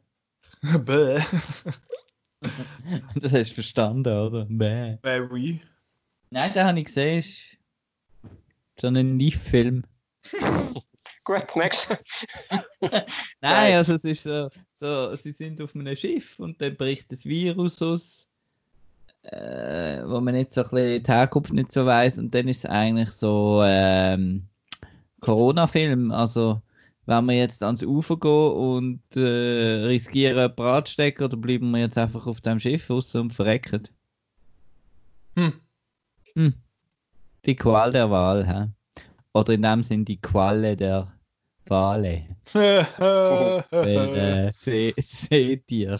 Bäh. 0.79 1.21
das 3.15 3.33
hast 3.33 3.49
du 3.49 3.53
verstanden, 3.53 4.17
oder? 4.17 4.45
Bäh. 4.49 4.97
Bäh, 5.01 5.19
oui. 5.29 5.61
Nein, 6.29 6.53
den 6.53 6.65
habe 6.65 6.79
ich 6.79 6.85
gesehen. 6.85 7.19
Ist 7.19 7.57
so 8.79 8.87
ein 8.87 9.17
NIF-Film. 9.17 9.83
Gut, 11.23 11.55
nächster. 11.55 11.99
Nein, 13.41 13.75
also 13.75 13.93
es 13.93 14.03
ist 14.03 14.23
so, 14.23 14.49
so, 14.73 15.15
sie 15.15 15.31
sind 15.31 15.61
auf 15.61 15.75
einem 15.75 15.95
Schiff 15.95 16.39
und 16.39 16.61
dann 16.61 16.75
bricht 16.75 17.11
das 17.11 17.25
Virus 17.25 17.81
aus 17.81 18.26
äh, 19.31 20.03
wo 20.05 20.21
man 20.21 20.35
nicht 20.35 20.53
so 20.53 20.63
ein 20.63 20.69
bisschen 20.69 21.03
die 21.03 21.11
Herkunft 21.11 21.53
nicht 21.53 21.71
so 21.71 21.85
weiß 21.85 22.19
und 22.19 22.33
dann 22.33 22.47
ist 22.47 22.59
es 22.59 22.69
eigentlich 22.69 23.11
so 23.11 23.61
ähm, 23.63 24.47
Corona-Film. 25.21 26.11
Also, 26.11 26.61
wenn 27.05 27.25
wir 27.25 27.35
jetzt 27.35 27.63
ans 27.63 27.83
Ufer 27.83 28.17
gehen 28.17 28.51
und 28.51 29.01
äh, 29.15 29.85
riskieren, 29.85 30.51
anzustecken, 30.57 31.25
oder 31.25 31.37
bleiben 31.37 31.71
wir 31.71 31.79
jetzt 31.79 31.97
einfach 31.97 32.27
auf 32.27 32.41
dem 32.41 32.59
Schiff 32.59 32.89
raus 32.89 33.15
und 33.15 33.33
verrecken? 33.33 33.87
Hm. 35.35 35.53
Hm. 36.35 36.53
Die 37.45 37.55
Qual 37.55 37.91
der 37.91 38.09
Wahl, 38.11 38.47
hä? 38.47 38.67
Oder 39.33 39.53
in 39.53 39.61
dem 39.61 39.83
Sinn 39.83 40.05
die 40.05 40.19
Qualle 40.19 40.75
der 40.75 41.13
Wale. 41.67 42.23
Weil, 42.53 44.15
äh, 44.15 44.51
See 44.53 44.93
Seetier. 44.97 45.99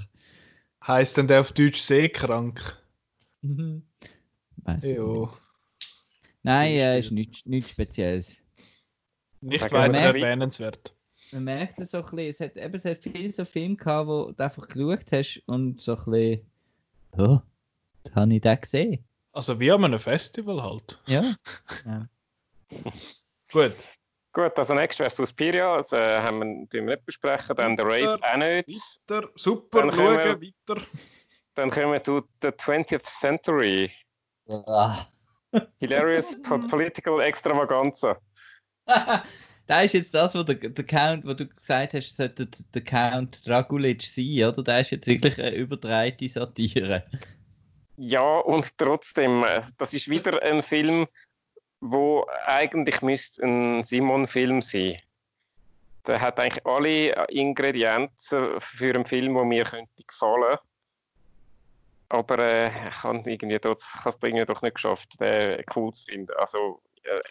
Heißt 0.86 1.18
denn 1.18 1.28
der 1.28 1.42
auf 1.42 1.52
Deutsch 1.52 1.82
seekrank? 1.82 2.78
Mhm. 3.42 3.84
Weiss 4.58 4.84
es 4.84 5.02
nicht. 5.02 5.30
Nein, 6.44 6.72
äh, 6.78 7.00
ist 7.00 7.12
nichts, 7.12 7.46
nichts 7.46 7.72
Spezielles. 7.72 8.44
Nicht 9.42 9.72
weiter 9.72 9.98
erwähnenswert. 9.98 10.96
Man 11.32 11.44
merkt 11.44 11.80
es 11.80 11.92
so 11.92 11.98
ein 11.98 12.04
bisschen, 12.04 12.30
es 12.30 12.40
hat, 12.40 12.58
eben, 12.58 12.74
es 12.74 12.86
hat 12.86 13.04
viele 13.04 13.34
so 13.34 13.44
Filme 13.44 13.76
gehabt, 13.76 14.08
wo 14.08 14.32
du 14.32 14.44
einfach 14.44 14.68
geschaut 14.68 15.12
hast 15.12 15.44
und 15.46 15.82
so 15.82 15.98
ein 15.98 16.06
bisschen, 16.06 16.52
oh, 17.18 17.40
da 18.04 18.16
habe 18.16 18.34
ich 18.34 18.42
den 18.42 18.62
gesehen. 18.62 19.04
Also 19.34 19.60
wie 19.60 19.72
an 19.72 19.84
einem 19.84 20.00
Festival 20.00 20.64
halt. 20.64 21.00
Ja. 21.06 21.36
ja. 21.86 22.08
Gut. 23.52 23.76
Gut, 24.34 24.58
also 24.58 24.74
nächstes 24.76 25.00
wäre 25.00 25.10
Suspiria, 25.10 25.76
also 25.76 25.96
äh, 25.96 26.20
haben 26.20 26.68
wir, 26.72 26.86
wir 26.86 26.96
nicht 26.96 27.06
besprechen, 27.06 27.56
dann 27.56 27.76
The 27.76 27.84
Raid 27.84 28.24
auch 28.24 28.38
nicht. 28.38 28.70
Weiter, 29.08 29.30
super, 29.36 29.82
dann 29.82 29.94
schauen, 29.94 30.18
wir, 30.18 30.42
weiter. 30.42 30.82
Dann 31.58 31.72
kommen 31.72 31.92
wir 31.92 32.04
zu 32.04 32.22
The 32.44 32.50
20th 32.50 33.08
Century. 33.20 33.92
Ja. 34.46 35.08
Hilarious 35.80 36.40
Political 36.70 37.20
Extravaganza. 37.20 38.16
da 38.86 39.82
ist 39.82 39.94
jetzt 39.94 40.14
das, 40.14 40.36
wo 40.36 40.44
der, 40.44 40.54
der 40.54 40.86
Count, 40.86 41.26
wo 41.26 41.34
du 41.34 41.48
gesagt 41.48 41.96
hast, 41.96 42.16
sollte 42.16 42.48
der 42.76 42.84
Count 42.84 43.48
Dragulic 43.48 44.04
sein, 44.04 44.44
oder? 44.44 44.62
Da 44.62 44.80
ist 44.82 44.92
jetzt 44.92 45.08
wirklich 45.08 45.40
eine 45.40 45.56
überdrehte 45.56 46.28
Satire. 46.28 47.04
Ja, 47.96 48.38
und 48.38 48.78
trotzdem, 48.78 49.44
äh, 49.44 49.64
das 49.80 49.96
ist 49.96 50.08
wieder 50.08 50.40
ein 50.44 50.62
Film, 50.62 51.08
wo 51.82 52.28
eigentlich 52.46 53.02
müsste 53.02 53.44
ein 53.44 53.84
Simon-Film 53.84 54.62
sein. 54.62 55.00
Der 56.06 56.22
hat 56.22 56.40
eigentlich 56.40 56.64
alle 56.68 57.28
Ingredienzen 57.30 58.62
für 58.62 58.94
einen 58.94 59.06
Film, 59.06 59.34
der 59.34 59.44
mir 59.44 59.66
könnte 59.66 60.04
gefallen. 60.06 60.60
Aber 62.10 62.40
äh, 62.40 62.90
ich 62.90 63.04
habe 63.04 63.30
irgendwie 63.30 63.60
dort, 63.60 63.82
es 63.82 64.18
irgendwie 64.22 64.46
doch 64.46 64.62
nicht 64.62 64.76
geschafft, 64.76 65.20
den 65.20 65.64
cool 65.76 65.94
zu 65.94 66.06
finden. 66.06 66.32
Also 66.38 66.82
äh, 67.04 67.22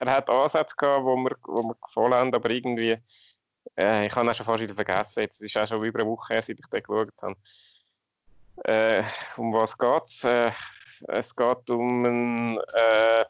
er 0.00 0.12
hat 0.12 0.30
Ansätze 0.30 0.74
gehabt, 0.76 1.04
wo 1.04 1.16
mir, 1.16 1.36
wo 1.44 1.62
mir 1.62 1.74
gefallen 1.74 2.14
haben, 2.14 2.34
aber 2.34 2.50
irgendwie, 2.50 2.98
äh, 3.76 4.06
ich 4.06 4.14
habe 4.14 4.26
ihn 4.28 4.34
schon 4.34 4.46
fast 4.46 4.62
wieder 4.62 4.74
vergessen. 4.74 5.20
Jetzt 5.20 5.40
ist 5.40 5.56
auch 5.56 5.66
schon 5.66 5.84
über 5.84 6.00
eine 6.00 6.08
Woche 6.08 6.34
her, 6.34 6.42
seit 6.42 6.58
ich 6.58 6.66
den 6.66 6.82
geschaut 6.82 7.12
habe. 7.22 7.36
Äh, 8.64 9.04
um 9.36 9.52
was 9.52 9.76
geht 9.78 10.04
es? 10.06 10.24
Äh, 10.24 10.52
es 11.06 11.34
geht 11.34 11.70
um 11.70 12.04
einen 12.04 12.58
äh, 12.58 13.24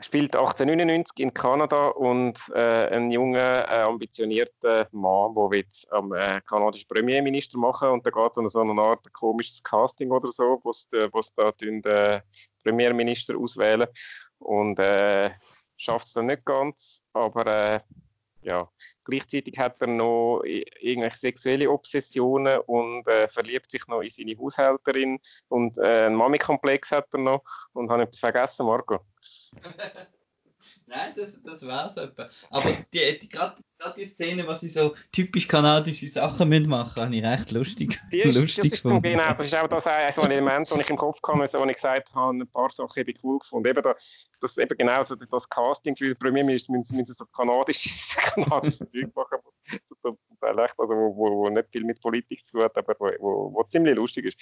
spielt 0.00 0.36
1899 0.36 1.18
in 1.18 1.32
Kanada 1.32 1.88
und 1.88 2.38
äh, 2.54 2.94
ein 2.94 3.10
junger, 3.10 3.66
äh, 3.68 3.82
ambitionierter 3.82 4.88
Mann, 4.92 5.34
der 5.34 5.58
jetzt 5.58 5.90
am 5.92 6.12
äh, 6.12 6.40
kanadischen 6.42 6.88
Premierminister 6.88 7.58
machen 7.58 7.88
und 7.90 8.04
da 8.04 8.10
geht 8.10 8.36
dann 8.36 8.48
so 8.48 8.60
eine 8.60 8.80
Art 8.80 9.10
komisches 9.12 9.62
Casting 9.62 10.10
oder 10.10 10.30
so, 10.30 10.60
wo 10.62 10.72
sie 10.72 10.86
da 11.36 11.52
den 11.52 11.82
äh, 11.84 12.20
Premierminister 12.62 13.36
auswählen 13.38 13.88
und 14.38 14.78
äh, 14.78 15.30
schafft 15.76 16.08
es 16.08 16.12
dann 16.12 16.26
nicht 16.26 16.44
ganz, 16.44 17.02
aber 17.12 17.46
äh, 17.46 17.80
ja, 18.42 18.68
gleichzeitig 19.04 19.58
hat 19.58 19.80
er 19.80 19.88
noch 19.88 20.42
irgendwelche 20.44 21.18
sexuelle 21.18 21.70
Obsessionen 21.70 22.60
und 22.66 23.06
äh, 23.08 23.28
verliebt 23.28 23.70
sich 23.70 23.86
noch 23.88 24.02
in 24.02 24.10
seine 24.10 24.38
Haushälterin 24.38 25.18
und 25.48 25.78
äh, 25.78 26.06
einen 26.06 26.14
Mami-Komplex 26.14 26.92
hat 26.92 27.08
er 27.12 27.18
noch 27.18 27.42
und 27.72 27.90
hat 27.90 28.00
etwas 28.00 28.20
vergessen, 28.20 28.66
Marco. 28.66 29.00
Nein, 30.86 31.12
das, 31.16 31.40
das 31.42 31.62
es 31.62 31.96
etwa. 31.96 32.28
Aber 32.50 32.72
die, 32.92 33.18
die, 33.20 33.28
gerade, 33.28 33.56
die 33.96 34.06
Szene, 34.06 34.46
was 34.46 34.60
sie 34.60 34.68
so 34.68 34.94
typisch 35.12 35.46
kanadische 35.48 36.08
Sachen 36.08 36.48
machen 36.66 36.68
müssen, 36.68 36.96
habe 36.96 37.16
ich 37.16 37.24
recht 37.24 37.50
lustig. 37.52 38.00
Die 38.12 38.20
ist, 38.20 38.40
lustig 38.40 38.70
das, 38.70 38.72
ist 38.72 38.88
zum, 38.88 39.02
genau, 39.02 39.32
das 39.34 39.46
ist 39.46 39.54
auch 39.54 39.68
das 39.68 39.86
ein, 39.86 40.12
so 40.12 40.22
ein 40.22 40.30
Element, 40.30 40.70
das 40.70 40.78
ich 40.78 40.90
im 40.90 40.96
Kopf 40.96 41.20
hatte, 41.22 41.58
wo 41.58 41.64
ich 41.64 41.74
gesagt 41.74 42.14
habe, 42.14 42.38
ein 42.38 42.48
paar 42.48 42.70
Sachen 42.72 43.00
habe 43.00 43.10
ich 43.10 43.22
cool 43.22 43.38
gefunden. 43.38 43.68
Eben 43.68 43.82
da, 43.82 43.94
das 44.40 44.58
eben 44.58 44.76
genau 44.76 45.02
so 45.02 45.14
das 45.14 45.48
Casting 45.48 45.96
für 45.96 46.08
die 46.08 46.14
Premierminister 46.14 46.72
müssen, 46.72 46.96
müssen 46.96 47.14
so 47.14 47.24
kanadisches, 47.26 48.16
kanadisches 48.34 48.78
Zeug 48.90 49.14
machen, 49.14 49.38
also 50.40 50.94
wo, 50.94 51.16
wo, 51.16 51.30
wo, 51.36 51.48
nicht 51.48 51.68
viel 51.70 51.84
mit 51.84 52.00
Politik 52.00 52.44
zu 52.46 52.52
tun 52.52 52.62
hat, 52.62 52.76
aber 52.76 52.94
wo, 52.98 53.10
wo, 53.18 53.54
wo 53.54 53.62
ziemlich 53.64 53.96
lustig 53.96 54.26
ist. 54.26 54.38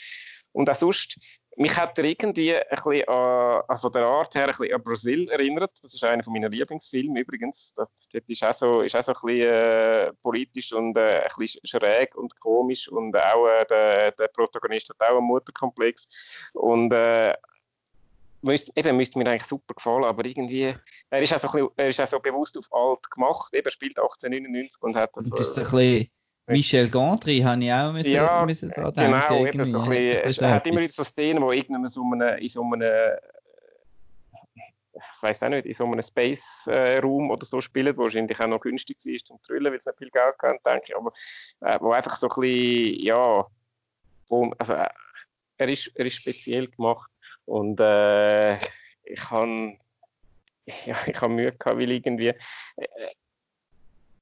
Und 0.53 0.71
auch 0.71 0.75
sonst, 0.75 1.19
mich 1.57 1.77
hat 1.77 1.99
er 1.99 2.05
irgendwie 2.05 2.55
ein 2.55 2.65
bisschen 2.71 3.09
an, 3.09 3.63
also 3.69 3.89
der 3.89 4.05
Art 4.05 4.35
her 4.35 4.47
ein 4.47 4.51
bisschen 4.51 4.75
an 4.75 4.83
Brasil 4.83 5.29
erinnert. 5.31 5.73
Das 5.83 5.95
ist 5.95 6.05
einer 6.05 6.23
meiner 6.29 6.49
Lieblingsfilme 6.49 7.21
übrigens. 7.21 7.73
Das, 7.75 7.89
das 8.13 8.23
ist, 8.27 8.45
auch 8.45 8.55
so, 8.55 8.81
ist 8.83 8.95
auch 8.95 9.03
so 9.03 9.13
ein 9.15 9.19
bisschen 9.23 9.49
äh, 9.49 10.13
politisch 10.23 10.73
und 10.73 10.97
äh, 10.97 11.23
ein 11.23 11.31
bisschen 11.37 11.61
schräg 11.65 12.15
und 12.15 12.39
komisch 12.41 12.89
und 12.89 13.17
auch 13.17 13.49
äh, 13.49 13.65
der, 13.67 14.13
der, 14.13 14.29
Protagonist 14.29 14.91
hat 14.91 15.01
auch 15.01 15.19
einen 15.19 15.27
Mutterkomplex 15.27 16.07
und 16.53 16.93
äh, 16.93 17.35
müsste, 18.45 18.73
eben 18.77 18.97
müsste 18.97 19.19
mir 19.19 19.29
eigentlich 19.29 19.45
super 19.45 19.75
gefallen, 19.75 20.05
aber 20.05 20.25
irgendwie, 20.25 20.75
er 21.11 21.23
ist 21.23 21.33
auch 21.33 21.39
so, 21.39 21.49
bisschen, 21.49 21.69
er 21.77 21.89
ist 21.89 22.01
auch 22.01 22.07
so 22.07 22.21
bewusst 22.21 22.57
auf 22.57 22.73
alt 22.73 23.11
gemacht, 23.11 23.53
eben 23.55 23.71
spielt 23.71 23.99
1899 23.99 24.83
und 24.83 24.97
hat 24.97 25.11
das, 25.15 25.31
das 25.31 25.49
ist 25.49 25.59
ein 25.59 25.65
bisschen 25.65 26.11
Michel 26.47 26.91
Gondry 26.91 27.39
habe 27.39 27.65
ich 27.65 27.73
auch 27.73 27.93
müssen, 27.93 28.13
ja, 28.13 28.45
müssen 28.45 28.69
da 28.69 28.91
genau, 28.91 29.29
denken. 29.29 29.47
Eben 29.47 29.67
so 29.67 29.81
ein 29.81 29.89
bisschen, 29.89 30.45
er 30.45 30.55
hat 30.55 30.67
immer 30.67 30.81
wieder 30.81 30.93
so 30.93 31.03
Szenen, 31.03 31.43
wo 31.43 31.53
irgendwann 31.53 31.89
so 31.89 32.03
einem, 32.03 32.37
in 32.37 32.49
so 32.51 32.63
einem 32.63 33.17
ich 34.95 35.23
weiß 35.23 35.43
auch 35.43 35.49
nicht, 35.49 35.67
in 35.67 35.75
so 35.75 35.85
einem 35.85 36.03
Space-Raum 36.03 37.31
oder 37.31 37.47
so 37.47 37.61
spielen, 37.61 37.97
wo 37.97 38.03
wahrscheinlich 38.03 38.39
auch 38.39 38.47
noch 38.47 38.61
günstig 38.61 38.99
ist 39.07 39.27
zum 39.27 39.41
Trüllen, 39.43 39.73
weil 39.73 39.79
es 39.79 39.87
nicht 39.87 39.99
viel 39.99 40.11
Geld 40.11 40.35
hat, 40.39 40.67
denke 40.67 40.85
ich, 40.89 40.97
aber 40.97 41.13
äh, 41.61 41.79
wo 41.81 41.93
einfach 41.93 42.17
so 42.17 42.29
ein 42.29 42.41
bisschen, 42.41 43.03
ja, 43.03 43.47
wo, 44.29 44.53
also 44.59 44.75
äh, 44.75 44.89
er, 45.57 45.69
ist, 45.69 45.91
er 45.95 46.07
ist 46.07 46.17
speziell 46.17 46.69
gemacht 46.69 47.11
und 47.47 47.81
äh, 47.81 48.57
ich 49.05 49.31
habe 49.31 49.79
ja, 50.87 50.97
ich 51.07 51.21
habe 51.21 51.33
Mühe 51.33 51.53
gehabt, 51.53 51.79
weil 51.79 51.91
irgendwie 51.91 52.29
äh, 52.29 52.37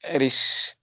er 0.00 0.20
ist 0.20 0.76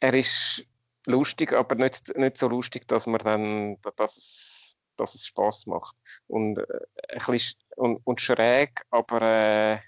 er 0.00 0.14
ist 0.14 0.64
lustig, 1.06 1.52
aber 1.52 1.74
nicht, 1.74 2.16
nicht 2.16 2.38
so 2.38 2.48
lustig, 2.48 2.86
dass 2.88 3.06
man 3.06 3.20
dann, 3.20 3.78
dass 3.96 4.16
es, 4.16 4.76
dass 4.96 5.14
es 5.14 5.26
Spaß 5.26 5.66
macht. 5.66 5.96
Und, 6.26 6.58
äh, 6.58 6.64
ein 7.08 7.22
bisschen, 7.26 7.58
und, 7.76 8.00
und 8.04 8.20
schräg, 8.20 8.84
aber, 8.90 9.22
äh, 9.22 9.78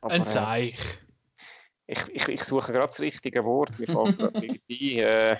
aber 0.00 0.14
ein 0.14 0.24
Zeich. 0.24 0.78
Äh, 1.86 1.92
ich, 1.92 2.08
ich, 2.08 2.28
ich 2.28 2.44
suche 2.44 2.72
gerade 2.72 2.88
das 2.88 3.00
richtige 3.00 3.44
Wort, 3.44 3.78
mir 3.78 3.86
fällt 3.86 4.18
gerade 4.18 4.38
ein. 4.38 4.60
Äh, 4.68 5.36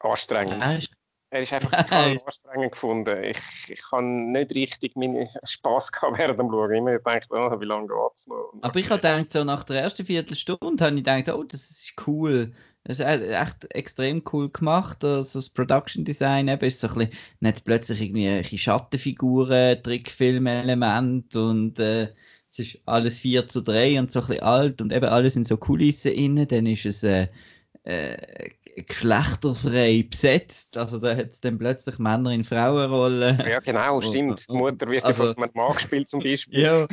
anstrengend 0.00 0.90
er 1.34 1.42
ist 1.42 1.52
einfach 1.52 1.70
total 1.82 2.18
anstrengend 2.24 2.72
gefunden. 2.72 3.24
Ich, 3.24 3.38
ich 3.68 3.82
habe 3.90 4.04
nicht 4.04 4.54
richtig 4.54 4.94
meinen 4.94 5.28
Spass 5.42 5.90
gehabt 5.90 6.16
während 6.16 6.38
dem 6.38 6.48
Schauen. 6.48 6.72
Immer 6.72 6.92
gedacht, 6.92 7.26
oh, 7.30 7.60
wie 7.60 7.64
lange 7.64 7.88
geht 7.88 8.14
es 8.14 8.26
noch? 8.28 8.54
Aber 8.62 8.78
ich 8.78 8.88
habe 8.88 9.00
gedacht, 9.00 9.32
so 9.32 9.42
nach 9.42 9.64
der 9.64 9.82
ersten 9.82 10.06
Viertelstunde 10.06 10.84
habe 10.84 10.96
ich 10.96 11.04
gedacht, 11.04 11.28
oh, 11.30 11.42
das 11.42 11.70
ist 11.70 11.94
cool. 12.06 12.52
Das 12.84 13.00
ist 13.00 13.06
echt 13.06 13.74
extrem 13.74 14.22
cool 14.32 14.48
gemacht. 14.50 15.04
Also 15.04 15.40
das 15.40 15.50
Production 15.50 16.04
Design 16.04 16.46
eben 16.48 16.64
ist 16.64 16.80
so 16.80 16.88
ein 16.88 16.94
bisschen, 16.94 17.12
nicht 17.40 17.64
plötzlich 17.64 18.00
irgendwie 18.00 18.58
Schattenfiguren, 18.58 19.82
Trickfilm-Element 19.82 21.34
und 21.34 21.80
äh, 21.80 22.12
es 22.50 22.58
ist 22.60 22.78
alles 22.86 23.18
4 23.18 23.48
zu 23.48 23.62
3 23.62 23.98
und 23.98 24.12
so 24.12 24.20
ein 24.20 24.26
bisschen 24.26 24.42
alt 24.44 24.80
und 24.80 24.92
eben 24.92 25.06
alles 25.06 25.34
in 25.34 25.44
so 25.44 25.56
Kulissen 25.56 26.12
innen. 26.12 26.46
Dann 26.46 26.66
ist 26.66 26.86
es 26.86 27.02
äh, 27.02 27.26
äh, 27.82 28.50
geschlechterfrei 28.76 30.06
besetzt. 30.08 30.76
Also 30.76 30.98
da 30.98 31.16
hat 31.16 31.30
es 31.30 31.40
dann 31.40 31.58
plötzlich 31.58 31.98
Männer 31.98 32.30
in 32.30 32.44
Frauenrollen. 32.44 33.38
Ja, 33.40 33.60
genau, 33.60 34.00
stimmt. 34.02 34.48
Die 34.48 34.54
Mutter 34.54 34.88
wird 34.88 35.04
also, 35.04 35.32
von 35.32 35.42
einem 35.42 35.52
Mann 35.54 35.74
gespielt 35.74 36.08
zum 36.08 36.20
Beispiel. 36.20 36.60
ja. 36.60 36.86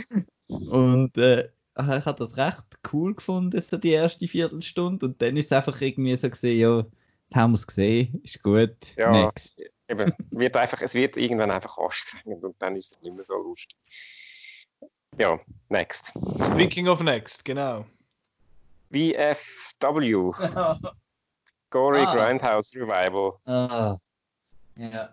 Und 0.48 1.18
äh, 1.18 1.50
ich 1.78 2.06
habe 2.06 2.16
das 2.20 2.38
recht 2.38 2.66
cool 2.92 3.16
gefunden, 3.16 3.60
so 3.62 3.78
die 3.78 3.92
erste 3.92 4.28
Viertelstunde. 4.28 5.08
Und 5.08 5.22
dann 5.22 5.38
ist 5.38 5.46
es 5.46 5.52
einfach 5.52 5.80
irgendwie 5.82 6.16
so 6.16 6.30
gesehen, 6.30 6.60
ja, 6.60 6.78
jetzt 6.80 7.36
haben 7.36 7.52
wir 7.52 7.56
es 7.56 7.68
gesehen, 7.68 8.22
ist 8.24 8.44
gut, 8.44 8.96
ja, 8.98 9.12
next. 9.12 9.64
Eben, 9.88 10.14
wird 10.32 10.56
einfach, 10.56 10.82
es 10.82 10.94
wird 10.94 11.18
irgendwann 11.18 11.52
einfach 11.52 11.78
anstrengend 11.78 12.44
und 12.44 12.56
dann 12.60 12.76
ist 12.76 12.96
es 12.96 13.02
nicht 13.02 13.16
mehr 13.16 13.26
so 13.26 13.36
lustig. 13.36 13.78
Ja, 15.18 15.40
next. 15.70 16.14
Speaking 16.46 16.88
of 16.88 17.02
next, 17.02 17.44
genau. 17.44 17.86
VFW. 18.92 20.32
Gory 21.72 22.02
ah. 22.02 22.14
Grindhouse 22.14 22.76
Revival. 22.76 23.40
Ah. 23.46 23.98
Ja. 24.76 25.10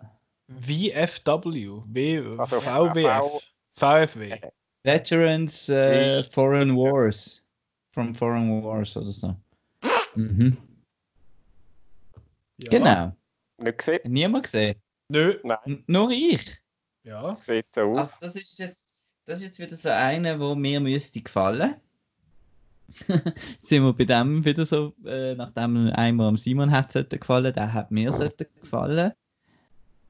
VFW. 0.47 1.83
W 1.85 2.37
also 2.37 2.59
VWF. 2.59 3.43
VFW. 3.73 4.51
Veterans 4.83 5.69
äh, 5.69 6.23
Foreign 6.23 6.75
Wars. 6.75 7.41
From 7.91 8.13
Foreign 8.13 8.63
Wars 8.63 8.95
oder 8.95 9.11
so. 9.11 9.35
Mhm. 10.15 10.57
Ja. 12.57 12.69
Genau. 12.69 13.11
Nicht 13.57 13.77
gesehen? 13.77 13.99
Niemand 14.05 14.43
gesehen? 14.43 14.75
Nö. 15.09 15.39
Nein. 15.43 15.83
nur 15.87 16.11
ich? 16.11 16.57
Ja. 17.03 17.37
Sieht 17.41 17.65
so 17.73 17.81
aus. 17.81 18.13
Also 18.13 18.15
das 18.21 18.35
ist 18.35 18.59
jetzt, 18.59 18.93
das 19.25 19.37
ist 19.37 19.43
jetzt 19.43 19.59
wieder 19.59 19.75
so 19.75 19.89
einer, 19.89 20.39
wo 20.39 20.55
mir 20.55 20.79
müsste 20.79 21.21
gefallen. 21.21 21.75
sind 23.61 23.83
wir 23.83 23.93
bei 23.93 24.05
dem 24.05 24.45
wieder 24.45 24.65
so, 24.65 24.93
äh, 25.05 25.35
nachdem 25.35 25.91
einmal 25.93 26.27
am 26.27 26.37
Simon 26.37 26.71
hat 26.71 26.93
gefallen, 27.09 27.53
der 27.53 27.73
hat 27.73 27.91
mir 27.91 28.11
gefallen. 28.61 29.13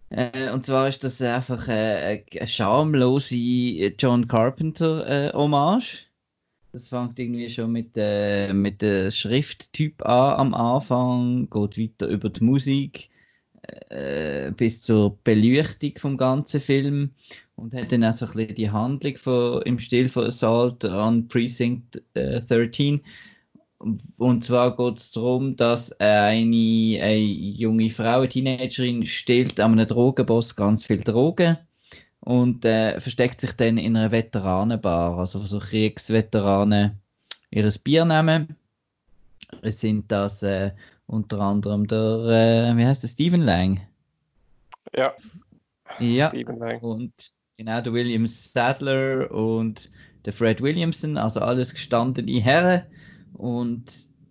Äh, 0.09 0.51
und 0.51 0.65
zwar 0.65 0.87
ist 0.87 1.03
das 1.03 1.21
einfach 1.21 1.67
äh, 1.67 2.23
eine 2.31 2.47
schamlose 2.47 3.35
John 3.97 4.27
Carpenter 4.27 5.07
äh, 5.07 5.33
Hommage. 5.33 6.07
Das 6.71 6.87
fängt 6.87 7.17
irgendwie 7.17 7.49
schon 7.49 7.71
mit, 7.71 7.91
äh, 7.95 8.53
mit 8.53 8.81
dem 8.81 9.11
Schrifttyp 9.11 10.05
an 10.05 10.39
am 10.39 10.53
Anfang, 10.53 11.49
geht 11.49 11.77
weiter 11.77 12.07
über 12.07 12.29
die 12.29 12.43
Musik 12.43 13.09
äh, 13.89 14.51
bis 14.51 14.81
zur 14.81 15.17
Beleuchtung 15.23 15.93
vom 15.97 16.17
ganzen 16.17 16.61
Film 16.61 17.11
und 17.59 17.73
hat 17.73 17.91
dann 17.91 18.03
auch 18.03 18.13
so 18.13 18.25
ein 18.25 18.33
bisschen 18.33 18.55
die 18.55 18.69
Handlung 18.69 19.17
von, 19.17 19.61
im 19.63 19.79
Stil 19.79 20.09
von 20.09 20.25
Assault 20.25 20.85
on 20.85 21.27
Precinct 21.27 22.01
äh, 22.13 22.39
13. 22.39 23.01
Und 24.17 24.43
zwar 24.43 24.75
geht 24.75 24.97
es 24.97 25.11
darum, 25.11 25.55
dass 25.55 25.91
eine, 25.99 26.99
eine 27.01 27.17
junge 27.17 27.89
Frau, 27.89 28.19
eine 28.19 28.29
Teenagerin, 28.29 29.05
stiehlt 29.05 29.59
an 29.59 29.73
einem 29.73 29.87
Drogenboss 29.87 30.55
ganz 30.55 30.85
viel 30.85 31.01
Drogen 31.01 31.57
und 32.19 32.65
äh, 32.65 32.99
versteckt 32.99 33.39
sich 33.39 33.53
dann 33.53 33.77
in 33.77 33.95
einer 33.95 34.11
Veteranenbar, 34.11 35.17
also 35.17 35.39
so 35.39 35.59
Kriegsveteranen 35.59 36.99
ihres 37.51 37.77
Bier 37.77 38.03
nehmen. 38.03 38.57
Es 39.61 39.79
sind 39.79 40.11
das 40.11 40.43
äh, 40.43 40.71
unter 41.07 41.39
anderem 41.39 41.87
der, 41.87 42.71
äh, 42.71 42.77
wie 42.77 42.85
heißt 42.85 43.03
der, 43.03 43.07
Stephen 43.07 43.41
Lang? 43.41 43.81
Ja. 44.93 45.13
Ja. 45.99 46.29
Stephen 46.29 46.59
Lang. 46.59 46.81
Und 46.81 47.13
genau, 47.59 47.81
der 47.81 47.91
William 47.91 48.25
Sadler 48.25 49.29
und 49.31 49.89
der 50.23 50.31
Fred 50.31 50.61
Williamson, 50.61 51.17
also 51.17 51.41
alles 51.41 51.73
gestandene 51.73 52.39
Herren. 52.39 52.83
Und 53.33 53.83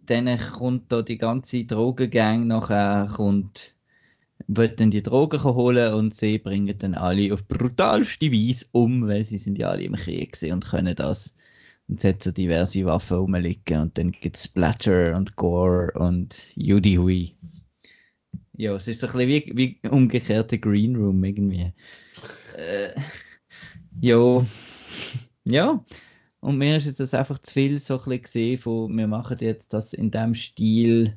dann 0.07 0.39
kommt 0.39 0.91
da 0.91 1.03
die 1.03 1.19
ganze 1.19 1.67
Drogengang 1.67 2.47
nachher, 2.47 3.11
kommt, 3.15 3.75
wird 4.47 4.81
dann 4.81 4.91
die 4.91 5.03
Drogen 5.03 5.45
holen 5.45 5.93
und 5.93 6.15
sie 6.15 6.39
bringen 6.39 6.75
dann 6.79 6.95
alle 6.95 7.35
auf 7.35 7.47
brutalste 7.47 8.33
Weise 8.33 8.65
um, 8.73 9.07
weil 9.07 9.25
sie 9.25 9.37
sind 9.37 9.59
ja 9.59 9.69
alle 9.69 9.83
im 9.83 9.95
Krieg 9.95 10.39
und 10.51 10.67
können 10.67 10.97
das 10.97 11.37
und 11.87 11.99
es 11.99 12.05
hat 12.05 12.23
so 12.23 12.33
diverse 12.33 12.85
Waffen 12.87 13.19
rumliegen 13.19 13.81
und 13.81 13.99
dann 13.99 14.13
gibt 14.13 14.37
es 14.37 14.45
Splatter 14.45 15.17
und 15.17 15.37
Gore 15.37 15.93
und 15.99 16.35
Judy 16.55 16.95
Hui. 16.97 17.35
Ja, 18.57 18.75
es 18.75 18.89
ist 18.89 19.01
so 19.01 19.07
ein 19.07 19.13
bisschen 19.13 19.57
wie, 19.57 19.79
wie 19.83 19.89
umgekehrte 19.89 20.59
Green 20.59 20.97
Room 20.97 21.23
irgendwie. 21.25 21.73
Äh, 22.57 22.95
ja. 24.01 24.47
ja. 25.45 25.85
Und 26.41 26.59
mir 26.59 26.77
ist 26.77 26.87
jetzt 26.87 27.01
das 27.01 27.15
einfach 27.15 27.39
zu 27.39 27.55
viel 27.55 27.79
so 27.79 27.95
ein 27.95 27.99
bisschen 27.99 28.23
gesehen 28.23 28.59
von, 28.59 28.97
wir 28.97 29.09
machen 29.09 29.39
jetzt 29.41 29.73
das 29.73 29.93
in 29.93 30.11
dem 30.11 30.35
Stil 30.35 31.17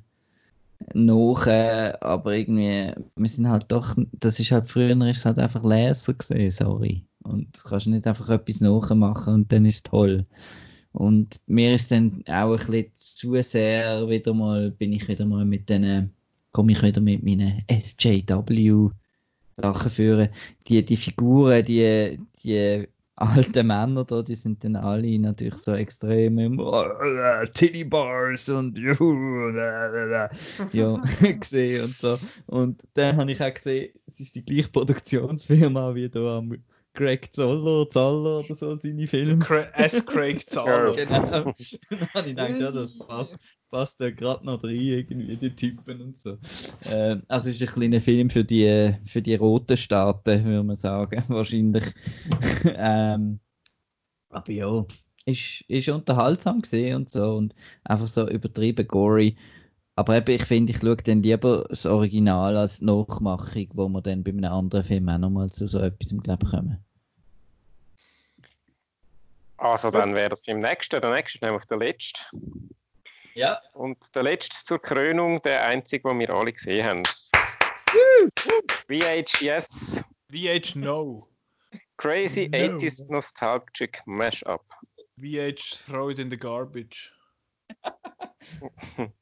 noch, 0.94 1.46
äh, 1.46 1.94
aber 2.02 2.36
irgendwie, 2.36 2.92
wir 3.16 3.30
sind 3.30 3.48
halt 3.48 3.66
doch, 3.68 3.96
das 4.14 4.40
ist 4.40 4.52
halt 4.52 4.68
früher 4.70 4.96
ist 5.08 5.26
halt 5.26 5.38
einfach 5.38 5.64
Laser 5.64 6.14
gesehen, 6.14 6.52
sorry. 6.52 7.06
Und 7.24 7.56
du 7.56 7.70
kannst 7.70 7.88
nicht 7.88 8.08
einfach 8.08 8.30
etwas 8.30 8.62
nachmachen 8.62 9.34
und 9.34 9.52
dann 9.52 9.66
ist 9.66 9.76
es 9.76 9.84
toll. 9.84 10.26
Und 10.92 11.40
mir 11.46 11.76
ist 11.76 11.92
dann 11.92 12.24
auch 12.28 12.52
ein 12.52 12.58
bisschen 12.58 12.92
zu 12.98 13.42
sehr 13.42 14.10
wieder 14.10 14.34
mal, 14.34 14.72
bin 14.72 14.92
ich 14.92 15.08
wieder 15.08 15.26
mal 15.26 15.46
mit 15.46 15.70
denen, 15.70 16.14
komme 16.52 16.74
ich 16.74 16.82
wieder 16.82 17.00
mit 17.00 17.24
meinen 17.24 17.64
SJW 17.70 18.90
Sachen 19.56 19.92
führen. 19.92 20.30
Die, 20.68 20.84
die 20.84 20.98
Figuren, 20.98 21.64
die, 21.66 22.20
die 22.44 22.88
alten 23.16 23.68
Männer 23.68 24.04
da, 24.04 24.22
die 24.22 24.36
sind 24.36 24.64
dann 24.64 24.76
alle 24.76 25.20
natürlich 25.20 25.56
so 25.56 25.74
extrem 25.74 26.40
im 26.40 26.60
oh, 26.60 26.86
Titty 27.54 27.84
Bars 27.84 28.50
und 28.50 28.78
ja, 28.78 28.94
gesehen 31.40 31.86
und 31.86 31.98
so. 31.98 32.18
Und 32.48 32.82
dann 32.96 33.18
habe 33.18 33.32
ich 33.32 33.42
auch 33.42 33.54
gesehen, 33.54 33.94
es 34.08 34.20
ist 34.20 34.36
die 34.36 34.44
gleiche 34.44 34.70
Produktionsfirma 34.70 35.94
wie 35.96 36.10
da 36.10 36.38
am 36.38 36.58
Greg 36.94 37.34
Zoller, 37.34 37.90
Zoller 37.90 38.40
oder 38.40 38.56
so, 38.56 38.76
seine 38.76 39.08
Filme. 39.08 39.40
S. 39.76 40.06
Craig 40.06 40.42
Zoller. 40.50 40.94
genau. 40.94 41.22
Dann 41.22 41.34
habe 41.34 41.54
ich 41.58 41.80
gedacht, 42.26 42.60
ja, 42.60 42.72
das 42.72 43.00
passt, 43.00 43.38
passt 43.72 44.02
ja 44.02 44.12
gerade 44.12 44.46
noch 44.46 44.64
rein, 44.64 44.76
irgendwie, 44.76 45.38
die 45.38 45.56
Typen 45.56 46.02
und 46.02 46.18
so. 46.18 46.38
Äh, 46.90 47.18
also 47.28 47.50
ist 47.50 47.62
ein 47.62 47.68
kleiner 47.68 48.02
Film 48.02 48.30
für 48.30 48.44
die, 48.44 48.94
für 49.06 49.22
die 49.22 49.36
roten 49.36 49.78
Staaten, 49.78 50.44
würde 50.44 50.64
man 50.64 50.76
sagen, 50.76 51.24
wahrscheinlich. 51.30 51.86
ähm, 52.76 53.40
aber 54.30 54.52
ja, 54.52 54.86
ist, 55.26 55.64
ist 55.68 55.90
unterhaltsam 55.90 56.62
gesehen 56.62 56.96
und 56.98 57.10
so 57.10 57.36
und 57.36 57.56
einfach 57.84 58.08
so 58.08 58.28
übertrieben 58.28 58.88
gory. 58.88 59.38
Aber 59.96 60.18
eben, 60.18 60.32
ich 60.32 60.46
finde, 60.46 60.72
ich 60.72 60.80
schaue 60.80 60.98
dann 60.98 61.22
lieber 61.24 61.66
das 61.70 61.86
Original 61.86 62.58
als 62.58 62.80
die 62.80 62.86
Nachmachung, 62.86 63.68
wo 63.74 63.90
wir 63.90 64.02
dann 64.02 64.24
bei 64.24 64.32
einem 64.32 64.46
anderen 64.46 64.84
Film 64.84 65.10
auch 65.10 65.18
nochmal 65.18 65.50
zu 65.50 65.68
so 65.68 65.80
etwas 65.80 66.12
im 66.12 66.22
Glaube 66.22 66.46
kommen. 66.46 66.84
Also 69.58 69.92
dann 69.92 70.16
wäre 70.16 70.30
das 70.30 70.42
beim 70.42 70.60
nächsten. 70.60 71.00
Der 71.02 71.12
nächste 71.12 71.38
ist 71.38 71.42
nämlich 71.44 71.66
der 71.66 71.78
letzte. 71.78 72.24
Ja. 73.34 73.62
Und 73.74 73.98
der 74.16 74.24
letzte 74.24 74.66
zur 74.66 74.80
Krönung, 74.80 75.42
der 75.44 75.66
einzige, 75.66 76.10
den 76.10 76.20
wir 76.20 76.30
alle 76.30 76.54
gesehen 76.54 76.86
haben. 76.86 77.04
VHS. 78.88 80.04
VH 80.32 80.76
No. 80.76 81.28
Crazy 81.98 82.48
no. 82.48 82.58
80s 82.58 83.10
Nostalgic 83.10 84.02
Mashup. 84.06 84.64
VH 85.18 85.78
Throw 85.86 86.10
it 86.10 86.20
in 86.20 86.30
the 86.30 86.38
garbage. 86.38 87.12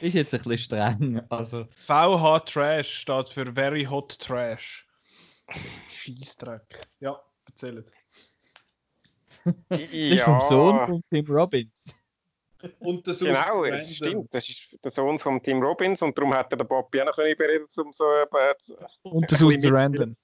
Ist 0.00 0.14
jetzt 0.14 0.34
ein 0.34 0.42
bisschen 0.42 0.58
streng. 0.58 1.22
Also. 1.30 1.66
VH 1.76 2.40
Trash 2.40 2.98
steht 3.00 3.28
für 3.28 3.52
Very 3.52 3.84
Hot 3.84 4.18
Trash. 4.18 4.86
Scheißdreck. 5.88 6.86
Ja, 7.00 7.20
erzählt. 7.46 7.90
Ja. 9.70 9.76
ist 9.76 10.22
vom 10.22 10.40
Sohn 10.42 10.86
von 10.86 11.02
Tim 11.08 11.26
Robbins. 11.26 11.94
Und 12.80 13.06
der 13.06 13.14
genau, 13.14 13.64
das 13.66 13.94
stimmt. 13.94 14.34
Das 14.34 14.48
ist 14.48 14.68
der 14.82 14.90
Sohn 14.90 15.18
von 15.18 15.42
Tim 15.42 15.62
Robbins 15.62 16.02
und 16.02 16.16
darum 16.16 16.34
hat 16.34 16.50
er 16.52 16.58
den 16.58 16.66
Bobby 16.66 17.02
auch 17.02 17.06
noch 17.06 17.18
überreden, 17.18 17.66
um 17.76 17.92
so 17.92 18.04
äh, 18.04 18.54
Und 19.02 19.30
der 19.30 19.38
Susan 19.38 19.60
Sarandon. 19.60 20.16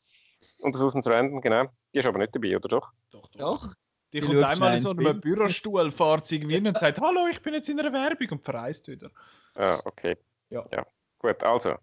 Und 0.61 0.75
der 0.75 0.79
Susan 0.79 1.03
Sarandon, 1.03 1.41
genau. 1.41 1.67
Die 1.95 1.99
ist 1.99 2.07
aber 2.07 2.19
nicht 2.19 2.35
dabei, 2.35 2.57
oder 2.57 2.69
doch? 2.69 2.93
Doch, 3.11 3.29
doch. 3.29 3.39
doch. 3.39 3.75
Die, 4.13 4.21
die 4.21 4.27
kommt 4.27 4.43
einmal 4.43 4.75
in 4.75 4.81
so 4.81 4.91
einem 4.91 5.21
Bürostuhl, 5.21 5.91
fährt 5.91 6.27
sie 6.27 6.37
irgendwie 6.37 6.59
und 6.59 6.79
sagt, 6.79 7.01
hallo, 7.01 7.27
ich 7.31 7.41
bin 7.41 7.55
jetzt 7.55 7.69
in 7.71 7.81
einer 7.81 7.93
Werbung 7.93 8.29
und 8.31 8.45
verreist 8.45 8.87
wieder. 8.89 9.11
Ah, 9.55 9.81
okay. 9.85 10.17
Ja. 10.51 10.67
ja. 10.71 10.87
Gut, 11.19 11.43
also. 11.43 11.77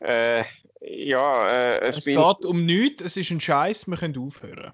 Äh, 0.00 0.44
ja, 0.80 1.48
äh, 1.48 1.88
es 1.88 2.04
geht 2.04 2.44
um 2.44 2.64
nichts, 2.64 3.02
es 3.02 3.16
ist 3.16 3.30
ein 3.30 3.40
Scheiß, 3.40 3.88
wir 3.88 3.96
können 3.96 4.18
aufhören. 4.18 4.72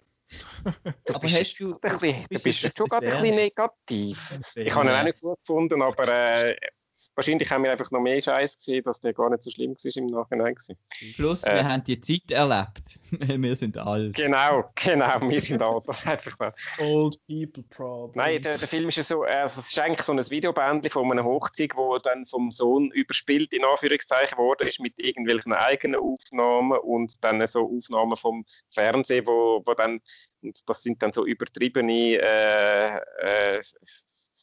Aber 1.12 1.28
hast 1.28 1.60
du. 1.60 1.78
Ein 1.80 1.80
bisschen, 1.80 2.26
du 2.30 2.38
bist 2.42 2.58
schon 2.76 2.86
gerade 2.88 3.06
ein 3.06 3.12
bisschen 3.12 3.34
negativ. 3.34 4.34
Ich 4.54 4.74
habe 4.74 4.88
ihn 4.88 4.94
auch 4.94 5.02
nicht 5.04 5.20
gut 5.20 5.38
gefunden, 5.40 5.82
aber 5.82 6.08
äh, 6.08 6.56
wahrscheinlich 7.14 7.50
haben 7.50 7.64
wir 7.64 7.72
einfach 7.72 7.90
noch 7.90 8.00
mehr 8.00 8.20
Scheiß 8.20 8.56
gesehen, 8.56 8.82
dass 8.84 9.00
der 9.00 9.12
gar 9.12 9.30
nicht 9.30 9.42
so 9.42 9.50
schlimm 9.50 9.72
war 9.72 9.96
im 9.96 10.06
Nachhinein. 10.06 10.54
Gewesen. 10.54 10.76
Plus, 11.16 11.44
äh, 11.44 11.54
wir 11.54 11.68
haben 11.68 11.84
die 11.84 12.00
Zeit 12.00 12.30
erlebt. 12.30 12.98
wir 13.10 13.56
sind 13.56 13.76
alt. 13.78 14.14
Genau, 14.14 14.70
genau, 14.74 15.20
wir 15.28 15.40
sind 15.40 15.62
alt. 15.62 15.84
Das 15.86 16.06
einfach 16.06 16.38
mal. 16.38 16.54
Old 16.78 17.18
people 17.26 17.62
problems. 17.64 18.16
Nein, 18.16 18.42
der, 18.42 18.58
der 18.58 18.68
Film 18.68 18.88
ist 18.88 18.96
ja 18.96 19.04
so, 19.04 19.22
also 19.22 19.60
es 19.60 19.68
ist 19.68 19.78
eigentlich 19.78 20.02
so 20.02 20.12
ein 20.12 20.30
Videobändchen 20.30 20.90
von 20.90 21.10
einer 21.10 21.24
Hochzeit, 21.24 21.72
wo 21.74 21.98
dann 21.98 22.26
vom 22.26 22.50
Sohn 22.50 22.90
überspielt, 22.90 23.52
in 23.52 23.64
Anführungszeichen, 23.64 24.38
worden 24.38 24.68
ist 24.68 24.80
mit 24.80 24.98
irgendwelchen 24.98 25.52
eigenen 25.52 26.00
Aufnahmen 26.00 26.78
und 26.78 27.22
dann 27.22 27.46
so 27.46 27.70
Aufnahmen 27.76 28.16
vom 28.16 28.44
Fernsehen, 28.72 29.26
wo, 29.26 29.62
wo 29.64 29.74
dann, 29.74 30.00
das 30.66 30.82
sind 30.82 31.02
dann 31.02 31.12
so 31.12 31.26
übertriebene 31.26 32.18
äh, 32.18 32.96
äh, 32.96 33.62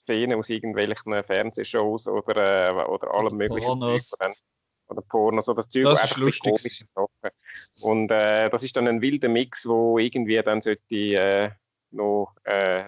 Szenen 0.10 0.40
aus 0.40 0.50
irgendwelchen 0.50 1.24
Fernsehshows 1.24 2.08
oder, 2.08 2.70
äh, 2.70 2.86
oder 2.86 3.14
allem 3.14 3.38
möglichen. 3.38 3.66
Pornos. 3.66 4.10
Zeug, 4.10 4.36
oder 4.88 5.02
Pornos 5.04 5.48
oder 5.48 5.70
Zeug. 5.70 5.84
Das 5.84 6.04
ist 6.06 6.18
lustig. 6.18 6.86
Und 7.82 8.10
äh, 8.10 8.50
das 8.50 8.64
ist 8.64 8.76
dann 8.76 8.88
ein 8.88 9.02
wilder 9.02 9.30
Mix, 9.30 9.68
wo 9.68 10.00
irgendwie 10.00 10.42
dann 10.42 10.62
sollte 10.62 10.96
äh, 10.96 11.52
noch 11.92 12.34
äh, 12.44 12.86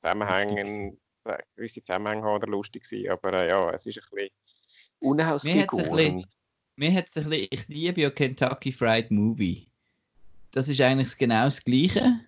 Zusammenhängen, 0.00 0.98
äh, 1.24 1.38
gewisse 1.54 1.82
Zusammenhänge 1.82 2.22
haben 2.22 2.36
oder 2.36 2.46
lustig 2.46 2.86
sein. 2.86 3.08
Aber 3.10 3.34
äh, 3.34 3.50
ja, 3.50 3.70
es 3.70 3.84
ist 3.84 3.98
ein 3.98 4.04
bisschen 4.10 4.30
unausgegoren. 5.00 6.26
Mir 6.76 6.94
hat 6.94 7.08
es 7.08 7.18
ein 7.18 7.28
bisschen, 7.28 7.48
ich 7.50 7.68
liebe 7.68 8.00
ja 8.00 8.10
Kentucky 8.10 8.72
Fried 8.72 9.10
Movie. 9.10 9.68
Das 10.52 10.68
ist 10.68 10.80
eigentlich 10.80 11.16
genau 11.18 11.44
das 11.44 11.62
Gleiche 11.62 12.20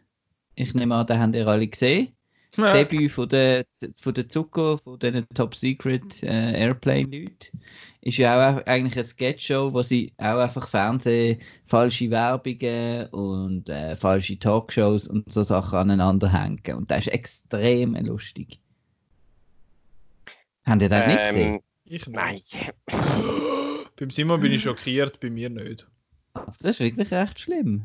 Ich 0.54 0.74
nehme 0.74 0.94
an, 0.94 1.06
den 1.06 1.18
habt 1.18 1.34
ihr 1.34 1.46
alle 1.46 1.66
gesehen. 1.66 2.14
Das 2.56 2.66
ja. 2.66 2.72
Debüt 2.72 3.10
von 3.10 3.28
der, 3.28 3.64
von 4.00 4.14
der 4.14 4.28
Zucker, 4.28 4.78
von 4.78 4.98
den 4.98 5.26
Top 5.34 5.54
Secret 5.54 6.22
äh, 6.22 6.52
Airplane-Leuten, 6.60 7.60
ist 8.02 8.18
ja 8.18 8.34
auch 8.34 8.66
eigentlich 8.66 8.94
eine 8.94 9.04
Sketch-Show, 9.04 9.72
wo 9.72 9.82
sie 9.82 10.12
auch 10.18 10.38
einfach 10.38 10.68
Fernsehen, 10.68 11.40
falsche 11.66 12.10
Werbungen 12.10 13.08
und 13.08 13.68
äh, 13.68 13.96
falsche 13.96 14.38
Talkshows 14.38 15.08
und 15.08 15.32
so 15.32 15.42
Sachen 15.42 15.78
aneinander 15.78 16.32
hängen. 16.32 16.76
Und 16.76 16.90
das 16.90 17.06
ist 17.06 17.08
extrem 17.08 17.94
lustig. 17.96 18.60
Habt 20.66 20.82
ihr 20.82 20.88
das 20.88 21.02
ähm, 21.02 21.08
nicht 21.08 21.28
gesehen? 21.28 21.60
Ich 21.84 22.06
Nein. 22.06 22.40
Beim 23.96 24.10
Simon 24.10 24.40
bin 24.40 24.52
ich 24.52 24.62
schockiert, 24.62 25.20
bei 25.20 25.30
mir 25.30 25.50
nicht. 25.50 25.86
Das 26.34 26.60
ist 26.62 26.80
wirklich 26.80 27.10
recht 27.10 27.40
schlimm. 27.40 27.84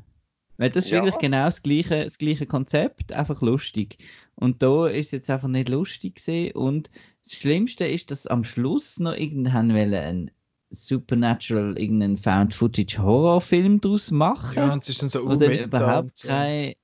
Weil 0.57 0.69
das 0.71 0.85
ist 0.85 0.91
ja. 0.91 0.97
wirklich 0.97 1.19
genau 1.19 1.45
das 1.45 1.63
gleiche, 1.63 2.03
das 2.03 2.17
gleiche 2.17 2.45
Konzept, 2.45 3.13
einfach 3.13 3.41
lustig. 3.41 3.97
Und 4.39 4.63
da 4.63 4.87
ist 4.87 5.07
es 5.07 5.11
jetzt 5.11 5.29
einfach 5.29 5.49
nicht 5.49 5.67
lustig 5.67 6.15
gesehen. 6.15 6.53
Und 6.53 6.89
das 7.23 7.33
Schlimmste 7.33 7.85
ist, 7.85 8.09
dass 8.09 8.25
am 8.25 8.45
Schluss 8.45 8.97
noch 8.97 9.13
irgendwann 9.13 9.71
ein 9.71 10.31
Supernatural, 10.71 11.77
irgendeinen 11.77 12.17
Found-Footage-Horrorfilm 12.17 13.81
daraus 13.81 14.11
machen. 14.11 14.55
Ja, 14.55 14.71
und 14.71 14.83
es 14.83 14.89
ist 14.89 15.01
dann 15.01 15.09
so 15.09 15.23
Oder 15.23 15.63
überhaupt 15.63 16.19
so. 16.19 16.29
keinen 16.29 16.75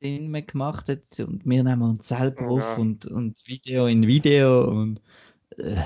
Sinn 0.00 0.28
mehr 0.32 0.42
gemacht 0.42 0.88
hat. 0.88 1.02
Und 1.20 1.46
wir 1.46 1.62
nehmen 1.62 1.82
uns 1.82 2.08
selber 2.08 2.42
ja. 2.42 2.48
auf 2.48 2.78
und, 2.78 3.06
und 3.06 3.40
Video 3.46 3.86
in 3.86 4.06
Video 4.06 4.68
und. 4.68 5.00
Äh. 5.56 5.76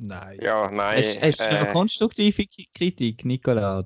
Nein. 0.00 0.38
Ja, 0.40 0.70
nein. 0.70 1.04
Hast, 1.04 1.20
hast 1.20 1.40
du 1.40 1.44
äh, 1.44 1.48
eine 1.48 1.72
konstruktive 1.72 2.46
Kritik, 2.72 3.26
Nicola? 3.26 3.84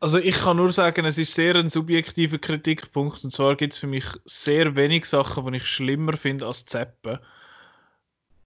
Also 0.00 0.18
ich 0.18 0.34
kann 0.34 0.56
nur 0.56 0.72
sagen, 0.72 1.04
es 1.04 1.18
ist 1.18 1.34
sehr 1.34 1.54
ein 1.56 1.68
subjektiver 1.68 2.38
Kritikpunkt 2.38 3.22
und 3.22 3.32
zwar 3.32 3.54
gibt 3.54 3.74
es 3.74 3.78
für 3.78 3.86
mich 3.86 4.06
sehr 4.24 4.74
wenig 4.74 5.04
Sachen, 5.04 5.44
die 5.52 5.58
ich 5.58 5.66
schlimmer 5.66 6.16
finde 6.16 6.46
als 6.46 6.64
Zeppen 6.64 7.18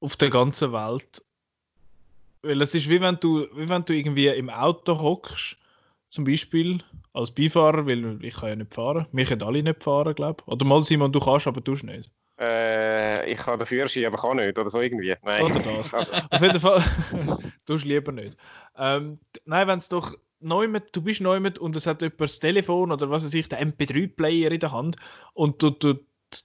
auf 0.01 0.17
der 0.17 0.31
ganzen 0.31 0.73
Welt. 0.73 1.23
Weil 2.43 2.61
es 2.61 2.75
ist 2.75 2.89
wie 2.89 3.01
wenn 3.01 3.19
du, 3.21 3.47
wie 3.57 3.69
wenn 3.69 3.85
du 3.85 3.95
irgendwie 3.95 4.27
im 4.27 4.51
Auto 4.51 4.99
hockst, 4.99 5.57
zum 6.11 6.25
Beispiel 6.25 6.83
als 7.13 7.31
Beifahrer, 7.31 7.87
weil 7.87 8.23
ich 8.25 8.35
kann 8.35 8.49
ja 8.49 8.57
nicht 8.57 8.75
fahren. 8.75 9.07
Wir 9.13 9.25
können 9.25 9.43
alle 9.43 9.63
nicht 9.63 9.83
fahren, 9.83 10.15
glaube 10.15 10.43
ich. 10.45 10.53
Oder 10.53 10.67
mal 10.67 10.83
Simon, 10.83 11.13
du 11.13 11.21
kannst, 11.21 11.47
aber 11.47 11.61
du 11.61 11.73
nicht. 11.73 12.11
Äh, 12.39 13.31
ich 13.31 13.39
kann 13.39 13.59
den 13.59 13.67
Führerschein, 13.67 14.07
aber 14.07 14.19
kann 14.19 14.37
nicht, 14.37 14.59
oder 14.59 14.69
so 14.69 14.81
irgendwie. 14.81 15.15
Nein. 15.23 15.43
Oder 15.43 15.61
das. 15.61 15.95
Auf 16.31 16.43
jeden 16.43 16.61
Fall, 16.61 16.83
du 17.67 17.77
lieber 17.77 18.13
nicht. 18.13 18.37
Ähm, 18.77 19.19
nein, 19.45 19.69
wenn 19.69 19.79
es 19.79 19.89
doch 19.89 20.15
neu 20.45 20.69
du 20.93 21.03
bist 21.03 21.21
neu 21.21 21.39
und 21.39 21.77
es 21.77 21.87
hat 21.87 22.03
jemand 22.03 22.21
das 22.21 22.39
Telefon 22.39 22.93
oder 22.93 23.11
was 23.11 23.25
weiß 23.25 23.35
ich, 23.35 23.49
der 23.49 23.62
MP3-Player 23.62 24.51
in 24.51 24.61
der 24.61 24.73
Hand 24.73 24.97
und 25.33 25.62
du, 25.62 25.71
du, 25.71 25.95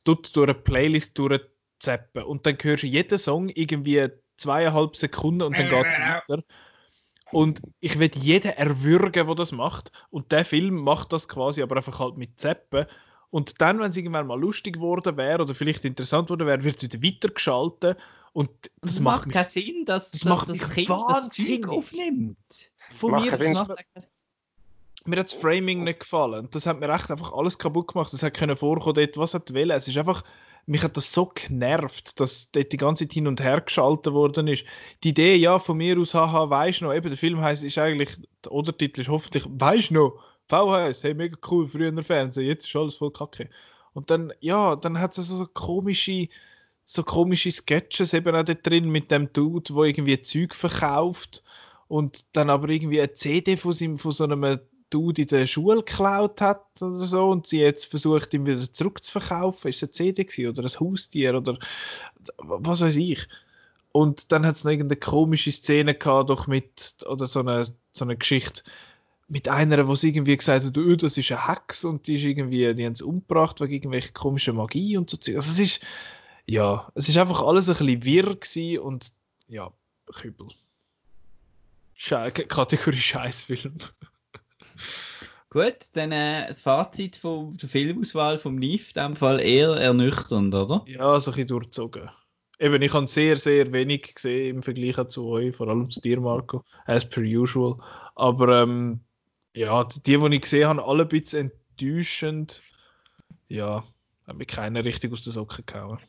du, 0.03 0.15
du 0.15 0.15
durch 0.15 0.49
eine 0.49 0.53
Playlist 0.55 1.17
durchzappen 1.17 2.23
und 2.23 2.45
dann 2.45 2.57
hörst 2.61 2.84
du 2.84 2.88
jeden 2.88 3.17
Song 3.17 3.49
irgendwie 3.49 4.07
zweieinhalb 4.38 4.95
Sekunden 4.95 5.43
und 5.43 5.59
dann 5.59 5.69
geht 5.69 5.85
es 5.85 5.99
weiter. 5.99 6.43
Und 7.31 7.61
ich 7.80 7.99
will 7.99 8.09
jeden 8.15 8.51
erwürgen, 8.51 9.27
der 9.27 9.35
das 9.35 9.51
macht. 9.51 9.91
Und 10.09 10.31
der 10.31 10.45
Film 10.45 10.76
macht 10.76 11.13
das 11.13 11.27
quasi, 11.27 11.61
aber 11.61 11.76
einfach 11.76 11.99
halt 11.99 12.17
mit 12.17 12.39
Zappen. 12.39 12.88
Und 13.30 13.61
dann, 13.61 13.80
wenn 13.80 13.89
es 13.89 13.97
irgendwann 13.97 14.26
mal 14.26 14.39
lustig 14.39 14.76
geworden 14.76 15.15
wäre 15.15 15.43
oder 15.43 15.53
vielleicht 15.53 15.85
interessant 15.85 16.27
geworden 16.27 16.47
wäre, 16.47 16.63
wird 16.63 16.81
es 16.81 16.91
wieder 16.91 17.03
weitergeschaltet. 17.03 17.99
Und 18.34 18.49
das, 18.81 18.93
das 18.93 18.99
macht, 18.99 19.27
macht 19.27 19.34
keinen 19.34 19.45
Sinn, 19.45 19.85
dass 19.85 20.09
das, 20.09 20.21
das 20.21 20.30
macht 20.30 20.47
mich 20.47 20.67
kind 20.69 20.89
wahnsinnig 20.89 21.67
aufnimmt 21.67 22.71
von 22.91 23.23
mir. 23.23 23.31
Das 23.31 24.09
mir 25.05 25.17
hat 25.17 25.25
das 25.25 25.33
Framing 25.33 25.83
nicht 25.83 26.01
gefallen. 26.01 26.47
Das 26.51 26.65
hat 26.65 26.79
mir 26.79 26.93
echt 26.93 27.09
einfach 27.09 27.33
alles 27.33 27.57
kaputt 27.57 27.93
gemacht. 27.93 28.13
Das 28.13 28.23
hat 28.23 28.33
können 28.33 28.57
vorkommen 28.57 28.95
dort, 28.95 29.17
was 29.17 29.33
hat 29.33 29.53
wollen. 29.53 29.71
Es 29.71 29.87
ist 29.87 29.97
einfach, 29.97 30.23
mich 30.65 30.83
hat 30.83 30.97
das 30.97 31.11
so 31.11 31.31
genervt, 31.33 32.19
dass 32.19 32.51
dort 32.51 32.71
die 32.71 32.77
ganze 32.77 33.05
Zeit 33.05 33.13
hin 33.13 33.27
und 33.27 33.41
her 33.41 33.61
geschaltet 33.61 34.13
worden 34.13 34.47
ist. 34.47 34.65
Die 35.03 35.09
Idee, 35.09 35.35
ja, 35.35 35.57
von 35.57 35.77
mir 35.77 35.97
aus, 35.97 36.13
haha, 36.13 36.49
weisst 36.49 36.81
noch, 36.81 36.93
eben 36.93 37.09
der 37.09 37.17
Film 37.17 37.41
heißt, 37.41 37.63
ist 37.63 37.77
eigentlich, 37.77 38.17
der 38.43 38.51
Untertitel 38.51 39.01
ist 39.01 39.09
hoffentlich, 39.09 39.45
weisst 39.49 39.91
noch, 39.91 40.19
VHS, 40.47 41.03
hey, 41.03 41.13
mega 41.13 41.37
cool, 41.49 41.67
früher 41.67 41.89
in 41.89 41.95
der 41.95 42.05
Fernsehen, 42.05 42.47
jetzt 42.47 42.67
ist 42.67 42.75
alles 42.75 42.95
voll 42.95 43.11
kacke. 43.11 43.49
Und 43.93 44.09
dann, 44.09 44.33
ja, 44.39 44.75
dann 44.75 44.99
hat 44.99 45.17
es 45.17 45.27
so 45.27 45.45
komische, 45.45 46.27
so 46.85 47.03
komische 47.03 47.51
Sketches 47.51 48.13
eben 48.13 48.35
auch 48.35 48.43
dort 48.43 48.65
drin 48.65 48.89
mit 48.89 49.11
dem 49.11 49.31
Dude, 49.31 49.73
wo 49.73 49.83
irgendwie 49.83 50.21
Zeug 50.21 50.55
verkauft 50.55 51.43
und 51.89 52.25
dann 52.33 52.49
aber 52.49 52.69
irgendwie 52.69 53.01
eine 53.01 53.13
CD 53.13 53.57
von, 53.57 53.73
seinem, 53.73 53.97
von 53.97 54.11
so 54.11 54.23
einem 54.23 54.59
Dude 54.91 55.23
in 55.23 55.27
der 55.27 55.47
Schule 55.47 55.77
geklaut 55.77 56.39
hat 56.39 56.63
oder 56.81 57.05
so 57.05 57.29
und 57.29 57.47
sie 57.47 57.59
jetzt 57.59 57.85
versucht, 57.85 58.33
ihn 58.33 58.45
wieder 58.45 58.71
zurückzuverkaufen. 58.71 59.69
Ist 59.69 59.77
es 59.77 59.83
eine 59.83 59.91
CD 59.91 60.23
gewesen, 60.23 60.49
oder 60.49 60.63
ein 60.63 60.79
Haustier 60.79 61.35
oder 61.35 61.59
was 62.37 62.81
weiß 62.81 62.95
ich. 62.95 63.27
Und 63.91 64.31
dann 64.31 64.45
hat 64.45 64.55
es 64.55 64.63
noch 64.63 64.71
irgendeine 64.71 64.99
komische 64.99 65.51
Szene 65.51 65.95
gehabt, 65.95 66.29
doch 66.29 66.47
mit, 66.47 66.97
oder 67.07 67.27
so 67.27 67.39
eine, 67.39 67.65
so 67.91 68.05
eine 68.05 68.15
Geschichte 68.15 68.63
mit 69.27 69.47
einer, 69.47 69.87
wo 69.87 69.95
sie 69.95 70.09
irgendwie 70.09 70.37
gesagt 70.37 70.65
hat, 70.65 70.77
oh, 70.77 70.95
das 70.95 71.17
ist 71.17 71.31
eine 71.31 71.47
Hex 71.47 71.85
und 71.85 72.07
die 72.07 72.15
ist 72.15 72.23
irgendwie, 72.23 72.73
die 72.73 72.85
haben 72.85 72.95
sie 72.95 73.03
umgebracht 73.03 73.61
wegen 73.61 73.73
irgendwelcher 73.73 74.11
komischen 74.11 74.55
Magie 74.55 74.97
und 74.97 75.09
so. 75.09 75.17
Also 75.17 75.51
es 75.51 75.59
ist, 75.59 75.83
ja, 76.47 76.91
es 76.95 77.09
ist 77.09 77.17
einfach 77.17 77.43
alles 77.43 77.69
ein 77.69 77.75
bisschen 77.77 78.03
wirr 78.03 78.35
gewesen 78.35 78.79
und 78.79 79.11
ja, 79.47 79.71
Kübel. 80.11 80.47
Sche 82.01 82.31
Kategorie 82.31 82.95
Scheißfilm. 82.95 83.76
Gut, 85.49 85.76
dann 85.93 86.13
äh, 86.13 86.47
das 86.47 86.61
Fazit 86.61 87.17
von 87.17 87.57
der 87.57 87.67
Filmauswahl 87.67 88.39
vom 88.39 88.55
NIF, 88.55 88.95
in 88.95 89.03
dem 89.03 89.15
Fall 89.17 89.41
eher 89.41 89.71
ernüchternd, 89.71 90.55
oder? 90.55 90.85
Ja, 90.88 91.19
so 91.19 91.31
ein 91.31 91.35
bisschen 91.35 91.49
durchzogen. 91.49 92.09
Eben, 92.57 92.81
ich 92.81 92.93
habe 92.93 93.05
sehr, 93.07 93.35
sehr 93.35 93.73
wenig 93.73 94.15
gesehen 94.15 94.55
im 94.55 94.63
Vergleich 94.63 94.95
zu 95.09 95.27
euch, 95.27 95.53
vor 95.53 95.67
allem 95.67 95.91
zu 95.91 95.99
dir, 95.99 96.21
Marco, 96.21 96.63
as 96.85 97.07
per 97.07 97.21
usual. 97.21 97.80
Aber 98.15 98.61
ähm, 98.61 99.01
ja, 99.53 99.84
die, 99.84 99.99
die 99.99 100.35
ich 100.35 100.41
gesehen 100.41 100.69
habe, 100.69 100.85
alle 100.85 101.03
ein 101.03 101.09
bisschen 101.09 101.51
enttäuschend. 101.51 102.61
Ja, 103.49 103.84
haben 104.26 104.38
mich 104.38 104.47
keiner 104.47 104.85
richtig 104.85 105.11
aus 105.11 105.26
den 105.26 105.34
Socken 105.34 105.65
gehauen. 105.65 105.99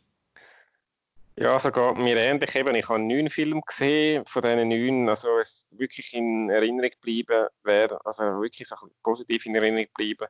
Ja, 1.40 1.58
so 1.58 1.72
geht 1.72 1.96
mir 1.96 2.18
ähnlich. 2.18 2.54
Eben, 2.54 2.74
ich 2.74 2.86
habe 2.86 2.98
neun 2.98 3.30
Filme 3.30 3.62
gesehen, 3.66 4.26
von 4.26 4.42
diesen 4.42 4.68
neun, 4.68 5.08
also 5.08 5.38
es 5.38 5.66
wirklich 5.70 6.12
in 6.12 6.50
Erinnerung 6.50 6.90
geblieben 6.90 7.46
wäre, 7.64 7.98
also 8.04 8.22
wirklich 8.42 8.68
so 8.68 8.76
positiv 9.02 9.46
in 9.46 9.54
Erinnerung 9.54 9.86
geblieben, 9.86 10.26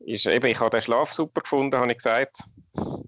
ist 0.00 0.26
eben, 0.26 0.44
ich 0.44 0.60
habe 0.60 0.68
den 0.68 0.82
Schlaf 0.82 1.14
super 1.14 1.40
gefunden, 1.40 1.78
habe 1.78 1.90
ich 1.92 1.96
gesagt. 1.96 2.36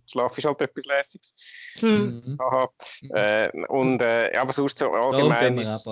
Schlaf 0.06 0.38
ist 0.38 0.46
halt 0.46 0.62
etwas 0.62 0.86
Lässiges. 0.86 1.34
Mhm. 1.82 2.38
Aha. 2.38 2.70
Äh, 3.10 3.50
und, 3.66 4.00
äh, 4.00 4.34
aber 4.34 4.54
sonst 4.54 4.78
so 4.78 4.90
allgemein 4.92 5.58
ist, 5.58 5.86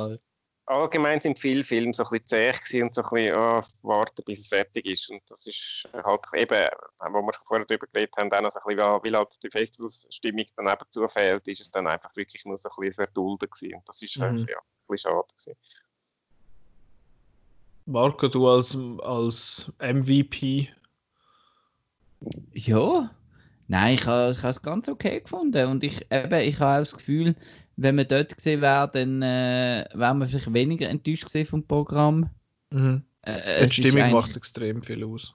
allgemein 0.66 1.20
sind 1.20 1.38
viele 1.38 1.64
Filme 1.64 1.94
so 1.94 2.04
ein 2.04 2.10
bisschen 2.20 2.54
zäh 2.64 2.82
und 2.82 2.94
so 2.94 3.02
ein 3.02 3.10
bisschen 3.10 3.36
oh, 3.36 3.62
warten, 3.82 4.22
bis 4.24 4.40
es 4.40 4.48
fertig 4.48 4.86
ist. 4.86 5.10
Und 5.10 5.22
das 5.28 5.46
ist 5.46 5.88
halt 5.92 6.22
eben, 6.34 6.68
wo 7.10 7.22
wir 7.22 7.32
vorher 7.46 7.66
darüber 7.66 7.86
geredet 7.86 8.14
haben, 8.16 8.30
dann 8.30 8.50
so 8.50 8.60
ein 8.60 8.76
bisschen, 8.76 9.02
weil 9.02 9.16
halt 9.16 9.42
die 9.42 9.50
Festivalsstimmung 9.50 10.46
dann 10.56 10.68
eben 10.68 10.90
zufällt, 10.90 11.46
ist 11.46 11.60
es 11.60 11.70
dann 11.70 11.86
einfach 11.86 12.14
wirklich 12.16 12.44
nur 12.44 12.58
so 12.58 12.68
ein 12.70 12.74
bisschen 12.80 13.04
Erdulden 13.04 13.48
gewesen. 13.50 13.76
Und 13.76 13.88
das 13.88 14.00
ist 14.02 14.16
mhm. 14.16 14.46
ja, 14.48 14.58
ein 14.58 14.64
bisschen 14.88 15.10
schade 15.10 15.28
gewesen. 15.28 15.56
Marco, 17.86 18.28
du 18.28 18.48
als, 18.48 18.78
als 19.02 19.72
MVP? 19.78 20.68
Ja, 22.54 23.10
nein, 23.68 23.94
ich 23.94 24.06
habe 24.06 24.30
es 24.30 24.62
ganz 24.62 24.88
okay 24.88 25.20
gefunden 25.20 25.66
und 25.68 25.84
ich, 25.84 26.06
eben, 26.10 26.40
ich 26.40 26.58
habe 26.60 26.74
auch 26.74 26.78
das 26.78 26.94
Gefühl, 26.94 27.34
wenn 27.76 27.96
wir 27.96 28.04
dort 28.04 28.36
gesehen 28.36 28.60
wäre, 28.60 28.90
dann 28.92 29.22
äh, 29.22 29.86
wären 29.94 30.18
wir 30.18 30.26
vielleicht 30.26 30.52
weniger 30.52 30.88
enttäuscht 30.88 31.24
gesehen 31.24 31.46
vom 31.46 31.66
Programm. 31.66 32.30
Mhm. 32.70 33.02
Äh, 33.22 33.66
die 33.66 33.72
Stimmung 33.72 34.12
macht 34.12 34.36
extrem 34.36 34.82
viel 34.82 35.04
aus. 35.04 35.34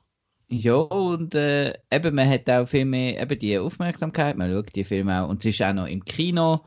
Ja, 0.51 0.75
und 0.75 1.35
äh, 1.35 1.73
eben, 1.91 2.15
man 2.15 2.27
hat 2.27 2.49
auch 2.49 2.67
viel 2.67 2.85
mehr 2.85 3.21
eben 3.21 3.37
die 3.37 3.57
Aufmerksamkeit, 3.57 4.35
man 4.35 4.51
schaut 4.51 4.75
die 4.75 4.83
Filme 4.83 5.21
auch, 5.21 5.29
und 5.29 5.45
es 5.45 5.53
ist 5.53 5.61
auch 5.61 5.73
noch 5.73 5.85
im 5.85 6.03
Kino. 6.03 6.61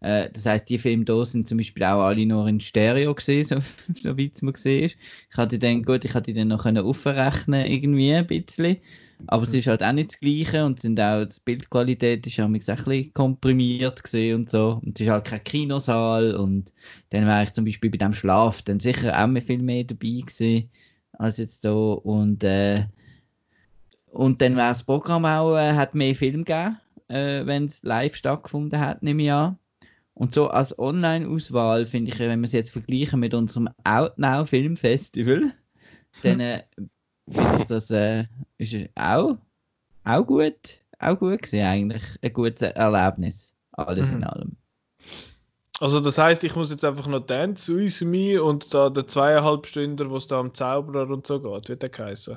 Äh, 0.00 0.30
das 0.32 0.46
heißt, 0.46 0.68
die 0.68 0.78
Filme 0.78 1.04
da 1.04 1.24
sind 1.24 1.48
zum 1.48 1.58
Beispiel 1.58 1.84
auch 1.84 2.02
alle 2.02 2.26
nur 2.26 2.48
in 2.48 2.60
Stereo 2.60 3.14
gesehen, 3.14 3.44
so, 3.44 3.60
so 4.00 4.18
weit 4.18 4.32
es 4.34 4.42
man 4.42 4.54
gesehen 4.54 4.84
ist. 4.84 4.96
Ich 5.30 5.36
hatte 5.36 5.58
dann, 5.58 5.84
gut, 5.84 6.04
ich 6.04 6.14
hatte 6.14 6.34
dann 6.34 6.48
noch 6.48 6.66
aufrechnen 6.66 7.66
irgendwie 7.66 8.12
ein 8.12 8.26
bisschen. 8.26 8.78
Aber 9.26 9.42
es 9.42 9.54
ist 9.54 9.66
halt 9.66 9.82
auch 9.82 9.92
nicht 9.92 10.10
das 10.10 10.20
Gleiche 10.20 10.64
und 10.64 10.80
sind 10.80 11.00
auch, 11.00 11.24
die 11.24 11.40
Bildqualität 11.44 12.26
ist 12.26 12.38
auch 12.40 12.44
ein 12.44 12.52
bisschen 12.52 13.12
komprimiert 13.12 14.02
gesehen 14.02 14.40
und 14.40 14.50
so. 14.50 14.80
Und 14.84 14.98
es 14.98 15.06
ist 15.06 15.12
halt 15.12 15.24
kein 15.24 15.44
Kinosaal 15.44 16.34
und 16.36 16.72
dann 17.10 17.26
wäre 17.26 17.42
ich 17.42 17.52
zum 17.52 17.64
Beispiel 17.64 17.90
bei 17.90 17.98
dem 17.98 18.14
Schlaf 18.14 18.62
dann 18.62 18.80
sicher 18.80 19.12
auch 19.22 19.42
viel 19.42 19.62
mehr 19.62 19.84
dabei 19.84 20.22
gewesen 20.24 20.70
als 21.12 21.38
jetzt 21.38 21.64
da 21.64 21.72
und 21.72 22.44
äh, 22.44 22.84
und 24.10 24.40
dann 24.40 24.56
wäre 24.56 24.68
das 24.68 24.84
Programm 24.84 25.24
auch, 25.24 25.56
äh, 25.56 25.74
hat 25.74 25.94
mehr 25.94 26.14
Film 26.14 26.44
gegeben, 26.44 26.78
äh, 27.08 27.44
wenn 27.44 27.66
es 27.66 27.82
live 27.82 28.14
stattgefunden 28.14 28.80
hat, 28.80 29.02
nehme 29.02 29.22
ich 29.22 29.32
an. 29.32 29.58
Und 30.14 30.34
so 30.34 30.48
als 30.48 30.76
Online-Auswahl 30.78 31.84
finde 31.84 32.10
ich, 32.10 32.18
wenn 32.18 32.40
wir 32.40 32.46
es 32.46 32.52
jetzt 32.52 32.70
vergleichen 32.70 33.20
mit 33.20 33.34
unserem 33.34 33.68
Outnow 33.84 34.48
Film 34.48 34.76
Festival, 34.76 35.52
dann 36.22 36.40
äh, 36.40 36.62
finde 37.30 37.56
ich 37.58 37.66
das 37.66 37.90
äh, 37.90 38.24
ist 38.58 38.74
auch, 38.94 39.36
auch 40.04 40.22
gut, 40.24 40.80
auch 40.98 41.18
gut 41.18 41.42
gewesen 41.42 41.64
eigentlich. 41.64 42.02
Ein 42.22 42.32
gutes 42.32 42.62
Erlebnis, 42.62 43.54
alles 43.72 44.10
mhm. 44.10 44.18
in 44.18 44.24
allem. 44.24 44.56
Also 45.80 46.00
das 46.00 46.18
heißt, 46.18 46.42
ich 46.42 46.56
muss 46.56 46.70
jetzt 46.70 46.84
einfach 46.84 47.06
noch 47.06 47.20
Dance 47.20 47.72
with 47.72 48.00
me 48.00 48.42
und 48.42 48.74
da 48.74 48.90
der 48.90 49.06
zweieinhalb 49.06 49.66
Stunden, 49.66 50.10
wo 50.10 50.16
es 50.16 50.26
da 50.26 50.40
am 50.40 50.52
Zauberer 50.52 51.08
und 51.08 51.26
so 51.26 51.40
geht, 51.40 51.68
wird 51.68 51.82
der 51.82 52.06
heißen? 52.06 52.36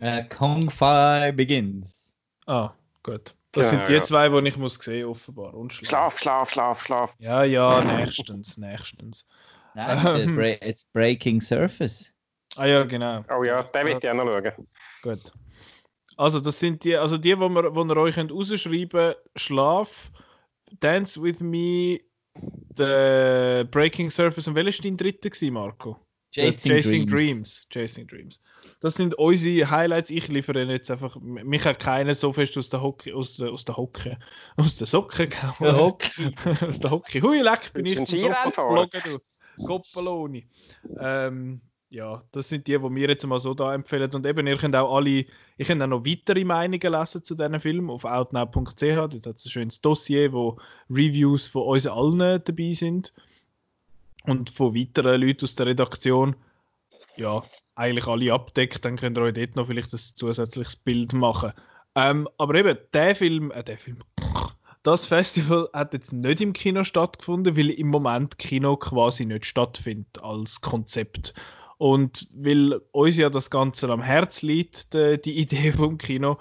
Uh, 0.00 0.22
Kong 0.28 0.70
Fi 0.70 1.32
Begins. 1.32 2.14
Ah, 2.46 2.70
gut. 3.02 3.34
Das 3.52 3.66
ja, 3.66 3.70
sind 3.70 3.88
die 3.88 3.92
ja. 3.94 4.02
zwei, 4.02 4.28
die 4.28 4.48
ich 4.48 4.56
muss 4.58 4.74
sehen, 4.74 5.06
offenbar. 5.06 5.54
Und 5.54 5.72
Schlaf, 5.72 6.18
Schlaf, 6.18 6.50
Schlaf, 6.50 6.82
Schlaf. 6.82 7.14
Ja, 7.18 7.44
ja, 7.44 7.82
nächstens, 7.82 8.58
nächstens. 8.58 9.26
Nein, 9.74 10.34
Bra 10.34 10.54
it's 10.62 10.84
Breaking 10.92 11.40
Surface. 11.40 12.12
Ah 12.56 12.66
ja, 12.66 12.82
genau. 12.84 13.24
Oh 13.30 13.44
ja, 13.44 13.62
den 13.62 13.86
will 13.86 13.98
ich 14.00 14.08
auch 14.08 14.14
noch 14.14 14.24
schauen. 14.24 14.68
Gut. 15.02 15.32
Also 16.16 16.40
das 16.40 16.58
sind 16.58 16.82
die, 16.84 16.96
also 16.96 17.18
die, 17.18 17.38
wo, 17.38 17.48
wir, 17.48 17.74
wo 17.74 17.84
ihr 17.84 17.96
euch 17.98 18.18
rausschreiben 18.18 18.88
könnt, 18.88 19.16
Schlaf, 19.36 20.10
Dance 20.80 21.22
With 21.22 21.40
Me, 21.40 22.00
The 22.76 23.64
Breaking 23.70 24.10
Surface 24.10 24.48
und 24.48 24.54
welches 24.54 24.78
dein 24.78 24.96
dritter, 24.96 25.30
Marco? 25.50 26.00
Chasing, 26.32 26.70
Chasing 26.70 27.06
Dreams. 27.06 27.10
Dreams. 27.10 27.66
Chasing 27.70 28.06
Dreams. 28.06 28.40
Das 28.80 28.94
sind 28.94 29.14
unsere 29.14 29.70
Highlights. 29.70 30.10
Ich 30.10 30.28
liefere 30.28 30.64
jetzt 30.64 30.90
einfach. 30.90 31.16
Mich 31.20 31.64
hat 31.64 31.78
keiner 31.78 32.14
so 32.14 32.32
fest 32.32 32.58
aus 32.58 32.68
der 32.68 32.82
Hocke, 32.82 33.14
aus 33.14 33.36
der, 33.36 33.50
aus 33.50 33.64
der 33.64 33.76
Hocke, 33.76 34.18
aus 34.56 34.76
der 34.76 34.86
Socke 34.86 35.28
gehauen. 35.28 35.94
aus 36.60 36.80
der 36.80 36.90
Hocke. 36.90 37.22
Hui, 37.22 37.40
leck, 37.40 37.72
bin 37.72 37.86
ich 37.86 37.96
vom 37.96 38.06
Sofa 38.06 38.44
geflogen, 38.44 39.00
du. 39.04 39.64
Goppeloni. 39.64 40.46
Ähm, 41.00 41.62
ja, 41.88 42.22
das 42.32 42.48
sind 42.48 42.66
die, 42.66 42.72
die 42.72 42.94
wir 42.94 43.08
jetzt 43.08 43.26
mal 43.26 43.38
so 43.38 43.54
da 43.54 43.72
empfehlen. 43.74 44.10
Und 44.12 44.26
eben, 44.26 44.46
ihr 44.46 44.56
könnt 44.56 44.74
auch 44.74 44.94
alle, 44.94 45.24
ich 45.56 45.66
könnt 45.66 45.82
auch 45.82 45.86
noch 45.86 46.04
weitere 46.04 46.44
Meinungen 46.44 46.92
lesen 46.92 47.24
zu 47.24 47.34
diesen 47.34 47.60
Filmen 47.60 47.90
auf 47.90 48.04
outnow.ch. 48.04 48.80
Dort 48.80 49.26
hat 49.26 49.36
es 49.36 49.46
ein 49.46 49.50
schönes 49.50 49.80
Dossier, 49.80 50.32
wo 50.32 50.58
Reviews 50.90 51.46
von 51.46 51.62
uns 51.62 51.86
allen 51.86 52.42
dabei 52.44 52.72
sind. 52.72 53.12
Und 54.24 54.50
von 54.50 54.74
weiteren 54.74 55.20
Leuten 55.20 55.44
aus 55.44 55.54
der 55.54 55.66
Redaktion. 55.66 56.34
Ja, 57.16 57.44
eigentlich 57.76 58.06
alle 58.06 58.32
abdeckt, 58.32 58.84
dann 58.84 58.96
könnt 58.96 59.16
ihr 59.16 59.22
euch 59.22 59.34
dort 59.34 59.54
noch 59.54 59.68
vielleicht 59.68 59.92
ein 59.92 59.98
zusätzliches 59.98 60.76
Bild 60.76 61.12
machen. 61.12 61.52
Ähm, 61.94 62.28
aber 62.36 62.56
eben, 62.56 62.76
der 62.92 63.14
Film, 63.14 63.50
äh, 63.52 63.62
der 63.62 63.78
Film, 63.78 63.98
das 64.82 65.06
Festival 65.06 65.68
hat 65.72 65.94
jetzt 65.94 66.12
nicht 66.12 66.40
im 66.40 66.52
Kino 66.52 66.84
stattgefunden, 66.84 67.56
weil 67.56 67.70
im 67.70 67.88
Moment 67.88 68.38
Kino 68.38 68.76
quasi 68.76 69.24
nicht 69.24 69.46
stattfindet 69.46 70.18
als 70.22 70.60
Konzept. 70.60 71.34
Und 71.78 72.28
weil 72.32 72.80
uns 72.92 73.18
ja 73.18 73.28
das 73.28 73.50
Ganze 73.50 73.90
am 73.90 74.00
Herz 74.00 74.42
liegt, 74.42 74.94
die, 74.94 75.20
die 75.20 75.38
Idee 75.38 75.72
vom 75.72 75.98
Kino, 75.98 76.38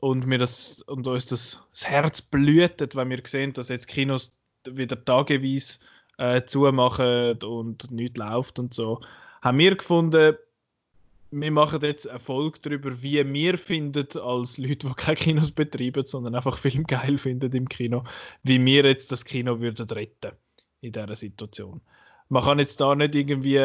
und, 0.00 0.26
mir 0.26 0.36
das, 0.36 0.82
und 0.82 1.06
uns 1.06 1.24
das, 1.26 1.60
das 1.70 1.88
Herz 1.88 2.20
blühtet, 2.20 2.94
wenn 2.94 3.08
wir 3.08 3.22
sehen, 3.24 3.54
dass 3.54 3.70
jetzt 3.70 3.88
Kinos 3.88 4.34
wieder 4.68 5.02
tageweise 5.02 5.78
äh, 6.18 6.42
zumachen 6.44 7.42
und 7.42 7.90
nichts 7.90 8.18
läuft 8.18 8.58
und 8.58 8.74
so, 8.74 9.00
haben 9.40 9.58
wir 9.58 9.74
gefunden, 9.76 10.36
wir 11.30 11.50
machen 11.50 11.80
jetzt 11.80 12.06
eine 12.06 12.20
Folge 12.20 12.58
darüber, 12.60 13.02
wie 13.02 13.32
wir 13.32 13.56
finden, 13.56 14.06
als 14.20 14.58
Leute, 14.58 14.88
die 14.88 14.94
keine 14.94 15.16
Kinos 15.16 15.52
betreiben, 15.52 16.04
sondern 16.04 16.34
einfach 16.34 16.58
Film 16.58 16.84
geil 16.84 17.16
finden 17.16 17.52
im 17.52 17.68
Kino, 17.68 18.04
wie 18.42 18.62
wir 18.62 18.84
jetzt 18.84 19.10
das 19.10 19.24
Kino 19.24 19.58
würden 19.60 19.88
retten 19.88 20.32
in 20.82 20.92
dieser 20.92 21.16
Situation. 21.16 21.80
Man 22.28 22.42
kann 22.42 22.58
jetzt 22.58 22.80
da 22.80 22.94
nicht 22.94 23.14
irgendwie 23.14 23.60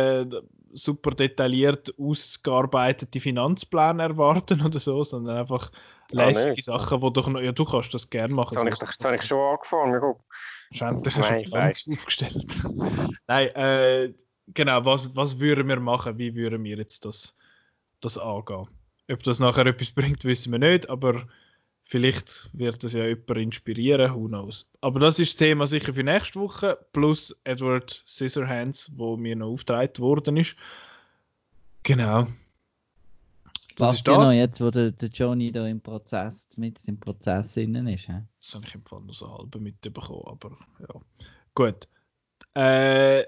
super 0.74 1.12
detailliert 1.12 1.94
ausgearbeitete 1.98 3.20
Finanzpläne 3.20 4.04
erwarten 4.04 4.62
oder 4.62 4.80
so, 4.80 5.04
sondern 5.04 5.38
einfach 5.38 5.72
lässige 6.12 6.60
ah, 6.60 6.78
Sachen, 6.78 7.02
wo 7.02 7.10
du, 7.10 7.22
ja, 7.40 7.52
du 7.52 7.66
kannst 7.66 7.94
das 7.94 8.10
gerne 8.10 8.34
machen. 8.34 8.56
Das 8.56 8.64
habe 8.64 8.70
ich, 8.70 8.78
das 8.78 9.06
habe 9.06 9.16
ich 9.16 9.24
schon 9.24 9.40
angefangen, 9.40 10.00
guck. 10.00 10.20
Wahrscheinlich 10.72 11.14
schon 11.14 11.52
ganz 11.52 11.90
aufgestellt. 11.92 12.46
Nein, 13.28 13.48
äh, 13.56 14.14
genau, 14.48 14.86
was, 14.86 15.16
was 15.16 15.40
würden 15.40 15.68
wir 15.68 15.80
machen? 15.80 16.18
Wie 16.20 16.36
würden 16.36 16.64
wir 16.64 16.78
jetzt 16.78 17.06
das 17.06 17.36
das 18.02 18.18
angehen. 18.18 18.68
Ob 19.12 19.24
das 19.24 19.40
nachher 19.40 19.66
etwas 19.66 19.92
bringt, 19.92 20.24
wissen 20.24 20.52
wir 20.52 20.60
nicht, 20.60 20.90
aber 20.90 21.24
vielleicht 21.90 22.52
wird 22.54 22.84
das 22.84 22.94
ja 22.94 23.06
jemand 23.06 23.38
inspirieren, 23.38 24.14
who 24.14 24.28
knows. 24.28 24.68
Aber 24.82 25.00
das 25.00 25.18
ist 25.18 25.32
das 25.32 25.38
Thema 25.38 25.66
sicher 25.66 25.92
für 25.92 26.04
nächste 26.04 26.40
Woche, 26.40 26.78
plus 26.94 27.36
Edward 27.46 28.04
Scissorhands, 28.06 28.92
wo 28.96 29.18
mir 29.18 29.36
noch 29.36 29.48
aufgetragen 29.48 29.98
worden 29.98 30.38
ist. 30.38 30.56
Genau. 31.82 32.28
Das 33.76 33.94
ist 33.94 34.08
das. 34.08 34.18
noch 34.18 34.32
jetzt, 34.32 34.62
wo 34.62 34.70
der, 34.70 34.92
der 34.92 35.10
Johnny 35.10 35.52
da 35.52 35.66
im 35.66 35.82
Prozess, 35.82 36.48
mit 36.58 36.80
im 36.88 37.00
Prozess 37.00 37.58
innen 37.58 37.88
ist. 37.88 38.06
He? 38.06 38.20
Das 38.40 38.54
habe 38.54 38.66
ich 38.68 38.76
im 38.76 38.84
Fall 38.84 39.02
nur 39.02 39.14
so 39.14 39.36
halb 39.36 39.56
mitbekommen, 39.56 40.22
aber 40.26 40.58
ja. 40.80 41.02
Gut. 41.56 41.88
Äh, 42.54 43.24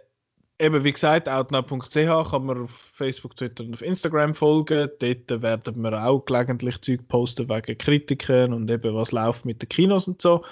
eben 0.62 0.84
wie 0.84 0.94
gesagt, 0.94 1.28
outnow.ch 1.28 2.30
kann 2.30 2.46
man 2.46 2.64
auf 2.64 2.72
Facebook, 2.72 3.36
Twitter 3.36 3.64
und 3.64 3.74
auf 3.74 3.82
Instagram 3.82 4.34
folgen. 4.34 4.90
Dort 5.00 5.42
werden 5.42 5.82
wir 5.82 6.06
auch 6.06 6.24
gelegentlich 6.26 6.80
Zeug 6.82 7.08
posten 7.08 7.50
wegen 7.50 7.78
Kritiken 7.78 8.54
und 8.54 8.70
eben 8.70 8.96
was 8.96 9.12
läuft 9.12 9.44
mit 9.44 9.62
den 9.62 9.70
Kinos 9.70 10.08
und 10.08 10.22
so. 10.22 10.44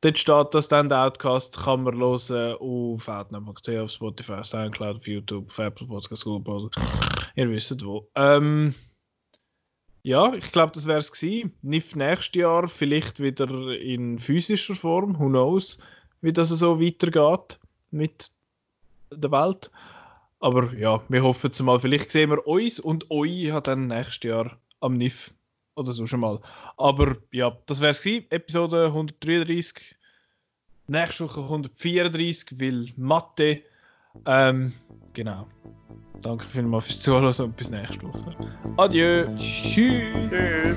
Dort 0.00 0.18
steht 0.18 0.54
das 0.54 0.68
dann, 0.68 0.88
der 0.88 1.04
Outcast 1.04 1.58
kann 1.58 1.82
man 1.82 1.98
hören 1.98 2.54
auf 2.54 3.06
outnow.ch, 3.06 3.68
auf 3.76 3.90
Spotify, 3.90 4.42
Soundcloud, 4.42 4.96
auf 4.96 5.06
YouTube, 5.06 5.50
auf 5.50 5.58
Apple 5.58 5.86
Podcasts, 5.86 6.24
Google 6.24 6.42
Podcasts. 6.42 7.28
Ihr 7.36 7.50
wisst 7.50 7.84
wo. 7.84 8.08
Ähm, 8.14 8.74
ja, 10.02 10.32
ich 10.32 10.50
glaube, 10.52 10.72
das 10.72 10.86
wäre 10.86 11.00
es 11.00 11.12
gewesen. 11.12 11.52
NIF 11.60 11.94
nächstes 11.96 12.40
Jahr, 12.40 12.66
vielleicht 12.66 13.20
wieder 13.20 13.78
in 13.78 14.18
physischer 14.18 14.74
Form, 14.74 15.18
who 15.18 15.28
knows, 15.28 15.76
wie 16.22 16.32
das 16.32 16.48
so 16.48 16.80
weitergeht 16.80 17.60
mit 17.90 18.30
der 19.12 19.30
Welt. 19.30 19.70
Aber 20.40 20.72
ja, 20.74 21.02
wir 21.08 21.22
hoffen 21.22 21.50
es 21.50 21.60
mal. 21.60 21.78
Vielleicht 21.78 22.10
sehen 22.10 22.30
wir 22.30 22.46
uns 22.46 22.80
und 22.80 23.10
euch 23.10 23.52
dann 23.62 23.88
nächstes 23.88 24.22
Jahr 24.22 24.58
am 24.80 24.94
NIF 24.94 25.32
oder 25.76 25.92
so 25.92 26.06
schon 26.06 26.20
mal. 26.20 26.40
Aber 26.76 27.16
ja, 27.30 27.56
das 27.66 27.80
wäre 27.80 27.92
es 27.92 28.06
Episode 28.06 28.86
133. 28.86 29.96
Nächste 30.86 31.24
Woche 31.24 31.42
134, 31.42 32.58
weil 32.60 32.88
Mathe. 32.96 33.62
Ähm, 34.26 34.72
genau. 35.12 35.46
Danke 36.22 36.46
vielmals 36.46 36.86
fürs 36.86 37.00
Zuhören 37.00 37.34
und 37.44 37.56
bis 37.56 37.70
nächste 37.70 38.02
Woche. 38.02 38.36
Adieu. 38.76 39.26
Tschüss. 39.36 40.30
Tschüss. 40.30 40.76